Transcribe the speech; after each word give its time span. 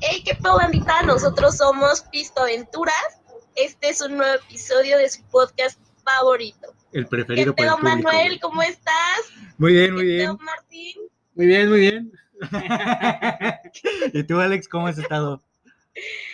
Hey, 0.00 0.22
qué 0.24 0.34
pedo, 0.34 0.56
bandita. 0.56 1.02
Nosotros 1.02 1.56
somos 1.56 2.02
Pisto 2.12 2.42
Aventuras. 2.42 2.94
Este 3.54 3.90
es 3.90 4.00
un 4.00 4.16
nuevo 4.16 4.34
episodio 4.34 4.98
de 4.98 5.08
su 5.08 5.22
podcast 5.24 5.78
favorito. 6.04 6.72
El 6.92 7.04
¿Qué 7.04 7.10
preferido 7.10 7.54
por 7.54 7.64
el 7.66 7.72
público, 7.72 7.88
Manuel? 7.88 8.40
¿Cómo 8.40 8.62
estás? 8.62 9.20
Muy 9.58 9.74
bien, 9.74 9.94
muy 9.94 10.02
¿Qué 10.02 10.08
bien. 10.08 10.36
pedo, 10.36 10.38
Martín? 10.38 10.96
Muy 11.34 11.46
bien, 11.46 11.68
muy 11.68 11.80
bien. 11.80 12.12
¿Y 14.12 14.22
tú, 14.24 14.40
Alex, 14.40 14.68
cómo 14.68 14.86
has 14.86 14.98
estado? 14.98 15.42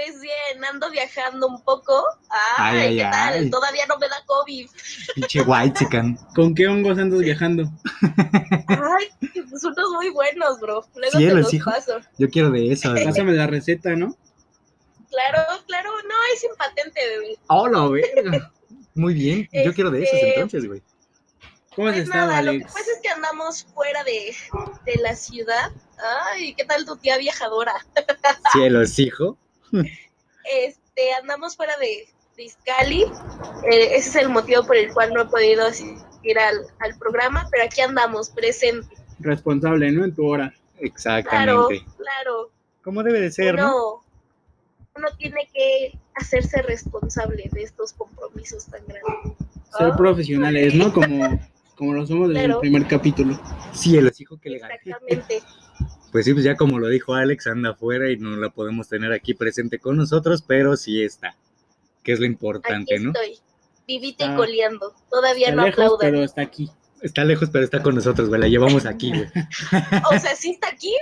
Pues 0.00 0.20
bien, 0.20 0.64
ando 0.64 0.88
viajando 0.90 1.48
un 1.48 1.60
poco. 1.64 2.04
Ay, 2.56 2.78
Ay, 2.78 2.78
ay, 2.86 2.96
¿qué 2.98 3.02
tal? 3.10 3.34
ay. 3.34 3.50
Todavía 3.50 3.84
no 3.88 3.98
me 3.98 4.08
da 4.08 4.22
COVID. 4.26 4.68
Pinche 5.16 5.40
white 5.42 5.78
chican. 5.78 6.16
¿Con 6.36 6.54
qué 6.54 6.68
hongos 6.68 6.98
andas 6.98 7.18
viajando? 7.20 7.64
Ay, 8.68 9.08
pues 9.50 9.64
unos 9.64 9.90
muy 9.96 10.10
buenos, 10.10 10.60
bro. 10.60 10.84
Luego 10.94 11.18
Cielos, 11.18 11.34
te 11.34 11.42
los 11.42 11.54
hijo. 11.54 11.70
paso. 11.72 11.98
Yo 12.16 12.30
quiero 12.30 12.50
de 12.50 12.70
eso. 12.72 12.92
güey. 12.92 13.04
Pásame 13.04 13.32
la 13.32 13.48
receta, 13.48 13.90
¿no? 13.96 14.16
Claro, 15.10 15.62
claro. 15.66 15.90
No, 16.08 16.14
es 16.32 16.40
sin 16.40 16.50
patente, 16.56 17.00
bebé. 17.08 17.36
Hola, 17.48 17.88
verga. 17.88 18.52
Muy 18.94 19.14
bien. 19.14 19.48
Yo 19.64 19.74
quiero 19.74 19.90
de 19.90 20.02
esos 20.04 20.14
Este- 20.14 20.34
entonces, 20.34 20.66
güey. 20.68 20.82
¿Cómo 21.74 21.88
has 21.88 21.94
Pues 21.94 22.04
estado, 22.06 22.26
nada, 22.28 22.42
lo 22.42 22.50
que 22.52 22.56
Alex? 22.58 22.72
pasa 22.72 22.90
es 22.92 23.00
que 23.02 23.08
andamos 23.08 23.64
fuera 23.74 24.04
de, 24.04 24.34
de 24.84 25.00
la 25.02 25.14
ciudad. 25.16 25.72
Ay, 26.32 26.54
¿qué 26.54 26.64
tal 26.64 26.84
tu 26.84 26.96
tía 26.96 27.18
viajadora? 27.18 27.74
Cielos, 28.52 28.98
hijo. 28.98 29.36
Este, 30.44 31.12
andamos 31.20 31.56
fuera 31.56 31.76
de, 31.78 32.08
de 32.36 32.42
Izcali. 32.44 33.02
Eh, 33.70 33.96
ese 33.96 34.08
es 34.10 34.16
el 34.16 34.28
motivo 34.28 34.64
por 34.64 34.76
el 34.76 34.92
cual 34.92 35.12
no 35.12 35.22
he 35.22 35.26
podido 35.26 35.66
asistir 35.66 36.38
al, 36.38 36.66
al 36.80 36.98
programa, 36.98 37.48
pero 37.50 37.64
aquí 37.64 37.80
andamos, 37.80 38.30
presente. 38.30 38.94
Responsable, 39.18 39.90
¿no? 39.92 40.04
En 40.04 40.14
tu 40.14 40.26
hora. 40.26 40.50
Claro, 40.50 40.86
Exactamente. 40.86 41.84
claro. 41.96 42.50
¿Cómo 42.82 43.02
debe 43.02 43.20
de 43.20 43.30
ser, 43.32 43.56
no? 43.56 43.66
Uno, 43.74 44.04
uno 44.96 45.08
tiene 45.18 45.48
que 45.52 45.98
hacerse 46.14 46.62
responsable 46.62 47.48
de 47.52 47.62
estos 47.64 47.92
compromisos 47.92 48.66
tan 48.66 48.80
grandes. 48.86 49.36
Ser 49.76 49.88
Ah, 49.92 49.96
profesionales, 49.96 50.74
¿no? 50.74 50.92
Como, 50.92 51.38
como 51.76 51.92
lo 51.94 52.06
somos 52.06 52.28
desde 52.28 52.40
Claro. 52.44 52.54
el 52.54 52.60
primer 52.60 52.86
capítulo. 52.86 53.38
Cielos, 53.72 54.20
hijo, 54.20 54.38
que 54.38 54.50
legal. 54.50 54.70
Exactamente. 54.72 55.42
Pues 56.18 56.24
sí, 56.26 56.32
pues 56.32 56.44
ya 56.44 56.56
como 56.56 56.80
lo 56.80 56.88
dijo 56.88 57.14
Alex, 57.14 57.46
anda 57.46 57.70
afuera 57.70 58.10
y 58.10 58.16
no 58.16 58.30
la 58.36 58.50
podemos 58.50 58.88
tener 58.88 59.12
aquí 59.12 59.34
presente 59.34 59.78
con 59.78 59.96
nosotros, 59.96 60.42
pero 60.44 60.76
sí 60.76 61.00
está, 61.00 61.36
que 62.02 62.10
es 62.10 62.18
lo 62.18 62.24
Aquí 62.26 62.32
importante, 62.32 62.98
¿no? 62.98 63.12
estoy, 63.12 63.38
vivita 63.86 64.24
y 64.24 64.26
Está- 64.26 64.36
coleando. 64.36 64.92
Todavía 65.08 65.50
Está 65.50 65.54
no 65.60 65.66
lejos, 65.66 65.78
aplaudan. 65.84 66.00
pero 66.10 66.24
está 66.24 66.42
aquí. 66.42 66.68
Está 67.02 67.24
lejos, 67.24 67.50
pero 67.52 67.62
está 67.64 67.80
con 67.84 67.94
nosotros, 67.94 68.28
güey. 68.28 68.40
La 68.40 68.48
llevamos 68.48 68.84
aquí, 68.84 69.10
güey. 69.10 69.28
O 70.12 70.18
sea, 70.18 70.34
sí 70.34 70.50
está 70.50 70.70
aquí, 70.70 70.92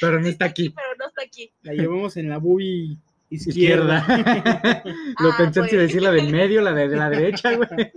Pero 0.00 0.18
no 0.20 0.26
sí 0.26 0.30
está 0.30 0.44
aquí. 0.44 0.70
pero 0.70 0.86
no 1.00 1.06
está 1.08 1.22
aquí. 1.24 1.50
La 1.62 1.72
llevamos 1.72 2.16
en 2.16 2.28
la 2.28 2.38
bubi 2.38 2.96
izquierda. 3.30 3.98
Izquierda. 4.06 4.82
Lo 5.18 5.30
Ah, 5.32 5.34
pensé 5.36 5.58
en 5.58 5.64
si 5.66 5.70
bueno. 5.74 5.82
decir 5.82 6.02
la 6.02 6.12
del 6.12 6.30
medio, 6.30 6.60
la 6.60 6.70
de, 6.72 6.88
de 6.88 6.96
la 6.96 7.10
derecha, 7.10 7.56
güey. 7.56 7.68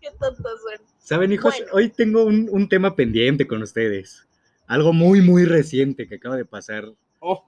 Qué 0.00 0.10
tontos 0.18 0.60
son. 0.62 0.93
Saben, 1.04 1.32
hijos, 1.32 1.54
Bueno. 1.58 1.72
hoy 1.74 1.88
tengo 1.90 2.24
un, 2.24 2.48
un 2.50 2.68
tema 2.68 2.96
pendiente 2.96 3.46
con 3.46 3.62
ustedes. 3.62 4.26
Algo 4.66 4.92
muy, 4.94 5.20
muy 5.20 5.44
reciente 5.44 6.06
que 6.08 6.14
acaba 6.16 6.36
de 6.36 6.46
pasar. 6.46 6.86
Oh, 7.20 7.44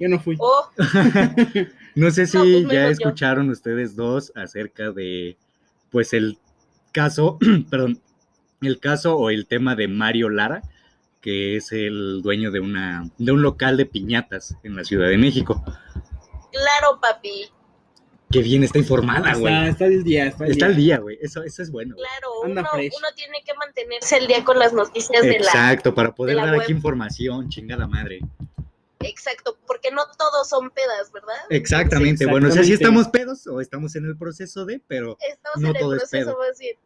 yo 0.00 0.08
no 0.08 0.18
fui. 0.18 0.36
Oh, 0.40 0.68
No 1.94 2.10
sé 2.10 2.26
si 2.26 2.36
No, 2.38 2.42
pues 2.42 2.62
ya 2.74 2.84
yo. 2.86 2.90
escucharon 2.90 3.50
ustedes 3.50 3.94
dos 3.94 4.32
acerca 4.34 4.90
de, 4.90 5.36
pues, 5.90 6.12
el 6.12 6.38
caso, 6.90 7.38
perdón, 7.70 8.00
el 8.60 8.80
caso 8.80 9.16
o 9.16 9.30
el 9.30 9.46
tema 9.46 9.76
de 9.76 9.86
Mario 9.88 10.28
Lara, 10.28 10.62
que 11.20 11.56
es 11.56 11.70
el 11.70 12.20
dueño 12.22 12.50
de 12.50 12.58
una, 12.60 13.08
de 13.16 13.30
un 13.32 13.42
local 13.42 13.76
de 13.76 13.86
piñatas 13.86 14.56
en 14.64 14.74
la 14.74 14.82
Ciudad 14.82 15.08
de 15.08 15.18
México. 15.18 15.62
claro, 16.50 16.98
papi. 17.00 17.44
Qué 18.32 18.40
bien 18.42 18.64
está 18.64 18.78
informada, 18.78 19.28
Está, 19.28 19.38
güey. 19.40 19.68
está 19.68 19.84
el 19.86 20.02
día, 20.04 20.26
está 20.26 20.44
el 20.46 20.52
Está 20.52 20.66
día. 20.66 20.74
al 20.74 20.76
día, 20.76 20.98
güey. 20.98 21.18
Eso, 21.20 21.42
eso 21.42 21.62
es 21.62 21.70
bueno. 21.70 21.94
Claro, 21.96 22.44
Anda 22.44 22.62
uno, 22.72 22.82
uno 22.82 23.08
tiene 23.14 23.42
que 23.44 23.52
mantenerse 23.54 24.16
al 24.16 24.26
día 24.26 24.42
con 24.44 24.58
las 24.58 24.72
noticias 24.72 25.22
de 25.22 25.38
la. 25.38 25.46
Exacto, 25.46 25.94
para 25.94 26.14
poder 26.14 26.36
dar 26.36 26.52
web. 26.52 26.60
aquí 26.62 26.72
información, 26.72 27.48
chingada 27.50 27.86
madre. 27.86 28.20
Exacto, 29.00 29.58
porque 29.66 29.90
no 29.90 30.02
todos 30.16 30.48
son 30.48 30.70
pedas, 30.70 31.10
¿verdad? 31.12 31.34
Exactamente. 31.50 32.24
Bueno, 32.26 32.48
o 32.48 32.50
sea, 32.52 32.62
estamos 32.62 33.08
pedos 33.08 33.46
o 33.48 33.60
estamos 33.60 33.94
en 33.96 34.06
el 34.06 34.16
proceso 34.16 34.64
de, 34.64 34.80
pero 34.86 35.18
Estamos 35.28 35.60
No 35.60 35.68
en 35.70 35.76
el 35.76 35.82
todo 35.82 35.94
es 35.94 36.00
proceso 36.02 36.26
pedo. 36.30 36.38
más 36.38 36.58
bien. 36.58 36.76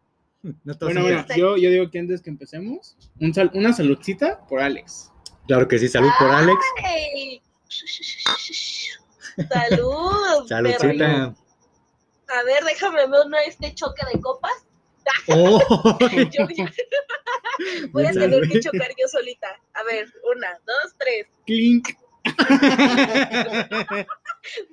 no 0.64 0.74
todos 0.78 0.92
Bueno, 0.94 1.02
bueno, 1.06 1.26
yo, 1.36 1.56
yo 1.58 1.70
digo 1.70 1.90
que 1.90 1.98
antes 1.98 2.22
que 2.22 2.30
empecemos, 2.30 2.96
un 3.20 3.34
sal- 3.34 3.50
una 3.54 3.72
saludcita 3.72 4.40
por 4.48 4.60
Alex. 4.60 5.12
Claro 5.46 5.68
que 5.68 5.78
sí, 5.78 5.86
salud 5.88 6.10
por 6.18 6.28
Alex. 6.30 6.58
Salud. 9.48 10.46
Saludcita. 10.48 11.34
A 12.28 12.42
ver, 12.44 12.64
déjame 12.64 13.06
ver 13.06 13.26
¿no? 13.28 13.36
este 13.46 13.74
choque 13.74 14.02
de 14.12 14.20
copas. 14.20 14.52
Oh, 15.28 15.60
Yo- 16.32 16.46
voy 17.92 18.06
a 18.06 18.12
tener 18.12 18.48
que 18.48 18.60
chocar 18.60 18.88
yo 18.98 19.06
solita. 19.08 19.48
A 19.74 19.84
ver, 19.84 20.12
una, 20.34 20.48
dos, 20.66 20.94
tres. 20.98 21.26
Clink. 21.46 21.90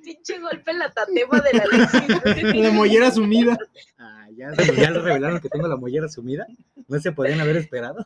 Pinche 0.02 0.40
golpe 0.40 0.70
en 0.72 0.78
la 0.78 0.90
tatema 0.90 1.40
de 1.40 1.52
la 1.52 1.62
Alexis. 1.64 2.54
La 2.54 2.70
mollera 2.70 3.10
sumida. 3.10 3.56
Ah, 3.98 4.26
ya, 4.36 4.52
ya 4.76 4.90
lo 4.90 5.02
revelaron 5.02 5.40
que 5.40 5.48
tengo 5.48 5.68
la 5.68 5.76
mollera 5.76 6.08
sumida. 6.08 6.46
No 6.88 6.98
se 6.98 7.12
podían 7.12 7.40
haber 7.40 7.56
esperado. 7.56 8.04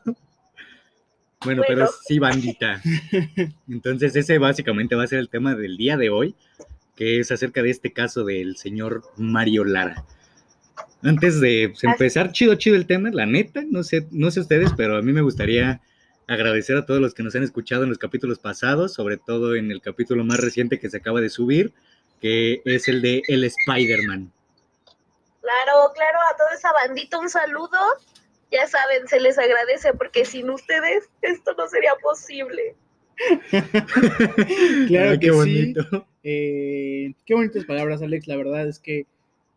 Bueno, 1.43 1.63
pero 1.67 1.89
sí, 2.05 2.19
bandita. 2.19 2.81
Entonces, 3.69 4.15
ese 4.15 4.37
básicamente 4.37 4.95
va 4.95 5.03
a 5.03 5.07
ser 5.07 5.19
el 5.19 5.29
tema 5.29 5.55
del 5.55 5.77
día 5.77 5.95
de 5.95 6.09
hoy, 6.09 6.35
que 6.95 7.19
es 7.19 7.31
acerca 7.31 7.61
de 7.61 7.69
este 7.69 7.93
caso 7.93 8.25
del 8.25 8.57
señor 8.57 9.03
Mario 9.15 9.63
Lara. 9.63 10.03
Antes 11.01 11.39
de 11.39 11.73
empezar, 11.81 12.33
chido, 12.33 12.55
chido 12.55 12.75
el 12.75 12.85
tema, 12.85 13.09
la 13.11 13.25
neta, 13.25 13.63
no 13.69 13.83
sé, 13.83 14.07
no 14.11 14.31
sé 14.31 14.41
ustedes, 14.41 14.73
pero 14.75 14.97
a 14.97 15.01
mí 15.01 15.13
me 15.13 15.21
gustaría 15.21 15.81
agradecer 16.27 16.75
a 16.75 16.85
todos 16.85 16.99
los 16.99 17.13
que 17.13 17.23
nos 17.23 17.33
han 17.35 17.43
escuchado 17.43 17.83
en 17.83 17.89
los 17.89 17.97
capítulos 17.97 18.39
pasados, 18.39 18.93
sobre 18.93 19.15
todo 19.15 19.55
en 19.55 19.71
el 19.71 19.81
capítulo 19.81 20.25
más 20.25 20.39
reciente 20.39 20.77
que 20.77 20.89
se 20.89 20.97
acaba 20.97 21.21
de 21.21 21.29
subir, 21.29 21.73
que 22.19 22.61
es 22.65 22.89
el 22.89 23.01
de 23.01 23.23
El 23.27 23.45
Spider-Man. 23.45 24.31
Claro, 25.41 25.91
claro, 25.95 26.19
a 26.31 26.37
toda 26.37 26.53
esa 26.53 26.73
bandita 26.73 27.17
un 27.17 27.29
saludo. 27.29 27.79
Ya 28.51 28.65
saben, 28.67 29.07
se 29.07 29.19
les 29.19 29.37
agradece 29.37 29.93
porque 29.93 30.25
sin 30.25 30.49
ustedes 30.49 31.09
esto 31.21 31.53
no 31.57 31.67
sería 31.67 31.93
posible. 32.01 32.75
Claro 34.87 35.11
Ay, 35.11 35.19
que 35.19 35.27
qué 35.27 35.31
sí. 35.31 35.31
bonito. 35.31 36.07
Eh, 36.23 37.13
qué 37.25 37.33
bonitas 37.35 37.65
palabras, 37.65 38.01
Alex. 38.01 38.27
La 38.27 38.37
verdad 38.37 38.67
es 38.67 38.79
que 38.79 39.05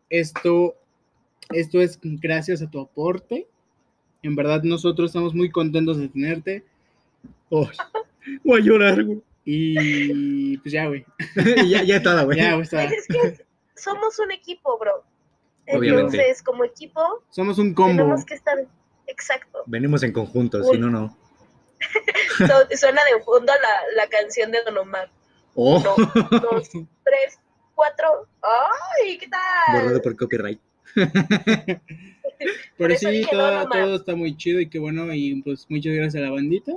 esto, 0.09 0.75
esto 1.49 1.81
es 1.81 1.99
gracias 2.01 2.61
a 2.61 2.69
tu 2.69 2.79
aporte. 2.79 3.47
En 4.21 4.35
verdad, 4.35 4.63
nosotros 4.63 5.09
estamos 5.09 5.33
muy 5.33 5.49
contentos 5.49 5.97
de 5.97 6.07
tenerte. 6.09 6.63
Oh, 7.49 7.67
voy 8.43 8.61
a 8.61 8.63
llorar, 8.63 9.03
güey. 9.03 9.21
Y 9.45 10.57
pues 10.59 10.71
ya, 10.71 10.87
güey. 10.87 11.05
ya, 11.67 11.83
ya 11.83 11.97
estaba, 11.97 12.23
güey. 12.23 12.37
Ya, 12.37 12.51
güey, 12.53 12.63
está. 12.63 12.87
Pues 12.87 12.99
es 12.99 13.07
que 13.07 13.45
somos 13.75 14.17
un 14.19 14.31
equipo, 14.31 14.77
bro. 14.77 15.03
Obviamente. 15.67 16.17
Entonces, 16.17 16.43
como 16.43 16.63
equipo, 16.63 17.01
Somos 17.29 17.57
un 17.57 17.73
combo. 17.73 17.97
tenemos 18.03 18.25
que 18.25 18.33
estar. 18.35 18.57
Exacto. 19.07 19.63
Venimos 19.65 20.03
en 20.03 20.11
conjunto, 20.11 20.63
si 20.63 20.77
no, 20.77 20.89
no. 20.91 21.17
Suena 22.75 23.01
de 23.05 23.21
fondo 23.23 23.51
la, 23.53 24.03
la 24.03 24.09
canción 24.09 24.51
de 24.51 24.59
Don 24.63 24.77
Omar. 24.77 25.09
Oh, 25.55 25.77
Uno, 25.79 25.95
dos, 26.39 26.69
tres, 27.03 27.39
cuatro. 27.75 28.27
¡Ay! 28.41 29.17
¿Qué 29.17 29.27
tal? 29.27 29.81
borrado 29.81 30.01
por 30.01 30.15
copyright. 30.15 30.59
Pero 32.77 32.93
eso 32.93 33.09
sí, 33.09 33.17
dije, 33.17 33.31
todo, 33.31 33.69
todo 33.69 33.95
está 33.95 34.15
muy 34.15 34.35
chido 34.35 34.59
y 34.59 34.67
qué 34.69 34.79
bueno. 34.79 35.13
Y 35.13 35.41
pues 35.41 35.65
muchas 35.69 35.93
gracias 35.93 36.21
a 36.23 36.25
la 36.27 36.31
bandita. 36.31 36.73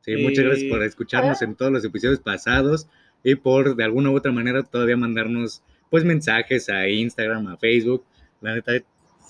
Sí, 0.00 0.16
muchas 0.16 0.44
gracias 0.44 0.66
Eh, 0.66 0.70
por 0.70 0.82
escucharnos 0.82 1.42
en 1.42 1.54
todos 1.54 1.72
los 1.72 1.84
episodios 1.84 2.20
pasados 2.20 2.88
y 3.22 3.34
por 3.34 3.76
de 3.76 3.84
alguna 3.84 4.10
u 4.10 4.16
otra 4.16 4.32
manera 4.32 4.62
todavía 4.62 4.96
mandarnos 4.96 5.62
pues 5.90 6.04
mensajes 6.04 6.68
a 6.68 6.88
Instagram, 6.88 7.46
a 7.48 7.56
Facebook. 7.56 8.04
La 8.40 8.54
neta 8.54 8.72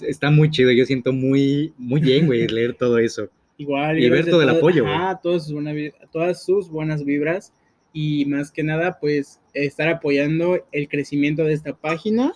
está 0.03 0.31
muy 0.31 0.51
chido, 0.51 0.71
yo 0.71 0.85
siento 0.85 1.13
muy 1.13 1.73
muy 1.79 2.01
bien, 2.01 2.27
güey, 2.27 2.47
leer 2.49 2.75
todo 2.75 2.99
eso. 2.99 3.29
Igual. 3.59 3.99
Y 3.99 4.09
ver 4.09 4.27
todo 4.27 4.43
el 4.43 4.49
apoyo, 4.49 4.85
güey. 4.85 4.97
Todas 5.23 5.45
sus, 5.45 5.53
buenas, 5.53 5.75
todas 6.13 6.45
sus 6.45 6.71
buenas 6.71 7.05
vibras. 7.05 7.53
Y 7.93 8.25
más 8.27 8.53
que 8.53 8.63
nada, 8.63 8.99
pues 9.01 9.41
estar 9.53 9.89
apoyando 9.89 10.65
el 10.71 10.89
crecimiento 10.89 11.43
de 11.43 11.55
esta 11.55 11.73
página. 11.77 12.33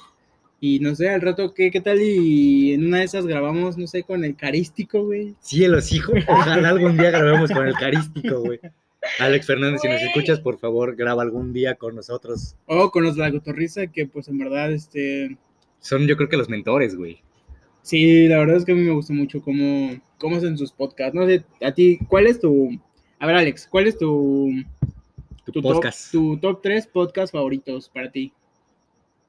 Y 0.61 0.81
no 0.81 0.95
sé, 0.95 1.09
al 1.09 1.21
rato, 1.21 1.55
¿qué, 1.55 1.71
qué 1.71 1.81
tal? 1.81 2.01
Y 2.01 2.73
en 2.73 2.87
una 2.87 2.99
de 2.99 3.05
esas 3.05 3.27
grabamos, 3.27 3.77
no 3.77 3.87
sé, 3.87 4.03
con 4.03 4.25
el 4.25 4.37
carístico, 4.37 5.05
güey. 5.05 5.35
Cielos, 5.41 5.93
hijo, 5.93 6.13
ojalá 6.29 6.69
algún 6.69 6.97
día 6.97 7.11
grabemos 7.11 7.51
con 7.51 7.67
el 7.67 7.75
carístico, 7.75 8.41
güey. 8.41 8.61
Alex 9.19 9.47
Fernández, 9.47 9.81
si 9.81 9.89
nos 9.89 10.01
escuchas, 10.01 10.41
por 10.41 10.59
favor, 10.59 10.95
graba 10.95 11.23
algún 11.23 11.53
día 11.53 11.75
con 11.75 11.97
nosotros. 11.97 12.57
O 12.67 12.91
con 12.91 13.03
los 13.03 13.17
de 13.17 13.23
la 13.23 13.33
cotorriza, 13.33 13.89
que 13.89 14.07
pues 14.07 14.29
en 14.29 14.39
verdad, 14.39 14.73
este. 14.73 15.37
Son 15.81 16.07
yo 16.07 16.17
creo 16.17 16.29
que 16.29 16.37
los 16.37 16.49
mentores, 16.49 16.95
güey. 16.97 17.21
Sí, 17.83 18.29
la 18.29 18.39
verdad 18.39 18.57
es 18.57 18.65
que 18.65 18.73
a 18.73 18.75
mí 18.75 18.83
me 18.83 18.93
gusta 18.93 19.13
mucho 19.13 19.43
cómo, 19.43 19.97
cómo 20.19 20.37
hacen 20.37 20.57
sus 20.57 20.73
podcasts. 20.73 21.15
No 21.15 21.27
sé, 21.27 21.45
a 21.61 21.73
ti, 21.73 21.99
¿cuál 22.09 22.27
es 22.27 22.41
tu. 22.41 22.71
A 23.19 23.27
ver, 23.27 23.37
Alex, 23.37 23.67
¿cuál 23.71 23.87
es 23.87 23.99
tu, 23.99 24.51
Tu, 25.45 25.53
tu, 25.53 25.63
top, 25.63 25.75
podcast. 25.75 26.13
tu 26.13 26.39
top 26.39 26.63
3 26.63 26.87
podcast 26.87 27.33
favoritos 27.33 27.89
para 27.89 28.11
ti? 28.11 28.33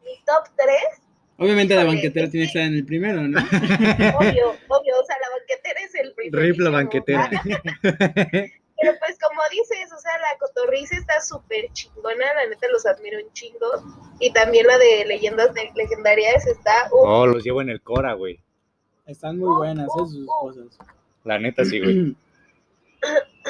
Mi 0.03 0.11
top 0.25 0.49
3, 0.55 1.03
Obviamente 1.37 1.75
la 1.75 1.83
banquetera 1.83 2.29
tiene 2.29 2.45
que 2.45 2.47
estar 2.47 2.61
en 2.63 2.75
el 2.75 2.85
primero, 2.85 3.27
¿no? 3.27 3.39
obvio, 4.19 4.51
obvio, 4.67 4.99
o 4.99 5.05
sea, 5.05 5.17
la 5.19 5.29
banquetera 5.37 5.79
es 5.83 5.95
el 5.95 6.13
primero. 6.13 6.43
Rip 6.43 6.59
la 6.59 6.69
banquetera. 6.69 7.29
Pero 8.83 8.97
pues 8.99 9.17
como 9.19 9.41
dices, 9.51 9.91
o 9.93 9.99
sea, 9.99 10.11
la 10.19 10.37
cotorriza 10.39 10.95
está 10.97 11.19
súper 11.21 11.71
chingona, 11.73 12.33
la 12.35 12.47
neta 12.47 12.67
los 12.71 12.85
admiro 12.85 13.19
un 13.25 13.31
chingo. 13.33 13.67
Y 14.19 14.31
también 14.33 14.67
la 14.67 14.77
de 14.77 15.05
leyendas 15.05 15.53
de- 15.53 15.71
legendarias 15.75 16.45
está... 16.47 16.89
uh, 16.91 16.97
Oh, 17.05 17.27
los 17.27 17.43
llevo 17.43 17.61
en 17.61 17.69
el 17.69 17.81
Cora, 17.81 18.13
güey. 18.13 18.39
Están 19.05 19.37
muy 19.39 19.55
buenas 19.55 19.87
¿eh? 19.87 19.91
sus 19.97 20.25
cosas. 20.27 20.65
La 21.23 21.39
neta, 21.39 21.65
sí, 21.65 21.79
güey. 21.79 22.15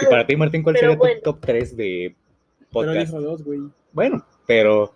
Y 0.02 0.06
para 0.08 0.26
ti, 0.26 0.36
Martín, 0.36 0.64
¿cuál 0.64 0.74
Pero 0.74 0.88
sería 0.94 0.98
bueno. 0.98 1.16
tu 1.22 1.32
top 1.34 1.40
3 1.42 1.78
de 1.78 2.16
Pero 2.58 2.70
podcast? 2.72 3.12
dijo 3.12 3.22
dos, 3.22 3.44
güey. 3.44 3.60
Bueno, 3.92 4.26
pero 4.48 4.92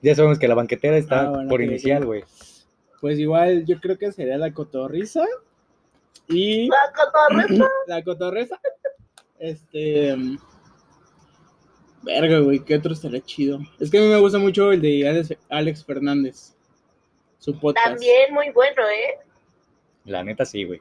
ya 0.00 0.14
sabemos 0.14 0.38
que 0.38 0.48
la 0.48 0.54
banquetera 0.54 0.96
está 0.96 1.20
Ah, 1.20 1.28
bueno, 1.30 1.50
por 1.50 1.60
inicial, 1.60 2.06
güey. 2.06 2.24
Pues 3.02 3.18
igual 3.18 3.66
yo 3.66 3.78
creo 3.80 3.98
que 3.98 4.10
sería 4.10 4.38
la 4.38 4.52
cotorriza 4.54 5.24
y 6.26 6.68
La 6.68 6.90
cotorriza, 6.94 7.68
la 7.86 8.02
cotorriza. 8.02 8.58
Este. 9.38 10.16
Verga, 12.02 12.38
güey, 12.40 12.60
¿qué 12.60 12.76
otro 12.76 12.92
estaría 12.92 13.20
chido? 13.20 13.58
Es 13.80 13.90
que 13.90 13.98
a 13.98 14.00
mí 14.00 14.06
me 14.08 14.20
gusta 14.20 14.38
mucho 14.38 14.72
el 14.72 14.80
de 14.80 15.08
Alex, 15.08 15.34
Alex 15.48 15.84
Fernández. 15.84 16.54
Su 17.38 17.58
podcast. 17.58 17.86
también 17.86 18.32
muy 18.34 18.50
bueno, 18.50 18.82
¿eh? 18.88 19.18
La 20.04 20.22
neta, 20.24 20.44
sí, 20.44 20.64
güey. 20.64 20.80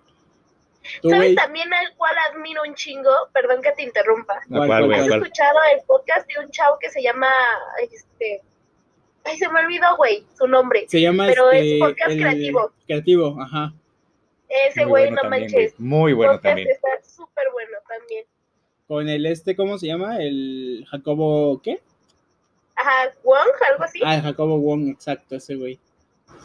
¿Sabes 1.04 1.36
también 1.36 1.72
al 1.74 1.96
cual 1.98 2.14
admiro 2.32 2.62
un 2.66 2.74
chingo? 2.76 3.10
Perdón 3.34 3.62
que 3.62 3.72
te 3.74 3.84
interrumpa. 3.84 4.36
¿A 4.38 4.42
¿Cuál, 4.48 4.68
cuál, 4.68 4.68
cuál, 4.68 4.86
güey? 4.86 5.00
¿A 5.00 5.02
¿Has 5.02 5.08
cuál? 5.10 5.22
escuchado 5.22 5.60
el 5.76 5.82
podcast 5.86 6.28
de 6.28 6.46
un 6.46 6.52
chavo 6.52 6.78
que 6.80 6.90
se 6.90 7.02
llama, 7.04 7.28
este, 7.92 8.42
ay, 9.26 9.38
se 9.38 9.50
me 9.50 9.60
olvidó, 9.60 9.98
güey, 9.98 10.26
su 10.38 10.48
nombre. 10.48 10.86
se 10.88 11.02
llama 11.02 11.26
pero 11.28 11.52
es 11.52 11.64
este, 11.64 11.80
podcast 11.80 12.10
el- 12.12 12.20
creativo. 12.22 12.72
Creativo, 12.86 13.42
ajá. 13.42 13.74
Ese 14.50 14.82
Muy 14.82 14.90
güey, 14.90 15.04
bueno 15.08 15.16
no 15.16 15.22
también, 15.30 15.42
manches. 15.52 15.80
Muy 15.80 16.14
bueno 16.14 16.32
podcast 16.34 16.46
también. 16.46 16.68
está 16.70 16.88
súper 17.04 17.46
bueno 17.52 17.78
también. 17.90 18.26
Con 18.88 19.10
el 19.10 19.26
este, 19.26 19.56
¿cómo 19.56 19.78
se 19.78 19.88
llama? 19.88 20.18
El 20.22 20.86
Jacobo, 20.90 21.62
¿qué? 21.62 21.80
Ajá, 22.76 23.12
Wong, 23.24 23.36
algo 23.72 23.84
así. 23.84 24.00
Ah, 24.04 24.16
el 24.16 24.22
Jacobo 24.22 24.60
Wong, 24.60 24.90
exacto, 24.90 25.36
ese 25.36 25.56
güey. 25.56 25.80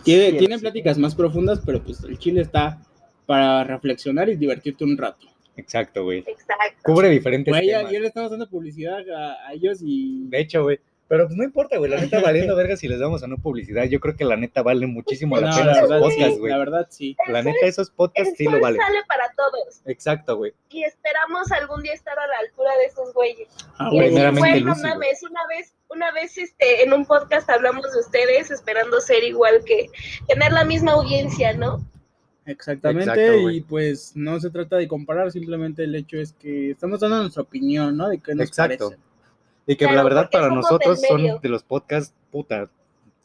Tiene, 0.02 0.30
Sí, 0.32 0.38
tiene 0.38 0.56
sí. 0.56 0.60
pláticas 0.62 0.98
más 0.98 1.14
profundas, 1.14 1.60
pero 1.64 1.82
pues 1.82 2.02
el 2.04 2.18
chile 2.18 2.40
está 2.40 2.78
para 3.26 3.62
reflexionar 3.64 4.28
y 4.28 4.36
divertirte 4.36 4.82
un 4.84 4.96
rato. 4.98 5.26
Exacto, 5.56 6.04
güey. 6.04 6.20
Exacto. 6.26 6.78
Cubre 6.82 7.08
diferentes 7.10 7.52
Güey, 7.52 7.68
temas. 7.68 7.92
ya 7.92 8.00
le 8.00 8.06
estamos 8.06 8.30
dando 8.30 8.48
publicidad 8.48 8.98
a, 9.10 9.48
a 9.48 9.52
ellos 9.52 9.78
y... 9.82 10.24
De 10.28 10.40
hecho, 10.40 10.62
güey. 10.62 10.80
Pero 11.12 11.26
pues 11.26 11.36
no 11.36 11.44
importa, 11.44 11.76
güey. 11.76 11.90
La 11.90 12.00
neta 12.00 12.20
valiendo 12.22 12.56
verga 12.56 12.74
si 12.74 12.88
les 12.88 12.98
damos 12.98 13.22
o 13.22 13.26
no 13.26 13.36
publicidad. 13.36 13.84
Yo 13.84 14.00
creo 14.00 14.16
que 14.16 14.24
la 14.24 14.34
neta 14.38 14.62
vale 14.62 14.86
muchísimo 14.86 15.36
la 15.36 15.50
No, 15.50 15.56
pena 15.56 15.66
la 15.66 15.72
esos 15.76 15.90
verdad, 15.90 16.00
podcasts, 16.08 16.38
güey. 16.38 16.52
la 16.52 16.58
verdad 16.58 16.86
sí. 16.88 17.16
El 17.26 17.32
La 17.34 17.42
sol- 17.42 17.52
neta, 17.52 17.66
esos 17.66 17.90
podcasts 17.90 18.30
el 18.30 18.36
sí 18.38 18.44
lo 18.44 18.60
valen. 18.60 18.80
sale 18.80 18.98
para 19.06 19.24
todos. 19.36 19.82
Exacto, 19.84 20.36
güey. 20.38 20.54
Y 20.70 20.84
esperamos 20.84 21.52
algún 21.52 21.82
día 21.82 21.92
estar 21.92 22.18
a 22.18 22.26
la 22.26 22.38
altura 22.38 22.70
de 22.78 22.84
esos 22.86 23.12
güeyes. 23.12 23.48
Ah, 23.76 23.90
Y 23.92 23.96
güey, 23.96 24.10
no 24.14 24.32
mames, 24.32 24.62
una 25.22 25.46
vez, 25.48 25.74
una 25.90 26.10
vez 26.12 26.38
este, 26.38 26.82
en 26.82 26.94
un 26.94 27.04
podcast 27.04 27.50
hablamos 27.50 27.92
de 27.92 28.00
ustedes 28.00 28.50
esperando 28.50 28.98
ser 29.02 29.22
igual 29.22 29.62
que 29.66 29.90
tener 30.28 30.50
la 30.52 30.64
misma 30.64 30.92
audiencia, 30.92 31.52
¿no? 31.52 31.86
Exactamente, 32.46 33.10
Exacto, 33.12 33.50
y 33.50 33.60
pues 33.60 34.12
no 34.16 34.40
se 34.40 34.50
trata 34.50 34.76
de 34.76 34.88
comparar, 34.88 35.30
simplemente 35.30 35.84
el 35.84 35.94
hecho 35.94 36.16
es 36.16 36.32
que 36.32 36.70
estamos 36.70 36.98
dando 37.00 37.20
nuestra 37.20 37.42
opinión, 37.42 37.96
¿no? 37.96 38.08
De 38.08 38.18
qué 38.18 38.34
nos 38.34 38.48
Exacto. 38.48 38.88
parece. 38.88 39.11
Y 39.66 39.76
que 39.76 39.84
Claro, 39.84 39.96
la 39.96 40.02
verdad 40.02 40.30
para 40.30 40.48
nosotros 40.48 41.00
son 41.06 41.40
de 41.40 41.48
los 41.48 41.62
podcasts, 41.62 42.14
puta, 42.30 42.68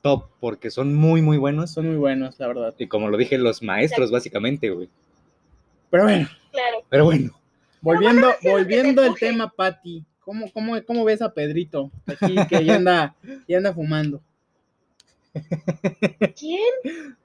top, 0.01 0.29
porque 0.39 0.69
son 0.69 0.93
muy, 0.93 1.21
muy 1.21 1.37
buenos. 1.37 1.71
Son 1.71 1.87
muy 1.87 1.97
buenos, 1.97 2.39
la 2.39 2.47
verdad. 2.47 2.75
Y 2.77 2.87
como 2.87 3.09
lo 3.09 3.17
dije, 3.17 3.37
los 3.37 3.63
maestros, 3.63 4.11
básicamente, 4.11 4.69
güey. 4.69 4.89
Pero 5.89 6.03
bueno, 6.03 6.29
Claro. 6.51 6.85
Pero 6.89 7.05
bueno, 7.05 7.39
volviendo, 7.81 8.33
volviendo 8.43 9.03
al 9.03 9.15
tema, 9.15 9.49
Patti, 9.49 10.03
¿cómo, 10.21 10.51
cómo, 10.51 10.81
¿cómo 10.83 11.05
ves 11.05 11.21
a 11.21 11.33
Pedrito? 11.33 11.91
Aquí 12.07 12.35
que 12.49 12.65
ya 12.65 12.75
anda, 12.75 13.15
ya 13.47 13.57
anda 13.57 13.73
fumando. 13.73 14.21
¿Quién? 16.39 17.15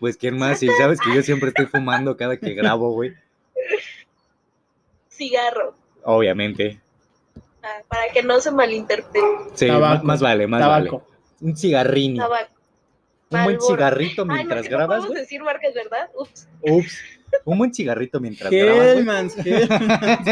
pues 0.00 0.16
quién 0.16 0.36
más, 0.36 0.62
y 0.62 0.68
sabes 0.78 1.00
que 1.00 1.14
yo 1.14 1.22
siempre 1.22 1.50
estoy 1.50 1.66
fumando 1.66 2.16
cada 2.16 2.36
que 2.36 2.54
grabo, 2.54 2.90
güey. 2.92 3.14
Cigarro. 5.08 5.74
Obviamente. 6.02 6.80
Para 7.88 8.12
que 8.12 8.22
no 8.22 8.40
se 8.40 8.50
malinterprete. 8.50 9.20
Sí, 9.54 9.66
Tabaco. 9.66 9.94
más, 9.96 10.04
más 10.04 10.20
vale, 10.20 10.46
más 10.46 10.60
Tabaco. 10.60 10.98
vale. 10.98 11.16
Un 11.40 11.56
cigarrini. 11.56 12.18
Tabaco. 12.18 12.50
Un 13.28 13.44
buen 13.44 13.60
cigarrito 13.60 14.22
Ay, 14.22 14.28
no, 14.28 14.34
mientras 14.34 14.62
que 14.62 14.70
no 14.70 14.76
grabas, 14.76 14.88
podemos 14.98 15.08
güey. 15.10 15.20
decir 15.22 15.42
marcas, 15.42 15.74
¿verdad? 15.74 16.10
Ups. 16.16 16.48
Ups. 16.62 16.98
Un 17.44 17.58
buen 17.58 17.74
cigarrito 17.74 18.20
mientras 18.20 18.50
grabas, 18.52 18.76
güey. 18.76 18.88
Hellmans, 18.98 19.36
Hellmans. 19.44 20.30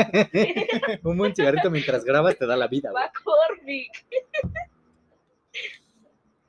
Un 1.03 1.17
buen 1.19 1.35
cigarrito 1.35 1.71
mientras 1.71 2.05
grabas 2.05 2.39
te 2.39 2.47
da 2.47 2.57
la 2.57 2.69
vida, 2.69 2.91
Corvic. 3.25 3.91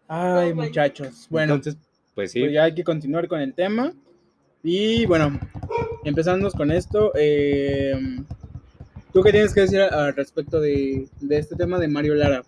Ay, 0.08 0.50
No, 0.50 0.56
muchachos. 0.64 1.28
Bueno, 1.30 1.56
Entonces, 1.56 1.81
pues 2.14 2.31
sí. 2.31 2.42
pues 2.42 2.54
ya 2.54 2.66
hay 2.66 2.76
que 2.76 2.84
continuar 2.84 3.28
con 3.28 3.40
el 3.42 3.54
tema. 3.54 3.92
Y 4.64 5.06
bueno, 5.08 5.40
empezando 6.04 6.50
con 6.52 6.72
esto, 6.72 7.12
eh, 7.16 7.94
¿tú 9.16 9.24
qué 9.24 9.32
tienes 9.32 9.54
que 9.54 9.62
decir 9.62 9.80
al 9.80 10.14
respecto 10.14 10.60
de, 10.60 11.08
de 11.22 11.38
este 11.38 11.56
tema 11.56 11.80
de 11.80 11.88
Mario 11.88 12.16
Lara? 12.16 12.44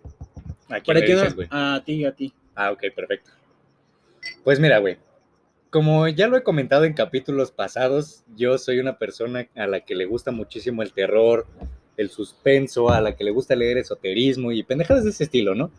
¿A 0.67 0.81
quién 0.81 0.99
le 0.99 1.05
dices, 1.05 1.33
güey? 1.33 1.47
a 1.49 1.81
ti, 1.83 2.03
a 2.03 2.11
ti. 2.11 2.33
Ah, 2.55 2.71
ok, 2.71 2.83
perfecto. 2.93 3.31
Pues 4.43 4.59
mira, 4.59 4.77
güey. 4.79 4.97
Como 5.69 6.09
ya 6.09 6.27
lo 6.27 6.35
he 6.35 6.43
comentado 6.43 6.83
en 6.83 6.93
capítulos 6.93 7.51
pasados, 7.51 8.25
yo 8.35 8.57
soy 8.57 8.79
una 8.79 8.97
persona 8.97 9.47
a 9.55 9.65
la 9.65 9.79
que 9.79 9.95
le 9.95 10.05
gusta 10.05 10.31
muchísimo 10.31 10.81
el 10.81 10.91
terror, 10.91 11.47
el 11.95 12.09
suspenso, 12.09 12.89
a 12.89 12.99
la 12.99 13.15
que 13.15 13.23
le 13.23 13.31
gusta 13.31 13.55
leer 13.55 13.77
esoterismo 13.77 14.51
y 14.51 14.63
pendejadas 14.63 15.05
de 15.05 15.11
ese 15.11 15.23
estilo, 15.23 15.55
¿no? 15.55 15.71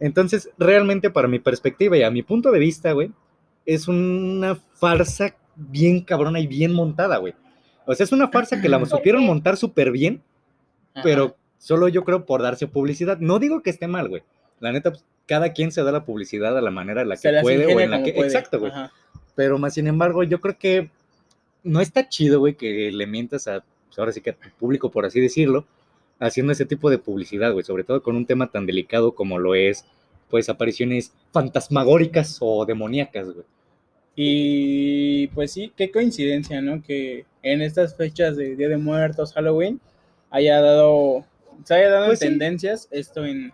Entonces, 0.00 0.48
realmente 0.56 1.10
para 1.10 1.28
mi 1.28 1.40
perspectiva 1.40 1.98
y 1.98 2.04
a 2.04 2.10
mi 2.10 2.22
punto 2.22 2.50
de 2.50 2.58
vista, 2.58 2.92
güey, 2.92 3.10
es 3.66 3.86
una 3.86 4.56
farsa 4.56 5.36
bien 5.56 6.00
cabrona 6.00 6.40
y 6.40 6.46
bien 6.46 6.72
montada, 6.72 7.18
güey. 7.18 7.34
O 7.86 7.94
sea, 7.94 8.04
es 8.04 8.12
una 8.12 8.28
farsa 8.28 8.60
que 8.60 8.68
la 8.68 8.78
¿Por 8.78 8.88
supieron 8.88 9.24
montar 9.24 9.56
súper 9.56 9.90
bien, 9.90 10.22
Ajá. 10.94 11.02
pero 11.02 11.36
solo 11.58 11.88
yo 11.88 12.04
creo 12.04 12.26
por 12.26 12.42
darse 12.42 12.66
publicidad. 12.66 13.18
No 13.18 13.38
digo 13.38 13.62
que 13.62 13.70
esté 13.70 13.86
mal, 13.86 14.08
güey. 14.08 14.22
La 14.60 14.72
neta, 14.72 14.90
pues, 14.90 15.04
cada 15.26 15.52
quien 15.52 15.72
se 15.72 15.82
da 15.82 15.92
la 15.92 16.04
publicidad 16.04 16.56
a 16.56 16.60
la 16.60 16.70
manera 16.70 17.02
en 17.02 17.08
la 17.08 17.16
Se 17.16 17.30
que 17.30 17.40
puede 17.40 17.74
o 17.74 17.80
en 17.80 17.90
la 17.90 18.02
que... 18.02 18.12
puede. 18.12 18.28
Exacto, 18.28 18.60
güey. 18.60 18.72
Ajá. 18.72 18.92
Pero 19.34 19.58
más 19.58 19.74
sin 19.74 19.86
embargo, 19.86 20.22
yo 20.24 20.40
creo 20.40 20.58
que 20.58 20.90
no 21.64 21.80
está 21.80 22.08
chido, 22.08 22.40
güey, 22.40 22.54
que 22.54 22.90
le 22.92 23.06
mientas 23.06 23.48
a, 23.48 23.64
pues, 23.86 23.98
ahora 23.98 24.12
sí 24.12 24.20
que 24.20 24.30
a 24.30 24.34
tu 24.34 24.48
público, 24.50 24.90
por 24.90 25.06
así 25.06 25.20
decirlo, 25.20 25.64
haciendo 26.20 26.52
ese 26.52 26.66
tipo 26.66 26.90
de 26.90 26.98
publicidad, 26.98 27.52
güey. 27.52 27.64
Sobre 27.64 27.84
todo 27.84 28.02
con 28.02 28.16
un 28.16 28.26
tema 28.26 28.50
tan 28.50 28.66
delicado 28.66 29.14
como 29.14 29.38
lo 29.38 29.54
es, 29.54 29.84
pues, 30.28 30.48
apariciones 30.48 31.12
fantasmagóricas 31.32 32.38
o 32.40 32.64
demoníacas, 32.66 33.32
güey. 33.32 33.46
Y 34.14 35.28
pues 35.28 35.52
sí, 35.52 35.72
qué 35.76 35.90
coincidencia, 35.90 36.60
¿no? 36.60 36.82
Que 36.82 37.24
en 37.42 37.62
estas 37.62 37.96
fechas 37.96 38.36
de 38.36 38.56
Día 38.56 38.68
de 38.68 38.76
Muertos, 38.76 39.32
Halloween, 39.32 39.80
haya 40.30 40.60
dado, 40.60 41.24
se 41.64 41.74
haya 41.74 41.88
dado 41.90 42.06
Pues 42.06 42.18
sí. 42.18 42.26
tendencias 42.26 42.88
esto 42.90 43.24
en... 43.24 43.52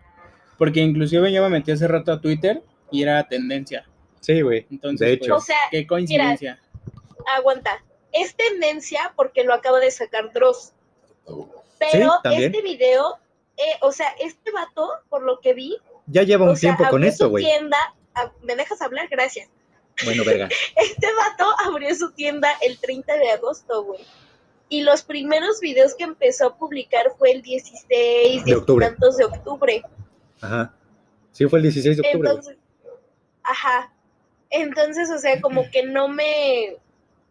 Porque 0.58 0.80
inclusive 0.80 1.32
yo 1.32 1.42
me 1.42 1.50
metí 1.50 1.70
hace 1.70 1.86
rato 1.86 2.10
a 2.12 2.20
Twitter 2.20 2.62
y 2.90 3.02
era 3.02 3.22
tendencia. 3.28 3.86
Sí, 4.20 4.40
güey. 4.42 4.66
Entonces, 4.70 5.06
de 5.06 5.12
hecho. 5.14 5.36
O 5.36 5.40
sea, 5.40 5.56
Qué 5.70 5.86
coincidencia. 5.86 6.60
aguanta. 7.36 7.82
Es 8.12 8.34
tendencia 8.34 9.12
porque 9.14 9.44
lo 9.44 9.54
acaba 9.54 9.78
de 9.78 9.90
sacar 9.92 10.32
Dross. 10.32 10.72
Pero 11.78 12.14
este 12.24 12.60
video, 12.62 13.18
eh, 13.56 13.76
o 13.82 13.92
sea, 13.92 14.08
este 14.20 14.50
vato, 14.50 14.90
por 15.08 15.22
lo 15.22 15.38
que 15.40 15.54
vi, 15.54 15.76
ya 16.06 16.22
lleva 16.24 16.48
un 16.50 16.56
sea, 16.56 16.74
tiempo 16.74 16.90
con 16.90 17.04
esto, 17.04 17.26
su 17.26 17.30
güey. 17.30 17.44
tienda. 17.44 17.76
ah, 18.16 18.32
¿Me 18.42 18.56
dejas 18.56 18.82
hablar? 18.82 19.06
Gracias. 19.08 19.48
Bueno, 20.04 20.24
verga. 20.24 20.48
Este 20.76 21.06
vato 21.14 21.44
abrió 21.66 21.94
su 21.94 22.12
tienda 22.12 22.48
el 22.62 22.78
30 22.78 23.16
de 23.16 23.30
agosto, 23.30 23.84
güey. 23.84 24.00
Y 24.68 24.82
los 24.82 25.02
primeros 25.02 25.60
videos 25.60 25.94
que 25.94 26.04
empezó 26.04 26.46
a 26.48 26.56
publicar 26.56 27.06
fue 27.18 27.32
el 27.32 27.42
16 27.42 28.44
De 28.44 28.54
octubre. 28.56 28.86
tantos 28.86 29.16
de 29.16 29.24
octubre. 29.24 29.82
Ajá. 30.40 30.74
Sí, 31.32 31.46
fue 31.46 31.58
el 31.60 31.62
16 31.64 31.96
de 31.96 32.02
octubre. 32.08 32.28
Entonces, 32.28 32.56
ajá. 33.42 33.92
Entonces, 34.50 35.10
o 35.10 35.18
sea, 35.18 35.40
como 35.40 35.70
que 35.70 35.84
no 35.84 36.08
me. 36.08 36.76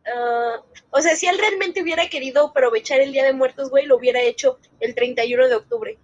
ah, 0.07 0.61
o 0.89 1.01
sea, 1.01 1.15
si 1.15 1.27
él 1.27 1.37
realmente 1.37 1.81
hubiera 1.81 2.07
querido 2.09 2.47
aprovechar 2.47 2.99
el 3.01 3.11
Día 3.11 3.23
de 3.23 3.33
Muertos, 3.33 3.69
güey, 3.69 3.85
lo 3.85 3.97
hubiera 3.97 4.21
hecho 4.21 4.59
el 4.79 4.95
31 4.95 5.47
de 5.47 5.55
octubre. 5.55 5.97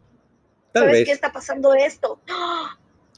Tal 0.72 0.84
¿Sabes 0.84 0.93
vez. 1.00 1.05
qué 1.05 1.12
está 1.13 1.32
pasando 1.32 1.74
esto? 1.74 2.20
¡Ah! 2.29 2.77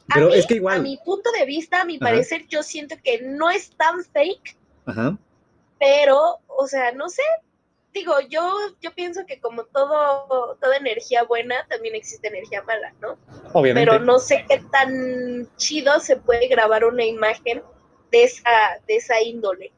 A 0.09 0.13
Pero 0.15 0.27
mí, 0.29 0.35
es 0.35 0.45
que 0.45 0.55
igual. 0.55 0.79
A 0.79 0.81
mi 0.81 0.97
punto 0.97 1.31
de 1.31 1.45
vista, 1.45 1.81
a 1.81 1.85
mi 1.85 1.95
Ajá. 1.95 2.05
parecer, 2.05 2.45
yo 2.47 2.61
siento 2.63 2.95
que 3.03 3.21
no 3.21 3.49
es 3.49 3.71
tan 3.71 4.03
fake, 4.03 4.55
Ajá. 4.85 5.17
pero, 5.79 6.39
o 6.47 6.67
sea, 6.67 6.91
no 6.91 7.09
sé. 7.09 7.23
digo, 7.93 8.13
yo, 8.29 8.53
yo 8.81 8.93
pienso 8.93 9.25
que 9.25 9.39
como 9.39 9.63
todo, 9.65 10.57
toda 10.61 10.75
energía 10.77 11.23
buena, 11.23 11.65
también 11.69 11.95
existe 11.95 12.27
energía 12.27 12.61
mala, 12.63 12.93
¿no? 13.01 13.17
Obviamente. 13.53 13.89
Pero 13.89 14.03
no 14.03 14.19
sé 14.19 14.45
qué 14.49 14.61
tan 14.71 15.47
chido 15.55 15.99
se 16.01 16.17
puede 16.17 16.47
grabar 16.49 16.83
una 16.83 17.05
imagen 17.05 17.63
de 18.11 18.23
esa, 18.25 18.49
de 18.85 18.97
esa 18.97 19.21
índole. 19.21 19.71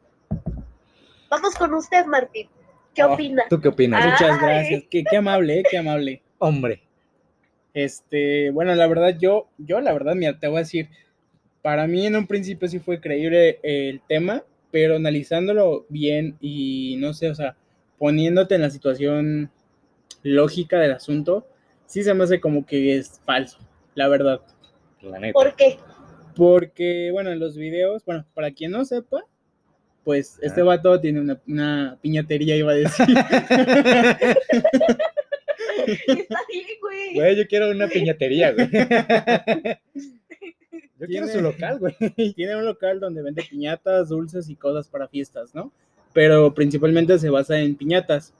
Vamos 1.30 1.56
con 1.56 1.74
usted, 1.76 2.06
Martín. 2.06 2.50
¿Qué 2.96 3.04
Oh, 3.04 3.14
opina? 3.14 3.44
¿Tú 3.50 3.62
qué 3.62 3.68
opinas? 3.68 4.04
Muchas 4.04 4.32
Ay. 4.32 4.40
gracias. 4.42 4.84
Qué, 4.90 5.04
qué 5.04 5.18
amable, 5.18 5.60
eh, 5.60 5.64
qué 5.70 5.78
amable. 5.78 6.24
Hombre. 6.40 6.87
Este, 7.78 8.50
bueno, 8.50 8.74
la 8.74 8.88
verdad, 8.88 9.16
yo, 9.20 9.50
yo, 9.60 9.80
la 9.82 9.94
verdad, 9.94 10.16
mira, 10.16 10.40
te 10.40 10.48
voy 10.48 10.56
a 10.58 10.60
decir, 10.62 10.90
para 11.62 11.86
mí 11.86 12.08
en 12.08 12.16
un 12.16 12.26
principio 12.26 12.68
sí 12.68 12.80
fue 12.80 13.00
creíble 13.00 13.60
el 13.62 14.02
tema, 14.08 14.44
pero 14.72 14.96
analizándolo 14.96 15.86
bien 15.88 16.36
y 16.42 16.96
no 16.98 17.14
sé, 17.14 17.30
o 17.30 17.36
sea, 17.36 17.56
poniéndote 18.00 18.56
en 18.56 18.62
la 18.62 18.72
situación 18.72 19.52
lógica 20.24 20.80
del 20.80 20.94
asunto, 20.94 21.46
sí 21.86 22.02
se 22.02 22.16
me 22.16 22.24
hace 22.24 22.42
como 22.42 22.66
que 22.66 22.98
es 22.98 23.22
falso, 23.26 23.60
la 23.94 24.08
verdad. 24.08 24.42
La 25.04 25.20
neta. 25.20 25.34
¿Por 25.34 25.56
qué? 25.56 25.78
Porque, 26.36 27.12
bueno, 27.12 27.30
en 27.32 27.38
los 27.40 27.58
videos, 27.58 28.04
bueno, 28.06 28.26
para 28.34 28.50
quien 28.50 28.72
no 28.72 28.86
sepa, 28.86 29.24
pues 30.04 30.40
este 30.42 30.62
Ah. 30.62 30.64
vato 30.64 31.00
tiene 31.00 31.22
una, 31.22 31.40
una 31.48 32.00
piñatería, 32.02 32.56
iba 32.56 32.72
a 32.72 32.76
decir. 32.76 33.06
Está 36.08 36.40
bien, 36.52 36.66
güey. 36.82 37.14
Güey, 37.16 37.36
yo 37.36 37.48
quiero 37.48 37.70
una 37.72 37.88
piñatería, 37.88 38.52
güey. 38.54 38.70
Yo 41.00 41.06
quiero 41.06 41.28
Tiene- 41.28 41.32
su 41.40 41.42
local, 41.42 41.78
güey. 41.80 41.96
tiene 42.36 42.56
un 42.56 42.66
local 42.66 43.00
donde 43.00 43.22
vende 43.22 43.44
piñatas, 43.48 44.10
dulces 44.10 44.50
y 44.50 44.56
cosas 44.56 44.88
para 44.88 45.08
fiestas, 45.08 45.54
¿no? 45.54 45.72
Pero 46.14 46.54
principalmente 46.56 47.20
se 47.20 47.30
basa 47.30 47.60
en 47.60 47.76
piñatas. 47.76 48.34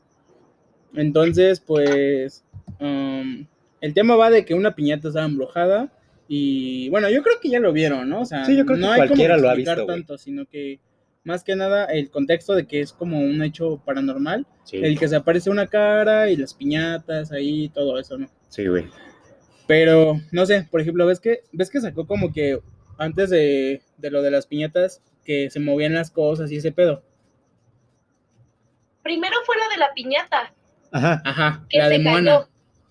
Entonces, 0.96 1.60
pues, 1.60 2.44
um, 2.80 3.46
el 3.82 3.94
tema 3.94 4.16
va 4.16 4.32
de 4.32 4.44
que 4.44 4.56
una 4.56 4.74
piñata 4.74 5.10
estaba 5.10 5.28
embrujada 5.28 5.92
y, 6.28 6.90
bueno, 6.90 7.10
yo 7.12 7.22
creo 7.22 7.40
que 7.40 7.50
ya 7.50 7.60
lo 7.60 7.72
vieron, 7.74 8.10
¿no? 8.10 8.22
O 8.22 8.26
sea, 8.26 8.44
Sí, 8.46 8.58
yo 8.58 8.66
creo 8.66 8.78
no 8.78 8.88
que 8.88 8.94
hay 8.94 8.98
como 9.02 9.08
cualquiera 9.10 9.38
lo 9.38 9.50
ha 9.50 9.54
visto, 9.54 9.76
güey. 9.76 9.88
tanto, 9.88 10.18
sino 10.18 10.46
que 10.48 10.80
más 11.28 11.44
que 11.44 11.56
nada 11.58 11.86
el 11.86 12.10
contexto 12.10 12.56
de 12.56 12.66
que 12.66 12.80
es 12.80 12.94
como 12.94 13.20
un 13.20 13.44
hecho 13.44 13.82
paranormal, 13.86 14.48
Sí, 14.64 14.78
el 14.78 14.98
que 14.98 15.08
se 15.08 15.16
aparece 15.18 15.50
una 15.50 15.68
cara 15.68 16.30
y 16.30 16.36
las 16.38 16.54
piñatas 16.54 17.32
ahí, 17.32 17.70
todo 17.70 18.00
eso, 18.00 18.18
¿no? 18.18 18.28
sí, 18.50 18.66
güey. 18.66 18.86
Pero, 19.68 20.16
no 20.32 20.46
sé, 20.46 20.66
por 20.72 20.80
ejemplo, 20.80 21.06
¿ves 21.06 21.20
que, 21.20 21.42
ves 21.52 21.70
que 21.70 21.82
sacó 21.82 22.08
como 22.08 22.32
que 22.32 22.60
antes 22.98 23.30
de, 23.30 23.82
de 23.98 24.10
lo 24.12 24.22
de 24.22 24.32
las 24.32 24.48
piñatas, 24.48 25.02
que 25.26 25.50
se 25.50 25.60
movían 25.60 25.94
las 25.94 26.10
cosas 26.10 26.50
y 26.52 26.56
ese 26.56 26.72
pedo? 26.72 27.04
Primero 29.04 29.36
fue 29.46 29.56
lo 29.58 29.70
de 29.70 29.78
la 29.78 29.94
piñata, 29.94 30.54
Ajá. 30.92 31.22
Ajá, 31.26 31.66
que 31.70 31.78
la 31.80 31.88
se 31.90 31.98
de 31.98 32.04
cayó. 32.04 32.12
Moana. 32.12 32.48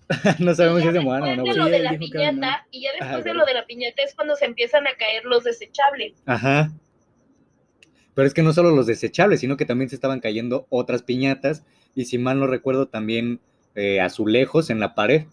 No 0.39 0.55
sabemos 0.55 0.81
si 0.83 0.87
es 0.87 0.93
de 0.93 0.99
Moana 1.01 1.31
o 1.31 1.35
no, 1.35 1.43
después 1.43 1.55
de 1.55 1.59
lo 1.59 1.65
Sí, 1.65 1.71
de 1.71 1.79
la 1.79 1.97
piñata, 1.97 2.67
y 2.71 2.81
ya 2.83 2.91
después 2.91 3.09
Ajá, 3.11 3.21
de 3.23 3.33
lo 3.33 3.45
de 3.45 3.53
la 3.55 3.65
piñata 3.65 4.03
es 4.03 4.15
cuando 4.15 4.35
se 4.35 4.45
empiezan 4.45 4.87
a 4.87 4.91
caer 4.97 5.25
los 5.25 5.43
desechables. 5.43 6.13
Ajá. 6.25 6.71
Pero 8.17 8.25
es 8.27 8.33
que 8.33 8.41
no 8.41 8.51
solo 8.51 8.71
los 8.71 8.87
desechables, 8.87 9.41
sino 9.41 9.57
que 9.57 9.65
también 9.65 9.89
se 9.89 9.95
estaban 9.95 10.21
cayendo 10.21 10.65
otras 10.71 11.03
piñatas 11.03 11.63
y 11.93 12.05
si 12.05 12.17
mal 12.17 12.39
no 12.39 12.47
recuerdo 12.47 12.87
también 12.87 13.39
eh, 13.75 14.01
azulejos 14.01 14.71
en 14.71 14.79
la 14.79 14.95
pared. 14.95 15.25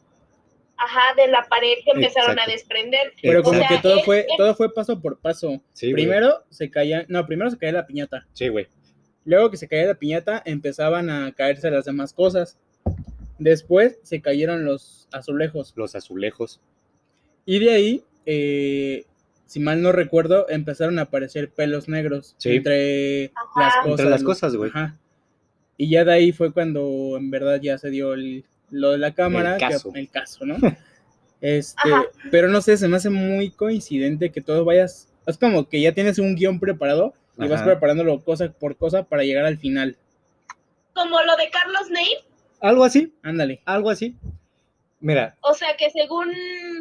Ajá, 0.76 1.14
de 1.16 1.28
la 1.28 1.46
pared 1.48 1.76
que 1.82 1.92
empezaron 1.92 2.32
Exacto. 2.32 2.42
a 2.50 2.52
desprender. 2.52 3.12
Pero 3.22 3.40
O 3.40 3.42
como 3.42 3.58
sea, 3.58 3.68
que 3.68 3.78
todo 3.78 4.00
es- 4.00 4.04
fue, 4.04 4.20
es- 4.20 4.26
todo 4.36 4.54
fue 4.54 4.74
paso 4.74 5.00
por 5.00 5.18
paso. 5.18 5.62
Sí, 5.72 5.92
güey. 5.92 6.04
primero 6.04 6.44
se 6.50 6.68
caía, 6.70 7.06
no, 7.08 7.24
primero 7.26 7.50
se 7.50 7.56
caía 7.56 7.72
la 7.72 7.86
piñata. 7.86 8.26
Sí, 8.34 8.48
güey. 8.48 8.66
Luego 9.24 9.50
que 9.50 9.56
se 9.56 9.66
caía 9.66 9.86
la 9.86 9.94
piñata, 9.94 10.42
empezaban 10.44 11.08
a 11.08 11.32
caerse 11.32 11.70
las 11.70 11.86
demás 11.86 12.12
cosas. 12.12 12.58
Después 13.38 13.98
se 14.02 14.20
cayeron 14.20 14.66
los 14.66 15.08
azulejos. 15.10 15.72
Los 15.74 15.94
azulejos. 15.94 16.60
Y 17.46 17.60
de 17.60 17.70
ahí, 17.72 18.04
eh, 18.26 19.06
si 19.46 19.60
mal 19.60 19.82
no 19.82 19.92
recuerdo, 19.92 20.48
empezaron 20.48 20.98
a 20.98 21.02
aparecer 21.02 21.50
pelos 21.50 21.88
negros 21.88 22.34
Sí. 22.38 22.56
entre 22.56 23.32
las 23.56 23.74
cosas. 23.76 23.86
Entre 23.90 24.10
las 24.10 24.22
cosas, 24.24 24.56
güey. 24.56 24.70
Ajá. 24.70 24.96
Y 25.76 25.90
ya 25.90 26.04
de 26.04 26.12
ahí 26.12 26.32
fue 26.32 26.52
cuando 26.52 27.16
en 27.16 27.30
verdad 27.30 27.60
ya 27.60 27.78
se 27.78 27.90
dio 27.90 28.14
el- 28.14 28.44
lo 28.70 28.90
de 28.92 28.98
la 28.98 29.12
cámara, 29.14 29.54
El 29.54 29.58
que- 29.60 29.68
caso. 29.68 29.92
el 29.94 30.08
caso, 30.10 30.44
¿no? 30.46 30.56
Este, 31.40 31.92
Ajá. 31.92 32.04
pero 32.30 32.48
no 32.48 32.62
sé, 32.62 32.76
se 32.78 32.88
me 32.88 32.96
hace 32.96 33.10
muy 33.10 33.50
coincidente 33.50 34.30
que 34.32 34.40
todo 34.40 34.64
vayas, 34.64 35.08
es 35.26 35.36
como 35.36 35.68
que 35.68 35.78
ya 35.80 35.92
tienes 35.92 36.18
un 36.18 36.36
guion 36.36 36.58
preparado 36.58 37.12
y 37.38 37.46
vas 37.48 37.60
preparándolo 37.62 38.22
cosa 38.24 38.50
por 38.50 38.76
cosa 38.76 39.02
para 39.02 39.24
llegar 39.24 39.44
al 39.44 39.58
final. 39.58 39.96
Como 40.94 41.20
lo 41.20 41.36
de 41.36 41.50
Carlos 41.50 41.90
Ney, 41.90 42.08
Algo 42.60 42.82
así, 42.84 43.12
Ándale. 43.22 43.60
algo 43.66 43.90
así. 43.90 44.16
Mira, 45.00 45.36
o 45.42 45.52
sea 45.52 45.76
que 45.76 45.90
según 45.90 46.32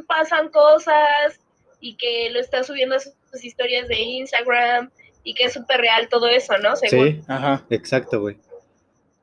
pasan 0.08 0.48
cosas 0.50 1.42
y 1.86 1.96
que 1.96 2.30
lo 2.32 2.40
está 2.40 2.64
subiendo 2.64 2.96
a 2.96 3.00
sus 3.00 3.14
sus 3.30 3.44
historias 3.44 3.88
de 3.88 4.00
Instagram 4.00 4.92
y 5.24 5.34
que 5.34 5.46
es 5.46 5.54
súper 5.54 5.82
real 5.82 6.08
todo 6.08 6.28
eso, 6.28 6.54
¿no? 6.60 6.76
Según. 6.76 7.08
sí, 7.08 7.22
Ajá. 7.28 7.66
exacto, 7.72 8.22
güey. 8.22 8.38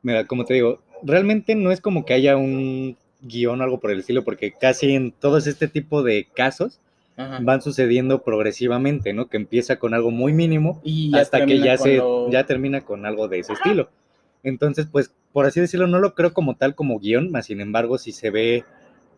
Mira, 0.02 0.26
como 0.26 0.44
te 0.44 0.54
digo, 0.54 0.82
realmente 1.02 1.54
no 1.54 1.70
es 1.70 1.80
como 1.80 2.04
que 2.04 2.14
haya 2.14 2.36
un 2.36 2.96
guion 3.20 3.60
o 3.60 3.64
algo 3.64 3.78
por 3.78 3.92
el 3.92 4.00
estilo, 4.00 4.24
porque 4.24 4.52
casi 4.52 4.94
en 4.94 5.12
todos 5.12 5.46
este 5.46 5.68
tipo 5.68 6.02
de 6.02 6.26
casos 6.34 6.80
Ajá. 7.16 7.38
van 7.40 7.62
sucediendo 7.62 8.22
progresivamente, 8.22 9.12
¿no? 9.12 9.28
Que 9.28 9.36
empieza 9.36 9.78
con 9.78 9.94
algo 9.94 10.10
muy 10.10 10.32
mínimo 10.32 10.80
Y 10.82 11.12
ya 11.12 11.20
hasta 11.20 11.46
que 11.46 11.60
ya 11.60 11.76
se 11.78 11.98
lo- 11.98 12.28
ya 12.30 12.46
termina 12.46 12.80
con 12.80 13.06
algo 13.06 13.28
de 13.28 13.38
ese 13.40 13.52
Ajá. 13.52 13.62
estilo. 13.62 13.90
Entonces, 14.42 14.86
pues, 14.90 15.12
por 15.32 15.46
así 15.46 15.60
decirlo, 15.60 15.86
no 15.86 16.00
lo 16.00 16.14
creo 16.14 16.32
como 16.32 16.56
tal 16.56 16.74
como 16.74 16.98
guion, 16.98 17.30
más 17.30 17.46
sin 17.46 17.60
embargo, 17.60 17.96
si 17.98 18.10
se 18.10 18.30
ve, 18.30 18.64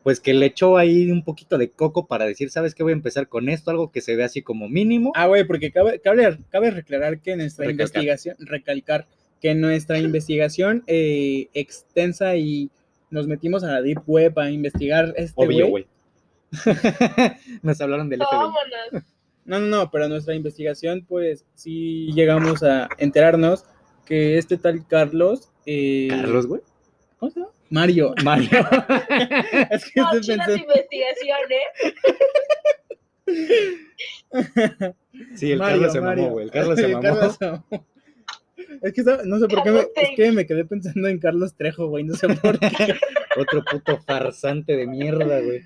pues 0.02 0.20
que 0.20 0.34
le 0.34 0.46
echó 0.46 0.76
ahí 0.76 1.10
un 1.10 1.24
poquito 1.24 1.58
de 1.58 1.70
coco 1.70 2.06
para 2.06 2.24
decir, 2.26 2.50
¿sabes 2.50 2.74
qué? 2.74 2.82
Voy 2.82 2.92
a 2.92 2.96
empezar 2.96 3.28
con 3.28 3.48
esto, 3.48 3.70
algo 3.70 3.90
que 3.92 4.00
se 4.00 4.16
ve 4.16 4.24
así 4.24 4.42
como 4.42 4.68
mínimo. 4.68 5.12
Ah, 5.14 5.26
güey, 5.26 5.44
porque 5.44 5.70
cabe, 5.70 6.00
cabe, 6.00 6.38
cabe 6.50 6.70
reclarar 6.70 7.20
que 7.20 7.36
nuestra 7.36 7.66
Recalcar. 7.66 8.02
investigación, 8.02 8.36
recalcar 8.40 9.06
que 9.40 9.54
nuestra 9.54 9.98
investigación 10.00 10.82
eh, 10.86 11.48
extensa 11.54 12.36
y 12.36 12.70
nos 13.10 13.26
metimos 13.28 13.62
a 13.64 13.68
la 13.68 13.82
Deep 13.82 14.02
Web 14.06 14.38
a 14.38 14.50
investigar 14.50 15.12
este 15.16 15.34
Obvio, 15.36 15.68
güey. 15.68 15.86
Nos 17.62 17.80
hablaron 17.80 18.08
del 18.08 18.20
FBI. 18.20 19.02
No, 19.44 19.58
no, 19.58 19.66
no, 19.66 19.90
pero 19.90 20.08
nuestra 20.08 20.34
investigación, 20.34 21.04
pues 21.08 21.44
sí 21.54 22.10
llegamos 22.14 22.62
a 22.62 22.88
enterarnos 22.98 23.64
que 24.06 24.38
este 24.38 24.56
tal 24.56 24.86
Carlos. 24.86 25.50
eh, 25.66 26.08
Carlos, 26.10 26.46
güey. 26.46 26.60
¿Cómo 27.18 27.30
se 27.30 27.40
llama? 27.40 27.51
Mario. 27.72 28.14
Mario. 28.24 28.50
No, 28.52 28.78
es 29.70 29.84
que 29.90 30.00
estoy 30.00 30.20
chidas 30.20 30.46
pensando. 30.46 30.56
investigaciones. 30.56 31.66
Sí, 35.36 35.52
el 35.52 35.58
Mario, 35.58 35.76
Carlos 35.76 35.92
se 35.92 36.00
Mario. 36.00 36.22
mamó, 36.24 36.32
güey. 36.34 36.44
El 36.44 36.50
Carlos 36.50 36.78
se 36.78 36.88
mamó. 36.88 37.02
Carlos 37.02 37.36
se 37.36 37.46
mamó. 37.46 37.86
Es 38.82 38.92
que 38.92 39.02
no 39.24 39.38
sé 39.38 39.48
por 39.48 39.62
qué 39.62 39.70
me, 39.70 39.80
es 39.80 40.10
que 40.16 40.32
me 40.32 40.46
quedé 40.46 40.64
pensando 40.64 41.08
en 41.08 41.18
Carlos 41.18 41.54
Trejo, 41.54 41.88
güey, 41.88 42.04
no 42.04 42.14
sé 42.14 42.28
por 42.28 42.58
qué. 42.58 42.68
Otro 43.38 43.64
puto 43.64 43.98
farsante 43.98 44.76
de 44.76 44.86
mierda, 44.86 45.40
güey. 45.40 45.62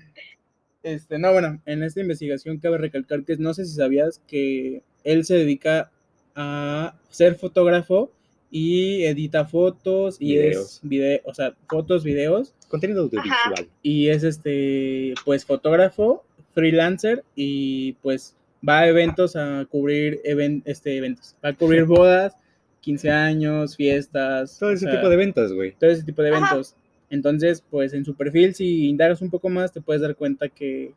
Este, 0.83 1.19
no, 1.19 1.33
bueno, 1.33 1.61
en 1.65 1.83
esta 1.83 1.99
investigación 1.99 2.59
cabe 2.59 2.77
recalcar 2.77 3.25
que 3.25 3.35
no 3.37 3.53
sé 3.53 3.65
si 3.65 3.75
sabías 3.75 4.21
que 4.27 4.83
él 5.03 5.25
se 5.25 5.35
dedica 5.35 5.91
a 6.35 6.95
ser 7.09 7.35
fotógrafo 7.35 8.11
y 8.51 9.03
edita 9.03 9.45
fotos 9.45 10.17
y 10.19 10.33
Videos. 10.37 10.75
es 10.75 10.79
video, 10.83 11.19
o 11.25 11.33
sea, 11.33 11.53
fotos, 11.69 12.03
videos 12.03 12.53
Contenido 12.69 13.03
audiovisual. 13.03 13.67
y 13.83 14.07
es 14.09 14.23
este, 14.23 15.13
pues 15.25 15.43
fotógrafo, 15.45 16.23
freelancer 16.53 17.23
y 17.35 17.93
pues 18.01 18.35
va 18.67 18.79
a 18.79 18.87
eventos 18.87 19.35
a 19.35 19.65
cubrir 19.69 20.19
even- 20.23 20.63
este, 20.65 20.97
eventos, 20.97 21.35
va 21.43 21.49
a 21.49 21.53
cubrir 21.53 21.83
bodas, 21.85 22.35
15 22.81 23.11
años, 23.11 23.75
fiestas, 23.75 24.57
Todo 24.57 24.69
o 24.69 24.73
ese 24.73 24.85
sea, 24.85 24.95
tipo 24.95 25.09
de 25.09 25.15
eventos, 25.15 25.53
güey. 25.53 25.73
todo 25.77 25.89
ese 25.89 26.03
tipo 26.03 26.21
de 26.21 26.29
Ajá. 26.29 26.37
eventos. 26.37 26.75
Entonces, 27.09 27.63
pues 27.69 27.93
en 27.93 28.03
su 28.05 28.15
perfil, 28.15 28.53
si 28.55 28.87
indagas 28.89 29.21
un 29.21 29.29
poco 29.29 29.49
más, 29.49 29.71
te 29.71 29.81
puedes 29.81 30.01
dar 30.01 30.15
cuenta 30.15 30.49
que, 30.49 30.93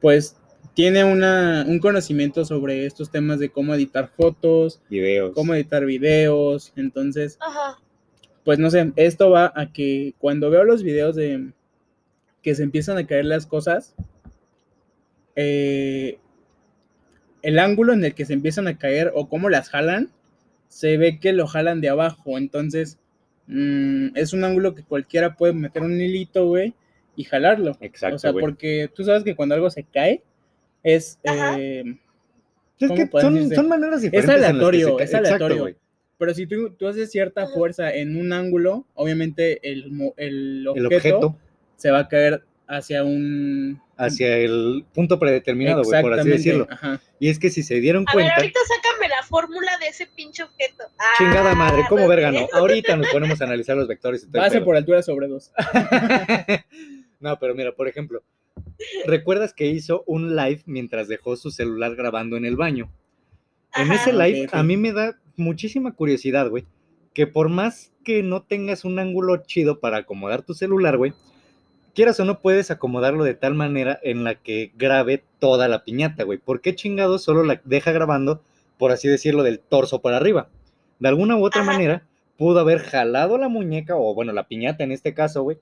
pues, 0.00 0.36
tiene 0.74 1.04
una, 1.04 1.64
un 1.66 1.78
conocimiento 1.78 2.44
sobre 2.44 2.86
estos 2.86 3.10
temas 3.10 3.38
de 3.38 3.50
cómo 3.50 3.74
editar 3.74 4.08
fotos, 4.08 4.80
Videos. 4.88 5.32
cómo 5.34 5.54
editar 5.54 5.84
videos. 5.84 6.72
Entonces, 6.76 7.38
Ajá. 7.40 7.78
pues 8.44 8.58
no 8.58 8.70
sé, 8.70 8.92
esto 8.96 9.30
va 9.30 9.52
a 9.54 9.72
que 9.72 10.14
cuando 10.18 10.50
veo 10.50 10.64
los 10.64 10.82
videos 10.82 11.16
de 11.16 11.52
que 12.42 12.54
se 12.54 12.62
empiezan 12.62 12.96
a 12.98 13.06
caer 13.06 13.26
las 13.26 13.46
cosas, 13.46 13.94
eh, 15.36 16.18
el 17.42 17.58
ángulo 17.58 17.92
en 17.92 18.04
el 18.04 18.14
que 18.14 18.24
se 18.24 18.32
empiezan 18.32 18.68
a 18.68 18.78
caer 18.78 19.12
o 19.14 19.28
cómo 19.28 19.48
las 19.48 19.68
jalan, 19.70 20.10
se 20.68 20.96
ve 20.96 21.18
que 21.18 21.32
lo 21.32 21.46
jalan 21.46 21.80
de 21.80 21.88
abajo. 21.88 22.38
Entonces, 22.38 22.98
mm, 23.46 24.16
es 24.16 24.32
un 24.32 24.44
ángulo 24.44 24.74
que 24.74 24.84
cualquiera 24.84 25.36
puede 25.36 25.52
meter 25.52 25.82
un 25.82 26.00
hilito, 26.00 26.46
güey, 26.46 26.74
y 27.16 27.24
jalarlo. 27.24 27.76
Exacto, 27.80 28.16
o 28.16 28.18
sea, 28.18 28.32
porque 28.32 28.90
tú 28.94 29.04
sabes 29.04 29.24
que 29.24 29.34
cuando 29.34 29.54
algo 29.54 29.70
se 29.70 29.84
cae, 29.84 30.22
es... 30.82 31.18
Eh, 31.24 31.84
Es 32.78 32.88
¿cómo 32.88 32.94
que 32.94 33.20
son, 33.54 33.68
maneras 33.68 34.00
diferentes. 34.02 34.34
en 34.34 34.40
las 34.40 34.50
que 34.50 34.56
se 34.56 34.56
aleatorio, 34.56 34.98
es 34.98 35.04
Exacto, 35.06 35.26
aleatorio. 35.28 35.62
güey. 35.62 35.76
pero 36.18 36.34
si 36.34 36.46
tú, 36.46 36.70
tú 36.70 36.88
haces 36.88 37.10
cierta 37.10 37.46
fuerza 37.46 37.92
en 37.94 38.16
un 38.16 38.32
ángulo, 38.32 38.86
obviamente 38.94 39.60
el, 39.70 40.12
el 40.16 40.66
El 40.74 40.86
objeto, 40.86 41.36
se 41.76 41.90
va 41.90 42.00
a 42.00 42.08
caer 42.08 42.42
hacia 42.66 43.02
un... 43.04 43.80
hacia 43.96 44.36
el 44.38 44.84
punto 44.94 45.18
predeterminado, 45.18 45.82
güey, 45.82 46.00
por 46.00 46.12
así 46.14 46.30
Exactamente, 46.30 46.36
decirlo. 46.38 46.66
ajá. 46.70 47.00
Y 47.18 47.28
es 47.28 47.38
que 47.38 47.50
si 47.50 47.62
se 47.62 47.74
dieron 47.80 48.04
A 48.06 48.14
ver, 48.14 48.24
cuenta, 48.24 48.36
ahorita 48.36 48.60
sácame 48.66 49.08
la 49.08 49.22
fórmula 49.24 49.72
de 49.78 49.88
ese 49.88 50.06
pinche 50.06 50.42
objeto. 50.44 50.84
Ah, 50.98 51.04
chingada 51.18 51.54
madre, 51.54 51.82
¿cómo 51.88 52.06
verga 52.08 52.30
no? 52.32 52.46
Ahorita 52.52 52.96
nos 52.96 53.08
ponemos 53.08 53.40
a 53.40 53.44
analizar 53.44 53.76
los 53.76 53.88
vectores 53.88 54.22
y 54.22 54.30
todo 54.30 54.40
Base 54.40 54.60
por 54.62 54.76
altura 54.76 55.02
sobre 55.02 55.26
dos. 55.26 55.50
no, 57.20 57.38
pero 57.38 57.54
mira, 57.54 57.72
por 57.72 57.88
ejemplo, 57.88 58.22
¿recuerdas 59.06 59.54
que 59.54 59.66
hizo 59.66 60.04
un 60.06 60.36
live 60.36 60.62
mientras 60.66 61.08
dejó 61.08 61.36
su 61.36 61.50
celular 61.50 61.96
grabando 61.96 62.36
en 62.36 62.44
el 62.44 62.56
baño? 62.56 62.90
En 63.74 63.90
Ajá. 63.90 63.94
ese 63.94 64.12
live 64.12 64.48
a 64.52 64.62
mí 64.62 64.76
me 64.76 64.92
da 64.92 65.18
muchísima 65.36 65.92
curiosidad, 65.92 66.48
güey, 66.48 66.66
que 67.14 67.26
por 67.26 67.48
más 67.48 67.92
que 68.04 68.22
no 68.22 68.42
tengas 68.42 68.84
un 68.84 68.98
ángulo 68.98 69.36
chido 69.38 69.80
para 69.80 69.98
acomodar 69.98 70.42
tu 70.42 70.54
celular, 70.54 70.96
güey, 70.96 71.12
quieras 71.94 72.18
o 72.20 72.24
no 72.24 72.40
puedes 72.40 72.70
acomodarlo 72.70 73.24
de 73.24 73.34
tal 73.34 73.54
manera 73.54 73.98
en 74.02 74.24
la 74.24 74.36
que 74.36 74.72
grabe 74.76 75.22
toda 75.38 75.68
la 75.68 75.84
piñata, 75.84 76.24
güey. 76.24 76.38
¿Por 76.38 76.60
qué 76.60 76.74
chingado 76.74 77.18
solo 77.18 77.42
la 77.42 77.60
deja 77.64 77.92
grabando, 77.92 78.42
por 78.78 78.92
así 78.92 79.08
decirlo, 79.08 79.42
del 79.42 79.60
torso 79.60 80.00
para 80.00 80.16
arriba? 80.16 80.48
De 80.98 81.08
alguna 81.08 81.36
u 81.36 81.44
otra 81.44 81.62
Ajá. 81.62 81.72
manera 81.72 82.06
pudo 82.36 82.60
haber 82.60 82.78
jalado 82.78 83.36
la 83.36 83.48
muñeca, 83.48 83.96
o 83.96 84.14
bueno, 84.14 84.32
la 84.32 84.48
piñata 84.48 84.82
en 84.82 84.92
este 84.92 85.12
caso, 85.12 85.42
güey, 85.42 85.58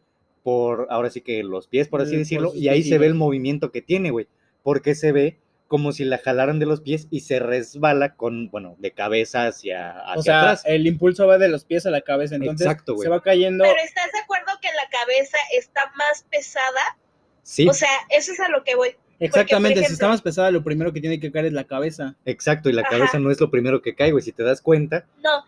por 0.48 0.86
ahora 0.88 1.10
sí 1.10 1.20
que 1.20 1.42
los 1.42 1.66
pies, 1.66 1.88
por 1.88 2.00
así 2.00 2.14
Eh, 2.14 2.18
decirlo, 2.18 2.52
y 2.54 2.68
ahí 2.68 2.82
se 2.82 2.96
ve 2.96 3.04
el 3.06 3.14
movimiento 3.14 3.70
que 3.70 3.82
tiene, 3.82 4.10
güey, 4.10 4.26
porque 4.62 4.94
se 4.94 5.12
ve 5.12 5.36
como 5.66 5.92
si 5.92 6.06
la 6.06 6.16
jalaran 6.16 6.58
de 6.58 6.64
los 6.64 6.80
pies 6.80 7.06
y 7.10 7.20
se 7.20 7.38
resbala 7.38 8.14
con, 8.14 8.48
bueno, 8.50 8.74
de 8.78 8.92
cabeza 8.92 9.46
hacia, 9.46 9.90
hacia 10.00 10.18
O 10.18 10.22
sea, 10.22 10.40
atrás. 10.40 10.62
el 10.64 10.86
impulso 10.86 11.26
va 11.26 11.36
de 11.36 11.50
los 11.50 11.64
pies 11.66 11.84
a 11.84 11.90
la 11.90 12.00
cabeza, 12.00 12.36
entonces 12.36 12.66
Exacto, 12.66 12.94
güey. 12.94 13.04
se 13.04 13.10
va 13.10 13.20
cayendo. 13.22 13.64
Pero 13.64 13.76
¿estás 13.84 14.10
de 14.12 14.20
acuerdo 14.20 14.46
que 14.62 14.68
la 14.68 14.88
cabeza 14.90 15.36
está 15.58 15.82
más 15.98 16.24
pesada? 16.30 16.96
Sí, 17.42 17.68
O 17.68 17.74
sea, 17.74 17.90
eso 18.08 18.32
es 18.32 18.40
a 18.40 18.48
lo 18.48 18.64
que 18.64 18.74
voy. 18.76 18.90
Exactamente, 19.20 19.80
si 19.80 19.84
ejemplo- 19.84 19.92
está 19.94 20.08
más 20.08 20.22
pesada, 20.22 20.50
lo 20.50 20.64
primero 20.64 20.92
que 20.94 21.00
tiene 21.02 21.20
que 21.20 21.30
caer 21.30 21.44
es 21.46 21.52
la 21.52 21.64
cabeza. 21.64 22.14
exacto, 22.24 22.70
y 22.70 22.72
la 22.72 22.82
Ajá. 22.82 22.90
cabeza 22.92 23.18
no 23.18 23.30
es 23.30 23.38
lo 23.38 23.50
primero 23.50 23.82
que 23.82 23.94
cae, 23.94 24.12
güey, 24.12 24.22
si 24.24 24.32
te 24.32 24.44
das 24.44 24.62
cuenta, 24.62 25.04
No, 25.22 25.44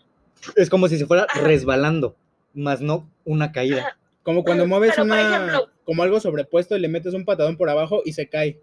es 0.57 0.69
como 0.69 0.89
si 0.89 0.99
se 0.99 1.07
fuera 1.07 1.27
Ajá. 1.31 1.41
resbalando, 1.41 2.15
más 2.53 2.83
no 2.83 3.09
una 3.25 3.53
caída. 3.53 3.81
Ajá. 3.87 3.97
Como 4.23 4.45
cuando 4.45 4.67
mueves 4.67 4.91
Pero, 4.93 5.05
una, 5.05 5.21
ejemplo- 5.21 5.71
como 5.85 6.03
algo 6.03 6.21
sobrepuesto 6.21 6.77
y 6.77 6.81
le 6.81 6.89
metes 6.89 7.15
un 7.15 7.25
patadón 7.25 7.57
por 7.57 7.71
abajo 7.71 8.03
y 8.05 8.13
se 8.13 8.29
cae. 8.29 8.61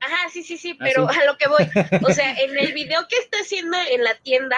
Ajá, 0.00 0.30
sí, 0.32 0.42
sí, 0.42 0.56
sí, 0.56 0.74
pero 0.74 1.08
Así. 1.08 1.18
a 1.20 1.24
lo 1.26 1.36
que 1.36 1.48
voy. 1.48 1.64
O 2.04 2.12
sea, 2.12 2.32
en 2.40 2.56
el 2.58 2.72
video 2.72 3.06
que 3.08 3.16
está 3.16 3.38
haciendo 3.38 3.76
en 3.90 4.02
la 4.02 4.14
tienda, 4.16 4.56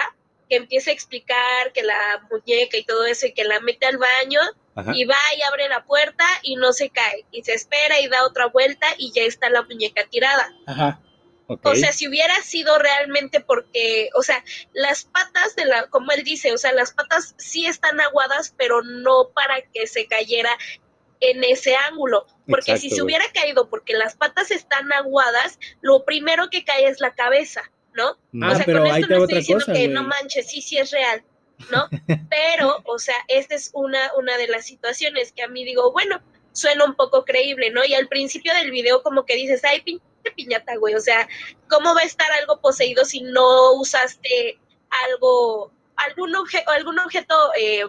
que 0.49 0.55
empieza 0.55 0.91
a 0.91 0.93
explicar 0.93 1.71
que 1.73 1.83
la 1.83 2.25
muñeca 2.31 2.77
y 2.77 2.85
todo 2.85 3.05
eso, 3.05 3.27
y 3.27 3.33
que 3.33 3.43
la 3.43 3.59
mete 3.59 3.85
al 3.85 3.97
baño, 3.97 4.39
Ajá. 4.75 4.91
y 4.95 5.05
va 5.05 5.15
y 5.37 5.41
abre 5.43 5.67
la 5.69 5.83
puerta 5.83 6.23
y 6.41 6.55
no 6.55 6.71
se 6.73 6.89
cae, 6.89 7.25
y 7.31 7.43
se 7.43 7.53
espera 7.53 7.99
y 7.99 8.07
da 8.07 8.25
otra 8.25 8.47
vuelta 8.47 8.87
y 8.97 9.11
ya 9.11 9.23
está 9.23 9.49
la 9.49 9.63
muñeca 9.63 10.05
tirada. 10.09 10.49
Ajá. 10.65 10.99
O 11.63 11.75
sea, 11.75 11.91
si 11.91 12.07
hubiera 12.07 12.35
sido 12.41 12.77
realmente 12.79 13.39
porque, 13.39 14.09
o 14.15 14.23
sea, 14.23 14.43
las 14.73 15.05
patas 15.05 15.55
de 15.55 15.65
la, 15.65 15.87
como 15.87 16.11
él 16.11 16.23
dice, 16.23 16.51
o 16.53 16.57
sea, 16.57 16.73
las 16.73 16.93
patas 16.93 17.35
sí 17.37 17.65
están 17.65 17.99
aguadas, 18.01 18.53
pero 18.57 18.81
no 18.81 19.29
para 19.33 19.61
que 19.73 19.87
se 19.87 20.07
cayera 20.07 20.57
en 21.19 21.43
ese 21.43 21.75
ángulo. 21.75 22.25
Porque 22.47 22.77
si 22.77 22.89
se 22.89 23.01
hubiera 23.01 23.25
caído 23.33 23.69
porque 23.69 23.93
las 23.93 24.15
patas 24.15 24.51
están 24.51 24.91
aguadas, 24.91 25.57
lo 25.81 26.03
primero 26.03 26.49
que 26.49 26.65
cae 26.65 26.87
es 26.87 26.99
la 26.99 27.13
cabeza, 27.13 27.71
¿no? 27.93 28.17
Ah, 28.41 28.51
o 28.51 28.55
sea, 28.55 28.65
pero 28.65 28.83
con 28.83 28.95
esto 28.95 29.07
no 29.07 29.23
estoy 29.23 29.37
diciendo 29.37 29.65
cosa, 29.65 29.77
que 29.77 29.87
no 29.87 30.03
manches, 30.03 30.49
sí, 30.49 30.61
sí 30.61 30.77
es 30.77 30.91
real, 30.91 31.23
¿no? 31.71 31.87
Pero, 32.29 32.81
o 32.85 32.99
sea, 32.99 33.15
esta 33.29 33.55
es 33.55 33.71
una, 33.73 34.11
una 34.17 34.37
de 34.37 34.47
las 34.47 34.65
situaciones 34.65 35.31
que 35.31 35.43
a 35.43 35.47
mí 35.47 35.63
digo, 35.63 35.91
bueno, 35.93 36.21
suena 36.51 36.85
un 36.85 36.95
poco 36.95 37.23
creíble, 37.23 37.71
¿no? 37.71 37.85
Y 37.85 37.93
al 37.93 38.07
principio 38.07 38.53
del 38.53 38.71
video 38.71 39.01
como 39.01 39.25
que 39.25 39.35
dices, 39.35 39.63
ay, 39.63 39.81
pinche 39.81 40.03
piñata, 40.31 40.75
güey, 40.77 40.95
o 40.95 40.99
sea, 41.01 41.27
¿cómo 41.69 41.93
va 41.93 42.01
a 42.01 42.05
estar 42.05 42.31
algo 42.33 42.59
poseído 42.59 43.05
si 43.05 43.21
no 43.21 43.73
usaste 43.73 44.59
algo, 45.07 45.71
algún, 45.95 46.33
obje- 46.33 46.63
algún 46.67 46.99
objeto, 46.99 47.35
eh, 47.59 47.85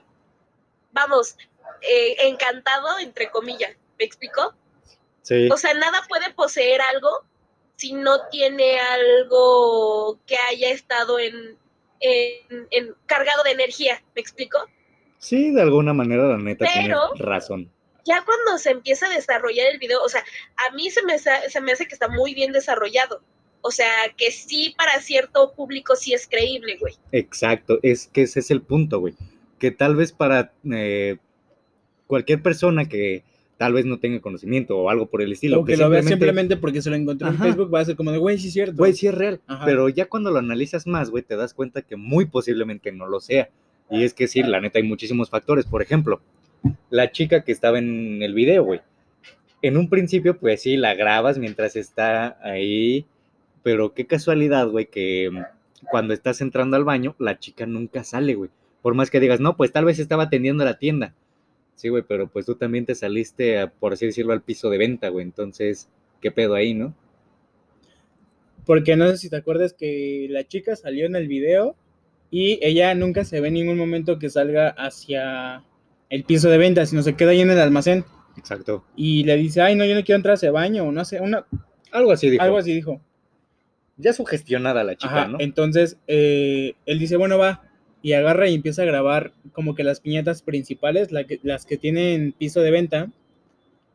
vamos, 0.92 1.37
eh, 1.83 2.16
encantado, 2.29 2.99
entre 2.99 3.31
comillas, 3.31 3.77
¿me 3.99 4.05
explico? 4.05 4.55
sí. 5.23 5.49
O 5.51 5.57
sea, 5.57 5.73
nada 5.75 6.03
puede 6.09 6.33
poseer 6.35 6.81
algo 6.83 7.25
si 7.77 7.92
no 7.92 8.29
tiene 8.29 8.79
algo 8.79 10.18
que 10.27 10.37
haya 10.37 10.70
estado 10.70 11.18
en, 11.18 11.59
en- 12.01 12.68
en- 12.70 12.94
cargado 13.07 13.42
de 13.42 13.53
energía, 13.53 14.03
¿me 14.14 14.20
explico? 14.20 14.59
Sí, 15.18 15.51
de 15.53 15.62
alguna 15.62 15.92
manera 15.94 16.25
la 16.29 16.37
neta 16.38 16.66
tiene 16.66 16.88
Pero- 16.88 17.14
razón. 17.16 17.73
Ya 18.05 18.25
cuando 18.25 18.59
se 18.59 18.71
empieza 18.71 19.07
a 19.07 19.14
desarrollar 19.14 19.67
el 19.73 19.79
video, 19.79 20.03
o 20.03 20.09
sea, 20.09 20.23
a 20.57 20.75
mí 20.75 20.90
se 20.90 21.03
me, 21.03 21.19
se 21.19 21.61
me 21.61 21.73
hace 21.73 21.87
que 21.87 21.95
está 21.95 22.09
muy 22.09 22.35
bien 22.35 22.53
desarrollado. 22.53 23.23
O 23.67 23.71
sea, 23.71 23.88
que 24.19 24.31
sí 24.31 24.75
para 24.77 25.01
cierto 25.01 25.55
público 25.55 25.97
sí 25.97 26.12
es 26.12 26.29
creíble, 26.29 26.77
güey. 26.79 26.95
Exacto, 27.12 27.79
es 27.83 28.09
que 28.09 28.23
ese 28.23 28.40
es 28.40 28.51
el 28.51 28.61
punto, 28.61 29.01
güey. 29.01 29.14
Que 29.59 29.71
tal 29.71 29.97
vez 29.97 30.12
para 30.12 30.53
eh, 30.71 31.17
cualquier 32.07 32.43
persona 32.43 32.87
que 32.87 33.25
tal 33.57 33.73
vez 33.73 33.87
no 33.87 33.99
tenga 33.99 34.21
conocimiento 34.21 34.77
o 34.77 34.90
algo 34.90 35.07
por 35.07 35.23
el 35.23 35.33
estilo, 35.33 35.61
o 35.61 35.64
que 35.64 35.79
lo 35.79 35.88
vea 35.88 36.03
simplemente 36.03 36.59
porque 36.59 36.83
se 36.83 36.90
lo 36.90 36.97
encontró 36.97 37.29
en. 37.29 37.38
Facebook, 37.38 37.73
va 37.73 37.81
a 37.81 37.85
ser 37.87 37.97
como 37.97 38.12
de, 38.12 38.19
güey, 38.19 38.38
sí 38.38 38.49
es 38.49 38.53
cierto. 38.53 38.77
Güey, 38.77 38.93
sí 38.93 39.07
es 39.07 39.14
real, 39.14 39.40
Ajá. 39.47 39.64
pero 39.64 39.88
ya 39.88 40.07
cuando 40.07 40.31
lo 40.31 40.38
analizas 40.40 40.87
más, 40.87 41.09
güey, 41.09 41.23
te 41.23 41.35
das 41.35 41.55
cuenta 41.55 41.81
que 41.81 41.97
muy 41.97 42.27
posiblemente 42.27 42.93
no 42.93 43.07
lo 43.07 43.21
sea. 43.21 43.49
Y 43.90 44.05
es 44.05 44.12
que 44.12 44.29
sí, 44.29 44.43
la 44.43 44.61
neta 44.61 44.79
hay 44.79 44.85
muchísimos 44.85 45.31
factores. 45.31 45.64
Por 45.64 45.81
ejemplo, 45.81 46.21
la 46.90 47.11
chica 47.11 47.44
que 47.44 47.53
estaba 47.53 47.79
en 47.79 48.22
el 48.22 48.35
video, 48.35 48.64
güey. 48.64 48.81
En 49.62 49.77
un 49.77 49.88
principio, 49.88 50.38
pues 50.38 50.62
sí, 50.62 50.77
la 50.77 50.94
grabas 50.94 51.38
mientras 51.38 51.77
está 51.77 52.38
ahí, 52.42 53.07
pero 53.62 53.94
qué 53.94 54.07
casualidad, 54.07 54.68
güey, 54.68 54.87
que 54.87 55.31
mm, 55.33 55.87
cuando 55.90 56.14
estás 56.14 56.40
entrando 56.40 56.77
al 56.77 56.85
baño, 56.85 57.14
la 57.18 57.38
chica 57.38 57.66
nunca 57.66 58.05
sale, 58.05 58.35
güey. 58.35 58.50
Por 58.83 58.94
más 58.94 59.11
que 59.11 59.20
digas, 59.20 59.40
no, 59.40 59.57
pues 59.57 59.72
tal 59.72 59.87
vez 59.87 59.98
estaba 59.98 60.24
atendiendo 60.24 60.64
la 60.64 60.79
tienda. 60.79 61.14
Sí, 61.74 61.88
güey, 61.88 62.05
pero 62.07 62.29
pues 62.29 62.46
tú 62.46 62.55
también 62.55 62.87
te 62.87 62.94
saliste, 62.94 63.59
a, 63.59 63.70
por 63.70 63.94
así 63.94 64.07
decirlo, 64.07 64.33
al 64.33 64.42
piso 64.42 64.70
de 64.70 64.79
venta, 64.79 65.09
güey. 65.09 65.24
Entonces, 65.24 65.88
¿qué 66.20 66.31
pedo 66.31 66.55
ahí, 66.55 66.74
no? 66.74 66.94
Porque 68.66 68.96
no 68.96 69.09
sé 69.11 69.16
si 69.18 69.31
te 69.31 69.37
acuerdas 69.37 69.72
que 69.72 70.27
la 70.31 70.44
chica 70.44 70.77
salió 70.77 71.07
en 71.07 71.16
el 71.16 71.29
video 71.29 71.74
y 72.31 72.59
ella 72.62 72.94
nunca 72.94 73.24
se 73.24 73.40
ve 73.40 73.48
en 73.48 73.55
ningún 73.55 73.77
momento 73.77 74.18
que 74.18 74.31
salga 74.31 74.68
hacia 74.70 75.64
el 76.14 76.24
piso 76.24 76.48
de 76.48 76.59
venta, 76.59 76.87
sino 76.87 77.03
se 77.03 77.14
queda 77.14 77.31
ahí 77.31 77.40
en 77.40 77.50
el 77.50 77.59
almacén 77.59 78.05
Exacto. 78.37 78.85
y 78.96 79.24
le 79.24 79.37
dice, 79.37 79.61
ay, 79.61 79.74
no, 79.74 79.85
yo 79.85 79.94
no 79.94 80.05
quiero 80.05 80.16
entrar 80.16 80.33
a 80.33 80.35
ese 80.35 80.50
baño, 80.50 80.85
o 80.85 80.92
no 80.92 81.05
sé, 81.05 81.20
una, 81.20 81.44
Algo 81.92 82.12
así 82.12 82.31
dijo. 82.31 82.42
algo 82.42 82.59
así 82.59 82.72
dijo. 82.74 83.00
Ya 83.96 84.12
sugestionada 84.12 84.83
la 84.85 84.96
chica, 84.96 85.22
Ajá, 85.22 85.29
¿no? 85.29 85.38
entonces 85.40 85.98
eh, 86.09 86.74
él 86.87 86.98
dice, 86.98 87.16
bueno, 87.16 87.38
va, 87.38 87.62
y 88.03 88.12
agarra 88.12 88.48
y 88.48 88.55
empieza 88.55 88.83
a 88.83 88.87
grabar 88.87 89.33
como 89.53 89.74
que 89.74 89.85
las 89.85 90.00
piñatas 90.00 90.42
principales, 90.42 91.11
la 91.12 91.24
que- 91.24 91.40
las 91.42 91.64
que 91.64 91.77
tienen 91.79 92.33
piso 92.33 92.61
de 92.61 92.70
venta, 92.70 93.09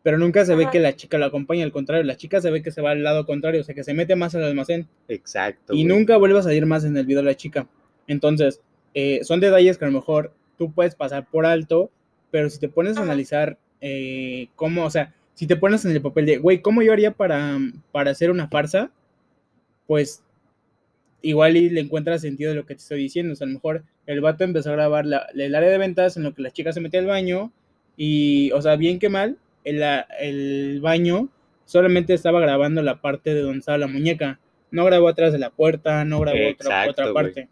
pero 0.02 0.18
nunca 0.18 0.46
se 0.46 0.56
ve 0.56 0.70
que 0.72 0.80
la 0.80 0.96
chica 0.96 1.18
lo 1.18 1.26
acompaña, 1.26 1.64
al 1.66 1.72
contrario, 1.74 2.04
la 2.06 2.16
chica 2.16 2.40
se 2.42 2.50
ve 2.50 2.64
que 2.64 2.72
se 2.72 2.82
va 2.82 2.92
al 2.92 3.04
lado 3.04 3.26
contrario, 3.26 3.60
o 3.62 3.64
sea, 3.66 3.76
que 3.76 3.84
se 3.84 3.94
mete 3.94 4.16
más 4.16 4.34
al 4.36 4.44
almacén 4.46 4.88
Exacto. 5.10 5.74
y 5.74 5.84
güey. 5.84 5.98
nunca 5.98 6.16
vuelve 6.18 6.40
a 6.40 6.44
salir 6.44 6.66
más 6.66 6.86
en 6.86 6.96
el 6.98 7.06
video 7.06 7.22
la 7.22 7.36
chica. 7.36 7.68
Entonces, 8.08 8.62
eh, 8.94 9.20
son 9.24 9.40
detalles 9.42 9.78
que 9.78 9.86
a 9.86 9.90
lo 9.90 9.94
mejor 9.94 10.34
tú 10.58 10.72
puedes 10.72 10.96
pasar 10.96 11.28
por 11.30 11.46
alto, 11.46 11.92
pero 12.32 12.50
si 12.50 12.60
te 12.60 12.70
pones 12.70 12.98
a 12.98 13.02
analizar 13.04 13.58
eh, 13.82 14.48
cómo, 14.56 14.84
o 14.86 14.90
sea, 14.90 15.14
si 15.34 15.48
te 15.48 15.56
pones 15.56 15.86
en 15.86 15.92
el 15.92 16.02
papel 16.02 16.26
de, 16.26 16.38
güey, 16.38 16.62
¿cómo 16.62 16.82
yo 16.82 16.92
haría 16.94 17.12
para, 17.12 17.58
para 17.92 18.12
hacer 18.12 18.30
una 18.32 18.48
farsa? 18.50 18.92
Pues 19.88 20.24
igual 21.22 21.58
y 21.58 21.70
le 21.70 21.82
encuentras 21.82 22.22
sentido 22.22 22.50
de 22.52 22.56
lo 22.58 22.66
que 22.66 22.76
te 22.76 22.82
estoy 22.82 23.02
diciendo. 23.02 23.34
O 23.34 23.36
sea, 23.36 23.46
a 23.46 23.50
lo 23.50 23.56
mejor 23.56 23.84
el 24.06 24.22
vato 24.22 24.44
empezó 24.44 24.70
a 24.70 24.74
grabar 24.74 25.06
la- 25.06 25.28
el 25.36 25.56
área 25.56 25.70
de 25.70 25.78
ventas 25.78 26.18
en 26.18 26.24
lo 26.24 26.34
que 26.34 26.42
la 26.42 26.52
chica 26.52 26.72
se 26.72 26.82
metía 26.82 27.00
al 27.00 27.06
baño 27.08 27.52
y, 27.98 28.52
o 28.52 28.62
sea, 28.62 28.76
bien 28.76 29.00
que 29.00 29.10
mal, 29.10 29.38
el, 29.64 29.80
la- 29.80 30.08
el 30.20 30.80
baño 30.82 31.30
solamente 31.66 32.14
estaba 32.14 32.40
grabando 32.40 32.82
la 32.82 33.02
parte 33.02 33.34
de 33.34 33.42
donde 33.42 33.60
estaba 33.60 33.78
la 33.78 33.88
muñeca. 33.88 34.40
No 34.72 34.86
grabó 34.86 35.08
atrás 35.08 35.34
de 35.34 35.40
la 35.40 35.50
puerta, 35.50 36.06
no 36.06 36.20
grabó 36.20 36.38
otra, 36.50 36.52
Exacto, 36.70 36.92
otra 36.92 37.14
parte. 37.14 37.48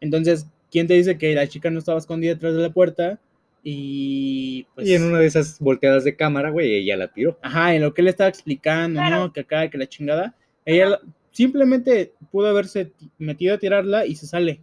Entonces, 0.00 0.46
¿quién 0.70 0.86
te 0.86 0.94
dice 0.94 1.16
que 1.16 1.34
la 1.34 1.46
chica 1.48 1.70
no 1.70 1.78
estaba 1.78 1.98
escondida 1.98 2.34
detrás 2.34 2.54
de 2.54 2.62
la 2.62 2.70
puerta? 2.70 3.18
Y 3.66 4.64
pues... 4.74 4.86
Y 4.86 4.94
en 4.94 5.04
una 5.04 5.18
de 5.20 5.26
esas 5.26 5.58
volteadas 5.58 6.04
de 6.04 6.14
cámara, 6.16 6.50
güey, 6.50 6.76
ella 6.76 6.96
la 6.98 7.08
tiró. 7.08 7.38
Ajá, 7.42 7.74
en 7.74 7.80
lo 7.82 7.94
que 7.94 8.02
él 8.02 8.08
estaba 8.08 8.28
explicando, 8.28 9.00
Claro. 9.00 9.16
¿no? 9.16 9.32
Que 9.32 9.40
acá, 9.40 9.68
que 9.70 9.78
la 9.78 9.88
chingada. 9.88 10.34
Ella 10.66 10.86
la- 10.90 11.00
simplemente 11.32 12.12
pudo 12.30 12.48
haberse 12.48 12.84
ti- 12.84 13.10
metido 13.18 13.54
a 13.54 13.58
tirarla 13.58 14.04
y 14.06 14.16
se 14.16 14.26
sale. 14.26 14.60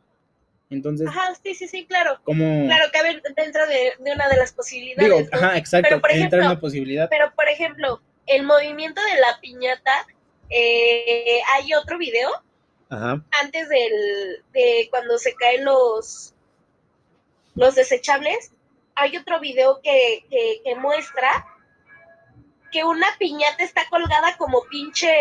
Entonces, 0.70 1.08
Ajá, 1.08 1.34
sí, 1.44 1.54
sí, 1.56 1.68
sí, 1.68 1.86
claro. 1.86 2.22
como... 2.24 2.66
Claro, 2.68 2.86
cabe 2.94 3.22
dentro 3.36 3.66
de, 3.68 3.92
de 4.00 4.12
una 4.14 4.30
de 4.30 4.38
las 4.38 4.54
posibilidades. 4.54 5.04
digo, 5.04 5.20
¿no? 5.32 5.38
ajá, 5.38 5.58
exacto, 5.58 5.88
Pero, 5.90 6.00
por 6.02 6.12
entra 6.12 6.26
ejemplo, 6.28 6.46
una 6.52 6.60
posibilidad. 6.60 7.10
Pero, 7.10 7.34
por 7.36 7.50
ejemplo, 7.50 8.02
el 8.28 8.44
movimiento 8.44 9.02
de 9.04 9.20
la 9.20 9.40
piñata, 9.42 9.92
eh, 10.50 11.40
hay 11.56 11.74
otro 11.74 11.98
video 11.98 12.30
Ajá. 12.90 13.22
antes 13.44 13.68
del, 13.68 14.44
de 14.54 14.88
cuando 14.92 15.18
se 15.18 15.34
caen 15.34 15.66
los, 15.66 16.34
los 17.56 17.76
desechables, 17.76 18.52
hay 19.02 19.18
otro 19.18 19.40
video 19.40 19.80
que, 19.84 20.26
que, 20.30 20.62
que 20.64 20.76
muestra 20.76 21.46
que 22.72 22.84
una 22.84 23.08
piñata 23.20 23.64
está 23.64 23.82
colgada 23.90 24.38
como 24.38 24.64
pinche, 24.70 25.12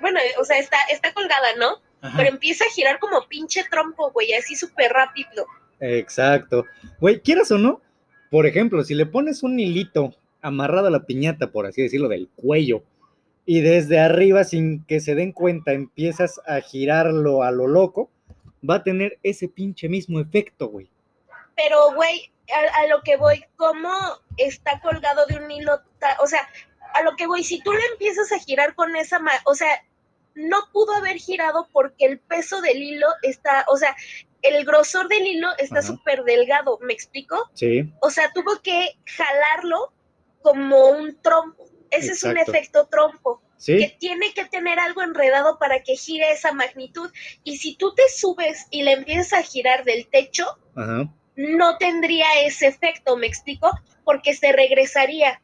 bueno, 0.00 0.18
o 0.40 0.44
sea, 0.44 0.58
está, 0.58 0.78
está 0.90 1.12
colgada, 1.12 1.54
¿no? 1.58 1.82
Ajá. 2.00 2.16
Pero 2.16 2.30
empieza 2.30 2.64
a 2.64 2.70
girar 2.70 2.98
como 2.98 3.26
pinche 3.28 3.64
trompo, 3.70 4.10
güey, 4.12 4.32
así 4.32 4.56
súper 4.56 4.92
rápido. 4.92 5.46
Exacto. 5.78 6.64
Güey, 7.00 7.20
quieras 7.20 7.50
o 7.50 7.58
no, 7.58 7.82
por 8.30 8.46
ejemplo, 8.46 8.82
si 8.82 8.94
le 8.94 9.06
pones 9.06 9.42
un 9.42 9.60
hilito 9.60 10.14
amarrado 10.40 10.86
a 10.86 10.90
la 10.90 11.04
piñata, 11.04 11.50
por 11.50 11.66
así 11.66 11.82
decirlo, 11.82 12.08
del 12.08 12.28
cuello, 12.34 12.82
y 13.44 13.60
desde 13.60 13.98
arriba, 14.00 14.44
sin 14.44 14.84
que 14.84 15.00
se 15.00 15.14
den 15.14 15.32
cuenta, 15.32 15.72
empiezas 15.72 16.40
a 16.46 16.60
girarlo 16.60 17.42
a 17.42 17.50
lo 17.50 17.66
loco, 17.66 18.10
va 18.68 18.76
a 18.76 18.82
tener 18.82 19.18
ese 19.22 19.48
pinche 19.48 19.88
mismo 19.88 20.18
efecto, 20.18 20.68
güey. 20.68 20.88
Pero, 21.54 21.94
güey, 21.94 22.30
a, 22.52 22.80
a 22.80 22.86
lo 22.86 23.02
que 23.02 23.16
voy, 23.16 23.44
¿cómo 23.56 23.90
está 24.36 24.80
colgado 24.80 25.26
de 25.26 25.36
un 25.36 25.50
hilo? 25.50 25.80
ta- 25.98 26.16
O 26.20 26.26
sea, 26.26 26.48
a 26.94 27.02
lo 27.02 27.16
que 27.16 27.26
voy, 27.26 27.44
si 27.44 27.60
tú 27.62 27.72
le 27.72 27.84
empiezas 27.92 28.32
a 28.32 28.38
girar 28.38 28.74
con 28.74 28.94
esa, 28.96 29.20
o 29.44 29.54
sea, 29.54 29.84
no 30.34 30.58
pudo 30.72 30.94
haber 30.94 31.16
girado 31.16 31.68
porque 31.72 32.04
el 32.06 32.18
peso 32.18 32.60
del 32.60 32.82
hilo 32.82 33.06
está, 33.22 33.64
o 33.68 33.76
sea, 33.76 33.96
el 34.42 34.64
grosor 34.64 35.08
del 35.08 35.26
hilo 35.26 35.48
está 35.58 35.80
súper 35.82 36.22
delgado, 36.24 36.78
¿me 36.82 36.92
explico? 36.92 37.50
Sí, 37.54 37.92
O 38.00 38.10
sea, 38.10 38.30
tuvo 38.32 38.60
que 38.62 38.96
jalarlo 39.06 39.92
como 40.42 40.88
un 40.90 41.20
trompo. 41.22 41.64
Ese 41.90 42.12
es 42.12 42.22
un 42.24 42.36
efecto 42.52 42.86
trompo, 42.88 43.40
que 43.76 43.88
sí, 43.88 43.96
tiene 43.98 44.34
que 44.34 44.44
tener 44.44 44.78
algo 44.78 45.02
enredado 45.02 45.58
para 45.58 45.82
que 45.82 45.96
gire 45.96 46.30
esa 46.32 46.52
magnitud. 46.52 47.10
Y 47.44 47.56
si 47.58 47.76
tú 47.76 47.94
te 47.94 48.02
subes 48.08 48.66
y 48.70 48.82
le 48.82 48.92
empiezas 48.92 49.32
a 49.32 49.42
girar 49.42 49.84
del 49.84 50.06
techo, 50.08 50.44
ajá, 50.76 51.08
no 51.36 51.76
tendría 51.78 52.26
ese 52.44 52.66
efecto, 52.66 53.16
¿me 53.16 53.26
explico? 53.26 53.70
Porque 54.04 54.34
se 54.34 54.52
regresaría. 54.52 55.40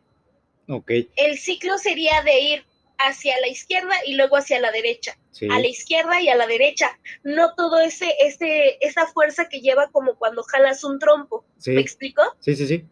ok, 0.69 0.91
El 1.17 1.39
ciclo 1.39 1.79
sería 1.79 2.23
de 2.23 2.41
ir 2.41 2.65
hacia 2.99 3.39
la 3.41 3.49
izquierda 3.49 3.95
y 4.07 4.15
luego 4.15 4.37
hacia 4.37 4.61
la 4.61 4.71
derecha, 4.71 5.19
sí, 5.33 5.49
a 5.51 5.59
la 5.59 5.67
izquierda 5.67 6.21
y 6.21 6.29
a 6.29 6.37
la 6.37 6.47
derecha, 6.47 6.99
no 7.25 7.55
todo 7.57 7.81
ese, 7.81 8.15
ese, 8.25 8.79
esa 8.81 9.07
fuerza 9.07 9.49
que 9.49 9.61
lleva 9.61 9.91
como 9.91 10.15
cuando 10.15 10.43
jalas 10.45 10.85
un 10.85 10.99
trompo, 11.01 11.45
¿me 11.57 11.63
sí, 11.63 11.77
explico? 11.79 12.23
sí, 12.41 12.55
sí, 12.55 12.67
sí. 12.67 12.85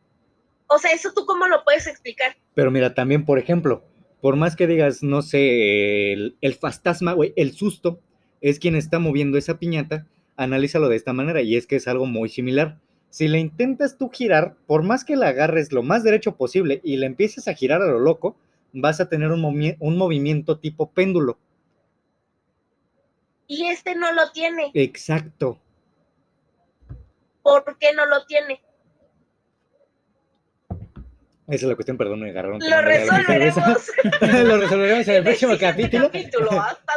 O 0.67 0.79
sea, 0.79 0.93
eso 0.93 1.13
tú 1.15 1.27
cómo 1.27 1.47
lo 1.49 1.65
puedes 1.65 1.87
explicar. 1.87 2.37
Pero 2.55 2.71
mira, 2.71 2.95
también, 2.95 3.25
por 3.25 3.39
ejemplo, 3.39 3.85
por 4.21 4.37
más 4.37 4.55
que 4.57 4.67
digas, 4.67 5.03
no 5.03 5.23
sé, 5.23 6.13
el, 6.13 6.37
el 6.41 6.55
fantasma, 6.55 7.13
güey, 7.13 7.33
el 7.37 7.53
susto, 7.55 8.01
es 8.41 8.59
quien 8.59 8.75
está 8.77 8.99
moviendo 8.99 9.37
esa 9.39 9.59
piñata, 9.59 10.07
analízalo 10.37 10.89
de 10.89 10.97
esta 10.97 11.13
manera, 11.13 11.43
y 11.43 11.57
es 11.57 11.67
que 11.67 11.77
es 11.77 11.87
algo 11.89 12.07
muy 12.07 12.29
similar. 12.29 12.79
Si 13.11 13.27
le 13.29 13.38
intentas 13.38 13.99
tú 13.99 14.09
girar, 14.09 14.55
por 14.66 14.83
más 14.83 15.05
que 15.05 15.16
la 15.16 15.29
agarres 15.29 15.73
lo 15.73 15.83
más 15.83 16.05
derecho 16.05 16.37
posible 16.37 16.81
y 16.85 16.96
le 16.96 17.07
empieces 17.07 17.49
a 17.49 17.55
girar 17.55 17.83
a 17.83 17.87
lo 17.87 17.99
loco, 17.99 18.37
vas 18.73 19.01
a 19.01 19.09
tener 19.09 19.31
un, 19.33 19.42
movi- 19.42 19.77
un 19.81 19.96
movimiento 19.96 20.59
tipo 20.59 20.90
péndulo. 20.92 21.38
Y 23.49 23.66
este 23.66 23.96
no 23.96 24.12
lo 24.12 24.31
tiene. 24.31 24.70
Exacto. 24.75 25.59
¿Por 27.42 27.77
qué 27.79 27.92
no 27.94 28.07
lo 28.07 28.25
tiene? 28.27 28.61
Esa 31.49 31.64
es 31.66 31.68
la 31.68 31.75
cuestión, 31.75 31.96
perdón, 31.96 32.20
me 32.20 32.31
agarraron. 32.31 32.61
Lo 32.61 32.68
la 32.68 32.81
resolveremos 32.81 33.57
lo 34.20 34.57
resolveremos 34.59 35.09
en 35.09 35.14
el 35.16 35.25
próximo 35.25 35.55
capítulo. 35.59 36.05
capítulo. 36.07 36.49
Hasta 36.62 36.92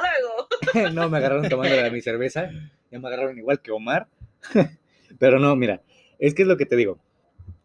luego. 0.72 0.92
no, 0.94 1.10
me 1.10 1.18
agarraron 1.18 1.50
tomando 1.50 1.76
de 1.76 1.90
mi 1.90 2.02
cerveza. 2.02 2.52
Ya 2.92 3.00
me 3.00 3.08
agarraron 3.08 3.36
igual 3.40 3.62
que 3.62 3.72
Omar. 3.72 4.08
Pero 5.18 5.40
no, 5.40 5.56
mira, 5.56 5.82
es 6.26 6.34
que 6.34 6.44
es 6.44 6.48
lo 6.48 6.56
que 6.58 6.66
te 6.66 6.76
digo. 6.78 6.98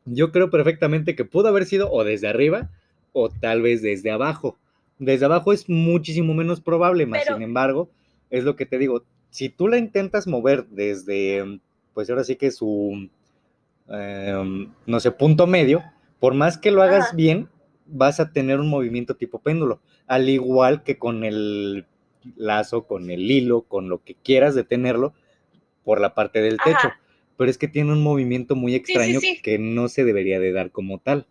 Yo 0.05 0.33
creo 0.33 0.51
perfectamente 0.51 1.15
que 1.15 1.25
pudo 1.25 1.49
haber 1.49 1.65
sido 1.65 1.91
o 1.93 2.03
desde 2.03 2.27
arriba 2.29 2.71
o 3.13 3.29
tal 3.29 3.63
vez 3.63 3.83
desde 3.83 4.11
abajo. 4.11 4.57
Desde 4.99 5.27
abajo 5.27 5.53
es 5.53 5.69
muchísimo 5.69 6.35
menos 6.35 6.61
probable, 6.61 7.07
más 7.07 7.23
Pero- 7.23 7.37
sin 7.37 7.43
embargo, 7.45 7.89
es 8.31 8.43
lo 8.43 8.57
que 8.57 8.67
te 8.67 8.79
digo. 8.79 9.05
Si 9.31 9.49
tú 9.49 9.69
la 9.69 9.79
intentas 9.79 10.27
mover 10.27 10.67
desde, 10.71 11.61
pues 11.95 12.11
ahora 12.11 12.25
sí 12.25 12.35
que 12.37 12.51
su, 12.51 13.09
em, 13.89 14.69
no 14.87 15.01
sé, 15.01 15.11
punto 15.13 15.47
medio, 15.47 15.85
por 16.19 16.35
más 16.35 16.59
que 16.59 16.71
lo 16.73 16.83
hagas 16.83 17.09
Ajá. 17.09 17.17
bien, 17.17 17.49
vas 17.87 18.19
a 18.19 18.33
tener 18.33 18.59
un 18.61 18.69
movimiento 18.69 19.15
tipo 19.15 19.39
péndulo, 19.39 19.81
al 20.07 20.29
igual 20.29 20.83
que 20.83 20.99
con 20.99 21.23
el 21.25 21.87
lazo, 22.37 22.87
con 22.89 23.11
el 23.11 23.31
hilo, 23.31 23.63
con 23.63 23.89
lo 23.89 24.03
que 24.03 24.15
quieras 24.15 24.55
detenerlo 24.55 25.15
por 25.85 26.01
la 26.01 26.15
parte 26.15 26.41
del 26.43 26.57
techo. 26.59 26.89
Ajá. 26.89 27.01
Pero 27.39 27.51
es 27.51 27.57
que 27.57 27.69
tiene 27.69 27.93
un 27.93 28.03
movimiento 28.03 28.55
muy 28.55 28.73
sí, 28.73 28.77
extraño 28.77 29.21
sí. 29.21 29.41
que 29.43 29.59
no 29.59 29.89
se 29.89 30.05
debería 30.05 30.39
de 30.39 30.53
dar 30.53 30.71
como 30.71 30.99
tal. 30.99 31.27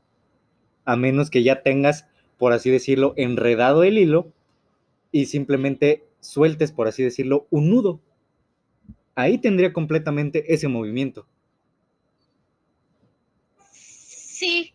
A 0.85 0.95
menos 0.95 1.29
que 1.29 1.43
ya 1.43 1.61
tengas, 1.61 2.07
por 2.39 2.53
así 2.53 2.71
decirlo, 2.71 3.13
enredado 3.17 3.83
el 3.83 3.99
hilo 3.99 4.31
y 5.11 5.27
simplemente 5.27 6.03
sueltes, 6.19 6.71
por 6.71 6.87
así 6.87 7.03
decirlo, 7.03 7.45
un 7.51 7.69
nudo. 7.69 7.99
Ahí 9.13 9.37
tendría 9.37 9.73
completamente 9.73 10.53
ese 10.53 10.67
movimiento. 10.67 11.27
Sí, 13.71 14.73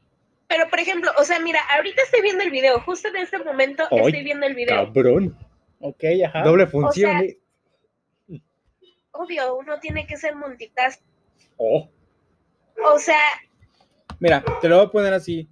pero 0.49 0.69
por 0.69 0.81
ejemplo, 0.81 1.11
o 1.19 1.25
sea, 1.25 1.41
mira, 1.41 1.61
ahorita 1.77 2.03
estoy 2.03 2.21
viendo 2.21 2.45
el 2.45 2.51
video, 2.51 2.79
justo 2.81 3.09
en 3.09 3.17
este 3.17 3.39
momento 3.39 3.85
Ay, 3.91 3.99
estoy 4.01 4.23
viendo 4.23 4.47
el 4.47 4.55
video. 4.55 4.85
Cabrón. 4.85 5.37
Ok, 5.81 6.05
ajá. 6.27 6.43
Doble 6.43 6.67
función. 6.67 7.19
sea, 7.19 7.29
¿eh? 7.29 7.39
Obvio, 9.13 9.57
uno 9.57 9.79
tiene 9.81 10.07
que 10.07 10.17
ser 10.17 10.35
multitask. 10.37 11.01
Oh. 11.57 11.89
O 12.85 12.99
sea, 12.99 13.17
Mira, 14.23 14.45
te 14.61 14.69
lo 14.69 14.77
voy 14.77 14.87
a 14.87 14.91
poner 14.91 15.15
así. 15.15 15.49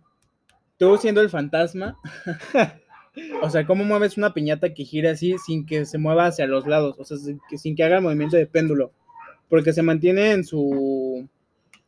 Tú 0.78 0.96
siendo 0.96 1.20
el 1.20 1.28
fantasma, 1.28 1.98
o 3.42 3.50
sea, 3.50 3.66
¿cómo 3.66 3.84
mueves 3.84 4.16
una 4.16 4.32
piñata 4.32 4.72
que 4.72 4.84
gira 4.84 5.10
así 5.10 5.36
sin 5.44 5.66
que 5.66 5.84
se 5.84 5.98
mueva 5.98 6.26
hacia 6.26 6.46
los 6.46 6.66
lados? 6.66 6.96
O 6.98 7.04
sea, 7.04 7.16
sin 7.16 7.40
que, 7.48 7.58
sin 7.58 7.74
que 7.74 7.82
haga 7.84 7.96
el 7.96 8.02
movimiento 8.02 8.36
de 8.36 8.46
péndulo. 8.46 8.92
Porque 9.48 9.72
se 9.72 9.82
mantiene 9.82 10.30
en 10.30 10.44
su 10.44 11.28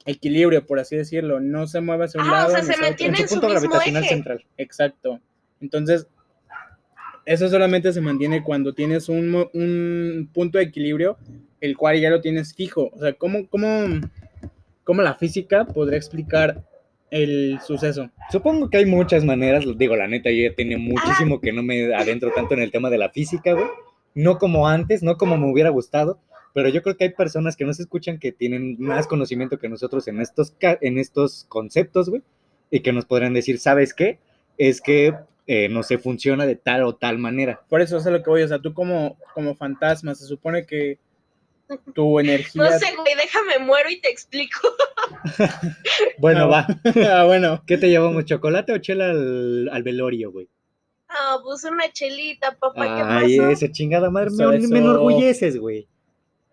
equilibrio, 0.04 0.66
por 0.66 0.80
así 0.80 0.96
decirlo. 0.96 1.38
No 1.38 1.68
se 1.68 1.80
mueve 1.80 2.06
hacia 2.06 2.20
un 2.20 2.28
o 2.28 2.32
lado. 2.32 2.50
sea, 2.50 2.62
ni 2.62 2.66
se 2.74 2.80
mantiene 2.80 3.16
En 3.16 3.22
en 3.22 3.28
su 3.28 3.34
punto 3.36 3.46
mismo 3.48 3.60
gravitacional 3.60 4.02
eje. 4.02 4.14
central. 4.14 4.44
Exacto. 4.56 5.20
Entonces, 5.60 6.08
eso 7.24 7.48
solamente 7.48 7.92
se 7.92 8.00
mantiene 8.00 8.42
cuando 8.42 8.74
tienes 8.74 9.08
un 9.08 10.28
punto 10.34 10.58
de 10.58 10.64
equilibrio, 10.64 11.16
el 11.62 11.76
cual 11.76 11.98
ya 12.00 12.10
lo 12.10 12.20
tienes 12.20 12.54
fijo. 12.54 12.90
O 12.92 12.98
sea, 12.98 13.12
¿cómo, 13.14 13.48
cómo, 13.48 13.68
cómo 14.84 15.00
la 15.00 15.14
física 15.14 15.64
podría 15.64 15.96
explicar 15.96 16.64
el 17.08 17.60
suceso? 17.64 18.10
Supongo 18.30 18.68
que 18.68 18.78
hay 18.78 18.86
muchas 18.86 19.24
maneras, 19.24 19.64
digo, 19.78 19.94
la 19.94 20.08
neta, 20.08 20.30
yo 20.30 20.48
ya 20.48 20.54
tiene 20.56 20.76
muchísimo 20.76 21.40
que 21.40 21.52
no 21.52 21.62
me 21.62 21.94
adentro 21.94 22.32
tanto 22.34 22.54
en 22.54 22.62
el 22.62 22.72
tema 22.72 22.90
de 22.90 22.98
la 22.98 23.10
física, 23.10 23.52
güey. 23.52 23.66
No 24.14 24.38
como 24.38 24.68
antes, 24.68 25.04
no 25.04 25.16
como 25.16 25.38
me 25.38 25.50
hubiera 25.50 25.70
gustado, 25.70 26.18
pero 26.52 26.68
yo 26.68 26.82
creo 26.82 26.96
que 26.96 27.04
hay 27.04 27.10
personas 27.10 27.56
que 27.56 27.64
nos 27.64 27.78
escuchan 27.78 28.18
que 28.18 28.32
tienen 28.32 28.76
más 28.80 29.06
conocimiento 29.06 29.58
que 29.58 29.68
nosotros 29.68 30.08
en 30.08 30.20
estos, 30.20 30.54
en 30.60 30.98
estos 30.98 31.46
conceptos, 31.48 32.10
güey, 32.10 32.22
y 32.72 32.80
que 32.80 32.92
nos 32.92 33.04
podrán 33.04 33.34
decir, 33.34 33.60
¿sabes 33.60 33.94
qué? 33.94 34.18
Es 34.58 34.80
que, 34.80 35.14
eh, 35.46 35.68
no 35.68 35.82
se 35.84 35.98
funciona 35.98 36.44
de 36.44 36.56
tal 36.56 36.82
o 36.82 36.96
tal 36.96 37.18
manera. 37.18 37.60
Por 37.68 37.80
eso 37.80 37.96
es 37.96 38.06
a 38.06 38.10
lo 38.10 38.22
que 38.22 38.30
voy. 38.30 38.42
O 38.42 38.48
sea, 38.48 38.58
tú 38.58 38.74
como, 38.74 39.16
como 39.34 39.54
fantasma, 39.54 40.14
se 40.14 40.26
supone 40.26 40.66
que 40.66 40.98
tu 41.94 42.18
energía... 42.20 42.62
no 42.62 42.78
sé, 42.78 42.86
güey, 42.96 43.14
déjame 43.16 43.58
muero 43.64 43.90
y 43.90 44.00
te 44.00 44.10
explico. 44.10 44.60
Bueno, 46.18 46.44
Ah, 46.44 46.46
va. 46.46 46.66
ah, 47.20 47.24
bueno. 47.26 47.62
¿Qué 47.66 47.76
te 47.76 47.88
llevamos, 47.88 48.24
chocolate 48.24 48.72
o 48.72 48.78
chela 48.78 49.10
al, 49.10 49.68
al 49.70 49.82
velorio, 49.82 50.30
güey? 50.32 50.48
Ah, 51.08 51.38
pues 51.42 51.64
una 51.64 51.90
chelita, 51.92 52.56
papá, 52.58 52.84
¿qué 52.96 53.02
Ay, 53.04 53.36
pasó? 53.38 53.50
esa 53.50 53.70
chingada 53.70 54.08
madre, 54.10 54.28
Eso, 54.28 54.48
me, 54.48 54.78
enorgulleces, 54.78 55.58
güey. 55.58 55.86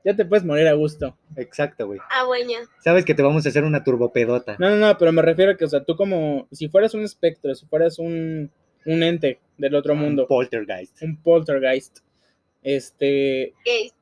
Ya 0.03 0.15
te 0.15 0.25
puedes 0.25 0.45
morir 0.45 0.67
a 0.67 0.73
gusto. 0.73 1.17
Exacto, 1.38 1.88
güey. 1.88 1.99
Ah, 2.12 2.25
bueno. 2.25 2.51
Sabes 2.84 3.05
que 3.05 3.13
te 3.13 3.21
vamos 3.21 3.45
a 3.45 3.49
hacer 3.49 3.63
una 3.63 3.84
turbopedota. 3.84 4.55
No, 4.60 4.69
no, 4.69 4.75
no, 4.75 4.97
pero 4.97 5.12
me 5.12 5.21
refiero 5.21 5.51
a 5.51 5.58
que, 5.58 5.65
o 5.65 5.69
sea, 5.69 5.84
tú 5.84 5.95
como, 5.95 6.47
si 6.51 6.67
fueras 6.69 6.93
un 6.93 7.03
espectro, 7.03 7.53
si 7.55 7.65
fueras 7.67 7.99
un, 7.99 8.51
un 8.86 9.03
ente 9.03 9.39
del 9.58 9.75
otro 9.75 9.95
mundo, 9.95 10.27
Poltergeist. 10.27 11.01
un 11.01 11.21
poltergeist, 11.21 11.99
este, 12.62 13.53
Ok. 13.60 13.93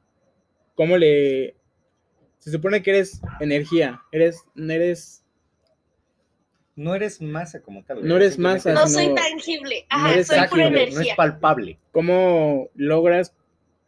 ¿Cómo 0.78 0.96
le... 0.96 1.56
Se 2.38 2.52
supone 2.52 2.82
que 2.82 2.92
eres 2.92 3.20
energía, 3.42 4.02
eres, 4.14 4.46
no 4.56 4.72
eres, 4.72 5.26
No 6.76 6.96
eres 6.96 7.20
masa 7.20 7.62
como 7.62 7.84
tal. 7.84 8.08
No 8.08 8.16
eres 8.16 8.38
masa, 8.38 8.72
No 8.72 8.88
soy 8.88 9.14
tangible. 9.14 9.86
Ajá, 9.90 10.14
eres 10.14 10.28
soy 10.28 10.38
pura 10.38 10.48
tangible, 10.50 10.70
no 10.70 10.78
energía. 10.78 11.12
es 11.12 11.18
palpable. 11.18 11.80
¿cómo 11.92 12.70
logras 12.76 13.34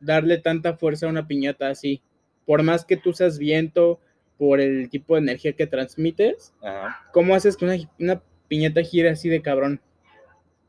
darle 0.02 0.40
tanta 0.40 0.76
fuerza 0.76 1.06
a 1.06 1.10
una 1.10 1.28
piñata 1.28 1.70
así? 1.70 2.02
Por 2.46 2.64
más 2.64 2.84
que 2.84 2.98
tú 2.98 3.14
seas 3.14 3.38
viento, 3.38 4.02
por 4.38 4.60
el 4.60 4.90
tipo 4.90 5.14
de 5.14 5.22
energía 5.22 5.54
que 5.54 5.68
transmites, 5.68 6.54
Ajá. 6.64 7.08
¿cómo 7.14 7.36
haces 7.36 7.56
que 7.56 7.66
una, 7.66 7.76
una 8.00 8.24
piñata 8.48 8.82
gire 8.82 9.10
así 9.10 9.30
de 9.30 9.42
cabrón? 9.44 9.80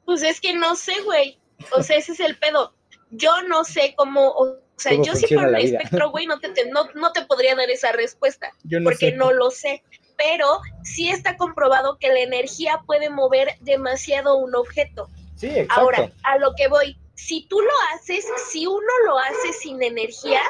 Pues 0.04 0.22
es 0.22 0.40
que 0.40 0.54
no 0.54 0.76
sé, 0.76 0.92
güey. 1.04 1.38
O 1.76 1.82
sea, 1.82 1.96
ese 1.96 2.12
es 2.12 2.20
el 2.20 2.36
pedo. 2.36 2.74
Yo 3.10 3.30
no 3.48 3.64
sé 3.64 3.94
cómo, 3.96 4.28
o 4.32 4.58
sea, 4.80 4.92
¿Cómo 4.92 5.04
yo 5.04 5.14
si 5.14 5.26
fuera 5.34 5.48
un 5.48 5.56
espectro, 5.56 6.10
güey, 6.10 6.26
no 6.26 6.40
te, 6.40 6.48
te- 6.50 6.70
no, 6.70 6.84
no 6.94 7.12
te 7.12 7.24
podría 7.26 7.54
dar 7.54 7.70
esa 7.70 7.92
respuesta, 7.92 8.50
Yo 8.64 8.80
no 8.80 8.84
porque 8.84 9.10
sé. 9.10 9.16
no 9.16 9.32
lo 9.32 9.50
sé. 9.50 9.82
Pero 10.16 10.60
sí 10.84 11.10
está 11.10 11.36
comprobado 11.36 11.96
que 11.98 12.08
la 12.08 12.20
energía 12.20 12.80
puede 12.86 13.08
mover 13.10 13.56
demasiado 13.60 14.36
un 14.36 14.54
objeto. 14.54 15.08
Sí, 15.36 15.46
exacto. 15.48 15.80
Ahora, 15.80 16.10
a 16.24 16.38
lo 16.38 16.54
que 16.54 16.68
voy, 16.68 16.98
si 17.14 17.46
tú 17.46 17.58
lo 17.60 17.70
haces, 17.94 18.26
si 18.50 18.66
uno 18.66 18.92
lo 19.06 19.18
hace 19.18 19.52
sin 19.54 19.82
energía, 19.82 20.40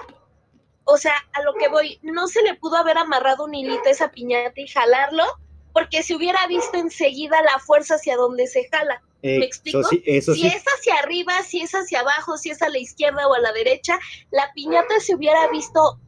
o 0.84 0.96
sea, 0.96 1.14
a 1.34 1.42
lo 1.42 1.54
que 1.54 1.68
voy, 1.68 1.98
no 2.02 2.26
se 2.26 2.42
le 2.42 2.54
pudo 2.54 2.76
haber 2.76 2.98
amarrado 2.98 3.44
un 3.44 3.54
hilito 3.54 3.86
a 3.86 3.90
esa 3.90 4.10
piñata 4.10 4.60
y 4.60 4.66
jalarlo, 4.66 5.24
porque 5.72 6.02
se 6.02 6.16
hubiera 6.16 6.44
visto 6.48 6.76
enseguida 6.78 7.40
la 7.42 7.58
fuerza 7.60 7.94
hacia 7.94 8.16
donde 8.16 8.48
se 8.48 8.68
jala. 8.68 9.02
Eh, 9.22 9.38
¿me 9.38 9.44
explico? 9.44 9.80
Eso 9.80 9.88
sí, 9.90 10.02
eso 10.06 10.34
si 10.34 10.40
sí. 10.42 10.46
es 10.46 10.62
hacia 10.64 10.94
arriba, 10.96 11.42
si 11.42 11.60
es 11.60 11.72
hacia 11.72 12.00
abajo, 12.00 12.36
si 12.38 12.50
es 12.50 12.62
a 12.62 12.68
la 12.68 12.78
izquierda 12.78 13.26
o 13.28 13.34
a 13.34 13.38
la 13.40 13.52
derecha, 13.52 13.98
la 14.30 14.50
piñata 14.54 14.98
se 15.00 15.14
hubiera 15.14 15.46
visto 15.48 15.98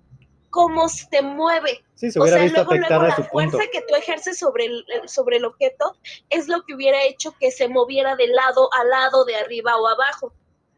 cómo 0.50 0.88
se 0.88 1.22
mueve. 1.22 1.82
Sí, 1.94 2.10
se 2.10 2.18
O 2.18 2.22
hubiera 2.22 2.36
sea, 2.38 2.44
visto 2.44 2.64
luego, 2.64 2.74
luego 2.88 3.04
la 3.06 3.16
punto. 3.16 3.30
fuerza 3.30 3.70
que 3.72 3.80
tú 3.82 3.94
ejerces 3.94 4.38
sobre 4.38 4.66
el, 4.66 4.84
el- 4.88 5.08
sobre 5.08 5.36
el 5.38 5.44
objeto 5.44 5.96
es 6.30 6.48
lo 6.48 6.62
que 6.64 6.74
hubiera 6.74 7.02
hecho 7.04 7.34
que 7.38 7.50
se 7.50 7.68
moviera 7.68 8.16
de 8.16 8.26
lado 8.28 8.68
a 8.72 8.84
lado, 8.84 9.24
de 9.24 9.36
arriba 9.36 9.76
o 9.76 9.86
abajo. 9.88 10.34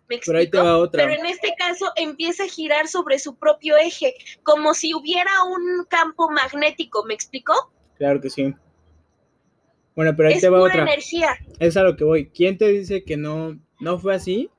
¿Me 0.09 0.19
Pero 0.19 0.39
ahí 0.39 0.45
te 0.51 0.59
explico? 0.59 0.65
va 0.67 0.79
otra. 0.79 1.03
Pero 1.03 1.15
en 1.21 1.27
este 1.27 1.55
caso 1.59 1.91
empieza 1.97 2.45
a 2.45 2.49
girar 2.49 2.89
sobre 2.89 3.19
su 3.19 3.37
propio 3.37 3.77
eje, 3.79 4.15
como 4.43 4.75
si 4.75 4.93
hubiera 4.95 5.31
un 5.45 5.85
campo 5.89 6.29
magnético, 6.31 7.05
¿me 7.05 7.15
explico? 7.15 7.73
Claro 7.97 8.21
que 8.21 8.29
sí. 8.29 8.55
Bueno, 9.95 10.15
pero 10.17 10.29
ahí 10.29 10.35
es 10.37 10.41
te 10.41 10.49
va 10.49 10.59
pura 10.59 10.73
otra. 10.73 10.83
energía. 10.83 11.29
Es 11.61 11.77
a 11.77 11.83
lo 11.83 11.97
que 11.97 12.05
voy. 12.05 12.27
¿Quién 12.29 12.59
te 12.59 12.69
dice 12.69 13.05
que 13.05 13.17
no, 13.17 13.59
no 13.81 13.99
fue 13.99 14.15
así? 14.15 14.51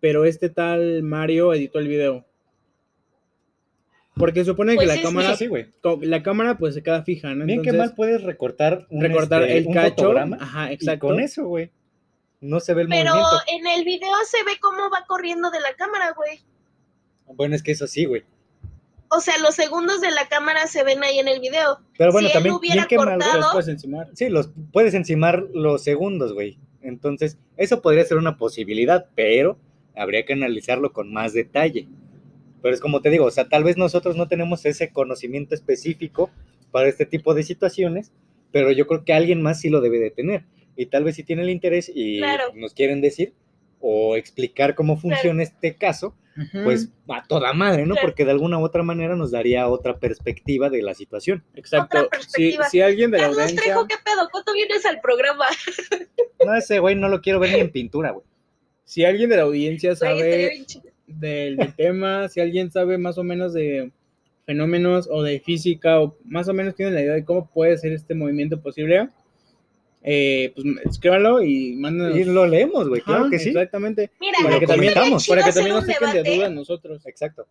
Pero 0.00 0.24
este 0.24 0.48
tal 0.48 1.02
Mario 1.02 1.52
editó 1.54 1.78
el 1.78 1.88
video. 1.88 2.24
Porque 4.16 4.44
supone 4.44 4.74
Pues 4.74 4.84
que 4.84 4.88
la 4.88 4.94
es 4.96 5.02
cámara, 5.02 5.28
Eso 5.28 5.36
sí, 5.38 5.46
güey. 5.46 5.66
co- 5.80 5.98
la 6.02 6.22
cámara 6.22 6.58
pues 6.58 6.74
se 6.74 6.82
queda 6.82 7.02
fija, 7.04 7.34
¿no? 7.34 7.46
Bien 7.46 7.62
que 7.62 7.72
mal 7.72 7.94
puedes 7.94 8.22
recortar 8.22 8.86
un, 8.90 9.00
recortar 9.00 9.42
este, 9.42 9.58
el 9.58 9.66
un 9.68 9.72
cacho. 9.74 9.94
fotograma 9.96 10.36
Ajá, 10.40 10.70
y 10.70 10.74
exacto. 10.74 11.06
con 11.06 11.20
eso, 11.20 11.44
güey. 11.46 11.70
No 12.40 12.58
se 12.60 12.74
ve 12.74 12.82
el 12.82 12.88
Pero 12.88 13.10
movimiento. 13.14 13.36
en 13.48 13.66
el 13.78 13.84
video 13.84 14.10
se 14.26 14.42
ve 14.44 14.52
cómo 14.60 14.90
va 14.90 15.04
corriendo 15.06 15.50
de 15.50 15.60
la 15.60 15.74
cámara, 15.74 16.12
güey. 16.16 16.40
Bueno, 17.34 17.54
es 17.54 17.62
que 17.62 17.72
eso 17.72 17.86
sí, 17.86 18.04
güey. 18.06 18.24
O 19.12 19.20
sea, 19.20 19.34
los 19.38 19.54
segundos 19.56 20.00
de 20.00 20.10
la 20.12 20.28
cámara 20.28 20.66
se 20.68 20.84
ven 20.84 21.02
ahí 21.02 21.18
en 21.18 21.26
el 21.28 21.40
video. 21.40 21.80
Pero 21.98 22.12
bueno, 22.12 22.28
Si 22.28 22.32
él 22.32 22.32
también 22.34 22.54
hubiera 22.54 22.86
bien 22.86 22.98
cortado- 23.00 23.38
Los 23.40 23.52
puedes 23.52 23.68
encimar. 23.68 24.08
Sí, 24.14 24.28
los 24.28 24.50
puedes 24.72 24.94
encimar 24.94 25.44
los 25.52 25.82
segundos, 25.82 26.32
güey. 26.32 26.58
Entonces, 26.80 27.36
eso 27.56 27.82
podría 27.82 28.04
ser 28.04 28.18
una 28.18 28.36
posibilidad, 28.36 29.06
pero 29.16 29.58
habría 29.96 30.24
que 30.24 30.32
analizarlo 30.32 30.92
con 30.92 31.12
más 31.12 31.32
detalle. 31.32 31.88
Pero 32.62 32.74
es 32.74 32.80
como 32.80 33.00
te 33.02 33.10
digo, 33.10 33.24
o 33.24 33.30
sea, 33.30 33.48
tal 33.48 33.64
vez 33.64 33.76
nosotros 33.76 34.16
no 34.16 34.28
tenemos 34.28 34.64
ese 34.64 34.90
conocimiento 34.92 35.54
específico 35.54 36.30
para 36.70 36.88
este 36.88 37.04
tipo 37.04 37.34
de 37.34 37.42
situaciones, 37.42 38.12
pero 38.52 38.70
yo 38.70 38.86
creo 38.86 39.04
que 39.04 39.12
alguien 39.12 39.42
más 39.42 39.60
sí 39.60 39.70
lo 39.70 39.80
debe 39.80 39.98
de 39.98 40.10
tener. 40.10 40.44
Y 40.76 40.86
tal 40.86 41.02
vez 41.04 41.16
si 41.16 41.24
tiene 41.24 41.42
el 41.42 41.50
interés 41.50 41.90
y 41.92 42.18
Claro. 42.18 42.44
nos 42.54 42.74
quieren 42.74 43.00
decir 43.00 43.34
o 43.80 44.14
explicar 44.16 44.74
cómo 44.74 44.96
funciona 44.96 45.42
este 45.42 45.74
caso, 45.74 46.14
Pues 46.64 46.88
a 47.08 47.24
toda 47.26 47.52
madre, 47.52 47.86
¿no? 47.86 47.94
Porque 48.00 48.24
de 48.24 48.30
alguna 48.30 48.58
u 48.58 48.64
otra 48.64 48.82
manera 48.82 49.16
nos 49.16 49.30
daría 49.30 49.68
otra 49.68 49.98
perspectiva 49.98 50.70
de 50.70 50.82
la 50.82 50.94
situación. 50.94 51.44
exacto. 51.54 52.06
otra 52.06 52.20
Si, 52.70 52.80
alguien 52.80 53.10
de 53.10 53.18
la 53.18 53.24
Carlos 53.24 53.42
audiencia, 53.42 53.64
Trejo, 53.64 53.86
¿qué 53.86 53.96
pedo? 54.04 54.28
¿Cuánto 54.30 54.52
vienes 54.52 54.84
al 54.86 55.00
programa? 55.00 55.46
No, 56.42 56.54
ese 56.54 56.78
güey 56.78 56.94
no 56.94 57.10
lo 57.10 57.20
quiero 57.20 57.38
ver 57.38 57.52
ni 57.52 57.58
en 57.58 57.70
pintura, 57.70 58.12
güey. 58.12 58.24
si 58.84 59.04
alguien 59.04 59.28
de 59.28 59.36
la 59.36 59.42
audiencia 59.42 59.94
sabe 59.94 60.64
del, 61.06 61.58
del 61.58 61.74
tema, 61.74 62.30
si 62.30 62.40
alguien 62.40 62.70
sabe 62.70 62.96
más 62.96 63.18
o 63.18 63.22
menos 63.22 63.52
de 63.52 63.92
fenómenos 64.46 65.06
o 65.10 65.22
de 65.22 65.38
física 65.40 66.00
o 66.00 66.16
más 66.24 66.48
o 66.48 66.54
menos 66.54 66.74
tiene 66.74 66.92
la 66.92 67.02
idea 67.02 67.12
de 67.12 67.24
cómo 67.26 67.50
puede 67.50 67.76
ser 67.76 67.92
este 67.92 68.14
movimiento 68.14 68.60
posible, 68.60 69.10
eh, 70.02 70.52
pues 70.54 70.66
escríbanlo 70.90 71.42
y 71.42 71.74
mándanos. 71.76 72.16
Y 72.16 72.24
lo 72.24 72.46
leemos, 72.46 72.88
güey, 72.88 73.00
claro 73.02 73.28
que 73.30 73.38
sí. 73.38 73.50
Exactamente. 73.50 74.10
Mira, 74.20 74.38
Para 74.42 74.58
que 74.58 74.66
también, 74.66 74.94
para 74.94 75.44
que 75.44 75.52
también 75.52 75.76
nos 75.76 75.86
saquen 75.86 76.08
de 76.12 76.14
debate. 76.22 76.36
duda 76.36 76.48
nosotros. 76.50 77.04
Exacto. 77.06 77.46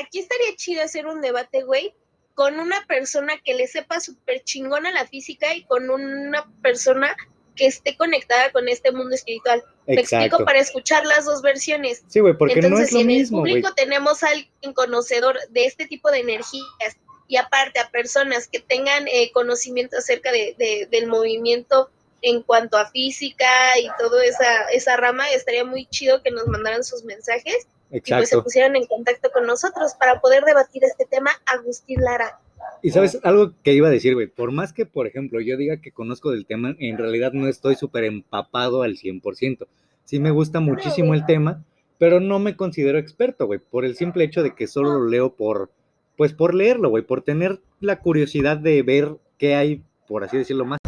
Aquí 0.00 0.18
estaría 0.18 0.54
chido 0.56 0.82
hacer 0.82 1.06
un 1.06 1.20
debate, 1.20 1.62
güey, 1.62 1.94
con 2.34 2.58
una 2.58 2.84
persona 2.86 3.34
que 3.44 3.54
le 3.54 3.66
sepa 3.66 4.00
súper 4.00 4.42
chingona 4.44 4.90
la 4.92 5.06
física 5.06 5.54
y 5.54 5.64
con 5.64 5.88
una 5.90 6.46
persona 6.62 7.16
que 7.54 7.66
esté 7.66 7.96
conectada 7.96 8.52
con 8.52 8.68
este 8.68 8.92
mundo 8.92 9.14
espiritual. 9.14 9.62
Me 9.86 9.94
explico 9.94 10.24
Exacto. 10.24 10.44
para 10.44 10.58
escuchar 10.58 11.06
las 11.06 11.24
dos 11.24 11.40
versiones. 11.40 12.02
Sí, 12.08 12.20
güey, 12.20 12.36
porque 12.36 12.56
no 12.56 12.66
Entonces, 12.66 12.88
es 12.88 12.92
lo 12.92 12.98
si 12.98 13.02
en 13.02 13.06
mismo, 13.08 13.38
el 13.38 13.40
güey. 13.40 13.52
público 13.54 13.72
tenemos 13.74 14.22
a 14.22 14.28
alguien 14.28 14.74
conocedor 14.74 15.38
de 15.50 15.64
este 15.64 15.86
tipo 15.86 16.10
de 16.10 16.18
energías 16.18 16.96
y 17.28 17.36
aparte 17.36 17.78
a 17.80 17.90
personas 17.90 18.48
que 18.48 18.60
tengan 18.60 19.06
eh, 19.08 19.30
conocimiento 19.32 19.96
acerca 19.98 20.30
de, 20.32 20.54
de- 20.58 20.88
del 20.90 21.06
movimiento 21.08 21.90
en 22.22 22.42
cuanto 22.42 22.76
a 22.78 22.86
física 22.90 23.46
y 23.80 23.88
toda 23.98 24.24
esa, 24.24 24.64
esa 24.72 24.96
rama, 24.96 25.28
estaría 25.30 25.64
muy 25.64 25.86
chido 25.86 26.22
que 26.22 26.30
nos 26.30 26.46
mandaran 26.46 26.82
sus 26.82 27.04
mensajes 27.04 27.66
y 27.92 28.00
pues 28.00 28.28
se 28.30 28.40
pusieran 28.40 28.74
en 28.74 28.86
contacto 28.86 29.30
con 29.30 29.46
nosotros 29.46 29.92
para 29.98 30.20
poder 30.20 30.44
debatir 30.44 30.82
este 30.84 31.04
tema. 31.04 31.30
Agustín 31.46 32.00
Lara. 32.00 32.40
Y 32.82 32.90
sabes, 32.90 33.18
algo 33.22 33.52
que 33.62 33.74
iba 33.74 33.88
a 33.88 33.92
decir, 33.92 34.14
güey, 34.14 34.26
por 34.26 34.50
más 34.50 34.72
que, 34.72 34.86
por 34.86 35.06
ejemplo, 35.06 35.40
yo 35.40 35.56
diga 35.56 35.76
que 35.80 35.92
conozco 35.92 36.30
del 36.30 36.46
tema, 36.46 36.74
en 36.80 36.98
realidad 36.98 37.32
no 37.32 37.48
estoy 37.48 37.76
súper 37.76 38.04
empapado 38.04 38.82
al 38.82 38.96
100%. 38.96 39.66
Sí 40.04 40.18
me 40.18 40.30
gusta 40.30 40.58
muchísimo 40.60 41.14
el 41.14 41.26
tema, 41.26 41.64
pero 41.98 42.18
no 42.20 42.38
me 42.38 42.56
considero 42.56 42.98
experto, 42.98 43.46
güey, 43.46 43.60
por 43.60 43.84
el 43.84 43.96
simple 43.96 44.24
hecho 44.24 44.42
de 44.42 44.54
que 44.54 44.66
solo 44.66 44.98
lo 44.98 45.08
leo 45.08 45.34
por, 45.34 45.70
pues 46.16 46.32
por 46.32 46.54
leerlo, 46.54 46.88
güey, 46.88 47.04
por 47.04 47.22
tener 47.22 47.60
la 47.80 48.00
curiosidad 48.00 48.56
de 48.56 48.82
ver 48.82 49.16
qué 49.38 49.54
hay, 49.54 49.82
por 50.08 50.24
así 50.24 50.36
decirlo, 50.36 50.64
más. 50.64 50.78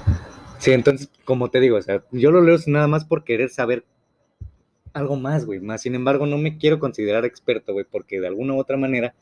Sí, 0.59 0.73
entonces, 0.73 1.11
como 1.25 1.51
te 1.51 1.61
digo, 1.61 1.77
o 1.77 1.83
sea, 1.83 2.03
yo 2.11 2.31
lo 2.31 2.43
leo 2.43 2.57
nada 2.67 2.89
más 2.89 3.05
por 3.05 3.25
querer 3.25 3.51
saber 3.51 3.85
algo 4.93 5.17
más, 5.17 5.45
güey, 5.45 5.61
más. 5.61 5.83
Sin 5.83 5.95
embargo, 5.95 6.27
no 6.27 6.39
me 6.39 6.59
quiero 6.59 6.79
considerar 6.79 7.25
experto, 7.25 7.73
güey, 7.73 7.87
porque 7.89 8.21
de 8.21 8.27
alguna 8.27 8.55
u 8.55 8.59
otra 8.59 8.77
manera 8.77 9.15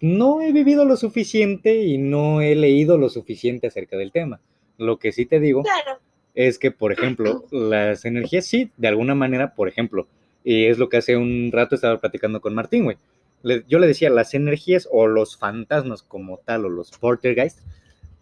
no 0.00 0.40
he 0.40 0.52
vivido 0.52 0.84
lo 0.84 0.96
suficiente 0.96 1.84
y 1.84 1.98
no 1.98 2.40
he 2.40 2.54
leído 2.54 2.98
lo 2.98 3.10
suficiente 3.10 3.66
acerca 3.66 3.96
del 3.96 4.12
tema. 4.12 4.40
Lo 4.78 4.98
que 4.98 5.12
sí 5.12 5.26
te 5.26 5.40
digo 5.40 5.62
Claro, 5.62 6.00
es 6.34 6.58
que, 6.58 6.70
por 6.70 6.92
ejemplo, 6.92 7.44
las 7.50 8.04
energías 8.04 8.46
sí, 8.46 8.70
de 8.76 8.88
alguna 8.88 9.14
manera, 9.14 9.54
por 9.54 9.68
ejemplo, 9.68 10.06
y 10.42 10.66
es 10.66 10.78
lo 10.78 10.88
que 10.88 10.96
hace 10.96 11.16
un 11.16 11.50
rato 11.52 11.74
estaba 11.74 11.98
platicando 11.98 12.40
con 12.40 12.54
Martín, 12.54 12.84
güey. 12.84 12.96
Le- 13.42 13.64
yo 13.68 13.78
le 13.78 13.86
decía, 13.86 14.10
las 14.10 14.34
energías 14.34 14.88
o 14.90 15.06
los 15.06 15.36
fantasmas 15.36 16.02
como 16.02 16.38
tal, 16.38 16.64
o 16.66 16.68
los 16.68 16.90
poltergeist, 16.92 17.60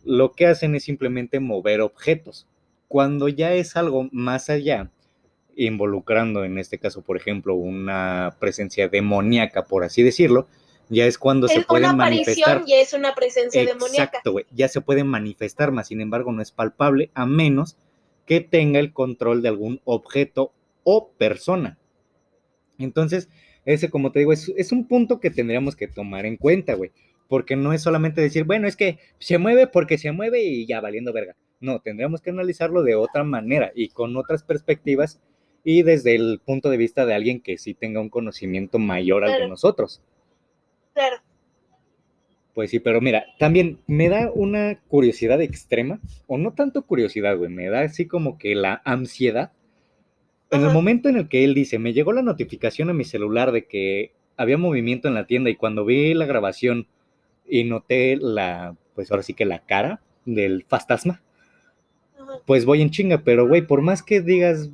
lo 0.05 0.33
que 0.33 0.47
hacen 0.47 0.75
es 0.75 0.85
simplemente 0.85 1.41
mover 1.41 1.81
objetos. 1.81 2.47
Cuando 2.87 3.29
ya 3.29 3.53
es 3.53 3.77
algo 3.77 4.09
más 4.13 4.49
allá, 4.49 4.91
involucrando 5.57 6.45
en 6.45 6.57
este 6.59 6.79
caso, 6.79 7.03
por 7.03 7.17
ejemplo, 7.17 7.55
una 7.55 8.37
presencia 8.39 8.89
demoníaca, 8.89 9.65
por 9.65 9.85
así 9.85 10.03
decirlo, 10.03 10.47
ya 10.89 11.05
es 11.05 11.19
cuando 11.19 11.49
se 11.49 11.55
es 11.55 11.59
una 11.59 11.67
pueden 11.67 11.91
aparición 11.91 11.99
manifestar. 11.99 12.63
y 12.67 12.75
es 12.75 12.93
una 12.95 13.15
presencia 13.15 13.61
demoníaca. 13.65 14.19
Exacto. 14.19 14.37
Ya 14.55 14.69
se 14.69 14.81
puede 14.81 15.05
manifestar, 15.05 15.73
más 15.73 15.89
sin 15.89 16.01
embargo 16.01 16.33
no 16.33 16.41
es 16.41 16.53
palpable 16.53 17.11
a 17.15 17.27
menos 17.27 17.77
que 18.25 18.41
tenga 18.41 18.79
el 18.79 18.93
control 18.93 19.43
de 19.43 19.49
algún 19.49 19.81
objeto 19.85 20.53
o 20.85 21.09
persona. 21.11 21.77
Entonces, 22.79 23.29
ese, 23.65 23.91
como 23.91 24.13
te 24.13 24.21
digo, 24.21 24.33
es, 24.33 24.53
es 24.57 24.73
un 24.73 24.87
punto 24.87 25.21
que 25.21 25.31
tendríamos 25.31 25.77
que 25.77 25.89
tomar 25.89 26.27
en 26.27 26.37
cuenta, 26.37 26.75
güey. 26.75 26.91
Porque 27.29 27.57
no 27.57 27.73
es 27.73 27.83
solamente 27.83 28.21
decir, 28.21 28.45
bueno, 28.45 28.67
es 28.67 28.77
que 28.77 28.99
se 29.19 29.39
mueve 29.39 29.67
porque 29.67 29.99
se 29.99 30.13
mueve 30.13 30.43
y 30.43 30.67
ya 30.67 30.81
valiendo 30.81 31.13
verga. 31.13 31.37
No, 31.61 31.81
tendríamos 31.81 32.23
que 32.23 32.31
analizarlo 32.31 32.83
de 32.83 32.95
otra 32.95 33.25
manera 33.25 33.73
y 33.75 33.89
con 33.89 34.17
otras 34.17 34.43
perspectivas 34.43 35.21
y 35.65 35.83
desde 35.83 36.15
el 36.15 36.41
punto 36.45 36.71
de 36.71 36.77
vista 36.77 37.05
de 37.05 37.15
alguien 37.15 37.41
que 37.41 37.59
sí 37.59 37.75
tenga 37.75 38.01
un 38.01 38.09
conocimiento 38.09 38.79
mayor 38.79 39.25
al 39.25 39.41
de 39.41 39.49
nosotros. 39.49 40.01
Claro. 40.95 41.17
Pues 42.55 42.71
sí, 42.71 42.81
pero 42.81 43.01
mira, 43.01 43.27
también 43.39 43.79
me 43.87 44.09
da 44.09 44.33
una 44.33 44.81
curiosidad 44.89 45.41
extrema, 45.41 46.01
o 46.27 46.39
no 46.39 46.55
tanto 46.55 46.83
curiosidad, 46.83 47.37
güey, 47.37 47.51
me 47.51 47.69
da 47.69 47.83
así 47.83 48.07
como 48.07 48.39
que 48.39 48.55
la 48.55 48.83
ansiedad. 48.85 49.53
En 50.51 50.63
el 50.65 50.71
momento 50.71 51.09
en 51.09 51.17
el 51.17 51.29
que 51.29 51.45
él 51.45 51.55
dice, 51.55 51.79
me 51.79 51.93
llegó 51.93 52.13
la 52.13 52.23
notificación 52.23 52.89
a 52.91 52.95
mi 52.95 53.05
celular 53.05 53.53
de 53.53 53.67
que 53.67 54.13
había 54.37 54.57
movimiento 54.57 55.09
en 55.09 55.15
la 55.15 55.27
tienda 55.27 55.51
y 55.51 55.57
cuando 55.57 55.85
vi 55.85 56.15
la 56.15 56.25
grabación 56.27 56.87
y 57.47 57.65
noté 57.65 58.17
la, 58.17 58.75
pues 58.95 59.11
ahora 59.11 59.23
sí 59.23 59.35
que 59.35 59.45
la 59.45 59.61
cara 59.67 60.01
del 60.25 60.65
fantasma, 60.69 61.23
pues 62.47 62.65
voy 62.65 62.83
en 62.83 62.91
chinga, 62.91 63.19
pero 63.25 63.47
güey, 63.47 63.63
por 63.67 63.83
más 63.83 64.03
que 64.03 64.21
digas, 64.21 64.71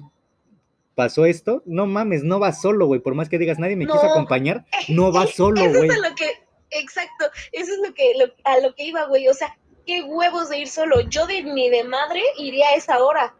pasó 0.94 1.26
esto, 1.26 1.62
no 1.66 1.86
mames, 1.86 2.22
no 2.24 2.38
va 2.40 2.52
solo, 2.52 2.86
güey, 2.86 3.00
por 3.00 3.14
más 3.14 3.28
que 3.28 3.38
digas, 3.38 3.58
nadie 3.58 3.76
me 3.76 3.86
quiso 3.86 4.02
acompañar, 4.04 4.64
no 4.88 5.12
va 5.12 5.26
solo, 5.26 5.60
Eso 5.60 5.78
güey. 5.78 5.88
es 5.90 5.96
a 5.96 6.08
lo 6.08 6.14
que, 6.14 6.26
exacto, 6.70 7.24
eso 7.52 7.72
es 7.72 7.78
lo 7.88 7.94
que, 7.94 8.12
lo- 8.18 8.32
a 8.44 8.60
lo 8.60 8.74
que 8.74 8.84
iba, 8.84 9.06
güey. 9.06 9.28
O 9.28 9.34
sea, 9.34 9.56
qué 9.86 10.02
huevos 10.02 10.48
de 10.50 10.58
ir 10.60 10.68
solo. 10.68 11.00
Yo 11.08 11.26
de 11.26 11.42
ni 11.42 11.68
de 11.68 11.84
madre 11.84 12.20
iría 12.38 12.68
a 12.68 12.74
esa 12.76 13.02
hora. 13.04 13.34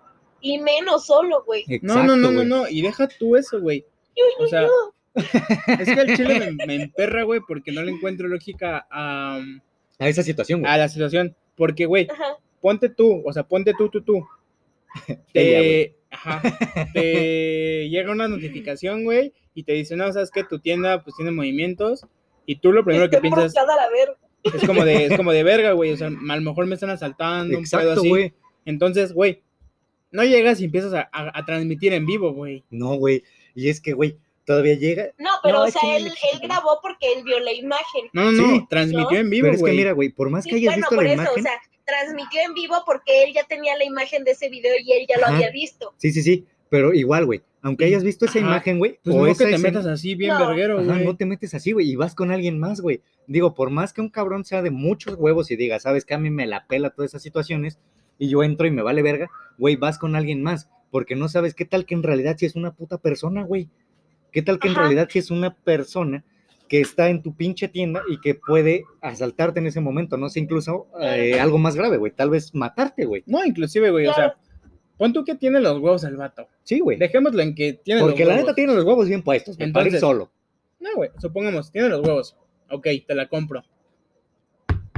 Y 0.44 0.58
menos 0.58 1.06
solo, 1.06 1.42
güey. 1.44 1.64
No, 1.80 2.04
no, 2.04 2.16
no, 2.16 2.30
no, 2.30 2.44
no. 2.44 2.68
Y 2.68 2.82
deja 2.82 3.08
tú 3.08 3.34
eso, 3.34 3.58
güey. 3.62 3.82
Yo, 4.14 4.24
O 4.38 4.42
yo, 4.42 4.48
sea, 4.48 4.62
yo. 4.62 4.94
Es 5.80 5.86
que 5.86 6.00
el 6.00 6.16
chile 6.16 6.52
me, 6.52 6.66
me 6.66 6.74
emperra, 6.82 7.22
güey, 7.22 7.40
porque 7.48 7.72
no 7.72 7.82
le 7.82 7.92
encuentro 7.92 8.28
lógica 8.28 8.86
a, 8.90 9.40
A 9.98 10.08
esa 10.08 10.22
situación, 10.22 10.60
güey. 10.60 10.70
a 10.70 10.76
la 10.76 10.88
situación. 10.90 11.34
Porque, 11.56 11.86
güey, 11.86 12.08
ponte 12.60 12.90
tú, 12.90 13.22
o 13.24 13.32
sea, 13.32 13.44
ponte 13.44 13.72
tú, 13.72 13.88
tú, 13.88 14.02
tú. 14.02 14.26
Ella, 15.08 15.22
Te, 15.32 15.96
ajá, 16.10 16.42
te 16.92 17.88
llega 17.88 18.12
una 18.12 18.28
notificación, 18.28 19.04
güey, 19.04 19.32
y 19.54 19.62
te 19.62 19.72
dice, 19.72 19.96
no, 19.96 20.12
sabes 20.12 20.30
que 20.30 20.44
tu 20.44 20.58
tienda 20.58 21.02
pues 21.02 21.16
tiene 21.16 21.30
movimientos, 21.30 22.04
y 22.44 22.56
tú 22.56 22.70
lo 22.70 22.84
primero 22.84 23.08
que 23.08 23.18
piensas 23.18 23.56
embrujada 23.56 23.76
la 23.76 23.90
verga. 23.90 24.18
es 24.42 24.66
como 24.66 24.84
de, 24.84 25.06
es 25.06 25.16
como 25.16 25.32
de 25.32 25.42
verga, 25.42 25.72
güey, 25.72 25.92
o 25.92 25.96
sea, 25.96 26.08
a 26.08 26.36
lo 26.36 26.42
mejor 26.42 26.66
me 26.66 26.74
están 26.74 26.90
asaltando, 26.90 27.56
un 27.56 27.64
pedo 27.64 27.92
así. 27.92 28.34
Entonces, 28.66 29.12
güey, 29.12 29.42
no 30.14 30.24
llegas 30.24 30.60
y 30.60 30.64
empiezas 30.64 30.94
a, 30.94 31.08
a- 31.12 31.38
a 31.38 31.44
transmitir 31.44 31.92
en 31.92 32.06
vivo, 32.06 32.32
güey. 32.32 32.64
No, 32.70 32.94
güey. 32.94 33.22
Y 33.54 33.68
es 33.68 33.80
que, 33.80 33.92
güey, 33.92 34.16
todavía 34.46 34.74
llega. 34.74 35.08
No, 35.18 35.30
pero 35.42 35.58
No, 35.58 35.64
o 35.64 35.70
sea, 35.70 35.96
él, 35.96 36.10
grabó 36.42 36.78
porque 36.82 37.12
él 37.16 37.24
vio 37.24 37.38
la 37.40 37.52
imagen. 37.52 38.06
No, 38.12 38.32
no, 38.32 38.32
no, 38.32 38.54
Sí. 38.54 38.66
transmitió 38.70 39.18
en 39.18 39.28
vivo, 39.30 39.44
Pero 39.44 39.54
es 39.54 39.58
que 39.58 39.62
güey. 39.62 39.76
mira, 39.76 39.92
güey, 39.92 40.08
por 40.10 40.30
más 40.30 40.44
que 40.44 40.54
hayas 40.56 40.74
bueno, 40.74 40.76
visto 40.88 40.94
por 40.94 41.04
la 41.04 41.12
eso, 41.12 41.22
imagen. 41.22 41.40
o 41.40 41.42
sea, 41.42 41.52
transmitió 41.86 42.40
en 42.46 42.54
vivo 42.54 42.76
porque 42.86 43.24
él 43.24 43.34
ya 43.34 43.44
tenía 43.44 43.76
la 43.76 43.84
imagen 43.84 44.24
de 44.24 44.30
ese 44.30 44.48
video 44.48 44.72
y 44.82 44.92
él 44.92 45.06
ya 45.08 45.18
lo 45.18 45.26
Ajá. 45.26 45.36
había 45.36 45.50
visto. 45.50 45.92
Sí, 45.98 46.12
sí, 46.12 46.22
sí. 46.22 46.46
Pero 46.70 46.94
igual, 46.94 47.26
güey. 47.26 47.42
Aunque 47.62 47.84
hayas 47.86 48.02
visto 48.04 48.24
esa 48.26 48.38
Ajá. 48.38 48.48
imagen, 48.48 48.78
güey. 48.78 48.98
pues 49.02 49.14
o 49.16 49.20
no 49.20 49.26
esa 49.26 49.44
que 49.44 49.50
te 49.50 49.56
escena- 49.56 49.70
metas 49.80 49.86
así 49.86 50.14
bien 50.14 50.34
No. 50.34 50.46
verguero, 50.46 50.78
Ajá, 50.80 50.92
güey. 50.94 51.04
no 51.04 51.16
te 51.16 51.24
metes 51.26 51.54
así, 51.54 51.72
güey, 51.72 51.90
y 51.90 51.96
vas 51.96 52.14
con 52.14 52.30
alguien 52.30 52.58
más, 52.58 52.80
güey. 52.80 53.00
Digo, 53.26 53.54
por 53.54 53.70
más 53.70 53.92
que 53.92 54.00
un 54.02 54.08
cabrón 54.10 54.44
sea 54.44 54.60
de 54.62 54.70
muchos 54.70 55.14
huevos 55.16 55.50
y 55.50 55.56
diga, 55.56 55.78
sabes 55.80 56.04
que 56.04 56.14
a 56.14 56.18
mí 56.18 56.30
me 56.30 56.46
la 56.46 56.66
pela 56.66 56.90
todas 56.90 57.10
esas 57.12 57.22
situaciones, 57.22 57.78
y 58.18 58.28
yo 58.28 58.42
entro 58.42 58.66
y 58.66 58.70
me 58.70 58.82
vale 58.82 59.02
verga, 59.02 59.30
güey, 59.58 59.76
vas 59.76 59.98
con 59.98 60.16
alguien 60.16 60.42
más, 60.42 60.70
porque 60.90 61.16
no 61.16 61.28
sabes 61.28 61.54
qué 61.54 61.64
tal 61.64 61.86
que 61.86 61.94
en 61.94 62.02
realidad 62.02 62.36
si 62.38 62.46
es 62.46 62.54
una 62.56 62.72
puta 62.72 62.98
persona, 62.98 63.42
güey. 63.42 63.68
¿Qué 64.32 64.42
tal 64.42 64.58
que 64.58 64.68
en 64.68 64.74
realidad 64.74 65.08
si 65.10 65.20
es 65.20 65.30
una 65.30 65.54
persona 65.54 66.24
que 66.68 66.80
está 66.80 67.08
en 67.08 67.22
tu 67.22 67.34
pinche 67.36 67.68
tienda 67.68 68.02
y 68.08 68.20
que 68.20 68.34
puede 68.34 68.84
asaltarte 69.00 69.60
en 69.60 69.66
ese 69.68 69.80
momento? 69.80 70.16
No 70.16 70.28
sé, 70.28 70.40
incluso 70.40 70.88
eh, 71.00 71.38
algo 71.38 71.58
más 71.58 71.76
grave, 71.76 71.98
güey, 71.98 72.10
tal 72.12 72.30
vez 72.30 72.54
matarte, 72.54 73.04
güey. 73.04 73.22
No, 73.26 73.44
inclusive, 73.44 73.90
güey, 73.90 74.06
o 74.08 74.14
sea, 74.14 74.34
pon 74.98 75.12
tú 75.12 75.24
que 75.24 75.36
tiene 75.36 75.60
los 75.60 75.78
huevos 75.78 76.02
el 76.04 76.16
vato. 76.16 76.48
Sí, 76.64 76.80
güey. 76.80 76.98
Dejémoslo 76.98 77.42
en 77.42 77.54
que 77.54 77.74
tiene 77.74 78.00
Porque 78.00 78.20
los 78.24 78.28
la 78.28 78.34
huevos. 78.34 78.46
neta 78.46 78.54
tiene 78.54 78.74
los 78.74 78.84
huevos 78.84 79.08
bien 79.08 79.22
puestos, 79.22 79.56
güey, 79.56 79.70
para 79.72 79.84
ir 79.86 79.94
Entonces, 79.94 80.00
solo. 80.00 80.32
No, 80.80 80.90
güey, 80.96 81.10
supongamos, 81.18 81.70
tiene 81.70 81.88
los 81.88 82.00
huevos. 82.04 82.36
Ok, 82.70 82.88
te 83.06 83.14
la 83.14 83.28
compro. 83.28 83.62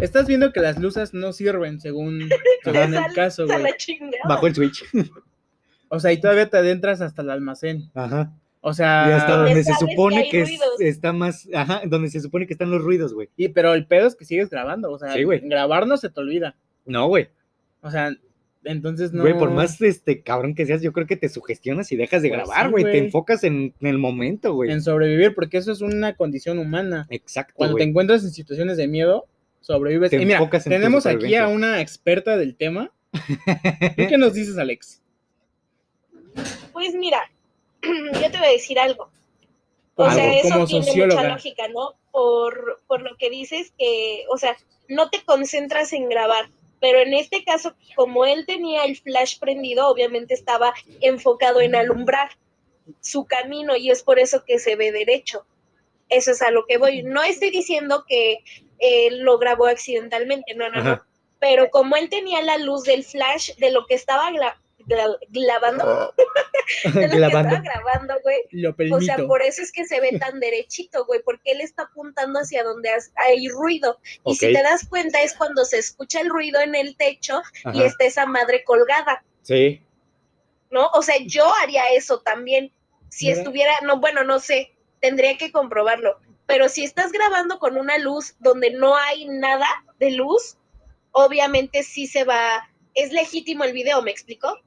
Estás 0.00 0.26
viendo 0.26 0.52
que 0.52 0.60
las 0.60 0.78
luces 0.78 1.14
no 1.14 1.32
sirven 1.32 1.80
según, 1.80 2.28
según 2.64 2.94
el 2.94 3.12
caso, 3.14 3.46
güey. 3.46 3.64
Bajo 4.28 4.46
el 4.46 4.54
switch. 4.54 4.84
O 5.88 6.00
sea, 6.00 6.12
y 6.12 6.20
todavía 6.20 6.50
te 6.50 6.56
adentras 6.56 7.00
hasta 7.00 7.22
el 7.22 7.30
almacén. 7.30 7.92
Ajá. 7.94 8.32
O 8.60 8.74
sea, 8.74 9.06
Y 9.08 9.12
hasta 9.12 9.36
donde 9.36 9.62
se 9.62 9.70
que 9.70 9.78
supone 9.78 10.28
que, 10.28 10.42
es- 10.42 10.60
está 10.80 11.12
más, 11.12 11.48
ajá, 11.54 11.82
donde 11.86 12.10
se 12.10 12.20
supone 12.20 12.48
que 12.48 12.54
están 12.54 12.72
los 12.72 12.82
ruidos, 12.82 13.14
güey. 13.14 13.28
y- 13.36 13.50
pero 13.50 13.72
el 13.72 13.86
pedo 13.86 14.08
es 14.08 14.16
que 14.16 14.24
sigues 14.24 14.50
grabando. 14.50 14.90
O 14.90 14.98
sea, 14.98 15.12
Sí, 15.12 15.22
güey. 15.22 15.48
grabar 15.48 15.86
no 15.86 15.96
se 15.96 16.10
te 16.10 16.18
olvida. 16.20 16.56
No, 16.86 17.06
güey. 17.06 17.28
O 17.82 17.90
sea, 17.92 18.10
entonces 18.64 19.12
no. 19.12 19.22
Güey, 19.22 19.38
por 19.38 19.52
más 19.52 19.80
este 19.80 20.22
cabrón 20.22 20.56
que 20.56 20.66
seas, 20.66 20.82
yo 20.82 20.92
creo 20.92 21.06
que 21.06 21.16
te 21.16 21.28
sugestionas 21.28 21.92
y 21.92 21.96
dejas 21.96 22.20
de 22.22 22.30
Pues 22.30 22.40
grabar, 22.40 22.66
sí, 22.66 22.70
güey. 22.72 22.84
Te 22.84 22.98
enfocas 22.98 23.44
en, 23.44 23.72
en 23.80 23.86
el 23.86 23.98
momento, 23.98 24.54
güey. 24.54 24.72
En 24.72 24.82
sobrevivir, 24.82 25.36
porque 25.36 25.58
eso 25.58 25.70
es 25.70 25.82
una 25.82 26.16
condición 26.16 26.58
humana. 26.58 27.06
Exacto, 27.10 27.54
Cuando 27.54 27.76
te 27.76 27.84
encuentras 27.84 28.24
en 28.24 28.32
situaciones 28.32 28.76
de 28.76 28.88
miedo, 28.88 29.26
sobrevives. 29.66 30.10
Te 30.10 30.16
y 30.16 30.24
mira, 30.24 30.48
tenemos 30.62 31.06
aquí 31.06 31.34
a 31.34 31.48
una 31.48 31.80
experta 31.80 32.36
del 32.36 32.56
tema. 32.56 32.92
¿Tú 33.12 34.06
qué 34.08 34.16
nos 34.16 34.34
dices, 34.34 34.56
Alex? 34.58 35.02
Pues 36.72 36.94
mira, 36.94 37.28
yo 37.82 38.30
te 38.30 38.38
voy 38.38 38.46
a 38.46 38.52
decir 38.52 38.78
algo. 38.78 39.10
O 39.96 40.10
sea, 40.10 40.38
eso 40.38 40.50
como 40.50 40.66
tiene 40.66 40.84
socióloga. 40.84 41.22
mucha 41.22 41.34
lógica, 41.34 41.68
¿no? 41.68 41.94
Por, 42.12 42.80
por 42.86 43.00
lo 43.00 43.16
que 43.16 43.30
dices 43.30 43.72
que, 43.78 44.24
o 44.30 44.36
sea, 44.36 44.56
no 44.88 45.08
te 45.08 45.22
concentras 45.22 45.92
en 45.94 46.08
grabar, 46.08 46.48
pero 46.80 47.00
en 47.00 47.14
este 47.14 47.44
caso, 47.44 47.74
como 47.96 48.26
él 48.26 48.44
tenía 48.46 48.84
el 48.84 48.96
flash 48.96 49.38
prendido, 49.38 49.88
obviamente 49.88 50.34
estaba 50.34 50.74
enfocado 51.00 51.60
en 51.60 51.74
alumbrar 51.74 52.30
su 53.00 53.24
camino 53.24 53.74
y 53.74 53.90
es 53.90 54.02
por 54.02 54.18
eso 54.18 54.44
que 54.44 54.58
se 54.58 54.76
ve 54.76 54.92
derecho. 54.92 55.44
Eso 56.10 56.30
es 56.30 56.42
a 56.42 56.50
lo 56.50 56.66
que 56.66 56.76
voy. 56.76 57.02
No 57.02 57.22
estoy 57.22 57.50
diciendo 57.50 58.04
que 58.06 58.44
eh, 58.78 59.10
lo 59.12 59.38
grabó 59.38 59.66
accidentalmente, 59.66 60.54
no, 60.54 60.68
no, 60.70 60.80
Ajá. 60.80 60.90
no. 60.90 61.02
Pero 61.38 61.68
como 61.70 61.96
él 61.96 62.08
tenía 62.08 62.42
la 62.42 62.58
luz 62.58 62.84
del 62.84 63.04
flash 63.04 63.54
de 63.56 63.70
lo 63.70 63.86
que 63.86 63.94
estaba 63.94 64.30
gla- 64.30 64.56
grabando, 65.30 66.14
de 66.84 66.90
lo 66.90 67.10
que 67.10 67.16
Grabando. 67.18 67.54
estaba 67.56 67.60
grabando, 67.60 68.14
güey, 68.22 68.92
o 68.92 69.00
sea, 69.00 69.16
por 69.26 69.42
eso 69.42 69.60
es 69.62 69.72
que 69.72 69.84
se 69.84 70.00
ve 70.00 70.18
tan 70.18 70.40
derechito, 70.40 71.04
güey, 71.06 71.20
porque 71.24 71.52
él 71.52 71.60
está 71.60 71.82
apuntando 71.84 72.38
hacia 72.40 72.62
donde 72.64 72.90
hay 73.16 73.48
ruido. 73.48 73.98
Y 74.24 74.34
si 74.36 74.52
te 74.52 74.62
das 74.62 74.86
cuenta 74.88 75.20
es 75.22 75.34
cuando 75.34 75.64
se 75.64 75.78
escucha 75.78 76.20
el 76.20 76.28
ruido 76.30 76.60
en 76.60 76.74
el 76.74 76.96
techo 76.96 77.42
y 77.74 77.82
está 77.82 78.04
esa 78.04 78.26
madre 78.26 78.64
colgada, 78.64 79.22
Sí. 79.42 79.82
¿no? 80.70 80.88
O 80.94 81.02
sea, 81.02 81.16
yo 81.26 81.44
haría 81.62 81.84
eso 81.94 82.20
también. 82.20 82.72
Si 83.08 83.26
Mira. 83.26 83.38
estuviera, 83.38 83.72
no, 83.82 84.00
bueno, 84.00 84.24
no 84.24 84.40
sé, 84.40 84.72
tendría 85.00 85.36
que 85.38 85.52
comprobarlo. 85.52 86.18
Pero 86.46 86.68
si 86.68 86.84
estás 86.84 87.10
grabando 87.12 87.58
con 87.58 87.76
una 87.76 87.98
luz 87.98 88.34
donde 88.38 88.70
no 88.70 88.96
hay 88.96 89.26
nada 89.26 89.66
de 89.98 90.12
luz, 90.12 90.56
obviamente 91.12 91.82
sí 91.82 92.06
se 92.06 92.24
va, 92.24 92.68
es 92.94 93.12
legítimo 93.12 93.64
el 93.64 93.72
video, 93.72 94.00
¿me 94.02 94.10
explico? 94.12 94.60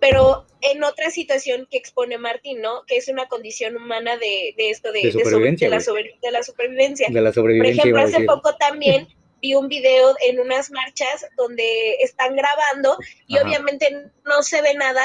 Pero 0.00 0.46
en 0.60 0.84
otra 0.84 1.10
situación 1.10 1.66
que 1.70 1.78
expone 1.78 2.18
Martín, 2.18 2.60
¿no? 2.60 2.84
Que 2.86 2.96
es 2.96 3.08
una 3.08 3.26
condición 3.26 3.76
humana 3.76 4.16
de, 4.18 4.54
de 4.56 4.70
esto 4.70 4.92
de, 4.92 5.00
De 5.00 5.06
de 5.06 5.12
sobre- 5.12 5.24
supervivencia, 5.24 5.66
de 5.66 5.70
la, 5.70 5.76
güey. 5.76 5.84
sobre- 5.84 6.18
de 6.20 6.30
la 6.30 6.42
supervivencia. 6.42 7.08
De 7.10 7.20
la 7.20 7.32
Por 7.32 7.50
ejemplo, 7.66 8.00
hace 8.00 8.24
poco 8.24 8.54
también 8.56 9.08
vi 9.40 9.54
un 9.54 9.68
video 9.68 10.14
en 10.26 10.40
unas 10.40 10.70
marchas 10.70 11.26
donde 11.36 11.94
están 12.00 12.34
grabando 12.36 12.98
y 13.26 13.36
Ajá. 13.36 13.46
obviamente 13.46 14.10
no 14.24 14.42
se 14.42 14.60
ve 14.62 14.74
nada 14.74 15.02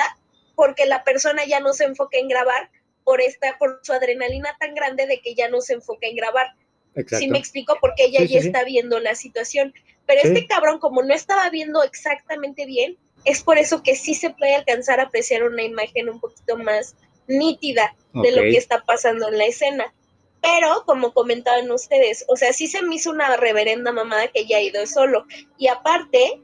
porque 0.56 0.86
la 0.86 1.04
persona 1.04 1.45
ya 1.45 1.60
no 1.62 1.73
se 1.73 1.86
enfoca 1.86 2.17
en 2.17 2.28
grabar 2.28 2.69
por 3.10 3.22
esta 3.22 3.58
por 3.58 3.80
su 3.82 3.91
adrenalina 3.91 4.56
tan 4.60 4.76
grande 4.76 5.08
de 5.08 5.19
que 5.19 5.34
ya 5.34 5.50
no 5.50 5.62
se 5.62 5.74
enfoca 5.74 6.06
en 6.06 6.15
grabar. 6.15 6.54
Exacto. 6.93 7.17
Sí 7.17 7.28
me 7.28 7.39
explico 7.39 7.76
porque 7.82 8.04
ella 8.06 8.19
Sí, 8.19 8.28
ya 8.28 8.41
sí. 8.41 8.48
está 8.48 8.63
viendo 8.63 9.00
la 9.00 9.15
situación. 9.15 9.74
Pero 10.06 10.22
este 10.22 10.45
cabrón, 10.45 10.78
como 10.78 11.02
no 11.02 11.12
estaba 11.15 11.50
viendo 11.50 11.82
exactamente 11.82 12.67
bien, 12.67 12.98
es 13.26 13.41
por 13.41 13.58
eso 13.58 13.82
que 13.82 13.95
sí 13.95 14.13
se 14.13 14.30
puede 14.30 14.54
alcanzar 14.54 15.00
a 15.00 15.06
apreciar 15.06 15.41
una 15.41 15.63
imagen 15.63 16.08
un 16.08 16.19
poquito 16.19 16.56
más 16.56 16.95
nítida 17.26 17.95
de 18.13 18.32
lo 18.32 18.43
que 18.43 18.58
está 18.58 18.84
pasando 18.84 19.28
en 19.30 19.39
la 19.39 19.45
escena. 19.45 19.91
Pero, 20.39 20.84
como 20.86 21.12
comentaban 21.12 21.72
ustedes, 21.72 22.26
o 22.28 22.36
sea, 22.36 22.54
sí 22.54 22.67
se 22.67 22.84
me 22.84 22.93
hizo 22.93 23.10
una 23.10 23.38
reverenda 23.38 23.91
mamada 23.91 24.28
que 24.28 24.45
ya 24.45 24.58
ha 24.58 24.62
ido 24.62 24.86
solo. 24.86 25.26
Y 25.58 25.67
aparte, 25.67 26.43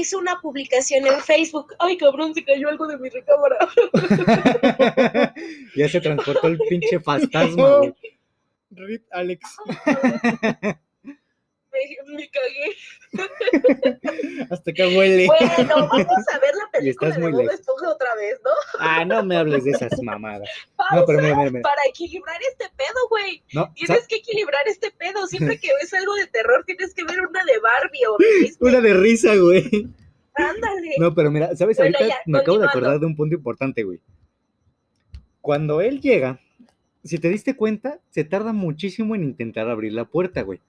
hizo 0.00 0.18
una 0.18 0.40
publicación 0.40 1.06
en 1.06 1.20
Facebook. 1.20 1.74
Ay, 1.78 1.96
cabrón, 1.96 2.34
se 2.34 2.44
cayó 2.44 2.68
algo 2.68 2.86
de 2.86 2.98
mi 2.98 3.08
recámara. 3.08 3.56
ya 5.76 5.88
se 5.88 6.00
transportó 6.00 6.46
el 6.48 6.58
pinche 6.68 7.00
fantasma. 7.04 7.80
Rit 8.70 9.04
Alex. 9.10 9.56
Me, 11.72 12.14
me 12.16 12.30
cagué. 12.30 12.76
Hasta 14.50 14.70
acá 14.70 14.88
huele. 14.88 15.26
Bueno, 15.26 15.88
vamos 15.88 16.24
a 16.32 16.38
ver 16.38 16.54
la 16.54 16.70
película 16.70 17.10
estás 17.10 17.22
de 17.22 17.30
muy 17.30 17.32
Bob. 17.44 17.50
Esponja 17.52 17.88
otra 17.90 18.14
vez, 18.16 18.40
¿no? 18.44 18.50
Ah, 18.78 19.04
no 19.04 19.24
me 19.24 19.36
hables 19.36 19.64
de 19.64 19.70
esas 19.70 20.02
mamadas. 20.02 20.48
Pausa 20.76 20.96
No, 20.96 21.06
pero 21.06 21.22
mira, 21.22 21.36
mira, 21.36 21.50
mira. 21.50 21.62
para 21.62 21.82
equilibrar 21.88 22.36
este 22.50 22.66
pedo, 22.76 23.08
güey. 23.08 23.42
No, 23.54 23.72
Tienes 23.74 24.06
que 24.06 24.16
equilibrar 24.16 24.66
este 24.66 24.90
pedo. 24.90 25.26
Siempre 25.26 25.58
que 25.58 25.68
ves 25.80 25.92
algo 25.94 26.14
de 26.14 26.26
terror, 26.26 26.62
tienes 26.66 26.94
que 26.94 27.04
ver 27.04 27.20
una 27.20 27.44
de 27.44 27.58
Barbie 27.58 28.06
o 28.06 28.16
de 28.18 28.54
una 28.60 28.80
de 28.80 28.94
risa, 28.94 29.34
güey. 29.36 29.88
Ándale. 30.34 30.94
No, 30.98 31.14
pero 31.14 31.30
mira, 31.30 31.54
¿sabes? 31.56 31.76
Bueno, 31.76 31.96
Ahorita 31.96 32.14
ya, 32.14 32.20
me 32.26 32.38
acabo 32.38 32.58
de 32.58 32.66
acordar 32.66 32.98
de 32.98 33.06
un 33.06 33.16
punto 33.16 33.34
importante, 33.34 33.82
güey. 33.82 34.00
Cuando 35.40 35.80
él 35.80 36.00
llega, 36.00 36.40
si 37.04 37.18
te 37.18 37.28
diste 37.28 37.56
cuenta, 37.56 37.98
se 38.10 38.24
tarda 38.24 38.52
muchísimo 38.52 39.14
en 39.14 39.24
intentar 39.24 39.68
abrir 39.68 39.92
la 39.92 40.04
puerta, 40.04 40.42
güey. 40.42 40.60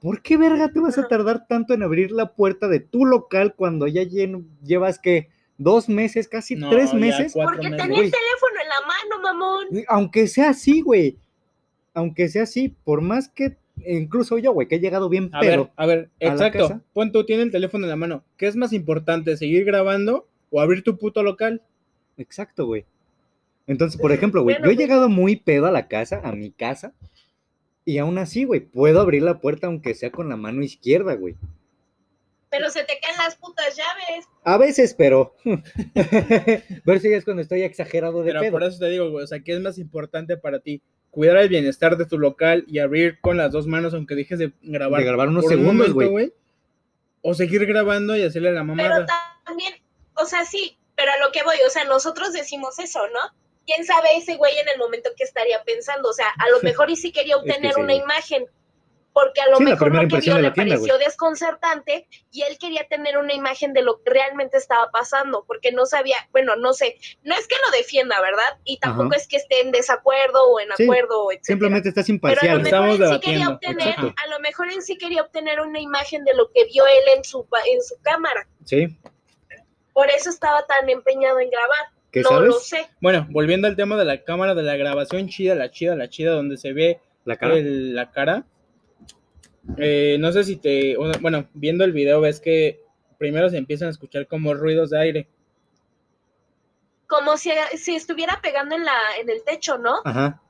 ¿Por 0.00 0.22
qué 0.22 0.36
verga 0.36 0.68
te 0.70 0.80
vas 0.80 0.98
a 0.98 1.08
tardar 1.08 1.46
tanto 1.46 1.74
en 1.74 1.82
abrir 1.82 2.10
la 2.12 2.32
puerta 2.34 2.68
de 2.68 2.80
tu 2.80 3.04
local 3.06 3.54
cuando 3.56 3.86
ya 3.86 4.02
llen- 4.02 4.44
llevas 4.62 4.98
que 4.98 5.28
dos 5.58 5.88
meses, 5.88 6.28
casi 6.28 6.54
No, 6.54 6.70
tres 6.70 6.92
meses? 6.94 7.32
Porque 7.32 7.70
meses. 7.70 7.82
tenía 7.82 7.96
güey. 7.96 8.06
el 8.06 8.12
teléfono 8.12 8.60
en 8.62 8.68
la 8.68 8.86
mano, 8.86 9.22
mamón. 9.22 9.84
Aunque 9.88 10.26
sea 10.28 10.50
así, 10.50 10.80
güey. 10.82 11.16
Aunque 11.94 12.28
sea 12.28 12.42
así, 12.42 12.68
por 12.84 13.00
más 13.00 13.28
que, 13.30 13.56
incluso 13.86 14.36
yo, 14.38 14.52
güey, 14.52 14.68
que 14.68 14.74
he 14.76 14.80
llegado 14.80 15.08
bien 15.08 15.30
A 15.32 15.40
pero 15.40 15.64
ver, 15.64 15.72
a 15.76 15.86
ver, 15.86 16.10
a 16.20 16.26
exacto. 16.26 16.82
Pon 16.92 17.10
tú, 17.10 17.24
tiene 17.24 17.42
el 17.44 17.50
teléfono 17.50 17.84
en 17.84 17.90
la 17.90 17.96
mano. 17.96 18.22
¿Qué 18.36 18.46
es 18.46 18.54
más 18.56 18.74
importante, 18.74 19.36
seguir 19.38 19.64
grabando 19.64 20.26
o 20.50 20.60
abrir 20.60 20.82
tu 20.84 20.98
puto 20.98 21.22
local? 21.22 21.62
Exacto, 22.18 22.66
güey. 22.66 22.84
Entonces, 23.66 23.98
por 24.00 24.12
ejemplo, 24.12 24.42
güey, 24.42 24.56
Bueno, 24.56 24.66
yo 24.66 24.72
he 24.72 24.74
pues- 24.76 24.86
llegado 24.86 25.08
muy 25.08 25.36
pedo 25.36 25.66
a 25.66 25.70
la 25.70 25.88
casa, 25.88 26.20
a 26.22 26.32
mi 26.32 26.50
casa, 26.52 26.92
y 27.86 27.96
aún 27.98 28.18
así, 28.18 28.44
güey, 28.44 28.60
puedo 28.60 29.00
abrir 29.00 29.22
la 29.22 29.38
puerta 29.40 29.68
aunque 29.68 29.94
sea 29.94 30.10
con 30.10 30.28
la 30.28 30.36
mano 30.36 30.62
izquierda, 30.62 31.14
güey. 31.14 31.36
Pero 32.50 32.68
se 32.70 32.84
te 32.84 32.98
caen 33.00 33.16
las 33.18 33.36
putas 33.36 33.76
llaves. 33.76 34.26
A 34.44 34.58
veces, 34.58 34.94
pero. 34.94 35.34
Ver 36.84 37.00
si 37.00 37.12
es 37.12 37.24
cuando 37.24 37.42
estoy 37.42 37.62
exagerado 37.62 38.22
de 38.22 38.30
Pero 38.32 38.40
pedo. 38.40 38.52
por 38.52 38.62
eso 38.64 38.78
te 38.78 38.88
digo, 38.90 39.10
güey, 39.10 39.24
o 39.24 39.26
sea, 39.26 39.40
¿qué 39.40 39.54
es 39.54 39.60
más 39.60 39.78
importante 39.78 40.36
para 40.36 40.60
ti? 40.60 40.82
Cuidar 41.10 41.36
el 41.38 41.48
bienestar 41.48 41.96
de 41.96 42.06
tu 42.06 42.18
local 42.18 42.64
y 42.68 42.78
abrir 42.78 43.20
con 43.20 43.36
las 43.36 43.50
dos 43.52 43.66
manos, 43.66 43.94
aunque 43.94 44.14
dejes 44.14 44.38
de 44.38 44.52
grabar. 44.62 45.00
De 45.00 45.06
grabar 45.06 45.28
unos 45.28 45.44
por 45.44 45.52
un 45.54 45.58
segundos, 45.58 45.92
güey. 45.92 46.32
O 47.22 47.34
seguir 47.34 47.66
grabando 47.66 48.16
y 48.16 48.22
hacerle 48.22 48.52
la 48.52 48.60
Pero 48.60 48.74
mamada. 48.74 49.06
también, 49.44 49.72
o 50.14 50.24
sea, 50.26 50.44
sí, 50.44 50.76
pero 50.94 51.10
a 51.12 51.18
lo 51.26 51.32
que 51.32 51.42
voy, 51.42 51.56
o 51.66 51.70
sea, 51.70 51.84
nosotros 51.84 52.32
decimos 52.32 52.78
eso, 52.78 53.00
¿no? 53.08 53.34
¿Quién 53.66 53.84
sabe 53.84 54.16
ese 54.16 54.36
güey 54.36 54.56
en 54.58 54.68
el 54.68 54.78
momento 54.78 55.10
que 55.16 55.24
estaría 55.24 55.62
pensando? 55.64 56.08
O 56.08 56.12
sea, 56.12 56.28
a 56.38 56.48
lo 56.50 56.60
mejor 56.62 56.88
y 56.90 56.96
sí 56.96 57.12
quería 57.12 57.34
que 57.34 57.40
obtener 57.40 57.74
sí, 57.74 57.80
una 57.80 57.94
imagen, 57.94 58.46
porque 59.12 59.40
a 59.40 59.48
lo 59.48 59.56
Sí, 59.56 59.64
mejor 59.64 59.94
lo 59.94 60.00
que 60.02 60.06
vio 60.20 60.38
le 60.38 60.50
tienda, 60.50 60.74
pareció 60.76 60.98
desconcertante 60.98 62.06
y 62.30 62.42
él 62.42 62.58
quería 62.58 62.86
tener 62.86 63.16
una 63.18 63.32
imagen 63.32 63.72
de 63.72 63.80
lo 63.82 64.02
que 64.02 64.10
realmente 64.10 64.56
estaba 64.58 64.90
pasando, 64.90 65.44
porque 65.46 65.72
no 65.72 65.86
sabía, 65.86 66.16
bueno, 66.32 66.54
no 66.56 66.74
sé, 66.74 66.98
no 67.22 67.34
es 67.34 67.46
que 67.48 67.56
lo 67.64 67.76
defienda, 67.76 68.20
¿verdad? 68.20 68.58
Y 68.64 68.78
tampoco 68.78 69.08
Ajá. 69.08 69.16
es 69.16 69.26
que 69.26 69.38
esté 69.38 69.62
en 69.62 69.72
desacuerdo 69.72 70.44
o 70.50 70.60
en 70.60 70.68
Sí, 70.76 70.82
acuerdo, 70.84 71.32
etc. 71.32 71.40
Simplemente 71.44 71.88
estás 71.88 72.06
Pero 72.06 72.12
a 72.12 72.14
imparcial. 72.16 72.58
lo 72.58 72.62
mejor 72.62 72.88
Estamos 72.90 73.00
él 73.00 73.14
sí 73.14 73.20
quería 73.20 73.48
obtener, 73.48 73.88
exacto. 73.88 74.14
a 74.22 74.26
lo 74.28 74.40
mejor 74.40 74.68
él 74.70 74.82
sí 74.82 74.98
quería 74.98 75.22
obtener 75.22 75.60
una 75.60 75.80
imagen 75.80 76.24
de 76.24 76.34
lo 76.34 76.52
que 76.52 76.64
vio 76.66 76.86
él 76.86 77.04
en 77.16 77.24
su 77.24 77.46
pa- 77.46 77.64
en 77.66 77.82
su 77.82 77.96
cámara. 78.02 78.46
Sí. 78.64 78.86
Por 79.94 80.10
eso 80.10 80.28
estaba 80.28 80.66
tan 80.66 80.88
empeñado 80.90 81.40
en 81.40 81.48
grabar. 81.48 81.95
¿Qué 82.16 82.22
no 82.22 82.28
sabes? 82.30 82.48
lo 82.48 82.52
sé. 82.60 82.78
Bueno, 83.02 83.26
volviendo 83.30 83.68
al 83.68 83.76
tema 83.76 83.98
de 83.98 84.06
la 84.06 84.24
cámara, 84.24 84.54
de 84.54 84.62
la 84.62 84.74
grabación 84.78 85.28
chida, 85.28 85.54
la 85.54 85.70
chida, 85.70 85.94
la 85.96 86.08
chida, 86.08 86.30
donde 86.32 86.56
se 86.56 86.72
ve 86.72 86.98
La 87.26 87.36
cara. 87.36 87.56
el- 87.58 87.94
la 87.94 88.10
cara. 88.10 88.46
Eh, 89.76 90.16
no 90.18 90.32
sé 90.32 90.44
si 90.44 90.56
te. 90.56 90.96
Bueno, 91.20 91.46
viendo 91.52 91.84
el 91.84 91.92
video 91.92 92.22
ves 92.22 92.40
que 92.40 92.80
primero 93.18 93.50
se 93.50 93.58
empiezan 93.58 93.88
a 93.88 93.90
escuchar 93.90 94.26
como 94.28 94.54
ruidos 94.54 94.88
de 94.90 94.98
aire. 94.98 95.28
Como 97.06 97.36
si, 97.36 97.50
si 97.76 97.94
estuviera 97.94 98.40
pegando 98.42 98.74
en, 98.76 98.84
la, 98.84 98.96
en 99.20 99.28
el 99.28 99.44
techo, 99.44 99.76
¿no? 99.78 99.96
Ajá. 100.04 100.40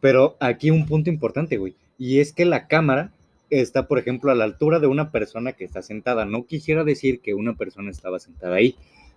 Pero 0.00 0.36
aquí 0.40 0.70
un 0.70 0.86
punto 0.86 1.10
importante, 1.10 1.56
güey. 1.56 1.74
Y 1.98 2.20
es 2.20 2.32
que 2.32 2.44
la 2.44 2.68
cámara 2.68 3.10
está, 3.50 3.86
por 3.88 3.98
ejemplo, 3.98 4.30
a 4.30 4.34
la 4.34 4.44
altura 4.44 4.78
de 4.78 4.86
una 4.86 5.10
persona 5.10 5.52
que 5.54 5.64
está 5.64 5.82
sentada. 5.82 6.24
No 6.24 6.46
quisiera 6.46 6.84
decir 6.84 7.20
que 7.20 7.34
una 7.34 7.54
persona 7.56 7.90
estaba 7.90 8.18
sentada 8.18 8.56
ahí. 8.56 8.76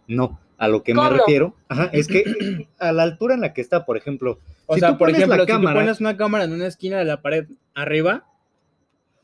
No. 0.10 0.40
A 0.58 0.68
lo 0.68 0.84
que 0.84 0.94
me 0.94 1.10
refiero, 1.10 1.56
ajá, 1.70 1.90
es 1.94 2.08
que 2.10 2.24
a 2.80 2.92
la 2.92 3.04
altura 3.04 3.34
en 3.36 3.40
la 3.42 3.54
que 3.54 3.62
está, 3.62 3.86
por 3.86 3.96
ejemplo, 3.96 4.40
O 4.66 4.74
Si 4.74 4.82
sea, 4.82 4.90
tú 4.90 4.98
por 4.98 5.08
pones 5.08 5.20
la 5.22 5.26
ejemplo, 5.26 5.46
si 5.46 5.48
cámara- 5.52 5.74
tú 5.80 5.80
pones 5.86 6.00
una 6.02 6.18
cámara 6.18 6.44
en 6.44 6.52
una 6.52 6.68
esquina 6.68 6.98
de 7.00 7.06
la 7.06 7.22
pared 7.22 7.46
arriba, 7.74 8.26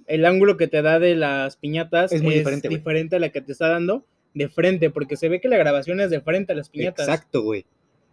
el 0.07 0.25
ángulo 0.25 0.55
que 0.55 0.67
te 0.67 0.81
da 0.81 0.97
de 0.99 1.15
las 1.15 1.57
piñatas 1.57 2.13
Es 2.13 2.21
muy 2.21 2.35
diferente, 2.35 3.15
a 3.17 3.19
la 3.19 3.29
que 3.29 3.41
te 3.41 3.51
está 3.51 3.67
dando 3.67 4.05
de 4.33 4.47
frente, 4.47 4.89
porque 4.91 5.17
se 5.17 5.27
ve 5.27 5.41
que 5.41 5.49
la 5.49 5.57
grabación 5.57 5.99
es 5.99 6.09
de 6.09 6.21
frente 6.21 6.53
a 6.53 6.55
las 6.55 6.69
piñatas. 6.69 7.07
exacto, 7.07 7.41
güey. 7.41 7.65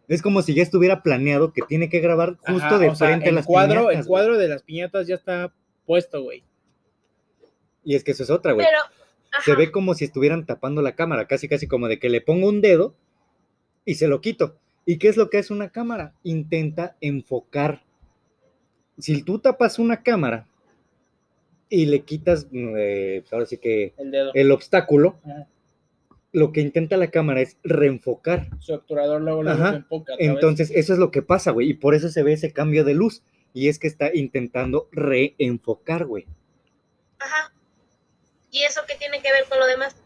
Es 0.08 0.20
como 0.20 0.42
si 0.42 0.54
ya 0.54 0.62
estuviera 0.64 1.02
planeado 1.02 1.52
que 1.52 1.62
tiene 1.62 1.88
que 1.88 2.00
grabar 2.00 2.36
justo 2.38 2.64
Ajá, 2.66 2.78
de 2.78 2.88
o 2.88 2.94
sea, 2.96 3.06
frente 3.08 3.26
a 3.26 3.28
el 3.30 3.34
las 3.36 3.46
cuadro, 3.46 3.82
piñatas. 3.82 4.00
El 4.00 4.06
cuadro 4.06 4.36
de 4.38 4.48
las 4.48 4.62
piñatas 4.62 5.06
ya 5.06 5.14
está 5.14 5.52
puesto, 5.86 6.22
güey. 6.22 6.40
güey. 7.40 7.52
Y 7.84 7.94
es 7.94 8.02
que 8.04 8.10
eso 8.12 8.22
es 8.24 8.30
otra, 8.30 8.52
güey. 8.52 8.66
Pero, 8.66 8.78
se 9.44 9.54
ve 9.54 9.70
como 9.72 9.94
si 9.94 10.04
estuvieran 10.04 10.46
tapando 10.46 10.82
la 10.82 10.94
cámara, 10.94 11.26
casi 11.26 11.48
casi 11.48 11.66
como 11.66 11.88
de 11.88 11.98
que 11.98 12.08
le 12.10 12.20
pongo 12.20 12.48
un 12.48 12.60
dedo 12.60 12.94
y 13.84 13.94
se 13.94 14.08
lo 14.08 14.20
quito. 14.20 14.56
¿Y 14.84 14.98
qué 14.98 15.08
es 15.08 15.16
lo 15.16 15.30
que 15.30 15.38
hace 15.38 15.52
una 15.52 15.70
cámara? 15.70 16.14
Intenta 16.22 16.96
enfocar. 17.00 17.82
Si 18.98 19.22
tú 19.22 19.38
tapas 19.38 19.78
una 19.78 20.02
cámara 20.02 20.48
y 21.68 21.86
le 21.86 22.02
quitas, 22.02 22.46
eh, 22.52 23.22
ahora 23.32 23.46
sí 23.46 23.56
que 23.58 23.94
El 23.96 24.10
dedo. 24.10 24.30
el 24.34 24.50
obstáculo, 24.52 25.18
Ajá. 25.24 25.48
lo 26.32 26.52
que 26.52 26.60
intenta 26.60 26.96
la 26.96 27.10
cámara 27.10 27.40
es 27.40 27.56
reenfocar. 27.62 28.48
Su 28.60 28.74
obturador 28.74 29.22
luego, 29.22 29.42
se 29.44 29.76
enfoca. 29.76 30.16
vez. 30.16 30.28
Entonces, 30.28 30.70
eso 30.74 30.92
es 30.92 30.98
lo 30.98 31.10
que 31.10 31.22
pasa, 31.22 31.52
güey. 31.52 31.70
Y 31.70 31.74
por 31.74 31.94
eso 31.94 32.08
se 32.10 32.22
ve 32.22 32.34
ese 32.34 32.52
cambio 32.52 32.84
de 32.84 32.94
luz. 32.94 33.22
Y 33.54 33.68
es 33.68 33.78
que 33.78 33.86
está 33.86 34.14
intentando 34.14 34.88
reenfocar, 34.92 36.06
güey. 36.06 36.26
ajá. 37.18 37.52
¿Y 38.52 38.62
eso 38.62 38.82
qué 38.86 38.94
tiene 38.94 39.20
que 39.20 39.32
ver 39.32 39.44
con 39.48 39.58
lo 39.58 39.66
demás? 39.66 39.96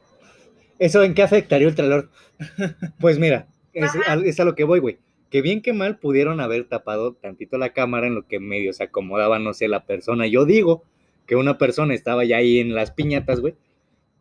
¿Eso 0.79 1.03
en 1.03 1.15
qué 1.15 1.23
afectaría 1.23 1.69
Ultralord? 1.69 2.09
Pues 2.99 3.19
mira, 3.19 3.49
es, 3.75 3.91
es 4.25 4.41
a 4.41 4.45
lo 4.45 4.55
que 4.55 4.65
voy, 4.65 4.79
güey. 4.79 4.99
Que 5.31 5.43
bien 5.43 5.61
que 5.61 5.73
mal 5.73 5.99
pudieron 5.99 6.41
haber 6.41 6.69
tapado 6.69 7.15
tantito 7.15 7.59
la 7.59 7.73
cámara 7.73 8.07
en 8.07 8.15
lo 8.15 8.27
que 8.27 8.41
medio 8.41 8.73
se 8.73 8.85
acomodaba, 8.85 9.39
no 9.39 9.53
sé, 9.53 9.69
la 9.69 9.85
persona. 9.85 10.27
Yo 10.27 10.47
digo 10.47 10.85
que 11.27 11.35
una 11.35 11.59
persona 11.59 11.93
estaba 11.93 12.25
ya 12.25 12.37
ahí 12.39 12.61
en 12.61 12.75
las 12.75 12.93
piñatas, 12.93 13.41
güey. 13.41 13.57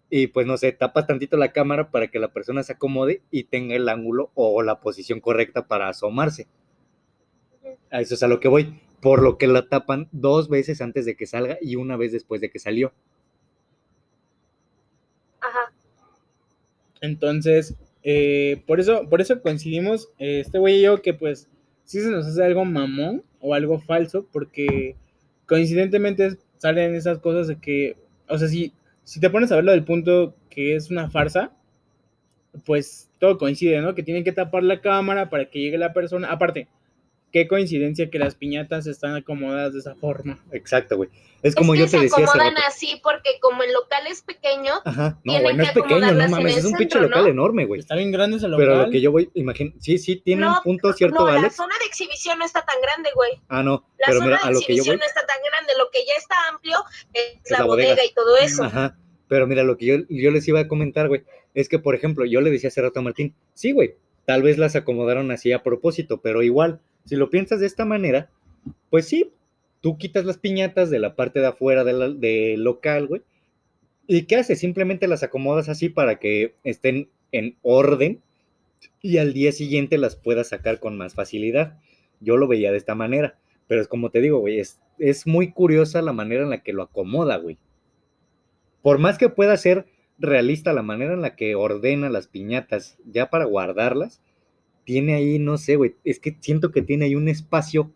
Y 0.10 0.28
pues 0.28 0.48
no 0.48 0.58
sé, 0.58 0.72
tapas 0.72 1.08
tantito 1.08 1.38
la 1.38 1.52
cámara 1.52 1.92
para 1.92 2.08
que 2.08 2.20
la 2.20 2.30
persona 2.30 2.64
se 2.64 2.74
acomode 2.74 3.22
y 3.32 3.46
tenga 3.46 3.76
el 3.76 3.90
ángulo 3.90 4.32
o 4.34 4.62
la 4.64 4.80
posición 4.80 5.20
correcta 5.20 5.68
para 5.68 5.90
asomarse. 5.90 6.48
A 7.92 8.02
eso 8.02 8.16
es 8.16 8.24
a 8.24 8.28
lo 8.28 8.40
que 8.40 8.48
voy. 8.48 8.82
Por 9.02 9.22
lo 9.22 9.38
que 9.38 9.48
la 9.48 9.68
tapan 9.68 10.10
dos 10.12 10.50
veces 10.50 10.82
antes 10.82 11.06
de 11.06 11.16
que 11.16 11.28
salga 11.28 11.58
y 11.62 11.76
una 11.76 11.96
vez 11.96 12.12
después 12.12 12.42
de 12.42 12.50
que 12.50 12.60
salió. 12.60 12.92
Ajá. 15.42 15.72
Entonces, 17.06 17.76
eh, 18.04 18.62
por 18.68 18.80
eso, 18.80 19.10
por 19.10 19.22
eso 19.22 19.42
coincidimos, 19.42 20.10
eh, 20.20 20.42
este 20.42 20.60
güey 20.60 20.78
y 20.80 20.82
yo, 20.84 21.02
que 21.02 21.14
pues 21.14 21.48
sí 21.86 22.02
se 22.02 22.10
nos 22.10 22.26
hace 22.26 22.44
algo 22.44 22.66
mamón 22.66 23.24
o 23.40 23.54
algo 23.54 23.80
falso, 23.80 24.28
porque 24.32 24.96
coincidentemente 25.46 26.38
salen 26.58 26.96
esas 26.96 27.20
cosas 27.20 27.48
de 27.48 27.60
que, 27.60 27.98
o 28.28 28.38
sea, 28.38 28.48
si, 28.48 28.74
si 29.04 29.20
te 29.20 29.30
pones 29.30 29.52
a 29.52 29.56
verlo 29.56 29.72
del 29.72 29.86
punto 29.86 30.36
que 30.50 30.76
es 30.76 30.92
una 30.92 31.10
farsa, 31.10 31.52
pues 32.66 33.10
todo 33.20 33.38
coincide, 33.38 33.82
¿no? 33.82 33.96
Que 33.96 34.04
tienen 34.04 34.24
que 34.24 34.32
tapar 34.32 34.64
la 34.64 34.82
cámara 34.82 35.30
para 35.30 35.50
que 35.50 35.60
llegue 35.60 35.78
la 35.78 35.94
persona. 35.94 36.32
Aparte, 36.32 36.68
qué 37.36 37.50
coincidencia 37.50 38.10
que 38.10 38.18
las 38.18 38.34
piñatas 38.34 38.88
están 38.88 39.14
acomodadas 39.14 39.74
de 39.74 39.80
esa 39.80 39.94
forma. 39.96 40.42
Exacto, 40.54 40.96
güey. 40.96 41.10
Es 41.44 41.50
Es 41.50 41.56
como 41.56 41.74
que 41.74 41.80
yo 41.80 41.84
te 41.86 41.92
se 41.92 42.00
decía 42.00 42.24
hace 42.24 42.40
acomodan 42.40 42.64
así 42.66 42.98
porque 43.04 43.30
como 43.42 43.62
el 43.62 43.74
local 43.74 44.08
es 44.08 44.22
pequeño, 44.22 44.72
Ajá, 44.86 45.20
no, 45.26 45.42
güey, 45.42 45.54
no 45.58 45.64
es 45.64 45.72
pequeño, 45.74 46.14
no 46.14 46.30
mames, 46.30 46.56
es 46.56 46.64
un 46.64 46.78
pinche 46.78 46.98
local 46.98 47.24
¿no? 47.26 47.30
enorme, 47.30 47.66
güey. 47.66 47.82
Está 47.82 47.96
bien 47.96 48.14
grande 48.14 48.38
ese 48.38 48.48
local. 48.48 48.66
Pero 48.66 48.86
lo 48.86 48.90
que 48.90 49.02
yo 49.02 49.12
voy, 49.12 49.30
imagino, 49.34 49.74
sí, 49.82 49.98
sí, 49.98 50.16
tiene 50.16 50.44
No, 50.44 50.54
un 50.60 50.64
punto 50.64 50.94
cierto, 50.94 51.26
no, 51.26 51.42
la 51.42 51.50
zona 51.50 51.76
de 51.78 51.86
exhibición 51.88 52.40
no 52.40 52.46
está 52.46 52.64
tan 52.66 52.80
grande, 52.82 53.10
güey. 53.14 53.32
Ah, 53.50 53.62
no, 53.64 53.86
La 54.00 54.06
pero 54.08 54.20
zona 54.20 54.26
mira, 54.28 54.38
de 54.42 54.48
a 54.48 54.52
lo 54.52 54.60
que 54.60 54.66
yo 54.68 54.84
exhibición 54.84 54.96
voy, 54.96 55.00
no 55.02 55.06
está 55.06 55.26
tan 55.26 55.38
grande. 55.44 55.74
Lo 55.78 55.92
que 55.92 56.00
ya 56.08 56.14
está 56.18 56.36
amplio 56.50 56.78
es, 57.12 57.36
Es 57.44 57.52
la, 57.52 57.60
la 57.60 57.66
bodega. 57.66 57.90
bodega. 57.90 58.06
y 58.10 58.14
todo 58.14 58.38
eso. 58.38 58.64
ajá, 58.64 58.98
pero 59.28 59.46
mira, 59.46 59.64
lo 59.64 59.76
que 59.76 59.86
yo, 59.88 59.96
yo 60.08 60.32
les 60.32 60.48
iba 60.48 60.62
a 60.62 60.68
comentar, 60.70 61.10
güey, 61.10 61.24
es 61.54 61.68
que, 61.68 61.80
por 61.80 61.96
ejemplo, 61.96 62.24
yo 62.24 62.40
le 62.40 62.50
decía 62.50 62.70
hace 62.70 62.82
rato 62.82 63.02
a 63.02 63.04
Martín, 63.04 63.36
sí, 63.54 63.74
güey, 63.74 63.96
tal 64.26 64.42
vez 64.42 64.58
las 64.58 64.78
acomodaron 64.78 65.32
así 65.32 65.52
a 65.52 65.64
propósito, 65.64 66.22
pero 66.22 66.42
igual, 66.42 66.80
si 67.06 67.16
lo 67.16 67.30
piensas 67.30 67.60
de 67.60 67.68
esta 67.68 67.86
manera, 67.86 68.30
pues 68.90 69.08
sí, 69.08 69.32
tú 69.82 69.98
quitas 69.98 70.26
las 70.26 70.38
piñatas 70.38 70.90
de 70.90 71.00
la 71.00 71.16
parte 71.16 71.40
de 71.40 71.48
afuera 71.48 71.84
del, 71.84 72.64
local, 72.64 73.08
güey, 73.08 73.22
¿y 74.08 74.24
qué 74.24 74.38
haces? 74.38 74.60
Simplemente 74.60 75.08
las 75.08 75.24
acomodas 75.24 75.70
así 75.70 75.90
para 75.90 76.20
que 76.20 76.56
estén 76.64 77.10
en 77.32 77.56
orden 77.62 78.22
y 79.02 79.18
al 79.18 79.34
día 79.34 79.52
siguiente 79.52 79.98
las 79.98 80.16
puedas 80.16 80.50
sacar 80.50 80.80
con 80.80 80.98
más 80.98 81.14
facilidad. 81.14 81.80
Yo 82.20 82.38
lo 82.38 82.48
veía 82.48 82.72
de 82.72 82.78
esta 82.78 82.96
manera, 82.96 83.38
pero 83.68 83.82
es 83.82 83.88
como 83.88 84.10
te 84.10 84.22
digo, 84.22 84.40
güey, 84.40 84.60
es, 84.60 84.80
es 84.98 85.28
muy 85.28 85.52
curiosa 85.52 86.02
la 86.02 86.14
manera 86.14 86.44
en 86.44 86.50
la 86.50 86.64
que 86.64 86.74
lo 86.74 86.84
acomoda, 86.84 87.38
güey. 87.38 87.58
Por 88.82 88.98
más 88.98 89.18
que 89.18 89.30
pueda 89.30 89.58
ser 89.58 89.86
realista 90.18 90.74
la 90.74 90.82
manera 90.82 91.14
en 91.14 91.22
la 91.22 91.36
que 91.36 91.56
ordena 91.56 92.10
las 92.10 92.28
piñatas 92.28 92.98
ya 93.06 93.30
para 93.30 93.46
guardarlas, 93.46 94.22
tiene 94.86 95.16
ahí, 95.16 95.40
no 95.40 95.58
sé, 95.58 95.76
güey, 95.76 95.96
es 96.04 96.20
que 96.20 96.38
siento 96.40 96.72
que 96.72 96.82
tiene 96.82 97.06
ahí 97.06 97.16
un 97.16 97.28
espacio 97.28 97.92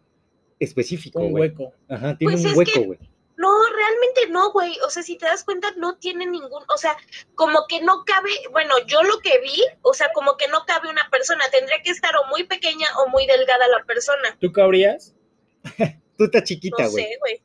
específico, 0.60 1.20
un 1.22 1.32
güey. 1.32 1.50
hueco. 1.50 1.74
Ajá, 1.88 2.18
tiene 2.18 2.34
Pues 2.34 2.46
un 2.46 2.52
es 2.52 2.58
hueco, 2.58 2.72
que- 2.74 2.86
güey. 2.86 3.00
No, 3.38 3.48
realmente 3.74 4.28
no, 4.32 4.52
güey. 4.52 4.74
O 4.86 4.90
sea, 4.90 5.02
si 5.02 5.18
te 5.18 5.26
das 5.26 5.46
cuenta, 5.46 5.70
no 5.78 5.96
tiene 5.96 6.26
ningún, 6.26 6.62
o 6.68 6.78
sea, 6.78 6.98
como 7.36 7.60
que 7.70 7.82
no 7.82 8.04
cabe, 8.06 8.32
bueno, 8.52 8.74
yo 8.86 9.02
lo 9.04 9.20
que 9.20 9.40
vi, 9.40 9.62
o 9.82 9.94
sea, 9.94 10.08
como 10.14 10.36
que 10.36 10.50
no 10.50 10.66
cabe 10.68 10.90
una 10.90 11.08
persona. 11.10 11.46
Tendría 11.50 11.82
que 11.82 11.92
estar 11.92 12.12
o 12.18 12.28
muy 12.30 12.44
pequeña 12.44 12.88
o 12.98 13.08
muy 13.08 13.26
delgada 13.26 13.66
la 13.70 13.86
persona. 13.86 14.36
¿Tú 14.42 14.52
cabrías? 14.52 15.16
Tú 16.18 16.26
estás 16.26 16.44
chiquita, 16.44 16.84
No 16.84 16.90
güey. 16.92 17.06
sé, 17.06 17.18
güey. 17.22 17.42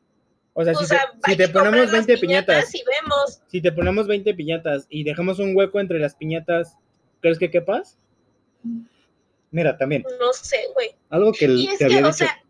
O 0.54 0.64
sea, 0.64 0.72
O 0.72 0.76
si, 0.80 0.86
sea, 0.86 1.12
te, 1.36 1.46
si 1.46 1.52
ponemos 1.52 1.76
las 1.82 1.92
20 1.92 2.18
piñatas, 2.18 2.74
y 2.74 2.82
vemos. 2.84 3.40
si 3.46 3.60
te 3.60 3.70
ponemos 3.70 4.08
20 4.08 4.34
piñatas 4.34 4.86
y 4.88 5.04
dejamos 5.04 5.38
un 5.38 5.54
hueco 5.56 5.78
entre 5.78 6.00
las 6.00 6.16
piñatas, 6.16 6.76
¿crees 7.20 7.38
que 7.38 7.52
quepas? 7.52 7.98
Mira, 9.54 9.78
también, 9.78 10.04
No 10.18 10.32
sé, 10.32 10.66
güey. 10.74 10.96
algo 11.10 11.30
que 11.32 11.44
Y 11.44 11.66
te 11.68 11.72
es 11.74 11.78
que, 11.78 11.84
había 11.84 12.08
o 12.08 12.12
sea, 12.12 12.42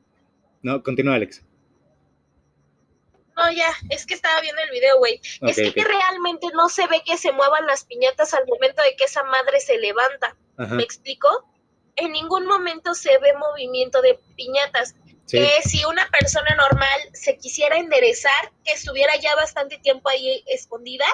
No, 0.62 0.82
continúa, 0.82 1.16
Alex. 1.16 1.42
no, 3.36 3.52
ya, 3.52 3.68
es 3.90 4.06
que 4.06 4.14
estaba 4.14 4.40
viendo 4.40 4.62
el 4.62 4.70
video, 4.70 4.96
güey. 4.98 5.20
Es 5.42 5.56
que 5.56 5.84
realmente 5.84 6.46
no 6.54 6.70
se 6.70 6.86
ve 6.86 7.02
que 7.04 7.18
se 7.18 7.30
muevan 7.32 7.66
las 7.66 7.84
piñatas 7.84 8.32
al 8.32 8.46
momento 8.46 8.80
de 8.82 8.96
que 8.96 9.04
esa 9.04 9.22
madre 9.24 9.60
se 9.60 9.76
levanta. 9.78 10.34
Ajá, 10.56 10.74
¿Me 10.76 10.82
explico? 10.82 11.28
En 11.96 12.12
ningún 12.12 12.46
momento 12.46 12.94
se 12.94 13.18
ve 13.18 13.34
movimiento 13.36 14.00
de 14.00 14.18
piñatas. 14.34 14.94
sí. 15.26 15.38
Que 15.38 15.60
si 15.68 15.84
una 15.84 16.08
persona 16.08 16.56
normal 16.56 17.00
se 17.12 17.36
quisiera 17.36 17.76
enderezar, 17.76 18.50
que 18.64 18.72
estuviera 18.72 19.14
ya 19.16 19.34
bastante 19.36 19.76
tiempo 19.78 20.08
ahí 20.08 20.42
escondida, 20.46 21.04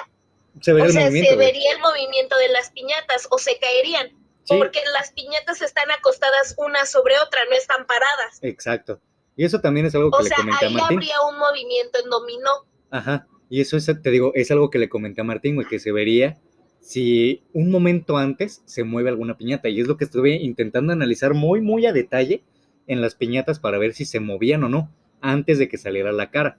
Se 0.61 0.71
vería 0.71 0.85
O 0.85 0.87
el 0.87 0.93
sea, 0.93 1.01
movimiento, 1.05 1.31
se 1.31 1.35
vería 1.37 1.71
el 1.73 1.79
movimiento 1.79 2.37
de 2.37 2.47
las 2.49 2.69
piñatas 2.71 3.27
o 3.29 3.37
se 3.39 3.57
caerían. 3.59 4.20
Sí, 4.43 4.57
Porque 4.57 4.79
las 4.93 5.11
piñatas 5.11 5.61
están 5.61 5.89
acostadas 5.91 6.55
una 6.57 6.85
sobre 6.85 7.15
otra, 7.19 7.39
no 7.49 7.55
están 7.55 7.85
paradas. 7.85 8.39
exacto. 8.41 8.99
Y 9.37 9.45
eso 9.45 9.61
también 9.61 9.85
es 9.85 9.95
algo 9.95 10.11
que 10.11 10.17
O 10.17 10.21
le 10.21 10.27
sea, 10.27 10.37
comenté 10.37 10.65
a 10.65 10.67
ahí 10.67 10.73
Martín. 10.75 10.97
habría 10.97 11.15
un 11.29 11.37
movimiento 11.39 11.99
en 12.03 12.09
dominó. 12.09 12.49
Ajá. 12.89 13.27
Y 13.49 13.61
eso 13.61 13.77
es, 13.77 13.85
te 13.85 14.09
digo, 14.11 14.31
es 14.35 14.51
algo 14.51 14.69
que 14.69 14.77
le 14.79 14.89
comenté 14.89 15.21
a 15.21 15.23
Martín, 15.23 15.55
güey, 15.55 15.67
que 15.67 15.79
se 15.79 15.91
vería 15.91 16.37
si 16.79 17.43
un 17.53 17.69
momento 17.71 18.17
antes 18.17 18.61
se 18.65 18.83
mueve 18.83 19.09
alguna 19.09 19.37
piñata. 19.37 19.69
Y 19.69 19.79
es 19.79 19.87
lo 19.87 19.97
que 19.97 20.03
estuve 20.05 20.35
intentando 20.35 20.91
analizar 20.91 21.33
muy, 21.33 21.61
muy 21.61 21.85
a 21.85 21.93
detalle 21.93 22.43
en 22.87 23.01
las 23.01 23.15
piñatas 23.15 23.59
para 23.59 23.77
ver 23.77 23.93
si 23.93 24.05
se 24.05 24.19
movían 24.19 24.63
o 24.63 24.69
no 24.69 24.91
antes 25.21 25.59
de 25.59 25.69
que 25.69 25.77
saliera 25.77 26.11
la 26.11 26.29
cara. 26.31 26.57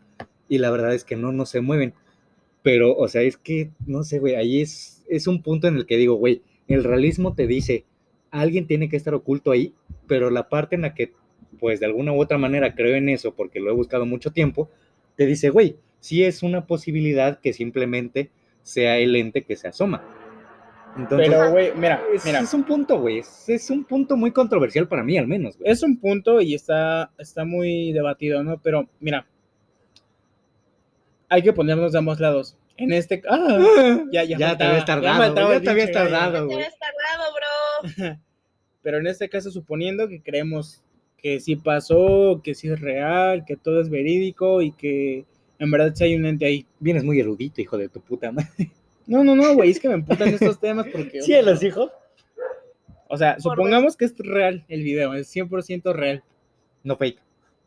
Y 0.49 0.59
la 0.59 0.71
verdad 0.71 0.95
es 0.95 1.05
que 1.05 1.17
no, 1.17 1.33
no 1.33 1.47
se 1.47 1.61
mueven. 1.61 1.95
Pero, 2.63 2.95
o 2.97 3.09
sea, 3.09 3.23
es 3.23 3.37
que, 3.37 3.71
no 3.87 4.05
sé, 4.05 4.19
güey, 4.19 4.35
ahí 4.37 4.61
es, 4.61 5.03
es 5.09 5.27
un 5.27 5.43
punto 5.43 5.67
en 5.67 5.77
el 5.77 5.87
que 5.87 5.97
digo, 5.97 6.15
güey, 6.15 6.43
el 6.69 6.85
realismo 6.85 7.35
te 7.35 7.47
dice, 7.47 7.85
alguien 8.31 8.67
tiene 8.67 8.89
que 8.89 8.97
estar 8.97 9.15
oculto 9.15 9.51
ahí, 9.51 9.75
pero 10.07 10.31
la 10.31 10.49
parte 10.49 10.75
en 10.75 10.83
la 10.83 10.95
que, 10.95 11.13
pues 11.61 11.81
de 11.81 11.87
alguna 11.87 12.13
u 12.13 12.21
otra 12.21 12.39
manera 12.39 12.75
creo 12.75 12.97
en 12.97 13.09
eso, 13.09 13.35
porque 13.35 13.61
lo 13.61 13.71
he 13.71 13.75
buscado 13.75 14.07
mucho 14.07 14.33
tiempo, 14.33 14.71
te 15.17 15.27
dice, 15.27 15.51
güey, 15.51 15.77
sí 16.01 16.25
es 16.25 16.43
una 16.43 16.67
posibilidad 16.67 17.39
que 17.41 17.53
simplemente 17.53 18.31
sea 18.63 18.99
el 18.99 19.15
ente 19.17 19.43
que 19.43 19.57
se 19.57 19.69
asoma. 19.69 20.03
Entonces, 20.97 21.29
Pero, 21.29 21.51
güey, 21.51 21.73
mira, 21.75 22.03
es, 22.13 22.25
mira, 22.25 22.41
es 22.41 22.53
un 22.53 22.65
punto, 22.65 23.01
güey, 23.01 23.19
es, 23.19 23.49
es 23.49 23.71
un 23.71 23.85
punto 23.85 24.17
muy 24.17 24.31
controversial 24.31 24.89
para 24.89 25.03
mí, 25.03 25.17
al 25.17 25.27
menos, 25.27 25.57
es 25.65 25.83
un 25.83 25.99
punto 25.99 26.41
y 26.41 26.55
está, 26.55 27.11
está 27.19 27.45
muy 27.45 27.93
debatido, 27.93 28.43
¿no? 28.43 28.61
Pero, 28.61 28.89
mira, 29.01 29.27
hay 31.29 31.43
que 31.43 31.53
ponernos 31.53 31.93
de 31.93 31.99
ambos 31.99 32.21
lados. 32.21 32.59
En 32.83 32.93
este... 32.93 33.23
¡Ah! 33.29 34.05
Ya, 34.11 34.25
ya, 34.25 34.39
Ya 34.39 34.59
te 34.59 34.65
habías 34.65 34.85
tardado, 34.85 35.19
faltaba 35.19 35.55
ya 35.55 35.61
te 35.61 35.71
habías 35.71 35.87
pinche 35.89 36.01
gallo. 36.01 36.11
tardado. 36.11 36.49
Te 36.49 36.55
güey. 36.55 36.65
ves 36.67 36.75
tardado, 36.79 37.33
bro. 37.35 38.19
Pero 38.83 38.99
en 38.99 39.07
este 39.07 39.29
caso, 39.29 39.51
suponiendo 39.51 40.09
que 40.09 40.21
creemos 40.21 40.83
que 41.17 41.39
sí 41.41 41.57
pasó, 41.57 42.41
que 42.43 42.55
sí 42.55 42.69
es 42.69 42.81
real, 42.81 43.45
que 43.47 43.57
todo 43.57 43.81
es 43.81 43.89
verídico 43.89 44.61
y 44.61 44.73
que 44.73 45.25
en 45.59 45.71
verdad 45.71 45.93
sí 45.95 46.05
hay 46.05 46.17
un 46.17 46.27
ente 46.27 46.45
ahí. 46.45 46.67
Vienes 46.81 47.05
muy 47.05 47.21
erudito, 47.21 47.61
hijo 47.61 47.79
de 47.79 47.89
tu 47.89 48.01
puta 48.01 48.33
madre. 48.33 48.71
No, 49.05 49.25
no, 49.25 49.35
no, 49.35 49.55
güey, 49.57 49.71
es 49.71 49.81
que 49.81 49.89
me 49.89 49.95
emputan 49.95 50.29
estos 50.29 50.61
temas 50.61 50.87
porque... 50.87 51.23
Cielos, 51.23 51.61
hijo. 51.65 51.91
O 53.09 53.19
sea, 53.19 53.39
supongamos 53.41 53.97
que 53.97 54.05
es 54.05 54.15
real 54.17 54.65
el 54.69 54.85
video, 54.85 55.13
es 55.15 55.35
100% 55.35 55.93
real. 55.93 56.23
No 56.85 56.97
fake. 56.97 57.19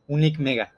Un 0.08 0.22
nick 0.22 0.40
mega. 0.40 0.74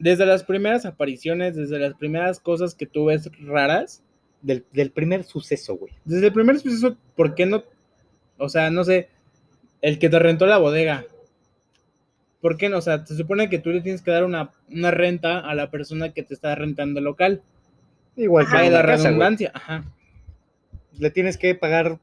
Desde 0.00 0.26
las 0.26 0.42
primeras 0.42 0.84
apariciones, 0.86 1.54
desde 1.54 1.78
las 1.78 1.94
primeras 1.94 2.40
cosas 2.40 2.74
que 2.74 2.86
tú 2.86 3.04
ves 3.04 3.30
raras, 3.46 4.02
Del, 4.42 4.64
del 4.72 4.90
primer 4.90 5.22
suceso, 5.24 5.76
güey. 5.76 5.92
desde 6.04 6.26
el 6.28 6.32
primer 6.32 6.58
suceso, 6.58 6.96
¿por 7.14 7.34
qué 7.34 7.44
no? 7.46 7.62
O 8.38 8.48
sea, 8.48 8.70
no 8.70 8.82
sé, 8.84 9.08
el 9.82 9.98
que 9.98 10.08
te 10.08 10.18
rentó 10.18 10.46
la 10.46 10.56
bodega. 10.58 11.04
¿Por 12.40 12.56
qué 12.56 12.70
no? 12.70 12.78
O 12.78 12.80
sea, 12.80 13.04
se 13.04 13.14
supone 13.16 13.50
que 13.50 13.58
tú 13.58 13.68
le 13.70 13.82
tienes 13.82 14.00
que 14.00 14.10
dar 14.10 14.24
una, 14.24 14.50
una 14.70 14.90
renta 14.90 15.40
a 15.40 15.54
la 15.54 15.70
persona 15.70 16.14
que 16.14 16.22
te 16.22 16.32
está 16.32 16.54
rentando 16.54 16.98
el 16.98 17.04
local. 17.04 17.42
Igual 18.16 18.46
que 18.46 18.56
Ajá. 18.56 18.64
En 18.66 18.72
la 18.72 18.78
la 18.80 18.86
casa, 18.86 18.96
güey. 18.96 19.08
redundancia. 19.10 19.52
Ajá. 19.54 19.84
Le 20.98 21.10
tienes 21.10 21.36
que 21.36 21.54
pagar 21.54 21.98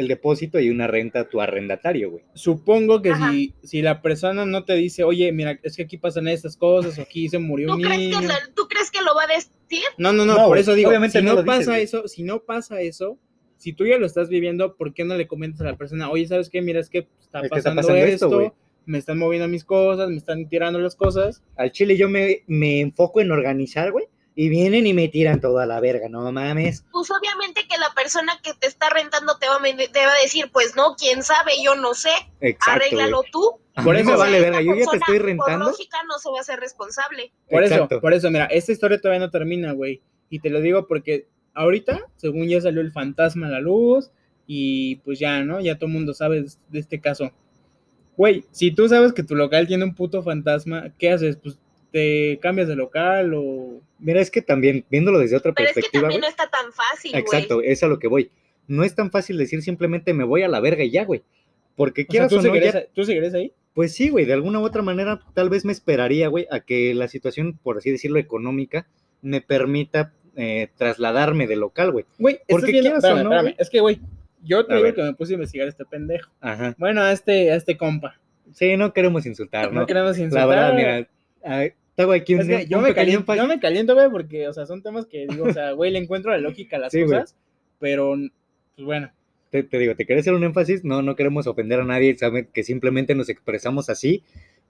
el 0.00 0.08
depósito 0.08 0.58
y 0.58 0.70
una 0.70 0.86
renta 0.86 1.20
a 1.20 1.28
tu 1.28 1.40
arrendatario, 1.40 2.10
güey. 2.10 2.24
Supongo 2.34 3.02
que 3.02 3.10
Ajá. 3.10 3.30
si, 3.30 3.54
si 3.62 3.82
la 3.82 4.02
persona 4.02 4.44
no 4.46 4.64
te 4.64 4.74
dice, 4.74 5.04
oye, 5.04 5.30
mira, 5.32 5.58
es 5.62 5.76
que 5.76 5.82
aquí 5.82 5.98
pasan 5.98 6.26
estas 6.28 6.56
cosas, 6.56 6.98
o 6.98 7.02
aquí 7.02 7.28
se 7.28 7.38
murió 7.38 7.68
¿Tú 7.68 7.74
un 7.74 7.82
crees, 7.82 7.98
niño. 7.98 8.20
que 8.20 8.26
la- 8.26 8.38
¿Tú 8.54 8.66
crees 8.68 8.90
que 8.90 9.02
lo 9.02 9.14
va 9.14 9.24
a 9.24 9.26
decir? 9.26 9.84
No, 9.98 10.12
no, 10.12 10.24
no, 10.24 10.32
No, 10.34 10.38
por 10.40 10.48
güey, 10.48 10.60
eso 10.62 10.74
digo, 10.74 10.88
obviamente 10.88 11.18
si 11.18 11.24
no 11.24 11.30
no, 11.30 11.36
lo 11.36 11.42
dices, 11.42 11.58
pasa 11.66 11.78
eso, 11.78 12.08
si 12.08 12.22
no 12.22 12.40
pasa 12.40 12.80
eso, 12.80 13.18
si 13.56 13.72
tú 13.72 13.86
ya 13.86 13.98
lo 13.98 14.06
estás 14.06 14.28
viviendo, 14.28 14.74
¿por 14.76 14.94
qué 14.94 15.04
no 15.04 15.16
le 15.16 15.26
comentas 15.26 15.60
a 15.60 15.64
la 15.64 15.76
persona, 15.76 16.10
oye, 16.10 16.26
¿sabes 16.26 16.48
qué? 16.50 16.62
Mira, 16.62 16.80
es 16.80 16.88
que 16.88 17.06
está, 17.20 17.40
Es 17.40 17.50
que 17.50 17.58
está 17.58 17.74
pasando, 17.74 17.96
esto, 17.98 18.26
esto, 18.26 18.28
güey". 18.30 18.52
me 18.86 18.96
están 18.98 19.18
moviendo 19.18 19.46
mis 19.48 19.64
cosas, 19.64 20.08
me 20.08 20.16
están 20.16 20.48
tirando 20.48 20.78
las 20.78 20.96
cosas. 20.96 21.42
Al 21.56 21.70
chile 21.70 21.96
yo 21.96 22.08
me, 22.08 22.42
me 22.46 22.80
enfoco 22.80 23.20
en 23.20 23.30
organizar, 23.30 23.92
güey. 23.92 24.06
Y 24.42 24.48
vienen 24.48 24.86
y 24.86 24.94
me 24.94 25.06
tiran 25.08 25.38
toda 25.38 25.66
la 25.66 25.80
verga, 25.80 26.08
no 26.08 26.32
mames. 26.32 26.82
Pues 26.92 27.10
obviamente 27.10 27.66
que 27.68 27.76
la 27.76 27.90
persona 27.94 28.32
que 28.42 28.54
te 28.54 28.68
está 28.68 28.88
rentando 28.88 29.36
te 29.38 29.46
va, 29.46 29.58
te 29.92 30.06
va 30.06 30.12
a 30.14 30.22
decir, 30.22 30.48
pues 30.50 30.74
no, 30.76 30.94
quién 30.96 31.22
sabe, 31.22 31.52
yo 31.62 31.74
no 31.74 31.92
sé, 31.92 32.08
Exacto. 32.40 32.70
arréglalo 32.70 33.18
güey. 33.18 33.30
tú. 33.32 33.60
Por 33.84 33.96
eso- 33.96 34.06
me 34.06 34.12
O 34.14 34.16
sea, 34.16 34.24
vale 34.24 34.40
verga. 34.40 34.62
Yo 34.62 34.74
ya 34.74 34.86
te 34.90 34.96
estoy 34.96 35.18
Por 35.18 35.26
rentando. 35.26 35.66
lógica 35.66 35.98
no 36.08 36.18
se 36.18 36.30
va 36.30 36.38
a 36.38 36.40
hacer 36.40 36.58
responsable. 36.58 37.32
Por 37.50 37.64
Exacto. 37.64 37.96
eso, 37.96 38.00
por 38.00 38.14
eso, 38.14 38.30
mira, 38.30 38.46
esta 38.46 38.72
historia 38.72 38.98
todavía 38.98 39.20
no 39.26 39.30
termina, 39.30 39.72
güey. 39.72 40.00
Y 40.30 40.38
te 40.38 40.48
lo 40.48 40.62
digo 40.62 40.86
porque 40.86 41.26
ahorita, 41.52 42.00
según 42.16 42.48
ya 42.48 42.62
salió 42.62 42.80
el 42.80 42.92
fantasma 42.92 43.48
a 43.48 43.50
la 43.50 43.60
luz, 43.60 44.10
y 44.46 44.96
pues 45.04 45.18
ya, 45.18 45.44
¿no? 45.44 45.60
Ya 45.60 45.74
todo 45.74 45.88
el 45.88 45.92
mundo 45.92 46.14
sabe 46.14 46.40
de- 46.44 46.50
de 46.70 46.78
este 46.78 46.98
caso. 46.98 47.30
Güey, 48.16 48.46
si 48.52 48.70
tú 48.70 48.88
sabes 48.88 49.12
que 49.12 49.22
tu 49.22 49.34
local 49.36 49.66
tiene 49.66 49.84
un 49.84 49.94
puto 49.94 50.22
fantasma, 50.22 50.94
¿qué 50.98 51.10
haces? 51.10 51.36
Pues 51.36 51.58
te 51.92 52.38
cambias 52.40 52.68
de 52.68 52.76
local 52.76 53.34
o... 53.34 53.82
Mira, 54.00 54.20
es 54.20 54.30
que 54.30 54.42
también, 54.42 54.84
viéndolo 54.90 55.18
desde 55.18 55.36
otra 55.36 55.52
Pero 55.52 55.68
es 55.68 55.74
que 55.74 55.80
perspectiva, 55.80 56.02
también 56.02 56.20
no 56.22 56.28
está 56.28 56.48
tan 56.48 56.72
fácil, 56.72 57.12
güey. 57.12 57.22
Exacto, 57.22 57.60
es 57.62 57.82
a 57.82 57.86
lo 57.88 57.98
que 57.98 58.08
voy. 58.08 58.30
No 58.66 58.82
es 58.84 58.94
tan 58.94 59.10
fácil 59.10 59.36
decir 59.36 59.62
simplemente 59.62 60.14
me 60.14 60.24
voy 60.24 60.42
a 60.42 60.48
la 60.48 60.60
verga 60.60 60.82
y 60.84 60.90
ya, 60.90 61.04
güey. 61.04 61.22
Porque 61.76 62.02
O 62.02 62.04
sea, 62.04 62.08
quieras 62.08 62.30
¿tú, 62.30 62.38
o 62.38 62.42
no, 62.42 62.56
ya- 62.56 62.86
¿Tú 62.94 63.04
seguirías 63.04 63.34
ahí? 63.34 63.52
pues 63.74 63.92
sí, 63.94 64.08
güey, 64.10 64.24
de 64.24 64.32
alguna 64.32 64.60
u 64.60 64.64
otra 64.64 64.82
manera 64.82 65.20
tal 65.34 65.48
vez 65.50 65.64
me 65.64 65.72
esperaría, 65.72 66.28
güey, 66.28 66.46
a 66.50 66.60
que 66.60 66.92
la 66.94 67.08
situación, 67.08 67.58
por 67.62 67.78
así 67.78 67.90
decirlo, 67.90 68.18
económica, 68.18 68.86
me 69.22 69.40
permita 69.40 70.12
eh, 70.36 70.68
trasladarme 70.76 71.46
de 71.46 71.56
local, 71.56 71.90
güey. 71.92 72.04
Güey, 72.18 72.34
¿estás 72.36 72.46
Porque 72.48 72.72
viendo? 72.72 72.90
quieras 72.90 73.04
o 73.04 73.06
Espérame, 73.08 73.24
no, 73.24 73.30
espérame. 73.30 73.42
güey. 73.44 73.56
Es 73.58 73.70
que, 73.70 73.80
güey, 73.80 74.00
yo 74.42 74.64
te 74.66 74.72
A 74.72 74.76
digo 74.76 74.84
ver. 74.86 74.94
que 74.94 75.02
me 75.02 75.12
puse 75.14 75.32
a 75.32 75.34
investigar 75.34 75.66
a 75.66 75.70
este 75.70 75.84
pendejo. 75.84 76.30
Ajá. 76.40 76.74
Bueno, 76.78 77.02
a 77.02 77.12
este, 77.12 77.50
a 77.52 77.56
este 77.56 77.76
compa. 77.76 78.18
Sí, 78.52 78.76
no 78.76 78.92
queremos 78.92 79.26
insultar, 79.26 79.72
No 79.72 79.80
¿no? 79.80 79.86
queremos 79.86 80.16
La 80.18 80.24
insultar. 80.24 80.48
verdad, 80.48 80.74
mira, 80.74 81.08
tengo 82.00 82.12
aquí 82.12 82.34
un, 82.34 82.40
Es 82.40 82.46
que 82.46 82.66
yo, 82.66 82.78
un 82.78 82.84
me 82.84 82.94
caliento, 82.94 83.34
yo 83.34 83.46
me 83.46 83.60
caliento, 83.60 83.94
güey, 83.94 84.10
porque, 84.10 84.48
o 84.48 84.52
sea, 84.52 84.66
son 84.66 84.82
temas 84.82 85.06
que 85.06 85.26
digo, 85.28 85.44
o 85.46 85.52
sea, 85.52 85.72
güey, 85.72 85.90
le 85.90 85.98
encuentro 85.98 86.30
la 86.30 86.38
lógica 86.38 86.76
a 86.76 86.80
las 86.80 86.92
Sí, 86.92 87.02
cosas, 87.02 87.36
pero, 87.78 88.14
pues 88.74 88.84
bueno. 88.86 89.10
te, 89.50 89.62
te 89.62 89.78
digo, 89.78 89.94
te 89.94 90.06
quería 90.06 90.20
hacer 90.20 90.34
un 90.34 90.44
énfasis, 90.44 90.84
no, 90.84 91.02
no 91.02 91.16
queremos 91.16 91.46
ofender 91.46 91.80
a 91.80 91.84
nadie, 91.84 92.16
saben 92.16 92.48
que 92.52 92.62
simplemente 92.62 93.14
nos 93.14 93.28
expresamos 93.28 93.88
así, 93.90 94.22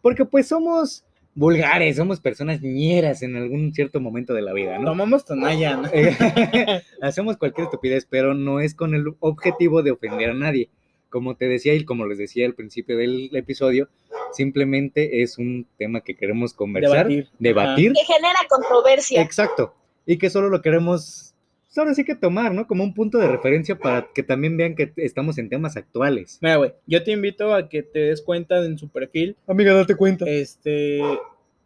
porque 0.03 0.25
pues 0.25 0.49
somos 0.49 1.05
vulgares, 1.35 1.97
somos 1.97 2.21
personas 2.21 2.61
ñeras 2.61 3.23
en 3.23 3.37
algún 3.37 3.73
cierto 3.73 4.01
momento 4.01 4.35
de 4.35 4.43
la 4.43 4.53
vida, 4.53 4.79
¿no? 4.79 4.87
Tomamos 4.87 5.25
tonalla, 5.25 5.77
¿no? 5.77 5.89
Eh, 5.93 6.17
Hacemos 7.01 7.37
cualquier 7.37 7.67
estupidez, 7.67 8.07
pero 8.09 8.35
no 8.35 8.61
es 8.61 8.75
con 8.75 8.95
el 8.95 9.05
objetivo 9.21 9.83
de 9.83 9.93
ofender 9.93 10.31
a 10.31 10.35
nadie. 10.35 10.71
Como 11.09 11.37
te 11.37 11.49
decía 11.49 11.75
y 11.75 11.85
como 11.85 12.07
les 12.07 12.19
decía 12.19 12.47
al 12.47 12.55
principio 12.55 12.97
del 12.97 13.31
episodio, 13.35 13.89
simplemente 14.33 15.23
es 15.23 15.39
un 15.39 15.67
tema 15.79 16.01
que 16.03 16.15
queremos 16.17 16.53
conversar, 16.55 17.09
Debatir. 17.09 17.29
debatir, 17.39 17.93
Que 17.93 18.05
genera 18.05 18.39
controversia. 18.49 19.23
exacto, 19.23 19.75
y 20.07 20.19
que 20.19 20.31
solo 20.31 20.49
lo 20.49 20.61
queremos, 20.63 21.35
pues, 21.67 21.79
ahora 21.79 21.95
sí 21.95 22.05
que 22.05 22.15
tomar, 22.15 22.53
¿no? 22.53 22.67
Como 22.67 22.83
un 22.85 22.95
punto 22.95 23.19
de 23.19 23.29
referencia 23.29 23.79
para 23.79 24.09
que 24.15 24.23
también 24.23 24.57
vean 24.57 24.75
que 24.75 24.93
estamos 24.97 25.39
en 25.39 25.49
temas 25.49 25.77
actuales. 25.77 26.39
Mira, 26.41 26.57
güey, 26.57 26.73
yo 26.87 27.03
te 27.05 27.13
invito 27.13 27.55
a 27.55 27.69
que 27.69 27.83
te 27.83 27.99
des 28.01 28.23
cuenta 28.23 28.65
en 28.65 28.77
su 28.79 28.89
perfil, 28.89 29.37
Amiga, 29.47 29.75
date 29.75 29.95
cuenta. 29.95 30.25
este, 30.29 30.99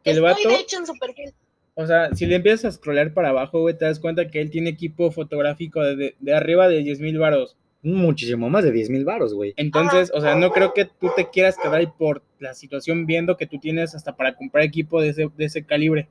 que 0.03 0.11
el 0.11 0.17
Estoy 0.19 0.21
vato, 0.21 0.49
de 0.49 0.55
hecho 0.57 0.79
en 0.79 0.87
su 0.87 0.95
perfil. 0.99 1.33
o 1.75 1.87
sea, 1.87 2.15
si 2.15 2.27
le 2.27 2.37
empiezas 2.37 2.65
a 2.67 2.73
scrollear 2.77 3.15
para 3.15 3.31
abajo, 3.31 3.61
güey, 3.61 3.77
te 3.79 3.85
das 3.87 3.99
cuenta 3.99 4.29
que 4.31 4.41
él 4.41 4.51
tiene 4.51 4.71
equipo 4.71 5.11
fotográfico 5.11 5.81
de, 5.83 5.97
de- 5.97 6.15
de 6.21 6.35
arriba 6.35 6.69
de 6.69 6.83
10 6.83 7.01
mil 7.01 7.19
varos. 7.19 7.57
Muchísimo 7.85 8.49
más 8.49 8.65
de 8.65 8.73
10 8.73 8.89
mil 8.89 9.05
varos, 9.05 9.35
güey. 9.35 9.53
Entonces, 9.57 10.11
o 10.15 10.21
sea, 10.21 10.35
no 10.35 10.51
creo 10.53 10.73
que 10.73 10.87
tú 10.87 11.11
te 11.15 11.29
quieras 11.29 11.57
quedar 11.59 11.75
ahí 11.75 11.87
por 11.87 12.23
la 12.39 12.55
situación 12.55 13.05
viendo 13.05 13.37
que 13.37 13.47
tú 13.47 13.59
tienes 13.61 13.95
hasta 13.95 14.17
para 14.17 14.35
comprar 14.35 14.65
equipo 14.65 15.03
de 15.03 15.11
ese, 15.11 15.29
de 15.37 15.45
ese 15.45 15.67
calibre. 15.67 16.09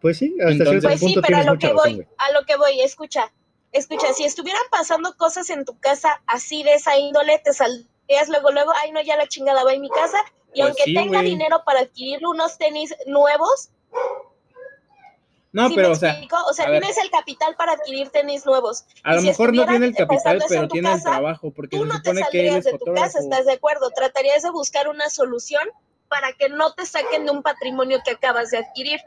Pues 0.00 0.16
sí, 0.16 0.34
hasta 0.40 0.52
Entonces- 0.52 0.80
cierto 0.80 0.88
Pues 0.88 1.00
sí, 1.00 1.20
pero 1.22 1.36
a 1.36 1.44
lo 1.44 1.58
que 1.58 1.66
razón, 1.68 1.96
voy, 1.96 2.06
a 2.16 2.32
lo 2.32 2.46
que 2.46 2.56
voy, 2.56 2.80
escucha, 2.80 3.30
escucha, 3.72 4.12
si 4.14 4.24
estuvieran 4.24 4.62
pasando 4.70 5.14
cosas 5.16 5.50
en 5.50 5.64
tu 5.66 5.78
casa 5.78 6.22
así 6.26 6.62
de 6.62 6.74
esa 6.74 6.98
índole, 6.98 7.38
te 7.44 7.52
saldrías 7.52 8.28
luego, 8.28 8.50
luego, 8.50 8.72
ay 8.82 8.90
no, 8.92 9.02
ya 9.02 9.16
la 9.16 9.28
chingada 9.28 9.64
va 9.64 9.74
en 9.74 9.82
mi 9.82 9.90
casa, 9.90 10.16
y 10.54 10.60
Pues 10.60 10.64
aunque 10.68 10.84
sí, 10.84 10.94
tenga 10.94 11.20
dinero 11.22 11.62
para 11.66 11.80
adquirir 11.80 12.26
unos 12.26 12.56
tenis 12.58 12.94
nuevos, 13.06 13.70
No, 15.52 15.68
¿sí 15.68 15.74
pero, 15.76 15.88
me 15.88 15.94
o 15.94 15.96
sea, 15.98 16.18
o 16.48 16.52
sea, 16.54 16.68
ver. 16.70 16.80
tienes 16.80 16.98
el 16.98 17.10
capital 17.10 17.54
para 17.56 17.72
adqurir 17.72 18.08
tenis 18.08 18.46
nuevos. 18.46 18.84
a 19.04 19.12
y 19.12 19.14
lo 19.16 19.20
si 19.20 19.26
mejor 19.28 19.54
no 19.54 19.66
tiene 19.66 19.86
el 19.86 19.94
capital, 19.94 20.42
pero 20.48 20.66
tiene 20.68 20.92
el 20.92 21.02
trabajo, 21.02 21.50
porque 21.50 21.76
Tú 21.76 21.82
se 21.82 21.88
no 21.88 22.00
te 22.00 22.10
supone 22.10 22.20
que 22.20 22.24
saldrías 22.24 22.56
es 22.56 22.64
de 22.64 22.78
tu 22.78 22.94
casa. 22.94 23.18
¿estás 23.18 23.44
de 23.46 23.52
acuerdo? 23.52 23.90
Tratarías 23.90 24.42
de 24.42 24.50
buscar 24.50 24.88
una 24.88 25.10
solución 25.10 25.62
para 26.08 26.32
que 26.32 26.48
no 26.48 26.72
te 26.72 26.86
saquen 26.86 27.26
de 27.26 27.32
un 27.32 27.42
patrimonio 27.42 27.98
que 28.04 28.12
acabas 28.12 28.50
de 28.50 28.58
adquirir. 28.58 29.00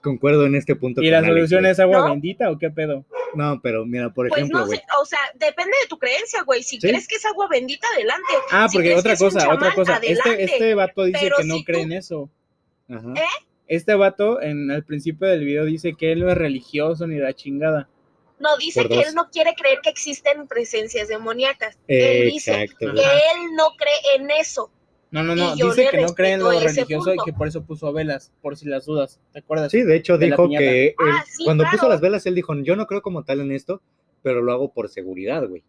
Concuerdo 0.00 0.46
en 0.46 0.56
este 0.56 0.74
punto. 0.74 1.00
¿Y 1.00 1.10
la 1.10 1.18
Alex, 1.18 1.32
solución 1.32 1.66
es 1.66 1.78
agua 1.78 1.98
¿No? 2.00 2.10
bendita 2.10 2.50
o 2.50 2.58
qué 2.58 2.70
pedo? 2.70 3.04
No, 3.34 3.60
pero 3.62 3.86
mira, 3.86 4.10
por 4.10 4.28
Pues 4.28 4.38
ejemplo, 4.40 4.66
no 4.66 4.72
o 5.00 5.04
sea, 5.06 5.20
depende 5.34 5.72
de 5.80 5.88
tu 5.88 5.96
creencia, 5.98 6.42
güey. 6.42 6.64
Si 6.64 6.80
Sí. 6.80 6.88
crees 6.88 7.06
que 7.06 7.14
es 7.14 7.24
agua 7.24 7.46
bendita, 7.48 7.86
adelante. 7.94 8.32
Ah, 8.50 8.66
porque 8.72 8.96
otra 8.96 9.12
que 9.12 9.18
cosa, 9.20 9.48
otra 9.54 9.72
cosa. 9.72 10.00
Este, 10.02 10.42
este 10.44 10.74
vato 10.74 11.04
dice 11.04 11.20
Pero 11.22 11.36
que 11.36 11.44
no 11.44 11.54
si 11.54 11.64
cree 11.64 11.78
tú- 11.78 11.84
en 11.84 11.92
eso. 11.92 12.30
Ajá. 12.90 13.12
¿Eh? 13.14 13.44
Este 13.72 13.94
vato, 13.94 14.42
en 14.42 14.70
al 14.70 14.84
principio 14.84 15.26
del 15.28 15.46
video, 15.46 15.64
dice 15.64 15.94
que 15.94 16.12
él 16.12 16.20
no 16.20 16.30
es 16.30 16.36
religioso 16.36 17.06
ni 17.06 17.16
la 17.16 17.32
chingada. 17.32 17.88
No, 18.38 18.54
dice 18.58 18.86
que 18.86 19.00
él 19.00 19.14
no 19.14 19.30
quiere 19.30 19.54
creer 19.54 19.78
que 19.82 19.88
existen 19.88 20.46
presencias 20.46 21.08
demoníacas. 21.08 21.78
él 21.88 22.28
dice 22.30 22.52
Exacto. 22.64 22.92
que 22.92 23.00
él 23.00 23.54
no 23.56 23.70
cree 23.78 24.16
en 24.16 24.30
eso. 24.30 24.70
No, 25.10 25.22
no, 25.22 25.34
no, 25.34 25.54
dice 25.56 25.88
que 25.90 26.02
no 26.02 26.08
cree 26.14 26.32
en 26.32 26.40
lo 26.40 26.50
religioso 26.50 27.14
y 27.14 27.16
que 27.24 27.32
por 27.32 27.48
eso 27.48 27.64
puso 27.64 27.90
velas, 27.94 28.30
por 28.42 28.58
si 28.58 28.66
las 28.66 28.84
dudas, 28.84 29.20
¿te 29.32 29.38
acuerdas? 29.38 29.72
Sí, 29.72 29.80
de 29.82 29.96
hecho 29.96 30.18
de 30.18 30.26
dijo 30.26 30.50
que 30.50 30.88
él- 30.88 30.94
Ah, 30.98 31.24
sí, 31.26 31.44
cuando 31.46 31.64
claro. 31.64 31.78
puso 31.78 31.88
las 31.88 32.02
velas, 32.02 32.26
él 32.26 32.34
dijo, 32.34 32.54
yo 32.56 32.76
no 32.76 32.86
creo 32.86 33.00
como 33.00 33.24
tal 33.24 33.40
en 33.40 33.52
esto, 33.52 33.80
pero 34.22 34.42
lo 34.42 34.52
hago 34.52 34.70
por 34.74 34.90
seguridad, 34.90 35.48
güey. 35.48 35.64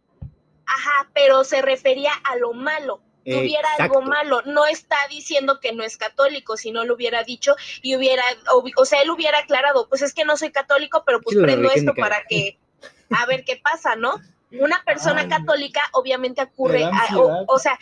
Ajá, 0.66 1.10
pero 1.14 1.46
se 1.46 1.62
refería 1.62 2.12
a 2.26 2.36
lo 2.36 2.52
malo. 2.52 3.02
Tuviera 3.26 3.70
algo 3.80 4.02
malo, 4.02 4.42
no 4.46 4.66
está 4.66 4.98
diciendo 5.10 5.60
que 5.60 5.72
no 5.72 5.84
es 5.84 5.98
católico, 5.98 6.58
si 6.58 6.72
no 6.72 6.84
lo 6.84 6.96
hubiera 6.96 7.24
dicho 7.24 7.56
y 7.82 7.96
hubiera, 7.96 8.24
o, 8.52 8.64
o 8.76 8.86
sea, 8.86 9.02
él 9.02 9.10
hubiera 9.10 9.40
aclarado, 9.40 9.88
pues 9.88 10.02
es 10.02 10.14
que 10.14 10.26
no 10.26 10.36
soy 10.36 10.52
católico, 10.52 11.04
pero 11.06 11.22
pues 11.22 11.38
Sí, 11.38 11.42
prendo 11.42 11.72
esto 11.72 11.94
para 11.96 12.24
que, 12.26 12.58
a 13.12 13.26
ver 13.26 13.46
qué 13.46 13.62
pasa, 13.64 13.96
¿no? 13.96 14.20
Una 14.52 14.84
persona 14.84 15.22
Ay, 15.22 15.30
católica 15.30 15.82
obviamente 15.94 16.42
da 16.42 16.48
a- 16.90 17.18
o, 17.18 17.46
o 17.48 17.60
sea, 17.60 17.80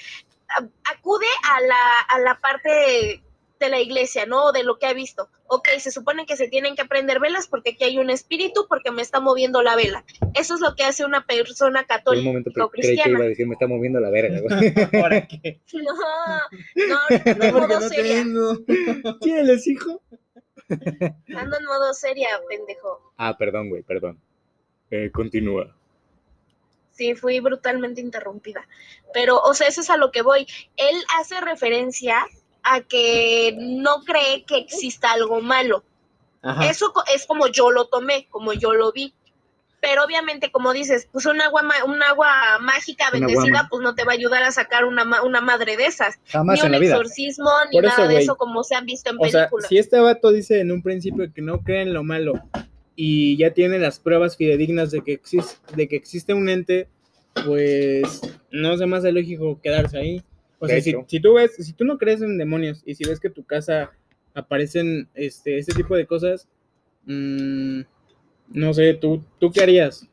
acude 0.85 1.27
a 1.43 1.61
la, 1.61 1.99
a 2.09 2.19
la 2.19 2.39
parte 2.39 3.23
de 3.62 3.70
la 3.70 3.80
iglesia, 3.80 4.26
¿no? 4.26 4.47
O 4.47 4.51
de 4.51 4.64
lo 4.66 4.78
que 4.78 4.88
ha 4.88 4.93
visto. 4.93 5.30
Ok, 5.47 5.70
se 5.80 5.91
supone 5.91 6.26
que 6.26 6.36
se 6.36 6.49
tienen 6.49 6.76
que 6.76 6.84
prender 6.84 7.22
velas 7.22 7.47
porque 7.47 7.70
aquí 7.72 7.86
hay 7.86 7.97
un 7.97 8.09
espíritu 8.09 8.66
porque 8.68 8.91
me 8.91 9.01
está 9.01 9.22
moviendo 9.22 9.62
la 9.62 9.78
vela. 9.78 10.03
Eso 10.34 10.55
es 10.55 10.59
lo 10.59 10.76
que 10.76 10.84
hace 10.84 11.05
una 11.05 11.26
persona 11.26 11.80
Por 11.80 11.84
un 11.84 11.88
católica 11.88 12.26
momento 12.28 12.49
o 12.66 12.70
creí 12.70 12.82
que 12.82 12.88
cristiana. 12.88 13.18
iba 13.18 13.26
a 13.26 13.30
decir, 13.30 13.47
me 13.47 13.53
está 13.53 13.68
moviendo 13.68 13.99
la 14.01 14.09
verga. 14.09 14.41
¿Para 14.91 15.26
qué? 15.28 15.62
No, 15.74 15.93
no, 16.88 16.97
ahorita 16.99 17.32
en 17.32 17.38
Porque 17.38 17.51
modo 17.51 17.80
no 17.80 17.88
seria. 17.88 18.16
tengo. 18.16 18.57
¿Quién 19.22 19.47
les 19.47 19.66
hijo? 19.68 20.01
Ando 21.36 21.57
en 21.57 21.66
modo 21.66 21.93
seria, 21.93 22.28
pendejo. 22.49 23.14
Ah, 23.18 23.38
perdón, 23.38 23.70
güey, 23.70 23.84
perdón. 23.84 24.20
Eh, 24.89 25.09
continúa. 25.12 25.76
Sí, 26.91 27.16
fui 27.16 27.39
brutalmente 27.39 28.01
interrumpida. 28.01 28.68
Pero, 29.14 29.39
o 29.41 29.53
sea, 29.53 29.68
eso 29.68 29.82
es 29.82 29.89
a 29.89 29.97
lo 29.97 30.12
que 30.12 30.22
voy. 30.22 30.45
Él 30.78 30.95
hace 31.20 31.39
referencia 31.41 32.26
a 32.64 32.82
que 32.82 33.55
no 33.59 34.01
cree 34.03 34.43
que 34.45 34.57
exista 34.57 35.12
algo 35.12 35.41
malo. 35.41 35.84
Ajá. 36.41 36.70
Eso 36.70 36.91
es 37.14 37.26
como 37.26 37.47
yo 37.47 37.72
lo 37.72 37.86
tomé, 37.86 38.28
como 38.30 38.53
yo 38.53 38.74
lo 38.74 38.91
vi. 38.91 39.14
Pero 39.80 40.03
obviamente, 40.03 40.51
como 40.51 40.74
dices, 40.74 41.07
pues 41.12 41.26
un 41.26 41.41
agua, 41.41 41.64
un 41.88 42.03
agua 42.03 42.59
mágica 42.62 43.09
bendecida, 43.12 43.68
pues 43.68 43.82
no 43.82 43.95
te 43.95 44.03
va 44.03 44.12
a 44.12 44.16
ayudar 44.16 44.43
a 44.43 44.51
sacar 44.51 44.86
una, 44.86 45.05
ma- 45.05 45.24
una 45.24 45.41
madre 45.41 45.76
de 45.76 45.86
esas. 45.86 46.20
Jamás 46.28 46.57
ni 46.57 46.59
en 46.62 46.66
un 46.68 46.72
la 46.74 46.78
vida. 46.80 46.91
exorcismo, 46.95 47.49
ni 47.72 47.78
Por 47.78 47.86
nada 47.86 48.03
eso, 48.03 48.07
de 48.07 48.18
eso 48.20 48.36
como 48.36 48.64
se 48.64 48.76
han 48.76 48.86
visto 48.86 49.09
en 49.09 49.18
O 49.20 49.28
sea, 49.28 49.41
películas. 49.45 49.70
si 49.70 49.80
este 49.80 49.99
vato 49.99 50.32
dice 50.32 50.59
en 50.59 50.72
un 50.72 50.84
principio 50.84 51.34
que 51.34 51.41
no 51.41 51.62
cree 51.62 51.82
en 51.82 51.93
lo 51.93 52.03
malo 52.03 52.34
y 52.95 53.38
ya 53.38 53.55
tiene 53.55 53.80
las 53.80 53.99
pruebas 53.99 54.38
fidedignas 54.38 54.91
de 54.91 55.01
que, 55.03 55.14
existe, 55.14 55.55
de 55.76 55.88
que 55.88 55.95
existe 55.95 56.36
un 56.36 56.47
ente, 56.49 56.88
pues 57.43 58.22
no 58.51 58.78
se 58.78 58.84
hace 58.84 59.12
lógico 59.12 59.59
quedarse 59.64 59.97
ahí. 59.97 60.24
O 60.62 60.68
De 60.68 60.80
sea, 60.80 61.03
si, 61.07 61.20
tú 61.20 61.34
ves, 61.34 61.55
si 61.55 61.74
tú 61.74 61.84
no 61.84 61.97
crees 61.97 62.22
en 62.22 62.38
demonios 62.38 62.84
y 62.86 62.93
si 62.95 63.03
ves 63.03 63.20
que 63.20 63.32
tu 63.32 63.43
casa 63.43 63.91
aparecen 64.36 65.09
este, 65.16 65.57
este 65.57 65.74
tipo 65.74 65.95
de 65.97 66.05
cosas, 66.05 66.47
mm, 67.05 67.82
no 68.49 68.74
sé, 68.74 68.93
¿tú, 68.93 69.24
¿tú 69.39 69.51
qué 69.51 69.64
harías? 69.64 70.07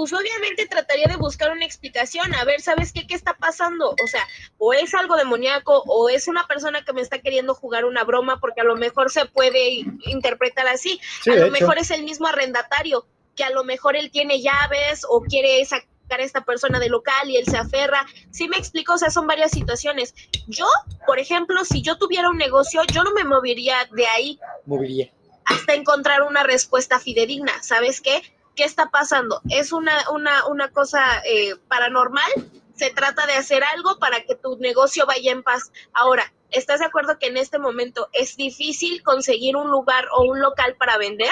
pues 0.00 0.14
obviamente 0.14 0.66
trataría 0.66 1.08
de 1.08 1.16
buscar 1.16 1.52
una 1.52 1.66
explicación, 1.66 2.34
a 2.34 2.42
ver, 2.44 2.62
¿sabes 2.62 2.90
qué? 2.90 3.06
¿Qué 3.06 3.14
está 3.14 3.36
pasando? 3.36 3.90
O 4.02 4.06
sea, 4.06 4.26
o 4.56 4.72
es 4.72 4.94
algo 4.94 5.14
demoníaco, 5.14 5.82
o 5.86 6.08
es 6.08 6.26
una 6.26 6.46
persona 6.46 6.82
que 6.86 6.94
me 6.94 7.02
está 7.02 7.18
queriendo 7.18 7.54
jugar 7.54 7.84
una 7.84 8.02
broma, 8.02 8.40
porque 8.40 8.62
a 8.62 8.64
lo 8.64 8.76
mejor 8.76 9.10
se 9.10 9.26
puede 9.26 9.84
interpretar 10.06 10.66
así. 10.68 10.98
Sí, 11.22 11.28
a 11.28 11.34
lo 11.34 11.42
hecho. 11.42 11.52
mejor 11.52 11.76
es 11.76 11.90
el 11.90 12.04
mismo 12.04 12.26
arrendatario, 12.28 13.04
que 13.36 13.44
a 13.44 13.50
lo 13.50 13.62
mejor 13.62 13.94
él 13.94 14.10
tiene 14.10 14.40
llaves 14.40 15.04
o 15.06 15.20
quiere 15.20 15.60
sacar 16.10 16.20
a 16.20 16.24
esta 16.24 16.44
persona 16.44 16.80
del 16.80 16.90
local 16.90 17.30
y 17.30 17.36
él 17.36 17.44
se 17.46 17.56
aferra. 17.56 18.04
Sí 18.30 18.48
me 18.48 18.56
explico, 18.56 18.94
o 18.94 18.98
sea, 18.98 19.10
son 19.10 19.26
varias 19.26 19.52
situaciones. 19.52 20.14
Yo, 20.48 20.66
por 21.06 21.20
ejemplo, 21.20 21.64
si 21.64 21.82
yo 21.82 21.96
tuviera 21.98 22.28
un 22.28 22.36
negocio, 22.36 22.82
yo 22.92 23.04
no 23.04 23.12
me 23.12 23.24
movería 23.24 23.76
de 23.92 24.06
ahí 24.06 24.40
Moviría. 24.66 25.10
hasta 25.44 25.74
encontrar 25.74 26.22
una 26.22 26.42
respuesta 26.42 26.98
fidedigna. 26.98 27.62
¿Sabes 27.62 28.00
qué? 28.00 28.22
¿Qué 28.56 28.64
está 28.64 28.90
pasando? 28.90 29.40
¿Es 29.50 29.72
una, 29.72 30.10
una, 30.10 30.46
una 30.46 30.70
cosa 30.70 31.22
eh, 31.24 31.54
paranormal? 31.68 32.30
Se 32.74 32.90
trata 32.90 33.26
de 33.26 33.34
hacer 33.34 33.62
algo 33.62 33.98
para 33.98 34.22
que 34.22 34.34
tu 34.34 34.56
negocio 34.58 35.06
vaya 35.06 35.30
en 35.30 35.44
paz. 35.44 35.70
Ahora, 35.92 36.32
¿estás 36.50 36.80
de 36.80 36.86
acuerdo 36.86 37.18
que 37.20 37.26
en 37.28 37.36
este 37.36 37.58
momento 37.58 38.08
es 38.12 38.36
difícil 38.36 39.04
conseguir 39.04 39.54
un 39.54 39.70
lugar 39.70 40.06
o 40.16 40.24
un 40.24 40.40
local 40.40 40.74
para 40.76 40.98
vender? 40.98 41.30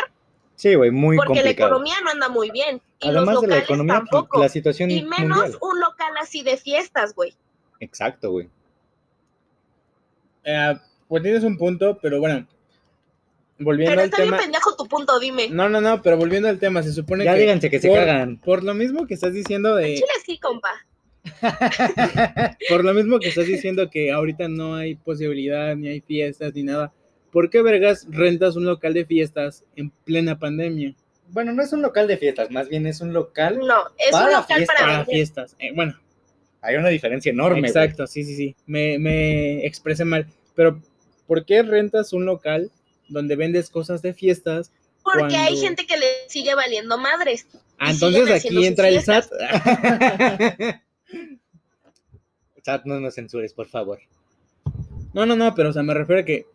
Sí, 0.58 0.74
güey, 0.74 0.90
muy 0.90 1.16
Porque 1.16 1.40
la 1.40 1.50
economía 1.50 1.94
no 2.02 2.10
anda 2.10 2.28
muy 2.28 2.50
bien. 2.50 2.82
Y 2.98 3.08
Además 3.08 3.34
los 3.36 3.42
de 3.42 3.48
la 3.48 3.58
economía, 3.58 4.00
pues, 4.00 4.10
tampoco. 4.10 4.40
la 4.40 4.48
situación 4.48 4.90
y 4.90 5.04
menos 5.04 5.38
mundial. 5.38 5.58
un 5.60 5.78
local 5.78 6.12
así 6.20 6.42
de 6.42 6.56
fiestas, 6.56 7.14
güey. 7.14 7.32
Exacto, 7.78 8.32
güey. 8.32 8.48
Eh, 10.42 10.74
pues 11.06 11.22
tienes 11.22 11.44
un 11.44 11.56
punto, 11.56 11.96
pero 12.02 12.18
bueno, 12.18 12.44
volviendo 13.60 13.92
Pero 13.92 14.00
al 14.00 14.06
está 14.06 14.16
tema... 14.16 14.36
bien 14.36 14.50
pendejo 14.50 14.74
tu 14.74 14.88
punto, 14.88 15.20
dime. 15.20 15.48
No, 15.48 15.68
no, 15.68 15.80
no, 15.80 16.02
pero 16.02 16.16
volviendo 16.16 16.48
al 16.48 16.58
tema, 16.58 16.82
se 16.82 16.92
supone 16.92 17.24
Ya 17.24 17.34
que... 17.34 17.40
díganse 17.40 17.70
que 17.70 17.78
se 17.78 17.94
cagan. 17.94 18.38
Por 18.38 18.64
lo 18.64 18.74
mismo 18.74 19.06
que 19.06 19.14
estás 19.14 19.34
diciendo 19.34 19.76
de... 19.76 19.94
Chile 19.94 20.08
sí, 20.26 20.40
compa. 20.40 20.72
Por 22.68 22.84
lo 22.84 22.94
mismo 22.94 23.20
que 23.20 23.28
estás 23.28 23.46
diciendo 23.46 23.88
que 23.90 24.10
ahorita 24.10 24.48
no 24.48 24.74
hay 24.74 24.96
posibilidad, 24.96 25.76
ni 25.76 25.86
hay 25.86 26.00
fiestas, 26.00 26.52
ni 26.54 26.64
nada. 26.64 26.92
¿Por 27.38 27.50
qué 27.50 27.62
vergas 27.62 28.04
rentas 28.10 28.56
un 28.56 28.66
local 28.66 28.94
de 28.94 29.06
fiestas 29.06 29.62
en 29.76 29.90
plena 29.90 30.40
pandemia? 30.40 30.92
Bueno, 31.28 31.52
no 31.52 31.62
es 31.62 31.72
un 31.72 31.82
local 31.82 32.08
de 32.08 32.16
fiestas, 32.16 32.50
más 32.50 32.68
bien 32.68 32.84
es 32.84 33.00
un 33.00 33.12
local. 33.12 33.60
No, 33.60 33.76
es 33.96 34.06
un 34.06 34.12
Para 34.22 34.40
local 34.40 34.56
fiesta, 34.56 34.74
para 34.76 35.04
fiestas. 35.04 35.56
Eh, 35.60 35.70
bueno, 35.72 35.94
Hay 36.62 36.74
una 36.74 36.88
diferencia 36.88 37.30
enorme. 37.30 37.68
exacto, 37.68 38.08
sí, 38.08 38.24
sí, 38.24 38.34
sí. 38.34 38.56
Me, 38.66 38.98
me 38.98 39.64
expresé 39.64 40.04
mal. 40.04 40.26
Pero, 40.56 40.82
¿por 41.28 41.44
qué 41.44 41.62
rentas 41.62 42.12
un 42.12 42.24
local 42.24 42.72
donde 43.08 43.36
vendes 43.36 43.70
cosas 43.70 44.02
de 44.02 44.14
fiestas? 44.14 44.72
Porque 45.04 45.36
hay 45.36 45.56
gente 45.58 45.86
que 45.86 45.96
le 45.96 46.08
sigue 46.26 46.56
valiendo 46.56 46.98
madres. 46.98 47.46
Ah, 47.78 47.92
entonces 47.92 48.28
aquí 48.32 48.66
entra 48.66 48.88
el. 48.88 49.00
SAT. 49.00 49.26
Chat, 52.64 52.84
no 52.84 52.98
nos 52.98 53.14
censures, 53.14 53.54
por 53.54 53.68
favor. 53.68 54.00
No, 55.14 55.24
no, 55.24 55.36
no, 55.36 55.54
pero 55.54 55.68
o 55.68 55.72
sea, 55.72 55.84
me 55.84 55.94
refiero 55.94 56.22
a 56.22 56.24
que, 56.24 56.46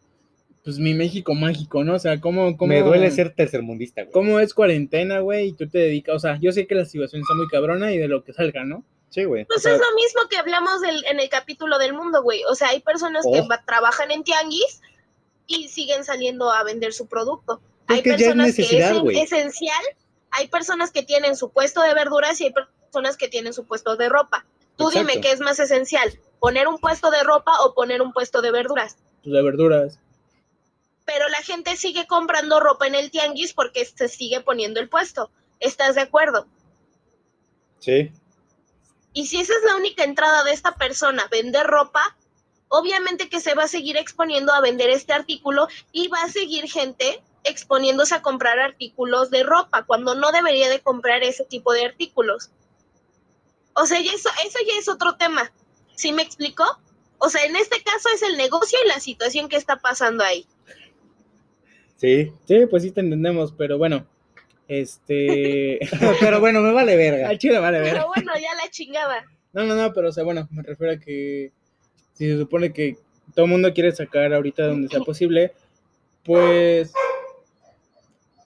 pues 0.64 0.78
mi 0.80 0.94
México 0.94 1.34
mágico, 1.34 1.84
¿no? 1.84 1.96
O 1.96 2.00
sea, 2.00 2.20
¿cómo, 2.22 2.56
cómo, 2.58 2.70
Me 2.70 2.82
duele 2.82 3.12
ser 3.12 3.34
tercermundista, 3.36 4.04
güey. 4.04 4.14
¿Cómo 4.14 4.40
es 4.40 4.54
cuarentena, 4.54 5.20
güey? 5.20 5.50
Y 5.50 5.54
tú 5.54 5.68
te 5.68 5.78
dedicas, 5.80 6.16
o 6.16 6.20
sea, 6.20 6.38
yo 6.42 6.52
sé 6.52 6.68
que 6.68 6.76
la 6.76 6.86
situación 6.86 7.22
está 7.22 7.34
muy 7.36 7.48
cabrona 7.48 7.92
y 7.92 7.98
de 7.98 8.08
lo 8.08 8.24
que 8.24 8.34
salga, 8.34 8.64
¿no? 8.64 8.84
Sí, 9.10 9.26
güey. 9.26 9.46
Pues 9.46 9.58
O 9.60 9.62
sea- 9.62 9.74
es 9.74 9.80
lo 9.80 9.96
mismo 9.96 10.22
que 10.30 10.38
hablamos 10.38 10.82
del- 10.82 11.06
en 11.06 11.20
el 11.20 11.30
capítulo 11.30 11.78
del 11.78 11.94
mundo, 11.94 12.24
güey. 12.24 12.42
O 12.50 12.56
sea, 12.56 12.70
hay 12.70 12.80
personas 12.80 13.26
que 13.32 13.42
Oh. 13.42 13.48
va- 13.48 13.64
trabajan 13.66 14.10
en 14.12 14.24
tianguis 14.24 14.82
y 15.48 15.68
siguen 15.68 16.04
saliendo 16.04 16.52
a 16.52 16.64
vender 16.64 16.94
su 16.94 17.08
producto. 17.08 17.62
Es 17.90 17.96
hay 17.98 18.02
que 18.02 18.10
ya 18.12 18.16
es 18.16 18.22
personas 18.24 18.56
que 18.56 18.62
necesidad, 18.62 18.96
es 19.12 19.32
esencial, 19.34 19.84
hay 20.32 20.48
personas 20.48 20.92
que 20.92 21.04
tienen 21.04 21.36
su 21.36 21.52
puesto 21.52 21.82
de 21.84 21.94
verduras 21.94 22.40
y 22.42 22.46
hay 22.46 22.54
personas 22.54 23.18
que 23.18 23.28
tienen 23.28 23.54
su 23.54 23.66
puesto 23.66 23.98
de 23.98 24.08
ropa. 24.10 24.46
Tú 24.78 24.90
dime 24.90 25.20
qué 25.22 25.32
es 25.32 25.42
más 25.42 25.60
esencial, 25.60 26.10
poner 26.40 26.68
un 26.68 26.80
puesto 26.80 27.12
de 27.12 27.22
ropa 27.22 27.52
o 27.66 27.76
poner 27.76 28.02
un 28.02 28.14
puesto 28.14 28.42
de 28.42 28.52
verduras. 28.52 28.98
Pues 29.24 29.34
de 29.34 29.42
verduras. 29.44 30.00
Pero 31.06 31.28
la 31.30 31.42
gente 31.42 31.76
sigue 31.76 32.08
comprando 32.08 32.60
ropa 32.60 32.88
en 32.88 32.96
el 32.96 33.12
tianguis 33.12 33.54
porque 33.54 33.86
se 33.86 34.08
sigue 34.08 34.42
poniendo 34.42 34.80
el 34.80 34.90
puesto. 34.90 35.32
¿Estás 35.60 35.96
de 35.96 36.02
acuerdo? 36.02 36.48
Sí. 37.80 38.12
Y 39.14 39.28
si 39.28 39.40
esa 39.40 39.54
es 39.54 39.64
la 39.66 39.76
única 39.76 40.04
entrada 40.04 40.44
de 40.44 40.52
esta 40.52 40.76
persona, 40.76 41.28
vender 41.30 41.68
ropa, 41.68 42.18
obviamente 42.70 43.30
que 43.30 43.40
se 43.40 43.54
va 43.54 43.64
a 43.64 43.68
seguir 43.68 43.98
exponiendo 43.98 44.54
a 44.54 44.62
vender 44.62 44.90
este 44.90 45.14
artículo 45.14 45.68
y 45.92 46.08
va 46.08 46.24
a 46.24 46.30
seguir 46.30 46.70
gente 46.70 47.22
exponiéndose 47.44 48.16
a 48.16 48.22
comprar 48.22 48.60
artículos 48.60 49.30
de 49.30 49.44
ropa 49.44 49.84
cuando 49.84 50.16
no 50.16 50.32
debería 50.32 50.70
de 50.70 50.82
comprar 50.82 51.24
ese 51.24 51.46
tipo 51.46 51.74
de 51.74 51.86
artículos. 51.86 52.50
O 53.76 53.86
sea, 53.86 54.00
eso, 54.00 54.30
eso 54.46 54.60
ya 54.68 54.80
es 54.80 54.88
otro 54.88 55.18
tema. 55.18 55.52
¿Sí 55.96 56.12
me 56.12 56.24
explicó? 56.24 56.66
O 57.18 57.30
sea, 57.30 57.44
en 57.46 57.56
este 57.56 57.84
caso 57.84 58.10
es 58.10 58.22
el 58.22 58.38
negocio 58.38 58.80
y 58.84 58.88
la 58.88 59.00
situación 59.00 59.50
que 59.50 59.58
está 59.58 59.78
pasando 59.78 60.24
ahí. 60.24 60.48
Sí. 62.04 62.34
Sí, 62.46 62.66
pues 62.70 62.84
sí 62.84 62.92
te 62.92 63.00
entendemos, 63.00 63.54
pero 63.54 63.78
bueno, 63.78 64.06
este... 64.68 65.80
Pero 66.20 66.42
bueno, 66.42 66.60
me 66.60 66.74
vale 66.74 66.98
verga. 66.98 67.30
Al 67.30 67.38
chile 67.38 67.60
vale 67.60 67.80
ver. 67.80 67.94
Pero 67.94 68.08
bueno, 68.14 68.34
ya 68.36 68.54
la 68.62 68.70
chingada. 68.70 69.26
No, 69.54 69.64
no, 69.64 69.74
no, 69.74 69.94
pero 69.94 70.10
o 70.10 70.12
sea, 70.12 70.26
bueno, 70.26 70.50
me 70.52 70.64
refiero 70.64 70.92
a 70.92 70.98
que 70.98 71.54
si 72.12 72.28
se 72.28 72.38
supone 72.38 72.74
que 72.74 72.98
todo 73.34 73.46
el 73.46 73.52
mundo 73.52 73.74
quiere 73.74 73.94
sacar 73.94 74.34
ahorita 74.34 74.68
donde 74.68 74.90
sea 74.90 75.00
posible, 75.00 75.54
pues 76.26 76.92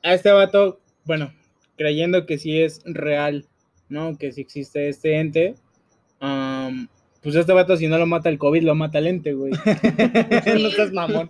a 0.03 0.13
este 0.13 0.29
vato, 0.29 0.79
bueno, 1.05 1.33
creyendo 1.77 2.27
que 2.27 2.37
sí 2.37 2.61
es 2.61 2.81
real, 2.85 3.47
¿no? 3.89 4.19
Que 4.19 4.33
sí 4.33 4.41
existe 4.41 4.87
este 4.87 5.17
ente, 5.17 5.55
am, 6.19 6.89
pues 7.23 7.33
este 7.33 7.53
vato 7.53 7.75
si 7.75 7.87
no 7.87 7.97
lo 7.97 8.05
mata 8.05 8.29
el 8.29 8.37
COVID, 8.37 8.61
lo 8.61 8.75
mata 8.75 8.99
el 8.99 9.07
ente, 9.07 9.33
güey. 9.33 9.51
no 10.61 10.69
seas 10.69 10.91
mamón. 10.91 11.27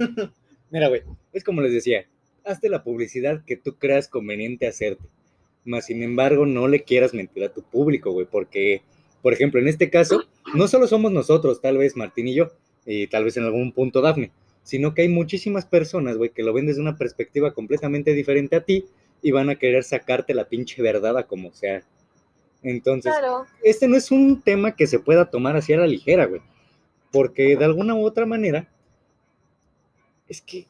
Mira, 0.71 0.89
güey, 0.89 1.03
es 1.31 1.43
como 1.45 1.61
les 1.61 1.71
decía, 1.71 2.05
hazte 2.47 2.69
la 2.69 2.83
publicidad 2.83 3.43
que 3.45 3.57
tú 3.57 3.75
creas 3.77 4.07
conveniente 4.07 4.67
hacerte. 4.67 5.03
Más 5.65 5.85
sin 5.85 6.01
embargo, 6.01 6.45
no 6.45 6.67
le 6.67 6.83
quieras 6.83 7.13
mentir 7.13 7.43
a 7.43 7.53
tu 7.53 7.61
público, 7.61 8.11
güey, 8.11 8.25
porque, 8.25 8.81
por 9.21 9.33
ejemplo, 9.33 9.59
en 9.59 9.67
este 9.67 9.89
caso, 9.89 10.23
no 10.55 10.67
solo 10.67 10.87
somos 10.87 11.11
nosotros, 11.11 11.61
tal 11.61 11.77
vez 11.77 11.95
Martín 11.97 12.27
y 12.29 12.35
yo, 12.35 12.51
y 12.85 13.07
tal 13.07 13.25
vez 13.25 13.35
en 13.37 13.43
algún 13.43 13.73
punto 13.73 14.01
Dafne, 14.01 14.31
sino 14.63 14.93
que 14.93 15.01
hay 15.01 15.09
muchísimas 15.09 15.65
personas, 15.65 16.17
güey, 16.17 16.29
que 16.29 16.43
lo 16.43 16.53
ven 16.53 16.65
desde 16.67 16.81
una 16.81 16.97
perspectiva 16.97 17.53
completamente 17.53 18.13
diferente 18.13 18.55
a 18.55 18.63
ti 18.63 18.85
y 19.21 19.31
van 19.31 19.49
a 19.49 19.55
querer 19.55 19.83
sacarte 19.83 20.33
la 20.33 20.47
pinche 20.47 20.81
verdad 20.81 21.17
a 21.17 21.27
como 21.27 21.53
sea. 21.53 21.83
Entonces, 22.63 23.11
Claro. 23.11 23.45
este 23.63 23.87
no 23.87 23.97
es 23.97 24.09
un 24.11 24.41
tema 24.41 24.75
que 24.75 24.87
se 24.87 24.99
pueda 24.99 25.29
tomar 25.29 25.55
así 25.57 25.73
a 25.73 25.77
la 25.77 25.87
ligera, 25.87 26.25
güey. 26.25 26.41
Porque 27.11 27.55
de 27.55 27.65
alguna 27.65 27.95
u 27.95 28.05
otra 28.05 28.25
manera, 28.25 28.69
es 30.27 30.41
que 30.41 30.65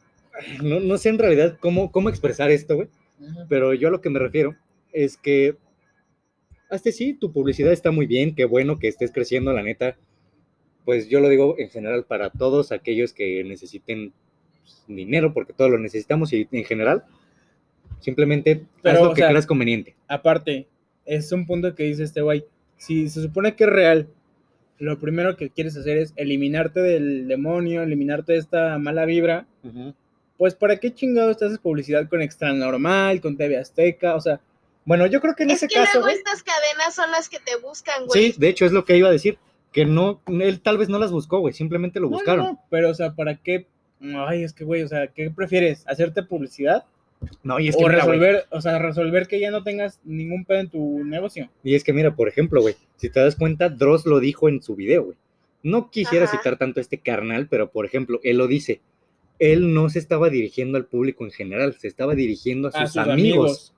no, 0.63 0.79
no 0.79 0.97
sé 0.97 1.09
en 1.09 1.19
realidad 1.19 1.57
cómo, 1.59 1.91
cómo 1.91 2.09
expresar 2.09 2.51
esto, 2.51 2.75
güey. 2.75 2.89
Pero 3.49 3.73
yo 3.73 3.87
a 3.87 3.91
lo 3.91 4.01
que 4.01 4.09
me 4.09 4.19
refiero 4.19 4.55
es 4.93 5.17
que, 5.17 5.57
hasta 6.69 6.91
sí, 6.91 7.13
tu 7.13 7.31
publicidad 7.31 7.71
está 7.71 7.91
muy 7.91 8.05
bien, 8.05 8.35
qué 8.35 8.45
bueno 8.45 8.79
que 8.79 8.87
estés 8.87 9.11
creciendo, 9.11 9.53
la 9.53 9.63
neta. 9.63 9.97
Pues 10.85 11.09
yo 11.09 11.19
lo 11.19 11.29
digo 11.29 11.55
en 11.57 11.69
general 11.69 12.05
para 12.05 12.29
todos 12.29 12.71
aquellos 12.71 13.13
que 13.13 13.43
necesiten 13.43 14.13
pues, 14.63 14.83
dinero, 14.87 15.33
porque 15.33 15.53
todos 15.53 15.71
lo 15.71 15.79
necesitamos 15.79 16.31
y 16.33 16.47
en 16.51 16.63
general, 16.63 17.03
simplemente 17.99 18.65
Pero, 18.81 18.99
haz 18.99 19.03
lo 19.03 19.13
que 19.13 19.21
sea, 19.21 19.29
creas 19.29 19.47
conveniente. 19.47 19.95
Aparte, 20.07 20.67
es 21.05 21.31
un 21.31 21.45
punto 21.45 21.73
que 21.75 21.83
dice 21.83 22.03
este 22.03 22.21
güey. 22.21 22.45
Si 22.77 23.09
se 23.09 23.21
supone 23.21 23.55
que 23.55 23.63
es 23.63 23.69
real, 23.69 24.07
lo 24.77 24.99
primero 24.99 25.35
que 25.35 25.49
quieres 25.49 25.75
hacer 25.75 25.97
es 25.97 26.13
eliminarte 26.15 26.81
del 26.81 27.27
demonio, 27.27 27.81
eliminarte 27.81 28.33
de 28.33 28.39
esta 28.39 28.77
mala 28.77 29.05
vibra. 29.05 29.47
Pues, 30.37 30.55
¿para 30.55 30.77
qué 30.77 30.93
chingado 30.93 31.31
estás 31.31 31.47
haces 31.47 31.59
publicidad 31.59 32.07
con 32.09 32.21
Extra 32.21 32.53
Normal, 32.53 33.21
con 33.21 33.37
TV 33.37 33.57
Azteca? 33.57 34.15
O 34.15 34.21
sea, 34.21 34.39
Bueno, 34.85 35.05
yo 35.07 35.19
creo 35.19 35.35
que 35.35 35.43
en 35.43 35.51
Es 35.51 35.57
ese 35.57 35.67
que 35.67 35.75
caso, 35.75 35.89
luego 35.95 36.05
güey, 36.07 36.15
estas 36.17 36.43
cadenas 36.43 36.95
son 36.95 37.11
las 37.11 37.27
que 37.29 37.39
te 37.39 37.55
buscan, 37.57 38.05
güey. 38.05 38.31
sí, 38.31 38.39
de 38.39 38.49
hecho 38.49 38.65
es 38.65 38.71
lo 38.71 38.85
que 38.85 38.97
iba 38.97 39.09
a 39.09 39.11
decir, 39.11 39.37
que 39.73 39.85
no, 39.85 40.21
él 40.27 40.61
tal 40.61 40.77
vez 40.77 40.89
no 40.89 40.99
las 40.99 41.11
buscó, 41.11 41.39
güey, 41.39 41.53
simplemente 41.53 41.99
lo 41.99 42.07
no, 42.07 42.11
buscaron. 42.17 42.45
no, 42.45 42.63
pero, 42.69 42.89
o 42.89 42.93
sea, 42.93 43.13
¿para 43.13 43.35
qué? 43.35 43.67
Ay, 44.01 44.43
es 44.43 44.53
que, 44.53 44.63
güey, 44.63 44.83
o 44.83 44.87
sea, 44.87 45.07
¿qué 45.07 45.29
prefieres? 45.31 45.83
¿Hacerte 45.87 46.23
publicidad? 46.23 46.85
No, 47.41 47.59
y 47.59 47.67
es 47.67 47.75
que 47.75 47.83
o 47.83 47.87
mira, 47.87 47.99
resolver, 48.05 48.45
o 48.51 48.61
sea, 48.61 48.77
resolver 48.77 49.27
que 49.27 49.39
ya 49.39 49.49
no 49.49 49.63
tengas 49.63 49.99
ningún 50.03 50.45
pedo 50.45 50.59
en 50.59 50.69
tu 50.69 51.03
negocio. 51.03 51.49
Y 51.63 51.73
es 51.73 51.83
que 51.83 51.91
mira, 51.93 52.15
por 52.15 52.27
ejemplo, 52.27 52.61
güey, 52.61 52.75
si 52.95 53.09
te 53.09 53.19
das 53.19 53.35
cuenta, 53.35 53.69
Dross 53.69 54.05
lo 54.05 54.19
dijo 54.19 54.47
en 54.49 54.61
su 54.61 54.75
video, 54.75 55.05
güey. 55.05 55.17
No 55.63 55.89
quisiera 55.89 56.25
Ajá. 56.25 56.37
citar 56.37 56.57
tanto 56.57 56.79
a 56.79 56.81
este 56.81 56.99
carnal, 56.99 57.47
pero 57.49 57.71
por 57.71 57.85
ejemplo, 57.85 58.19
él 58.23 58.37
lo 58.37 58.47
dice. 58.47 58.81
Él 59.39 59.73
no 59.73 59.89
se 59.89 59.99
estaba 59.99 60.29
dirigiendo 60.29 60.77
al 60.77 60.85
público 60.85 61.23
en 61.23 61.31
general, 61.31 61.75
se 61.77 61.87
estaba 61.87 62.15
dirigiendo 62.15 62.69
a 62.69 62.71
sus, 62.71 62.81
A 62.81 62.87
sus 62.87 62.97
amigos, 62.97 63.13
amigos. 63.13 63.73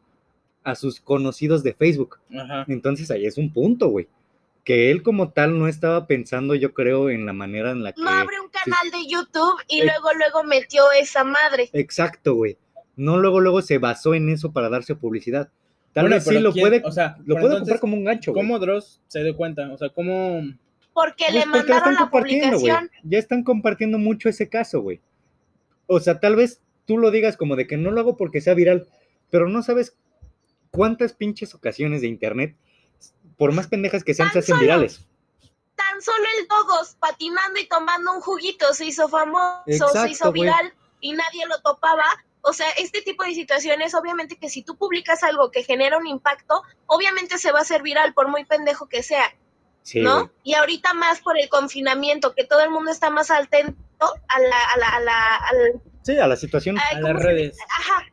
a 0.64 0.76
sus 0.76 1.00
conocidos 1.02 1.64
de 1.64 1.74
Facebook. 1.74 2.18
Ajá. 2.34 2.66
Entonces 2.68 3.12
ahí 3.12 3.26
es 3.26 3.38
un 3.38 3.52
punto, 3.52 3.90
güey. 3.90 4.08
Que 4.64 4.92
él 4.92 5.02
como 5.04 5.32
tal 5.32 5.58
no 5.58 5.68
estaba 5.68 6.06
pensando, 6.08 6.54
yo 6.56 6.74
creo, 6.74 7.10
en 7.10 7.26
la 7.26 7.34
manera 7.34 7.72
en 7.72 7.84
la 7.84 7.92
que... 7.94 8.02
No 8.02 8.10
abre 8.10 8.40
un 8.40 8.50
canal 8.50 8.92
de 8.92 9.10
YouTube 9.10 9.60
y 9.68 9.80
Eh. 9.82 9.86
luego, 9.86 10.14
luego 10.18 10.44
metió 10.44 10.84
esa 11.00 11.24
madre. 11.24 11.70
Exacto, 11.74 12.36
güey. 12.36 12.58
No 12.96 13.18
luego, 13.18 13.40
luego 13.40 13.62
se 13.62 13.78
basó 13.80 14.14
en 14.14 14.30
eso 14.30 14.52
para 14.52 14.70
darse 14.70 14.96
publicidad. 14.96 15.50
Tal 15.94 16.04
Bueno, 16.04 16.18
vez 16.18 16.26
sí 16.26 16.38
lo 16.40 16.52
¿quién- 16.54 16.64
puede, 16.68 16.82
o 16.86 16.92
sea, 16.92 17.16
lo 17.26 17.36
puede 17.36 17.46
entonces, 17.48 17.62
ocupar 17.64 17.80
como 17.80 17.98
un 17.98 18.04
gancho, 18.04 18.32
güey. 18.32 18.46
¿Cómo 18.46 18.60
Dross 18.60 19.02
se 19.08 19.24
dio 19.24 19.36
cuenta? 19.36 19.72
O 19.74 19.78
sea, 19.78 19.90
¿cómo...? 19.90 20.42
Porque 20.94 21.26
Pues 21.30 21.34
le 21.34 21.42
porque 21.42 21.58
mandaron 21.60 21.94
están 21.94 22.06
la 22.06 22.12
publicación. 22.12 22.92
Ya 23.04 23.18
están 23.18 23.44
compartiendo 23.44 23.98
mucho 23.98 24.30
ese 24.30 24.50
caso, 24.50 24.82
güey. 24.82 25.00
O 25.92 26.00
sea, 26.00 26.20
tal 26.20 26.36
vez 26.36 26.62
tú 26.86 27.00
lo 27.00 27.10
digas 27.10 27.36
como 27.36 27.56
de 27.56 27.66
que 27.66 27.76
no 27.76 27.90
lo 27.90 28.00
hago 28.00 28.16
porque 28.16 28.42
sea 28.42 28.54
viral, 28.54 28.88
pero 29.32 29.50
no 29.50 29.64
sabes 29.64 29.98
cuántas 30.70 31.14
pinches 31.14 31.56
ocasiones 31.56 32.02
de 32.02 32.08
internet, 32.08 32.56
por 33.38 33.54
más 33.54 33.68
pendejas 33.68 34.04
que 34.04 34.14
sean, 34.14 34.32
se 34.32 34.40
hacen 34.40 34.54
solo. 34.54 34.62
virales. 34.62 35.02
Tan 35.76 36.00
solo 36.00 36.24
el 36.38 36.48
Dogos 36.48 36.96
patinando 37.00 37.60
y 37.60 37.68
tomando 37.68 38.14
un 38.14 38.22
juguito 38.22 38.72
se 38.76 38.86
hizo 38.86 39.10
famoso, 39.10 39.64
se 39.66 40.10
hizo 40.12 40.32
viral 40.32 40.74
y 41.00 41.14
nadie 41.14 41.48
lo 41.48 41.60
topaba. 41.62 42.06
O 42.42 42.54
sea, 42.54 42.70
este 42.78 43.02
tipo 43.02 43.24
de 43.24 43.34
situaciones, 43.34 43.96
obviamente 43.96 44.38
que 44.38 44.50
si 44.50 44.62
tú 44.62 44.78
publicas 44.78 45.24
algo 45.24 45.50
que 45.50 45.64
genera 45.64 45.98
un 45.98 46.06
impacto, 46.06 46.62
obviamente 46.86 47.40
se 47.40 47.52
va 47.52 47.60
a 47.60 47.64
hacer 47.64 47.82
viral 47.82 48.14
por 48.14 48.28
muy 48.28 48.46
pendejo 48.46 48.88
que 48.88 49.02
sea, 49.02 49.34
Sí, 49.82 50.02
¿no? 50.02 50.30
Y 50.44 50.54
ahorita 50.54 50.94
más 50.94 51.22
por 51.22 51.40
el 51.40 51.50
confinamiento, 51.50 52.36
que 52.36 52.44
todo 52.44 52.62
el 52.62 52.70
mundo 52.70 52.92
está 52.92 53.10
más 53.10 53.32
atento 53.32 53.89
a 54.02 54.40
la, 54.40 54.64
a 54.74 54.78
la, 54.78 54.88
a 54.90 55.00
la, 55.02 55.36
al- 55.36 55.82
Sí, 56.04 56.18
a 56.18 56.28
la 56.28 56.36
situación. 56.36 56.78
A 56.80 56.84
¿cómo 56.92 57.02
las 57.14 57.24
redes. 57.24 57.58
Ajá, 57.78 58.06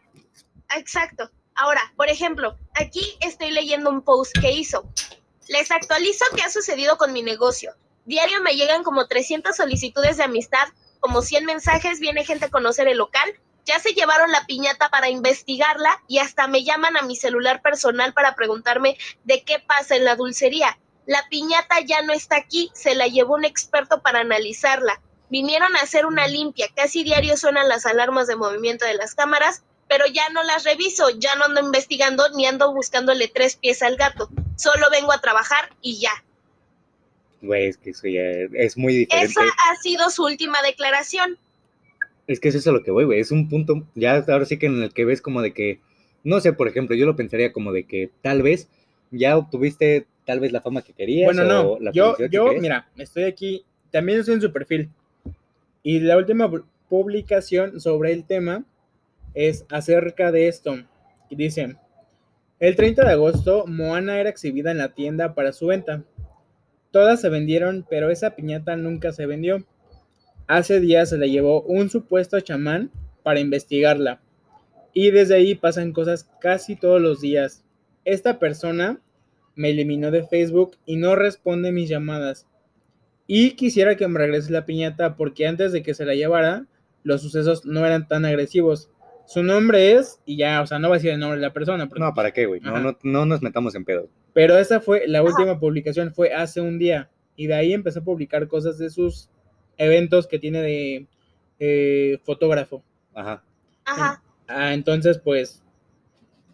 exacto. 0.76 1.30
Ahora, 1.54 1.80
por 1.96 2.08
ejemplo, 2.10 2.56
aquí 2.74 3.16
estoy 3.20 3.50
leyendo 3.50 3.90
un 3.90 4.02
post 4.02 4.36
que 4.40 4.52
hizo. 4.52 4.84
Les 5.48 5.70
actualizo 5.70 6.24
qué 6.34 6.42
ha 6.42 6.50
sucedido 6.50 6.98
con 6.98 7.12
mi 7.12 7.22
negocio. 7.22 7.72
Diario 8.04 8.40
me 8.42 8.54
llegan 8.56 8.82
como 8.82 9.06
300 9.06 9.56
solicitudes 9.56 10.16
de 10.16 10.24
amistad, 10.24 10.68
como 11.00 11.22
100 11.22 11.44
mensajes, 11.44 12.00
viene 12.00 12.24
gente 12.24 12.46
a 12.46 12.50
conocer 12.50 12.88
el 12.88 12.98
local. 12.98 13.32
Ya 13.64 13.78
se 13.80 13.94
llevaron 13.94 14.30
la 14.30 14.44
piñata 14.46 14.90
para 14.90 15.08
investigarla 15.08 16.02
y 16.06 16.18
hasta 16.18 16.46
me 16.46 16.62
llaman 16.62 16.96
a 16.96 17.02
mi 17.02 17.16
celular 17.16 17.62
personal 17.62 18.12
para 18.12 18.34
preguntarme 18.34 18.96
de 19.24 19.42
qué 19.42 19.58
pasa 19.58 19.96
en 19.96 20.04
la 20.04 20.14
dulcería. 20.14 20.78
La 21.06 21.26
piñata 21.30 21.80
ya 21.80 22.02
no 22.02 22.12
está 22.12 22.36
aquí, 22.36 22.70
se 22.74 22.94
la 22.94 23.06
llevó 23.06 23.34
un 23.34 23.44
experto 23.44 24.02
para 24.02 24.20
analizarla. 24.20 25.00
Vinieron 25.28 25.74
a 25.76 25.80
hacer 25.80 26.06
una 26.06 26.28
limpia, 26.28 26.68
casi 26.74 27.02
diario 27.02 27.36
suenan 27.36 27.68
las 27.68 27.86
alarmas 27.86 28.26
de 28.26 28.36
movimiento 28.36 28.84
de 28.84 28.94
las 28.94 29.14
cámaras, 29.14 29.62
pero 29.88 30.04
ya 30.06 30.28
no 30.30 30.42
las 30.42 30.64
reviso, 30.64 31.10
ya 31.10 31.34
no 31.36 31.44
ando 31.44 31.60
investigando 31.60 32.24
ni 32.36 32.46
ando 32.46 32.72
buscándole 32.72 33.28
tres 33.28 33.56
pies 33.56 33.82
al 33.82 33.96
gato. 33.96 34.28
Solo 34.56 34.86
vengo 34.90 35.12
a 35.12 35.20
trabajar 35.20 35.70
y 35.82 35.98
ya. 36.00 36.10
Güey, 37.42 37.66
es 37.66 37.76
que 37.76 37.90
eso 37.90 38.08
ya 38.08 38.22
es 38.22 38.76
muy 38.76 38.94
diferente. 38.94 39.30
Esa 39.32 39.42
ha 39.42 39.76
sido 39.76 40.10
su 40.10 40.24
última 40.24 40.62
declaración. 40.62 41.38
Es 42.26 42.40
que 42.40 42.48
eso 42.48 42.58
es 42.58 42.66
a 42.66 42.72
lo 42.72 42.82
que 42.82 42.90
voy, 42.90 43.04
güey. 43.04 43.20
Es 43.20 43.30
un 43.30 43.48
punto, 43.48 43.86
ya 43.94 44.24
ahora 44.28 44.44
sí 44.46 44.58
que 44.58 44.66
en 44.66 44.82
el 44.82 44.92
que 44.92 45.04
ves 45.04 45.22
como 45.22 45.42
de 45.42 45.52
que, 45.52 45.80
no 46.24 46.40
sé, 46.40 46.52
por 46.52 46.66
ejemplo, 46.68 46.96
yo 46.96 47.06
lo 47.06 47.14
pensaría 47.14 47.52
como 47.52 47.72
de 47.72 47.84
que 47.84 48.10
tal 48.22 48.42
vez 48.42 48.68
ya 49.10 49.36
obtuviste 49.36 50.06
tal 50.24 50.40
vez 50.40 50.50
la 50.50 50.60
fama 50.60 50.82
que 50.82 50.92
querías. 50.92 51.26
Bueno, 51.26 51.44
no. 51.44 51.72
o 51.72 51.80
la 51.80 51.92
Yo, 51.92 52.16
que 52.16 52.28
yo, 52.30 52.46
querías. 52.46 52.62
mira, 52.62 52.88
estoy 52.96 53.24
aquí. 53.24 53.64
También 53.92 54.18
estoy 54.20 54.34
en 54.34 54.40
su 54.40 54.52
perfil. 54.52 54.90
Y 55.88 56.00
la 56.00 56.16
última 56.16 56.50
pu- 56.50 56.64
publicación 56.88 57.80
sobre 57.80 58.12
el 58.12 58.24
tema 58.24 58.64
es 59.34 59.64
acerca 59.70 60.32
de 60.32 60.48
esto. 60.48 60.74
Y 61.30 61.36
dice: 61.36 61.76
El 62.58 62.74
30 62.74 63.04
de 63.04 63.12
agosto, 63.12 63.66
Moana 63.68 64.18
era 64.18 64.28
exhibida 64.28 64.72
en 64.72 64.78
la 64.78 64.94
tienda 64.94 65.32
para 65.36 65.52
su 65.52 65.68
venta. 65.68 66.02
Todas 66.90 67.20
se 67.20 67.28
vendieron, 67.28 67.86
pero 67.88 68.10
esa 68.10 68.30
piñata 68.34 68.74
nunca 68.76 69.12
se 69.12 69.26
vendió. 69.26 69.64
Hace 70.48 70.80
días 70.80 71.10
se 71.10 71.18
la 71.18 71.26
llevó 71.26 71.62
un 71.62 71.88
supuesto 71.88 72.40
chamán 72.40 72.90
para 73.22 73.38
investigarla. 73.38 74.20
Y 74.92 75.12
desde 75.12 75.36
ahí 75.36 75.54
pasan 75.54 75.92
cosas 75.92 76.28
casi 76.40 76.74
todos 76.74 77.00
los 77.00 77.20
días. 77.20 77.62
Esta 78.04 78.40
persona 78.40 78.98
me 79.54 79.70
eliminó 79.70 80.10
de 80.10 80.24
Facebook 80.26 80.78
y 80.84 80.96
no 80.96 81.14
responde 81.14 81.70
mis 81.70 81.88
llamadas. 81.88 82.48
Y 83.26 83.52
quisiera 83.52 83.96
que 83.96 84.06
me 84.08 84.18
regrese 84.18 84.52
la 84.52 84.66
piñata 84.66 85.16
porque 85.16 85.46
antes 85.46 85.72
de 85.72 85.82
que 85.82 85.94
se 85.94 86.04
la 86.04 86.14
llevara, 86.14 86.66
los 87.02 87.22
sucesos 87.22 87.64
no 87.64 87.84
eran 87.84 88.06
tan 88.08 88.24
agresivos. 88.24 88.90
Su 89.26 89.42
nombre 89.42 89.92
es, 89.92 90.20
y 90.24 90.36
ya, 90.36 90.62
o 90.62 90.66
sea, 90.66 90.78
no 90.78 90.88
va 90.88 90.94
a 90.94 90.98
decir 90.98 91.10
el 91.10 91.18
nombre 91.18 91.38
de 91.40 91.46
la 91.46 91.52
persona, 91.52 91.88
porque- 91.88 92.00
No, 92.04 92.14
¿para 92.14 92.30
qué, 92.30 92.46
güey? 92.46 92.60
No, 92.60 92.78
no, 92.78 92.96
no 93.02 93.26
nos 93.26 93.42
metamos 93.42 93.74
en 93.74 93.84
pedo. 93.84 94.08
pero 94.32 94.56
esa 94.58 94.80
fue 94.80 95.08
la 95.08 95.22
última 95.22 95.58
publicación, 95.58 96.12
fue 96.14 96.32
hace 96.34 96.60
un 96.60 96.78
día. 96.78 97.08
Y 97.36 97.46
de 97.48 97.54
ahí 97.54 97.72
empezó 97.72 98.00
a 98.00 98.04
publicar 98.04 98.46
cosas 98.48 98.78
de 98.78 98.90
sus 98.90 99.28
eventos 99.78 100.26
que 100.26 100.38
tiene 100.38 100.60
de 100.62 101.06
eh, 101.58 102.18
fotógrafo. 102.24 102.82
Ajá. 103.14 103.42
Ajá. 103.86 104.22
Ah, 104.46 104.74
entonces, 104.74 105.18
pues, 105.18 105.62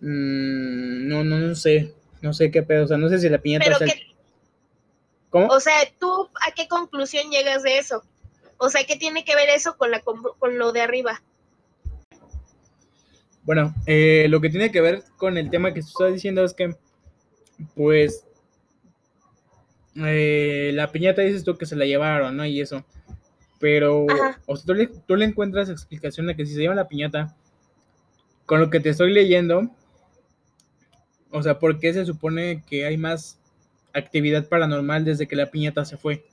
mm, 0.00 1.08
no, 1.08 1.24
no, 1.24 1.38
no 1.38 1.54
sé, 1.54 1.92
no 2.20 2.32
sé 2.32 2.50
qué 2.50 2.62
pedo, 2.62 2.84
o 2.84 2.88
sea, 2.88 2.96
no 2.98 3.08
sé 3.08 3.18
si 3.18 3.28
la 3.28 3.38
piñata 3.38 3.64
Pero 3.64 3.76
es 3.76 3.82
el- 3.82 3.88
que, 3.98 4.11
¿Cómo? 5.32 5.48
o 5.48 5.58
sea, 5.58 5.74
¿tú 5.98 6.28
a 6.46 6.52
qué 6.52 6.68
conclusión 6.68 7.30
llegas 7.30 7.64
de 7.64 7.78
eso? 7.78 8.04
O 8.58 8.68
sea, 8.68 8.84
¿qué 8.84 8.94
tiene 8.96 9.24
que 9.24 9.34
ver 9.34 9.48
eso 9.48 9.76
con, 9.76 9.90
la, 9.90 10.00
con 10.02 10.58
lo 10.58 10.70
de 10.70 10.82
arriba? 10.82 11.20
Bueno, 13.44 13.74
eh, 13.86 14.26
lo 14.28 14.40
que 14.40 14.50
tiene 14.50 14.70
que 14.70 14.80
ver 14.80 15.02
con 15.16 15.36
el 15.36 15.50
tema 15.50 15.74
que 15.74 15.80
estoy 15.80 16.12
diciendo 16.12 16.44
es 16.44 16.54
que, 16.54 16.76
pues, 17.74 18.24
eh, 19.96 20.70
la 20.74 20.92
piñata 20.92 21.22
dices 21.22 21.42
tú 21.42 21.56
que 21.56 21.66
se 21.66 21.74
la 21.74 21.84
llevaron, 21.84 22.36
¿no? 22.36 22.46
Y 22.46 22.60
eso. 22.60 22.84
Pero, 23.58 24.06
Ajá. 24.08 24.40
o 24.46 24.56
sea, 24.56 24.66
tú 24.66 24.74
le, 24.74 24.86
tú 24.86 25.16
le 25.16 25.24
encuentras 25.24 25.68
explicación 25.68 26.28
de 26.28 26.36
que 26.36 26.46
si 26.46 26.54
se 26.54 26.60
lleva 26.60 26.76
la 26.76 26.86
piñata, 26.86 27.34
con 28.46 28.60
lo 28.60 28.70
que 28.70 28.80
te 28.80 28.90
estoy 28.90 29.12
leyendo, 29.12 29.70
o 31.30 31.42
sea, 31.42 31.58
¿por 31.58 31.80
qué 31.80 31.92
se 31.92 32.04
supone 32.04 32.62
que 32.64 32.86
hay 32.86 32.96
más 32.96 33.40
actividad 33.94 34.48
paranormal 34.48 35.04
desde 35.04 35.26
que 35.28 35.36
la 35.36 35.50
piñata 35.50 35.84
se 35.84 35.96
fue? 35.96 36.24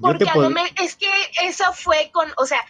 Porque 0.00 0.24
te 0.24 0.30
a 0.30 0.34
lo 0.34 0.48
pod- 0.48 0.54
me- 0.54 0.74
es 0.84 0.96
que 0.96 1.10
eso 1.42 1.64
fue 1.74 2.10
con, 2.12 2.32
o 2.36 2.46
sea, 2.46 2.64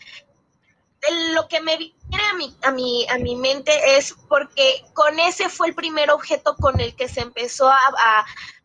lo 1.34 1.48
que 1.48 1.60
me 1.60 1.76
viene 1.76 1.94
a 2.30 2.34
mi, 2.34 2.56
a, 2.62 2.70
mi, 2.70 3.06
a 3.08 3.18
mi 3.18 3.34
mente 3.36 3.96
es 3.96 4.14
porque 4.28 4.84
con 4.94 5.18
ese 5.18 5.48
fue 5.48 5.68
el 5.68 5.74
primer 5.74 6.10
objeto 6.10 6.54
con 6.56 6.78
el 6.80 6.94
que 6.94 7.08
se 7.08 7.20
empezó 7.22 7.68
a, 7.68 7.76
a, 7.76 8.20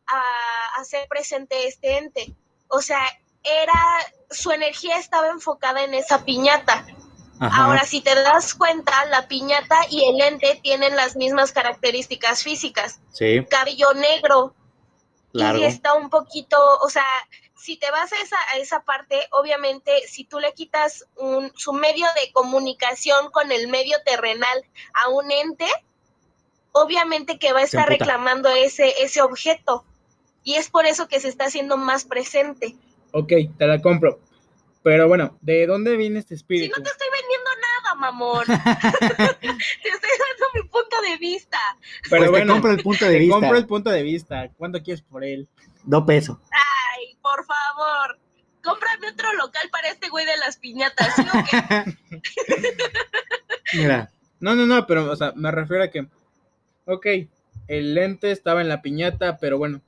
a 0.07 0.82
hacer 0.82 1.07
presente 1.07 1.67
este 1.67 1.97
ente. 1.97 2.36
O 2.67 2.82
sea, 2.82 3.01
era, 3.43 3.73
su 4.30 4.51
energía 4.51 4.97
estaba 4.97 5.30
enfocada 5.30 5.84
en 5.84 5.93
esa 5.93 6.25
piñata. 6.25 6.86
Ajá. 7.39 7.65
Ahora, 7.65 7.84
si 7.86 8.01
te 8.01 8.13
das 8.15 8.53
cuenta, 8.53 9.05
la 9.05 9.28
piñata 9.28 9.78
y 9.89 10.03
el 10.05 10.21
ente 10.21 10.59
tienen 10.61 10.95
las 10.95 11.15
mismas 11.15 11.51
características 11.51 12.43
físicas. 12.43 12.99
sí, 13.13 13.45
Cabello 13.49 13.93
negro, 13.93 14.53
largo. 15.32 15.61
y 15.61 15.65
está 15.65 15.93
un 15.93 16.09
poquito, 16.09 16.57
o 16.82 16.89
sea, 16.89 17.05
si 17.55 17.78
te 17.78 17.89
vas 17.91 18.11
a 18.13 18.21
esa, 18.21 18.38
a 18.53 18.57
esa 18.57 18.84
parte, 18.84 19.28
obviamente, 19.32 19.91
si 20.07 20.23
tú 20.23 20.39
le 20.39 20.53
quitas 20.53 21.05
un, 21.17 21.51
su 21.55 21.73
medio 21.73 22.05
de 22.21 22.32
comunicación 22.32 23.30
con 23.32 23.51
el 23.51 23.67
medio 23.67 23.97
terrenal 24.05 24.63
a 24.93 25.09
un 25.09 25.32
ente, 25.32 25.67
obviamente 26.71 27.39
que 27.39 27.53
va 27.53 27.59
a 27.59 27.63
estar 27.63 27.89
reclamando 27.89 28.49
ese, 28.49 29.01
ese 29.01 29.21
objeto. 29.21 29.86
Y 30.43 30.55
es 30.55 30.69
por 30.69 30.86
eso 30.86 31.07
que 31.07 31.19
se 31.19 31.28
está 31.28 31.45
haciendo 31.45 31.78
más 31.78 32.05
presente. 32.05 32.75
Ok, 33.11 33.34
te 33.57 33.67
la 33.67 33.82
compro. 33.82 34.19
Pero 34.84 35.07
bueno, 35.09 35.38
¿de 35.41 35.67
dónde 35.67 35.97
viene 35.97 36.19
este 36.19 36.36
Si 36.36 36.41
espíritu? 36.41 36.75
no 36.78 36.84
te 36.84 36.89
estoy 36.89 37.07
mamón. 37.97 38.45
te 38.47 38.53
estoy 38.53 39.41
dando 39.41 40.45
mi 40.53 40.61
punto 40.69 41.01
de 41.01 41.17
vista. 41.17 41.57
Pero 42.09 42.21
pues 42.23 42.29
bueno, 42.31 42.45
te 42.45 42.51
compro 42.53 42.71
el 42.71 42.83
punto 42.83 43.05
de 43.05 43.11
te 43.11 43.19
vista. 43.19 43.33
compro 43.33 43.57
el 43.57 43.65
punto 43.67 43.89
de 43.89 44.03
vista. 44.03 44.49
¿Cuánto 44.57 44.81
quieres 44.81 45.01
por 45.01 45.23
él? 45.23 45.47
Do 45.83 46.05
peso. 46.05 46.41
Ay, 46.51 47.17
por 47.21 47.45
favor. 47.45 48.19
Cómprame 48.63 49.09
otro 49.11 49.33
local 49.33 49.69
para 49.71 49.89
este 49.89 50.09
güey 50.09 50.25
de 50.25 50.37
las 50.37 50.57
piñatas. 50.57 51.15
¿sí 51.15 51.21
o 51.21 51.43
qué? 51.49 51.97
Mira, 53.73 54.11
No, 54.39 54.55
no, 54.55 54.65
no, 54.65 54.85
pero, 54.87 55.11
o 55.11 55.15
sea, 55.15 55.33
me 55.35 55.51
refiero 55.51 55.83
a 55.83 55.87
que, 55.89 56.07
ok, 56.85 57.05
el 57.67 57.93
lente 57.95 58.31
estaba 58.31 58.61
en 58.61 58.69
la 58.69 58.81
piñata, 58.81 59.37
pero 59.37 59.57
bueno, 59.57 59.81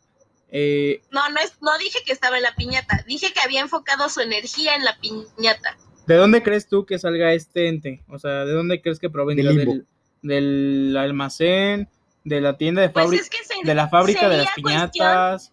eh, 0.51 1.01
No, 1.11 1.27
no, 1.29 1.39
es, 1.39 1.61
no 1.61 1.77
dije 1.77 1.99
que 2.05 2.11
estaba 2.13 2.37
en 2.37 2.43
la 2.43 2.55
piñata, 2.55 3.03
dije 3.07 3.31
que 3.33 3.39
había 3.41 3.61
enfocado 3.61 4.09
su 4.09 4.21
energía 4.21 4.75
en 4.75 4.83
la 4.83 4.97
piñata. 4.97 5.77
¿De 6.09 6.15
dónde 6.15 6.41
crees 6.43 6.67
tú 6.67 6.85
que 6.85 6.97
salga 6.99 7.31
este 7.33 7.67
ente? 7.69 8.03
O 8.09 8.17
sea, 8.17 8.43
¿de 8.43 8.51
dónde 8.51 8.81
crees 8.81 8.99
que 8.99 9.09
provenga? 9.11 9.43
Del. 9.43 9.55
¿Del, 9.57 9.85
del 10.23 10.97
almacén? 10.97 11.87
¿De 12.23 12.41
la 12.41 12.57
tienda 12.57 12.81
de 12.81 12.89
Pues 12.89 13.05
fábrica? 13.05 13.23
es 13.23 13.29
que 13.29 13.43
se- 13.45 13.53
¿De 13.63 13.75
la 13.75 13.87
fábrica 13.89 14.27
de 14.27 14.37
las 14.37 14.47
cuestión- 14.47 14.89
piñatas? 14.91 15.51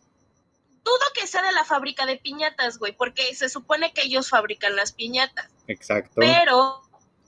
Dudo 0.84 0.98
que 1.14 1.26
sea 1.26 1.42
de 1.42 1.52
la 1.52 1.64
fábrica 1.64 2.07
de 2.07 2.16
piñatas, 2.16 2.78
güey, 2.78 2.92
porque 2.96 3.34
se 3.34 3.48
supone 3.48 3.92
que 3.92 4.02
ellos 4.02 4.28
fabrican 4.30 4.74
las 4.76 4.92
piñatas. 4.92 5.48
exacto. 5.68 6.12
Pero, 6.16 6.80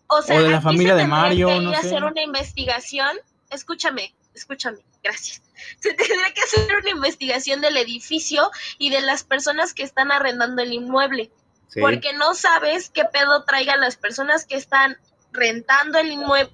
o 0.07 0.23
sea, 0.23 0.39
O 0.39 0.43
de 0.43 0.51
la 0.51 0.57
aquí 0.57 0.65
familia 0.65 0.95
se 0.95 1.01
de 1.03 1.07
Mario, 1.07 1.49
que 1.49 1.61
no 1.61 1.71
sé. 1.73 1.77
hacer 1.77 2.05
una 2.05 2.23
investigación. 2.23 3.17
Escúchame, 3.51 4.15
escúchame, 4.35 4.79
gracias. 5.03 5.43
Se 5.81 5.93
tendría 5.93 6.33
que 6.35 6.41
hacer 6.41 6.69
una 6.77 6.91
investigación 6.91 7.61
del 7.61 7.77
edificio 7.77 8.49
y 8.79 8.91
de 8.91 9.01
las 9.01 9.23
personas 9.25 9.75
que 9.75 9.83
están 9.83 10.13
arrendando 10.13 10.63
el 10.63 10.73
inmueble. 10.73 11.31
Sí. 11.69 11.81
porque 11.81 12.15
no 12.15 12.35
sabes 12.35 12.91
qué 12.91 13.05
pedo 13.05 13.45
traigan 13.45 13.81
las 13.81 13.97
personas 13.97 14.47
que 14.47 14.57
están 14.57 14.97
rentando 15.33 15.99
el 15.99 16.11
inmueble 16.11 16.53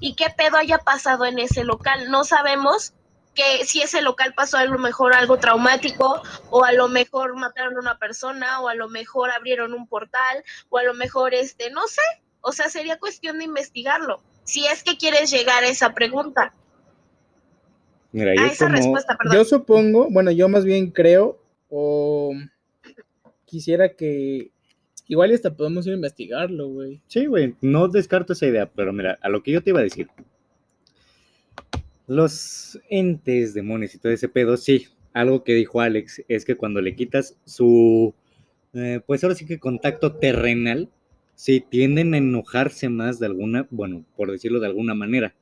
y 0.00 0.14
qué 0.14 0.26
pedo 0.36 0.56
haya 0.56 0.78
pasado 0.78 1.24
en 1.24 1.38
ese 1.38 1.64
local. 1.64 2.10
No 2.10 2.24
sabemos 2.24 2.94
que 3.34 3.64
si 3.64 3.80
ese 3.80 4.02
local 4.02 4.34
pasó 4.34 4.56
a 4.56 4.64
lo 4.64 4.78
mejor 4.78 5.14
algo 5.14 5.38
traumático 5.38 6.22
o 6.50 6.64
a 6.64 6.72
lo 6.72 6.88
mejor 6.88 7.36
mataron 7.36 7.76
a 7.76 7.80
una 7.80 7.98
persona 7.98 8.60
o 8.60 8.68
a 8.68 8.74
lo 8.74 8.88
mejor 8.88 9.30
abrieron 9.30 9.72
un 9.72 9.86
portal 9.86 10.44
o 10.68 10.78
a 10.78 10.82
lo 10.82 10.94
mejor 10.94 11.34
este, 11.34 11.70
no 11.70 11.86
sé, 11.86 12.02
o 12.40 12.52
sea, 12.52 12.68
sería 12.68 12.98
cuestión 12.98 13.38
de 13.38 13.44
investigarlo. 13.44 14.22
Si 14.44 14.66
es 14.66 14.82
que 14.82 14.96
quieres 14.96 15.30
llegar 15.30 15.62
a 15.62 15.68
esa 15.68 15.94
pregunta, 15.94 16.52
Mira, 18.12 18.32
a 18.32 18.46
esa 18.46 18.64
como... 18.64 18.76
respuesta, 18.76 19.16
perdón. 19.16 19.36
Yo 19.36 19.44
supongo, 19.44 20.08
bueno, 20.10 20.32
yo 20.32 20.48
más 20.48 20.64
bien 20.64 20.90
creo, 20.90 21.38
o 21.68 22.32
quisiera 23.50 23.94
que, 23.94 24.52
igual 25.08 25.32
hasta 25.32 25.56
podemos 25.56 25.86
ir 25.86 25.92
a 25.92 25.96
investigarlo, 25.96 26.68
güey. 26.68 27.02
Sí, 27.08 27.26
güey, 27.26 27.54
no 27.60 27.88
descarto 27.88 28.32
esa 28.32 28.46
idea, 28.46 28.70
pero 28.70 28.92
mira, 28.92 29.18
a 29.20 29.28
lo 29.28 29.42
que 29.42 29.50
yo 29.50 29.62
te 29.62 29.70
iba 29.70 29.80
a 29.80 29.84
decir. 29.84 30.08
Los 32.06 32.80
entes, 32.88 33.52
demonios 33.52 33.94
y 33.94 33.98
todo 33.98 34.12
ese 34.12 34.28
pedo, 34.28 34.56
sí. 34.56 34.86
Algo 35.12 35.42
que 35.42 35.54
dijo 35.54 35.80
Alex 35.80 36.22
es 36.28 36.44
que 36.44 36.56
cuando 36.56 36.80
le 36.80 36.94
quitas 36.94 37.36
su, 37.44 38.14
eh, 38.74 39.00
pues 39.04 39.24
ahora 39.24 39.34
sí 39.34 39.44
que 39.44 39.58
contacto 39.58 40.14
terrenal, 40.14 40.88
sí 41.34 41.64
tienden 41.68 42.14
a 42.14 42.18
enojarse 42.18 42.88
más 42.88 43.18
de 43.18 43.26
alguna, 43.26 43.66
bueno, 43.70 44.04
por 44.16 44.30
decirlo 44.30 44.60
de 44.60 44.66
alguna 44.66 44.94
manera. 44.94 45.34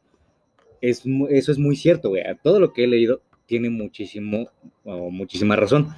Es, 0.80 1.02
eso 1.28 1.52
es 1.52 1.58
muy 1.58 1.76
cierto, 1.76 2.08
güey. 2.08 2.22
A 2.22 2.36
todo 2.36 2.60
lo 2.60 2.72
que 2.72 2.84
he 2.84 2.86
leído 2.86 3.20
tiene 3.46 3.68
muchísimo, 3.68 4.48
o 4.84 5.10
muchísima 5.10 5.56
razón. 5.56 5.88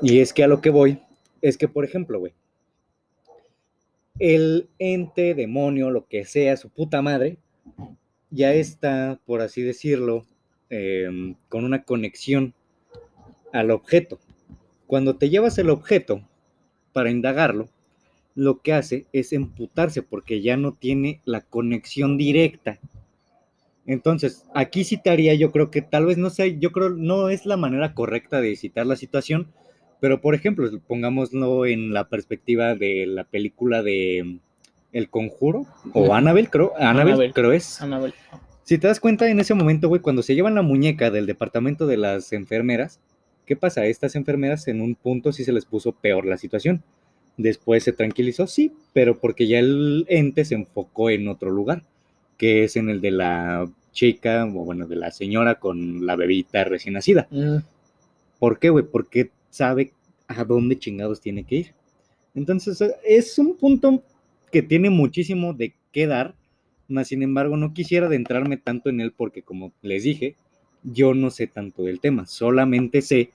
Y 0.00 0.20
es 0.20 0.32
que 0.32 0.44
a 0.44 0.48
lo 0.48 0.60
que 0.60 0.70
voy, 0.70 1.00
es 1.42 1.58
que, 1.58 1.68
por 1.68 1.84
ejemplo, 1.84 2.18
güey, 2.18 2.32
el 4.18 4.68
ente, 4.78 5.34
demonio, 5.34 5.90
lo 5.90 6.06
que 6.06 6.24
sea, 6.24 6.56
su 6.56 6.70
puta 6.70 7.02
madre, 7.02 7.36
ya 8.30 8.54
está, 8.54 9.20
por 9.26 9.40
así 9.40 9.62
decirlo, 9.62 10.24
em, 10.70 11.36
con 11.48 11.64
una 11.64 11.84
conexión 11.84 12.54
al 13.52 13.70
objeto. 13.70 14.18
Cuando 14.86 15.16
te 15.16 15.28
llevas 15.30 15.58
el 15.58 15.70
objeto 15.70 16.22
para 16.92 17.10
indagarlo, 17.10 17.68
lo 18.34 18.60
que 18.60 18.72
hace 18.72 19.06
es 19.12 19.32
emputarse 19.32 20.02
porque 20.02 20.42
ya 20.42 20.56
no 20.56 20.74
tiene 20.74 21.20
la 21.24 21.40
conexión 21.40 22.16
directa. 22.16 22.78
Entonces, 23.86 24.44
aquí 24.54 24.84
citaría, 24.84 25.34
yo 25.34 25.52
creo 25.52 25.70
que 25.70 25.80
tal 25.80 26.06
vez 26.06 26.18
no 26.18 26.30
sé, 26.30 26.58
yo 26.58 26.72
creo 26.72 26.90
no 26.90 27.28
es 27.28 27.46
la 27.46 27.56
manera 27.56 27.94
correcta 27.94 28.40
de 28.40 28.56
citar 28.56 28.86
la 28.86 28.96
situación, 28.96 29.48
pero 30.00 30.20
por 30.20 30.34
ejemplo, 30.34 30.68
pongámoslo 30.86 31.66
en 31.66 31.92
la 31.92 32.08
perspectiva 32.08 32.74
de 32.74 33.06
la 33.06 33.24
película 33.24 33.82
de 33.82 34.38
El 34.92 35.08
Conjuro 35.08 35.66
o 35.92 36.14
Annabelle, 36.14 36.48
creo, 36.48 36.72
Annabelle, 36.76 37.12
Annabelle. 37.12 37.32
creo 37.32 37.52
es. 37.52 37.80
Si 38.64 38.78
te 38.78 38.88
das 38.88 39.00
cuenta 39.00 39.28
en 39.30 39.38
ese 39.38 39.54
momento, 39.54 39.88
güey, 39.88 40.00
cuando 40.00 40.22
se 40.22 40.34
llevan 40.34 40.56
la 40.56 40.62
muñeca 40.62 41.10
del 41.10 41.26
departamento 41.26 41.86
de 41.86 41.96
las 41.96 42.32
enfermeras, 42.32 43.00
¿qué 43.46 43.56
pasa? 43.56 43.82
A 43.82 43.86
estas 43.86 44.16
enfermeras 44.16 44.66
en 44.68 44.80
un 44.80 44.96
punto 44.96 45.32
sí 45.32 45.44
se 45.44 45.52
les 45.52 45.64
puso 45.64 45.92
peor 45.92 46.26
la 46.26 46.36
situación. 46.36 46.82
Después 47.36 47.84
se 47.84 47.92
tranquilizó, 47.92 48.46
sí, 48.46 48.72
pero 48.92 49.18
porque 49.18 49.46
ya 49.46 49.58
el 49.58 50.04
ente 50.08 50.44
se 50.44 50.54
enfocó 50.54 51.10
en 51.10 51.28
otro 51.28 51.50
lugar, 51.50 51.82
que 52.38 52.64
es 52.64 52.76
en 52.76 52.88
el 52.88 53.00
de 53.00 53.10
la 53.12 53.68
chica, 53.92 54.44
o 54.44 54.64
bueno, 54.64 54.86
de 54.86 54.96
la 54.96 55.10
señora 55.10 55.56
con 55.56 56.04
la 56.04 56.16
bebita 56.16 56.64
recién 56.64 56.94
nacida. 56.94 57.28
Mm, 57.30 57.58
¿Por 58.38 58.58
qué, 58.58 58.70
güey? 58.70 58.84
Porque 58.84 59.30
sabe 59.56 59.92
a 60.28 60.44
dónde 60.44 60.78
chingados 60.78 61.20
tiene 61.20 61.44
que 61.44 61.56
ir. 61.56 61.74
Entonces, 62.34 62.80
eh, 62.80 62.94
es 63.04 63.38
un 63.38 63.56
punto 63.56 64.02
que 64.52 64.62
tiene 64.62 64.90
muchísimo 64.90 65.54
de 65.54 65.74
qué 65.92 66.06
dar, 66.06 66.34
mas 66.88 67.08
sin 67.08 67.22
embargo 67.22 67.56
no 67.56 67.72
quisiera 67.72 68.06
adentrarme 68.06 68.58
tanto 68.58 68.90
en 68.90 69.00
él 69.00 69.12
porque, 69.16 69.42
como 69.42 69.72
les 69.82 70.04
dije, 70.04 70.36
yo 70.82 71.14
no 71.14 71.30
sé 71.30 71.46
tanto 71.46 71.82
del 71.82 72.00
tema. 72.00 72.26
Solamente 72.26 73.02
sé 73.02 73.30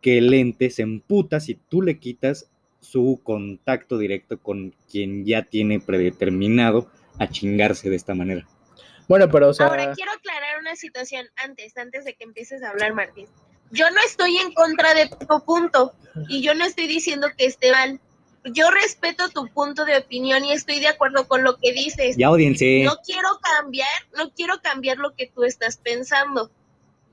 que 0.00 0.18
el 0.18 0.34
ente 0.34 0.68
se 0.70 0.82
emputa 0.82 1.38
si 1.38 1.54
tú 1.54 1.80
le 1.80 1.98
quitas 1.98 2.50
su 2.80 3.20
contacto 3.22 3.96
directo 3.96 4.38
con 4.38 4.74
quien 4.90 5.24
ya 5.24 5.44
tiene 5.44 5.78
predeterminado 5.78 6.90
a 7.18 7.28
chingarse 7.28 7.88
de 7.88 7.96
esta 7.96 8.14
manera. 8.14 8.46
Bueno, 9.08 9.28
pero, 9.30 9.50
o 9.50 9.54
sea, 9.54 9.66
Ahora 9.66 9.92
quiero 9.92 10.10
aclarar 10.10 10.58
una 10.58 10.74
situación 10.74 11.26
antes, 11.36 11.76
antes 11.76 12.04
de 12.04 12.14
que 12.14 12.24
empieces 12.24 12.62
a 12.62 12.70
hablar, 12.70 12.94
Martín. 12.94 13.26
Yo 13.72 13.90
no 13.90 13.96
estoy 14.06 14.36
en 14.36 14.52
contra 14.52 14.94
de 14.94 15.08
tu 15.08 15.44
punto 15.44 15.94
y 16.28 16.42
yo 16.42 16.54
no 16.54 16.64
estoy 16.64 16.86
diciendo 16.86 17.26
que 17.36 17.46
esté 17.46 17.72
mal. 17.72 17.98
Yo 18.44 18.70
respeto 18.70 19.28
tu 19.30 19.48
punto 19.48 19.84
de 19.84 19.96
opinión 19.96 20.44
y 20.44 20.52
estoy 20.52 20.78
de 20.80 20.88
acuerdo 20.88 21.26
con 21.26 21.42
lo 21.42 21.56
que 21.56 21.72
dices. 21.72 22.16
Ya 22.16 22.30
odiense. 22.30 22.82
No 22.84 22.96
quiero 23.04 23.28
cambiar, 23.40 23.88
no 24.16 24.30
quiero 24.30 24.60
cambiar 24.60 24.98
lo 24.98 25.14
que 25.14 25.26
tú 25.26 25.44
estás 25.44 25.78
pensando. 25.78 26.50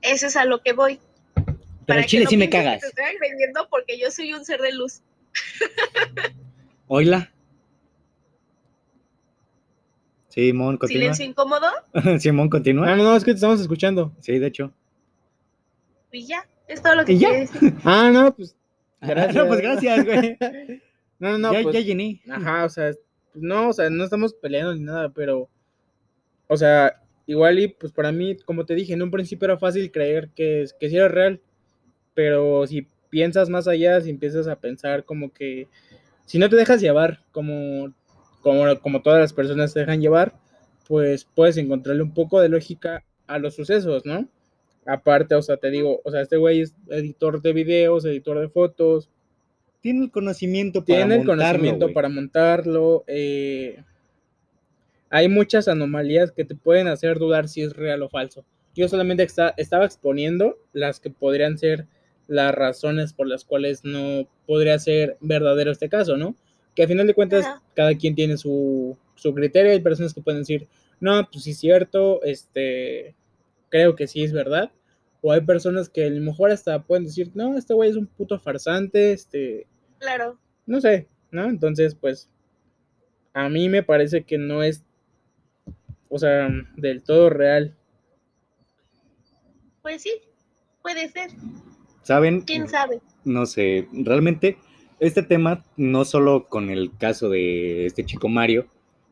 Eso 0.02 0.26
es 0.26 0.36
a 0.36 0.44
lo 0.44 0.60
que 0.60 0.74
voy. 0.74 1.00
pero 1.34 1.56
Para 1.86 2.00
el 2.00 2.04
que 2.04 2.10
chile 2.10 2.24
no 2.24 2.30
sí 2.30 2.36
me 2.36 2.50
que 2.50 2.58
cagas. 2.58 2.80
Te 2.80 2.88
estoy 2.88 3.18
vendiendo 3.20 3.66
porque 3.70 3.98
yo 3.98 4.10
soy 4.10 4.34
un 4.34 4.44
ser 4.44 4.60
de 4.60 4.72
luz. 4.72 5.00
Oila. 6.88 7.32
Simón, 10.28 10.76
continúa. 10.76 11.00
Silencio 11.00 11.24
incómodo 11.24 11.66
Simón, 12.20 12.50
continúa. 12.50 12.92
ah, 12.92 12.96
no, 12.96 13.02
no, 13.04 13.16
es 13.16 13.24
que 13.24 13.30
te 13.30 13.36
estamos 13.36 13.60
escuchando. 13.60 14.12
Sí, 14.20 14.38
de 14.38 14.46
hecho. 14.46 14.74
Y 16.12 16.26
ya. 16.26 16.46
Es 16.68 16.82
todo 16.82 16.94
lo 16.94 17.04
que 17.04 17.12
¿Y 17.12 17.18
ya? 17.18 17.28
quería 17.28 17.40
decir. 17.40 17.74
Ah, 17.84 18.10
no, 18.12 18.34
pues, 18.34 18.56
Gracias. 19.00 19.34
No, 19.34 19.48
pues 19.48 19.60
gracias, 19.60 20.04
güey. 20.04 20.36
no, 21.18 21.32
no, 21.32 21.38
no, 21.38 21.52
ya, 21.52 21.62
pues, 21.62 21.74
ya 21.74 21.80
llené. 21.80 22.20
Ajá, 22.28 22.64
o 22.64 22.68
sea, 22.68 22.92
pues 23.32 23.42
no, 23.42 23.68
o 23.68 23.72
sea, 23.72 23.88
no 23.90 24.04
estamos 24.04 24.34
peleando 24.34 24.74
ni 24.74 24.80
nada, 24.80 25.08
pero, 25.10 25.48
o 26.48 26.56
sea, 26.56 27.00
igual 27.26 27.58
y 27.58 27.68
pues 27.68 27.92
para 27.92 28.12
mí, 28.12 28.36
como 28.44 28.66
te 28.66 28.74
dije, 28.74 28.92
en 28.92 29.02
un 29.02 29.10
principio 29.10 29.46
era 29.46 29.58
fácil 29.58 29.90
creer 29.90 30.30
que, 30.34 30.66
que 30.78 30.90
sí 30.90 30.96
era 30.96 31.08
real, 31.08 31.40
pero 32.14 32.66
si 32.66 32.88
piensas 33.08 33.48
más 33.48 33.68
allá, 33.68 34.00
si 34.00 34.10
empiezas 34.10 34.48
a 34.48 34.56
pensar 34.56 35.04
como 35.04 35.32
que, 35.32 35.68
si 36.26 36.38
no 36.38 36.48
te 36.48 36.56
dejas 36.56 36.80
llevar, 36.80 37.24
como 37.32 37.92
como, 38.40 38.64
como 38.80 39.02
todas 39.02 39.20
las 39.20 39.32
personas 39.32 39.72
se 39.72 39.80
dejan 39.80 40.00
llevar, 40.00 40.34
pues 40.88 41.24
puedes 41.24 41.56
encontrarle 41.56 42.02
un 42.02 42.14
poco 42.14 42.40
de 42.40 42.48
lógica 42.48 43.04
a 43.26 43.38
los 43.38 43.54
sucesos, 43.54 44.04
¿no? 44.04 44.28
Aparte, 44.90 45.36
o 45.36 45.42
sea, 45.42 45.56
te 45.56 45.70
digo, 45.70 46.00
o 46.04 46.10
sea, 46.10 46.20
este 46.20 46.36
güey 46.36 46.62
es 46.62 46.74
editor 46.88 47.40
de 47.40 47.52
videos, 47.52 48.04
editor 48.04 48.40
de 48.40 48.48
fotos. 48.48 49.08
Tiene 49.80 50.04
el 50.04 50.10
conocimiento 50.10 50.84
para 50.84 50.98
Tiene 50.98 51.14
el 51.16 51.24
conocimiento 51.24 51.92
para 51.92 52.08
montarlo. 52.08 53.04
Eh, 53.06 53.82
hay 55.08 55.28
muchas 55.28 55.68
anomalías 55.68 56.32
que 56.32 56.44
te 56.44 56.56
pueden 56.56 56.88
hacer 56.88 57.20
dudar 57.20 57.48
si 57.48 57.62
es 57.62 57.76
real 57.76 58.02
o 58.02 58.08
falso. 58.08 58.44
Yo 58.74 58.88
solamente 58.88 59.22
estaba 59.22 59.84
exponiendo 59.84 60.58
las 60.72 60.98
que 60.98 61.10
podrían 61.10 61.56
ser 61.56 61.86
las 62.26 62.52
razones 62.52 63.12
por 63.12 63.28
las 63.28 63.44
cuales 63.44 63.84
no 63.84 64.28
podría 64.46 64.78
ser 64.80 65.16
verdadero 65.20 65.70
este 65.70 65.88
caso, 65.88 66.16
¿no? 66.16 66.34
Que 66.74 66.82
al 66.82 66.88
final 66.88 67.06
de 67.06 67.14
cuentas 67.14 67.46
cada 67.74 67.94
quien 67.94 68.16
tiene 68.16 68.36
su, 68.36 68.96
su 69.14 69.34
criterio. 69.34 69.70
Hay 69.70 69.80
personas 69.80 70.14
que 70.14 70.20
pueden 70.20 70.40
decir, 70.40 70.66
no, 70.98 71.28
pues 71.30 71.44
sí 71.44 71.52
es 71.52 71.58
cierto, 71.58 72.22
este, 72.24 73.14
creo 73.68 73.96
que 73.96 74.06
sí 74.06 74.22
es 74.22 74.32
verdad. 74.32 74.70
O 75.22 75.32
hay 75.32 75.42
personas 75.42 75.88
que 75.88 76.06
a 76.06 76.10
lo 76.10 76.20
mejor 76.20 76.50
hasta 76.50 76.82
pueden 76.82 77.04
decir, 77.04 77.30
no, 77.34 77.56
este 77.56 77.74
güey 77.74 77.90
es 77.90 77.96
un 77.96 78.06
puto 78.06 78.38
farsante, 78.38 79.12
este... 79.12 79.66
Claro. 79.98 80.38
No 80.66 80.80
sé, 80.80 81.08
¿no? 81.30 81.44
Entonces, 81.44 81.94
pues, 81.94 82.30
a 83.34 83.48
mí 83.48 83.68
me 83.68 83.82
parece 83.82 84.22
que 84.22 84.38
no 84.38 84.62
es, 84.62 84.82
o 86.08 86.18
sea, 86.18 86.48
del 86.76 87.02
todo 87.02 87.28
real. 87.28 87.76
Pues 89.82 90.02
sí, 90.02 90.12
puede 90.82 91.08
ser. 91.08 91.30
¿Saben? 92.02 92.40
¿Quién 92.42 92.68
sabe? 92.68 93.00
No 93.24 93.46
sé, 93.46 93.88
realmente 93.92 94.56
este 95.00 95.22
tema, 95.22 95.64
no 95.76 96.04
solo 96.04 96.46
con 96.48 96.70
el 96.70 96.96
caso 96.98 97.30
de 97.30 97.86
este 97.86 98.04
chico 98.04 98.28
Mario, 98.28 98.68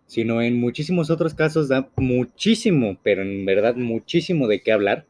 sino 0.07 0.43
en 0.43 0.61
muchísimos 0.61 1.11
otros 1.11 1.35
casos 1.35 1.69
da 1.69 1.91
muchísimo, 1.97 2.99
pero 3.03 3.23
en 3.23 3.45
verdad 3.47 3.75
muchísimo 3.75 4.47
de 4.49 4.61
qué 4.61 4.73
hablar. 4.73 5.07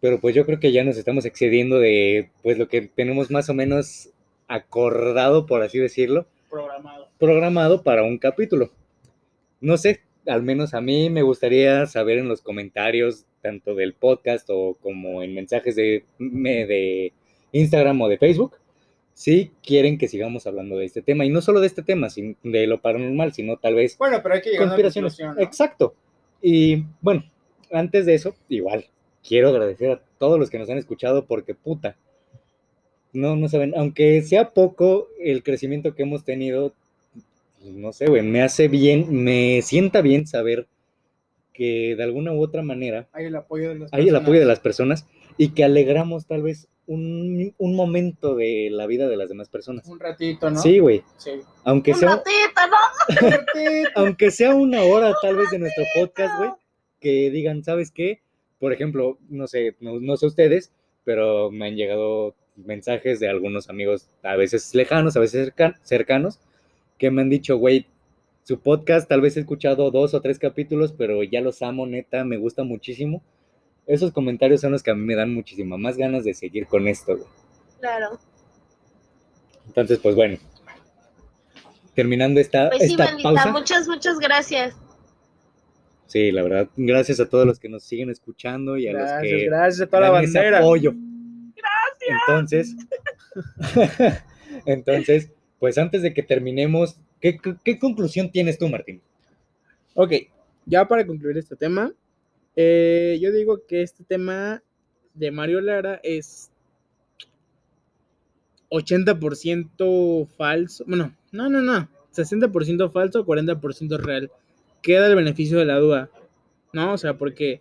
Pero 0.00 0.20
pues 0.20 0.34
yo 0.34 0.44
creo 0.44 0.60
que 0.60 0.72
ya 0.72 0.84
nos 0.84 0.96
estamos 0.96 1.24
excediendo 1.24 1.78
de 1.78 2.30
pues 2.42 2.58
lo 2.58 2.68
que 2.68 2.82
tenemos 2.82 3.30
más 3.30 3.48
o 3.48 3.54
menos 3.54 4.10
acordado, 4.48 5.46
por 5.46 5.62
así 5.62 5.78
decirlo. 5.78 6.26
Programado. 6.50 7.08
Programado 7.18 7.82
para 7.82 8.02
un 8.02 8.18
capítulo. 8.18 8.70
No 9.60 9.76
sé, 9.76 10.00
al 10.26 10.42
menos 10.42 10.74
a 10.74 10.80
mí 10.80 11.10
me 11.10 11.22
gustaría 11.22 11.86
saber 11.86 12.18
en 12.18 12.28
los 12.28 12.42
comentarios, 12.42 13.24
tanto 13.42 13.74
del 13.74 13.94
podcast 13.94 14.48
o 14.50 14.76
como 14.80 15.22
en 15.22 15.34
mensajes 15.34 15.76
de, 15.76 16.04
de 16.18 17.12
Instagram 17.52 18.00
o 18.02 18.08
de 18.08 18.18
Facebook, 18.18 18.56
si 19.14 19.50
quieren 19.62 19.98
que 19.98 20.08
sigamos 20.08 20.46
hablando 20.46 20.76
de 20.76 20.84
este 20.84 21.02
tema. 21.02 21.24
Y 21.24 21.30
no 21.30 21.40
solo 21.40 21.60
de 21.60 21.68
este 21.68 21.82
tema, 21.82 22.10
sino 22.10 22.36
de 22.42 22.66
lo 22.66 22.80
paranormal, 22.80 23.32
sino 23.32 23.56
tal 23.56 23.74
vez... 23.74 23.96
Bueno, 23.98 24.20
pero 24.22 24.34
hay 24.34 24.42
que 24.42 24.50
llegar. 24.50 24.68
A 24.68 25.42
Exacto. 25.42 25.94
Y 26.42 26.84
bueno, 27.00 27.24
antes 27.72 28.04
de 28.06 28.14
eso, 28.14 28.34
igual, 28.48 28.86
quiero 29.26 29.48
agradecer 29.48 29.90
a 29.90 30.00
todos 30.18 30.38
los 30.38 30.50
que 30.50 30.58
nos 30.58 30.70
han 30.70 30.78
escuchado 30.78 31.26
porque 31.26 31.54
puta. 31.54 31.96
No, 33.12 33.34
no 33.36 33.48
saben, 33.48 33.74
aunque 33.76 34.22
sea 34.22 34.50
poco 34.50 35.08
el 35.18 35.42
crecimiento 35.42 35.94
que 35.94 36.02
hemos 36.02 36.24
tenido, 36.24 36.74
no 37.64 37.92
sé, 37.92 38.06
güey, 38.06 38.22
me 38.22 38.42
hace 38.42 38.68
bien, 38.68 39.24
me 39.24 39.62
sienta 39.62 40.02
bien 40.02 40.26
saber 40.26 40.66
que 41.54 41.94
de 41.96 42.02
alguna 42.02 42.32
u 42.34 42.42
otra 42.42 42.62
manera 42.62 43.08
hay 43.12 43.26
el 43.26 43.36
apoyo 43.36 43.70
de 43.70 43.78
las, 43.78 43.92
hay 43.94 44.08
el 44.08 44.16
apoyo 44.16 44.38
de 44.38 44.44
las 44.44 44.60
personas 44.60 45.06
y 45.38 45.54
que 45.54 45.64
alegramos 45.64 46.26
tal 46.26 46.42
vez 46.42 46.68
un, 46.86 47.54
un, 47.56 47.74
momento 47.74 48.36
de 48.36 48.68
la 48.70 48.86
vida 48.86 49.08
de 49.08 49.16
las 49.16 49.30
demás 49.30 49.48
personas. 49.48 49.88
Un 49.88 49.98
ratito, 49.98 50.50
¿no? 50.50 50.60
Sí, 50.60 50.78
güey. 50.78 51.02
Sí. 51.16 51.32
Aunque 51.64 51.92
un 51.92 51.98
sea, 51.98 52.08
ratito, 52.16 52.60
¿no? 52.70 53.88
aunque 53.96 54.30
sea 54.30 54.54
una 54.54 54.82
hora 54.82 55.14
tal 55.20 55.36
vez 55.36 55.50
de 55.50 55.58
nuestro 55.58 55.84
podcast, 55.94 56.38
güey, 56.38 56.50
que 57.00 57.30
digan, 57.30 57.64
¿sabes 57.64 57.90
qué? 57.90 58.20
Por 58.58 58.72
ejemplo, 58.72 59.18
no 59.28 59.46
sé, 59.46 59.76
no, 59.80 60.16
sé 60.16 60.26
ustedes, 60.26 60.72
pero 61.04 61.50
me 61.50 61.66
han 61.66 61.76
llegado 61.76 62.34
mensajes 62.56 63.20
de 63.20 63.28
algunos 63.28 63.68
amigos, 63.68 64.08
a 64.22 64.36
veces 64.36 64.74
lejanos, 64.74 65.16
a 65.16 65.20
veces 65.20 65.52
cercanos, 65.82 66.40
que 66.98 67.10
me 67.10 67.22
han 67.22 67.28
dicho, 67.28 67.58
güey, 67.58 67.86
su 68.44 68.60
podcast 68.60 69.08
tal 69.08 69.20
vez 69.20 69.36
he 69.36 69.40
escuchado 69.40 69.90
dos 69.90 70.14
o 70.14 70.20
tres 70.20 70.38
capítulos, 70.38 70.94
pero 70.96 71.22
ya 71.22 71.40
los 71.40 71.62
amo, 71.62 71.86
neta, 71.86 72.24
me 72.24 72.38
gusta 72.38 72.64
muchísimo 72.64 73.22
esos 73.86 74.12
comentarios 74.12 74.60
son 74.60 74.72
los 74.72 74.82
que 74.82 74.90
a 74.90 74.94
mí 74.94 75.02
me 75.02 75.14
dan 75.14 75.32
muchísima 75.32 75.76
más 75.76 75.96
ganas 75.96 76.24
de 76.24 76.34
seguir 76.34 76.66
con 76.66 76.88
esto. 76.88 77.18
Claro. 77.80 78.18
Entonces, 79.66 79.98
pues 80.00 80.14
bueno. 80.14 80.38
Terminando 81.94 82.40
esta, 82.40 82.68
pues 82.70 82.82
esta 82.82 83.16
pausa. 83.22 83.52
Muchas, 83.52 83.88
muchas 83.88 84.18
gracias. 84.18 84.74
Sí, 86.06 86.30
la 86.30 86.42
verdad, 86.42 86.68
gracias 86.76 87.20
a 87.20 87.28
todos 87.28 87.46
los 87.46 87.58
que 87.58 87.68
nos 87.68 87.82
siguen 87.82 88.10
escuchando 88.10 88.76
y 88.76 88.86
a 88.88 88.92
los 88.92 89.10
que 89.22 89.46
gracias 89.46 89.82
a 89.82 89.86
toda 89.86 90.02
la 90.02 90.10
bandera. 90.10 90.58
apoyo. 90.58 90.94
Gracias. 91.54 92.20
Entonces, 92.28 92.76
entonces, 94.66 95.32
pues 95.58 95.78
antes 95.78 96.02
de 96.02 96.14
que 96.14 96.22
terminemos, 96.22 97.00
¿qué, 97.20 97.38
¿qué 97.64 97.78
conclusión 97.78 98.30
tienes 98.30 98.58
tú, 98.58 98.68
Martín? 98.68 99.00
Ok, 99.94 100.12
ya 100.64 100.86
para 100.86 101.06
concluir 101.06 101.38
este 101.38 101.56
tema, 101.56 101.92
eh, 102.54 103.18
yo 103.20 103.32
digo 103.32 103.66
que 103.66 103.82
este 103.82 104.04
tema 104.04 104.62
de 105.14 105.30
Mario 105.30 105.60
Lara 105.60 106.00
es 106.02 106.50
80% 108.70 110.26
falso. 110.36 110.84
Bueno, 110.86 111.14
no, 111.32 111.48
no, 111.48 111.60
no. 111.60 111.88
60% 112.14 112.90
falso, 112.92 113.26
40% 113.26 113.98
real. 113.98 114.30
Queda 114.86 115.08
el 115.08 115.16
beneficio 115.16 115.58
de 115.58 115.64
la 115.64 115.78
duda. 115.78 116.10
¿No? 116.72 116.92
O 116.92 116.98
sea, 116.98 117.18
porque 117.18 117.60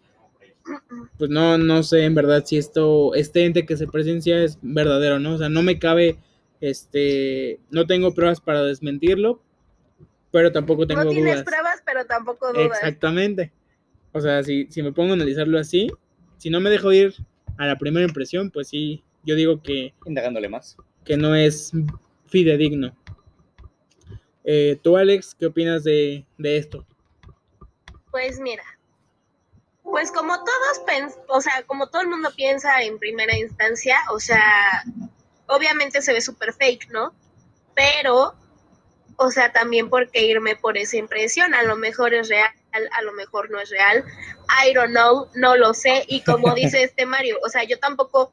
pues 1.17 1.29
no, 1.31 1.57
no 1.57 1.81
sé 1.81 2.03
en 2.05 2.13
verdad 2.13 2.43
si 2.45 2.57
esto, 2.57 3.15
este 3.15 3.45
ente 3.45 3.65
que 3.65 3.77
se 3.77 3.87
presencia 3.87 4.43
es 4.43 4.59
verdadero, 4.61 5.19
¿no? 5.19 5.33
O 5.33 5.37
sea, 5.39 5.49
no 5.49 5.63
me 5.63 5.79
cabe, 5.79 6.17
este, 6.61 7.59
no 7.71 7.87
tengo 7.87 8.13
pruebas 8.13 8.41
para 8.41 8.63
desmentirlo, 8.63 9.41
pero 10.31 10.51
tampoco 10.51 10.85
tengo 10.85 11.03
no 11.03 11.09
tienes 11.09 11.33
dudas. 11.33 11.45
pruebas, 11.45 11.81
pero 11.83 12.05
tampoco 12.05 12.53
dudas. 12.53 12.77
Exactamente. 12.77 13.51
O 14.11 14.21
sea, 14.21 14.43
si, 14.43 14.67
si 14.69 14.83
me 14.83 14.91
pongo 14.91 15.11
a 15.11 15.15
analizarlo 15.15 15.57
así, 15.57 15.89
si 16.37 16.51
no 16.51 16.59
me 16.59 16.69
dejo 16.69 16.93
ir 16.93 17.15
a 17.57 17.65
la 17.65 17.77
primera 17.77 18.05
impresión, 18.05 18.51
pues 18.51 18.67
sí, 18.67 19.03
yo 19.23 19.35
digo 19.35 19.63
que... 19.63 19.93
Indagándole 20.05 20.47
más. 20.47 20.77
Que 21.03 21.17
no 21.17 21.33
es 21.35 21.71
fidedigno. 22.27 22.95
Eh, 24.43 24.77
Tú, 24.81 24.95
Alex, 24.95 25.35
¿qué 25.35 25.47
opinas 25.47 25.83
de, 25.83 26.23
de 26.37 26.57
esto? 26.57 26.85
Pues 28.15 28.39
mira, 28.39 28.63
pues 29.83 30.09
como 30.09 30.37
todos, 30.37 31.17
o 31.27 31.41
sea, 31.41 31.63
como 31.63 31.89
todo 31.89 32.01
el 32.01 32.07
mundo 32.07 32.31
piensa 32.33 32.81
en 32.81 32.97
primera 32.97 33.37
instancia, 33.37 33.99
o 34.09 34.21
sea, 34.21 34.85
obviamente 35.47 36.01
se 36.01 36.13
ve 36.13 36.21
súper 36.21 36.53
fake, 36.53 36.91
¿no? 36.91 37.13
Pero, 37.75 38.33
o 39.17 39.31
sea, 39.31 39.51
también 39.51 39.89
por 39.89 40.09
qué 40.11 40.27
irme 40.27 40.55
por 40.55 40.77
esa 40.77 40.95
impresión, 40.95 41.53
a 41.53 41.63
lo 41.63 41.75
mejor 41.75 42.13
es 42.13 42.29
real 42.29 42.53
a 42.71 43.01
lo 43.01 43.11
mejor 43.11 43.51
no 43.51 43.59
es 43.59 43.69
real. 43.69 44.05
I 44.65 44.71
don't 44.73 44.91
know, 44.91 45.27
no 45.35 45.57
lo 45.57 45.73
sé. 45.73 46.05
Y 46.07 46.21
como 46.21 46.53
dice 46.55 46.83
este 46.83 47.05
Mario, 47.05 47.37
o 47.45 47.49
sea, 47.49 47.65
yo 47.65 47.79
tampoco 47.79 48.31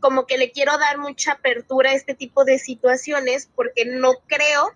como 0.00 0.26
que 0.26 0.36
le 0.36 0.52
quiero 0.52 0.76
dar 0.76 0.98
mucha 0.98 1.32
apertura 1.32 1.92
a 1.92 1.94
este 1.94 2.14
tipo 2.14 2.44
de 2.44 2.58
situaciones 2.58 3.48
porque 3.54 3.86
no 3.86 4.12
creo 4.26 4.74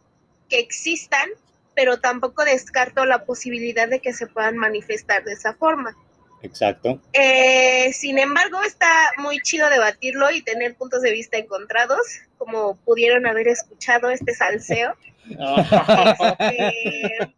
que 0.48 0.60
existan, 0.60 1.28
pero 1.74 2.00
tampoco 2.00 2.44
descarto 2.44 3.04
la 3.04 3.24
posibilidad 3.24 3.88
de 3.88 4.00
que 4.00 4.12
se 4.12 4.26
puedan 4.26 4.56
manifestar 4.56 5.24
de 5.24 5.32
esa 5.32 5.54
forma. 5.54 5.96
Exacto. 6.42 7.00
Eh, 7.14 7.90
sin 7.94 8.18
embargo, 8.18 8.62
está 8.62 8.86
muy 9.18 9.40
chido 9.40 9.68
debatirlo 9.70 10.30
y 10.30 10.42
tener 10.42 10.76
puntos 10.76 11.00
de 11.00 11.10
vista 11.10 11.38
encontrados, 11.38 12.00
como 12.36 12.76
pudieron 12.76 13.26
haber 13.26 13.48
escuchado 13.48 14.10
este 14.10 14.34
salseo. 14.34 14.94
este, 15.26 17.34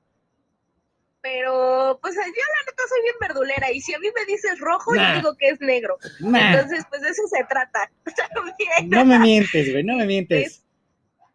pero 1.21 1.99
pues 2.03 2.15
yo 2.15 2.21
la 2.21 2.27
neta 2.27 2.83
soy 2.89 3.03
bien 3.03 3.15
verdulera 3.21 3.73
y 3.73 3.81
si 3.81 3.95
a 3.95 3.99
mí 4.01 4.09
me 4.15 4.25
dices 4.27 4.59
rojo, 4.59 4.95
yo 4.95 5.15
digo 5.15 5.37
que 5.37 5.49
es 5.49 5.61
negro. 5.61 5.97
Entonces, 6.21 6.85
pues 6.89 7.03
de 7.03 7.11
eso 7.11 7.23
se 7.29 7.45
trata. 7.45 7.91
No 8.87 9.05
me 9.05 9.19
mientes, 9.19 9.71
güey, 9.71 9.85
no 9.85 9.97
me 9.97 10.07
mientes. 10.07 10.66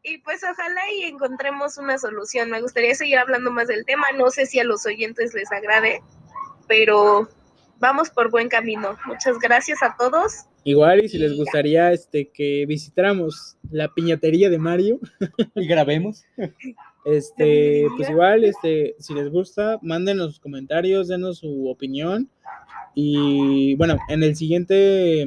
Y 0.03 0.17
pues 0.19 0.41
ojalá 0.43 0.81
y 0.97 1.03
encontremos 1.03 1.77
una 1.77 1.97
solución. 1.97 2.49
Me 2.49 2.61
gustaría 2.61 2.95
seguir 2.95 3.17
hablando 3.17 3.51
más 3.51 3.67
del 3.67 3.85
tema. 3.85 4.05
No 4.17 4.29
sé 4.29 4.45
si 4.45 4.59
a 4.59 4.63
los 4.63 4.85
oyentes 4.85 5.33
les 5.33 5.51
agrade, 5.51 6.01
pero 6.67 7.29
vamos 7.79 8.09
por 8.09 8.31
buen 8.31 8.49
camino. 8.49 8.97
Muchas 9.05 9.37
gracias 9.39 9.83
a 9.83 9.95
todos. 9.97 10.45
Igual 10.63 11.03
y 11.03 11.09
si 11.09 11.17
les 11.17 11.35
gustaría 11.35 11.91
este 11.91 12.29
que 12.29 12.65
visitáramos 12.67 13.57
la 13.71 13.93
piñatería 13.93 14.49
de 14.49 14.59
Mario 14.59 14.99
y 15.55 15.67
grabemos. 15.67 16.23
Este, 17.03 17.87
pues 17.97 18.09
igual, 18.09 18.43
este, 18.43 18.95
si 18.99 19.13
les 19.15 19.29
gusta, 19.29 19.79
mándenos 19.81 20.33
sus 20.33 20.39
comentarios, 20.39 21.07
denos 21.07 21.39
su 21.39 21.67
opinión. 21.67 22.29
Y 22.93 23.75
bueno, 23.75 23.97
en 24.09 24.21
el 24.23 24.35
siguiente 24.35 25.25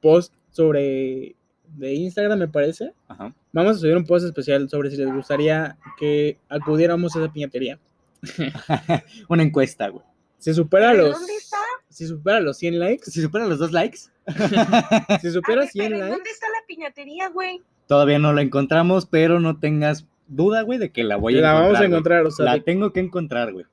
post 0.00 0.32
sobre 0.50 1.36
de 1.76 1.94
Instagram, 1.94 2.38
me 2.38 2.48
parece. 2.48 2.92
Ajá. 3.08 3.32
Vamos 3.52 3.76
a 3.76 3.78
subir 3.80 3.96
un 3.96 4.04
post 4.04 4.26
especial 4.26 4.68
sobre 4.68 4.90
si 4.90 4.96
les 4.96 5.12
gustaría 5.12 5.76
que 5.98 6.38
acudiéramos 6.48 7.14
a 7.16 7.20
esa 7.24 7.32
piñatería. 7.32 7.78
Una 9.28 9.42
encuesta, 9.42 9.88
güey. 9.88 10.04
Si 10.38 10.52
supera 10.54 10.92
¿Pero 10.92 11.02
los, 11.08 11.12
¿Dónde 11.18 11.34
está? 11.34 11.56
si 11.88 12.06
supera 12.06 12.40
los 12.40 12.56
100 12.58 12.78
likes, 12.78 13.10
Si 13.10 13.20
superan 13.20 13.48
los 13.48 13.58
dos 13.58 13.72
likes, 13.72 13.98
si 15.20 15.30
supera 15.30 15.60
ver, 15.62 15.68
100 15.70 15.84
pero 15.84 15.94
¿en 15.96 16.00
likes, 16.00 16.14
¿Dónde 16.16 16.30
está 16.30 16.46
la 16.48 16.66
piñatería, 16.66 17.28
güey? 17.28 17.60
todavía 17.86 18.18
no 18.18 18.32
la 18.32 18.40
encontramos, 18.42 19.04
pero 19.06 19.40
no 19.40 19.58
tengas 19.58 20.06
duda, 20.28 20.62
güey, 20.62 20.78
de 20.78 20.90
que 20.92 21.02
la 21.04 21.16
voy 21.16 21.36
a 21.38 21.40
la 21.40 21.48
encontrar. 21.50 21.62
vamos 21.62 21.76
a 21.76 21.80
güey. 21.80 21.90
encontrar. 21.90 22.26
O 22.26 22.30
sea, 22.30 22.44
La 22.46 22.54
de- 22.54 22.60
tengo 22.60 22.92
que 22.92 23.00
encontrar, 23.00 23.52
güey. 23.52 23.66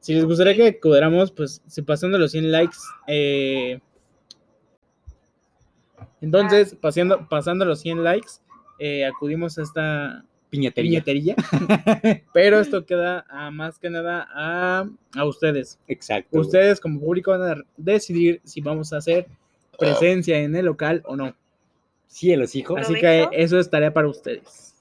si 0.00 0.14
les 0.14 0.24
gustaría 0.24 0.54
que 0.56 0.68
acudiéramos, 0.78 1.30
pues 1.32 1.62
si 1.66 1.82
pasando 1.82 2.18
los 2.18 2.32
100 2.32 2.50
likes, 2.50 2.76
eh, 3.06 3.80
entonces 6.20 6.74
pasando, 6.74 7.26
pasando 7.28 7.64
los 7.64 7.80
100 7.80 8.02
likes, 8.04 8.30
eh, 8.78 9.04
acudimos 9.04 9.58
a 9.58 9.62
esta 9.62 10.24
Piñatería. 10.50 11.02
piñatería. 11.04 11.36
Pero 12.32 12.58
esto 12.60 12.84
queda 12.84 13.24
a, 13.28 13.50
más 13.50 13.78
que 13.78 13.88
nada 13.90 14.26
a, 14.34 14.88
a 15.14 15.24
ustedes. 15.24 15.78
Exacto. 15.86 16.40
Ustedes 16.40 16.80
como 16.80 16.98
público 17.00 17.30
van 17.30 17.42
a 17.42 17.62
decidir 17.76 18.40
si 18.44 18.60
vamos 18.60 18.92
a 18.92 18.96
hacer 18.98 19.26
presencia 19.78 20.38
en 20.40 20.56
el 20.56 20.66
local 20.66 21.02
o 21.06 21.14
no. 21.16 21.34
Cielos, 22.08 22.56
hijo. 22.56 22.76
Así 22.76 22.94
que 22.94 23.28
eso 23.32 23.58
es 23.60 23.70
tarea 23.70 23.92
para 23.94 24.08
ustedes. 24.08 24.74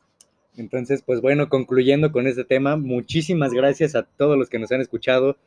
Entonces, 0.58 1.04
pues 1.04 1.22
bueno, 1.22 1.48
concluyendo 1.48 2.12
con 2.12 2.26
este 2.28 2.44
tema, 2.44 2.76
muchísimas 2.76 3.54
gracias 3.54 3.96
a 3.96 4.04
todos 4.04 4.38
los 4.38 4.50
que 4.50 4.58
nos 4.60 4.72
han 4.72 4.82
escuchado 4.82 5.38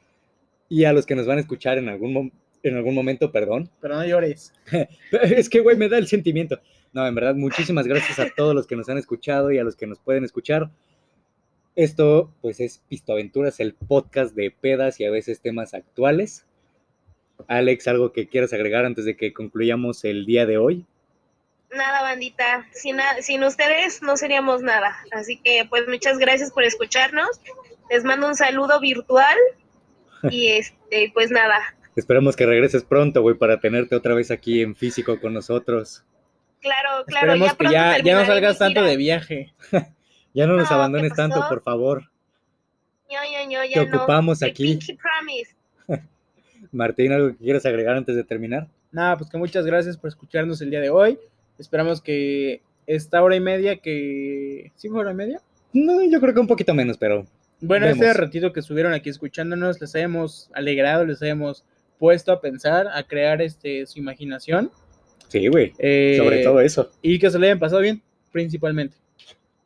y 0.68 0.84
a 0.84 0.92
los 0.92 1.04
que 1.04 1.16
nos 1.16 1.26
van 1.26 1.38
a 1.38 1.40
escuchar 1.40 1.76
en 1.78 1.88
algún, 1.88 2.14
mom- 2.14 2.32
en 2.62 2.76
algún 2.76 2.94
momento, 2.94 3.32
perdón. 3.32 3.70
Pero 3.80 3.96
no 3.96 4.04
llores. 4.04 4.52
Es 5.12 5.48
que, 5.48 5.60
güey, 5.60 5.76
me 5.76 5.88
da 5.88 5.98
el 5.98 6.06
sentimiento. 6.06 6.60
No, 6.92 7.06
en 7.06 7.14
verdad, 7.14 7.34
muchísimas 7.34 7.86
gracias 7.86 8.18
a 8.18 8.28
todos 8.36 8.54
los 8.54 8.66
que 8.66 8.76
nos 8.76 8.88
han 8.88 8.98
escuchado 8.98 9.50
y 9.50 9.58
a 9.58 9.64
los 9.64 9.76
que 9.76 9.86
nos 9.86 9.98
pueden 9.98 10.24
escuchar. 10.24 10.70
Esto, 11.74 12.30
pues, 12.42 12.60
es 12.60 12.82
Pistoaventuras, 12.88 13.58
el 13.60 13.74
podcast 13.74 14.34
de 14.34 14.50
pedas 14.50 15.00
y 15.00 15.06
a 15.06 15.10
veces 15.10 15.40
temas 15.40 15.72
actuales. 15.72 16.44
Alex, 17.48 17.88
¿algo 17.88 18.12
que 18.12 18.28
quieras 18.28 18.52
agregar 18.52 18.84
antes 18.84 19.06
de 19.06 19.16
que 19.16 19.32
concluyamos 19.32 20.04
el 20.04 20.26
día 20.26 20.44
de 20.44 20.58
hoy? 20.58 20.84
Nada, 21.74 22.02
bandita. 22.02 22.66
Sin, 22.72 23.42
ustedes 23.42 24.02
no 24.02 24.18
seríamos 24.18 24.60
nada. 24.60 24.94
Así 25.12 25.38
que, 25.38 25.66
pues, 25.68 25.88
muchas 25.88 26.18
gracias 26.18 26.52
por 26.52 26.64
escucharnos. 26.64 27.40
Les 27.90 28.04
mando 28.04 28.28
un 28.28 28.36
saludo 28.36 28.80
virtual. 28.80 29.36
Y 30.30 30.52
este, 30.52 31.10
pues 31.12 31.32
nada. 31.32 31.74
Esperamos 31.96 32.36
que 32.36 32.46
regreses 32.46 32.84
pronto, 32.84 33.20
güey, 33.22 33.36
para 33.36 33.60
tenerte 33.60 33.94
otra 33.96 34.14
vez 34.14 34.30
aquí 34.30 34.62
en 34.62 34.74
físico 34.74 35.20
con 35.20 35.34
nosotros. 35.34 36.04
Claro, 36.60 37.04
claro. 37.06 37.26
Esperemos 37.26 37.50
que 37.50 37.56
pronto 37.56 37.72
ya, 37.72 37.98
ya 38.02 38.18
no 38.18 38.26
salgas 38.26 38.58
tanto 38.58 38.80
gira. 38.80 38.90
de 38.90 38.96
viaje. 38.96 39.54
Ya 40.34 40.46
no 40.46 40.54
nos 40.54 40.62
No, 40.62 40.68
¿qué 40.68 40.74
abandones 40.74 41.12
tanto, 41.14 41.44
por 41.46 41.62
favor. 41.62 42.04
Te 43.06 43.14
ya 43.70 43.84
no. 43.84 43.98
ocupamos 43.98 44.38
The 44.38 44.46
aquí. 44.46 44.78
Martín, 46.72 47.12
¿algo 47.12 47.28
que 47.36 47.44
quieras 47.44 47.66
agregar 47.66 47.96
antes 47.96 48.16
de 48.16 48.24
terminar? 48.24 48.66
Nada, 48.92 49.18
pues 49.18 49.28
que 49.28 49.36
muchas 49.36 49.66
gracias 49.66 49.98
por 49.98 50.08
escucharnos 50.08 50.62
el 50.62 50.70
día 50.70 50.80
de 50.80 50.88
hoy. 50.88 51.18
Esperamos 51.58 52.00
que 52.00 52.62
esta 52.86 53.22
hora 53.22 53.36
y 53.36 53.40
media 53.40 53.76
que... 53.76 54.72
¿Sí 54.76 54.88
fue 54.88 55.00
hora 55.00 55.10
y 55.12 55.14
media? 55.14 55.40
No, 55.74 56.02
yo 56.02 56.18
creo 56.20 56.32
que 56.32 56.40
un 56.40 56.46
poquito 56.46 56.72
menos, 56.72 56.96
pero 56.96 57.26
Bueno, 57.60 57.86
este 57.86 58.00
Vemos. 58.04 58.16
ratito 58.16 58.52
que 58.54 58.60
estuvieron 58.60 58.94
aquí 58.94 59.10
escuchándonos, 59.10 59.80
les 59.82 59.94
hayamos 59.94 60.50
alegrado, 60.54 61.04
les 61.04 61.20
hayamos 61.22 61.64
puesto 62.02 62.32
a 62.32 62.40
pensar, 62.40 62.88
a 62.92 63.04
crear 63.04 63.40
este, 63.40 63.86
su 63.86 64.00
imaginación. 64.00 64.72
sí, 65.28 65.46
güey. 65.46 65.72
eh, 65.78 66.16
Sobre 66.18 66.42
todo 66.42 66.58
eso. 66.60 66.90
Y 67.00 67.20
que 67.20 67.30
se 67.30 67.38
le 67.38 67.46
hayan 67.46 67.60
pasado 67.60 67.80
bien, 67.80 68.02
principalmente. 68.32 68.96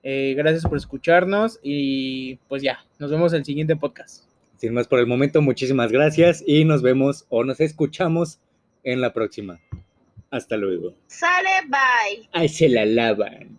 Eh, 0.03 0.35
gracias 0.37 0.65
por 0.65 0.77
escucharnos 0.77 1.59
y 1.63 2.37
pues 2.47 2.63
ya, 2.63 2.85
nos 2.99 3.11
vemos 3.11 3.33
en 3.33 3.39
el 3.39 3.45
siguiente 3.47 3.75
podcast. 3.75 4.25
Sin 4.59 4.75
más 4.75 4.87
por 4.87 4.99
el 4.99 5.07
momento, 5.07 5.41
muchísimas 5.41 5.91
gracias 5.91 6.45
y 6.47 6.67
nos 6.67 6.83
vemos 6.83 7.25
o 7.31 7.43
nos 7.43 7.59
escuchamos 7.61 8.39
en 8.85 9.01
la 9.01 9.15
próxima. 9.15 9.59
Hasta 10.31 10.59
luego. 10.59 10.93
Sale, 11.07 11.49
bye. 11.69 12.29
Ahí 12.33 12.51
se 12.51 12.69
la 12.69 12.85
lavan. 12.85 13.59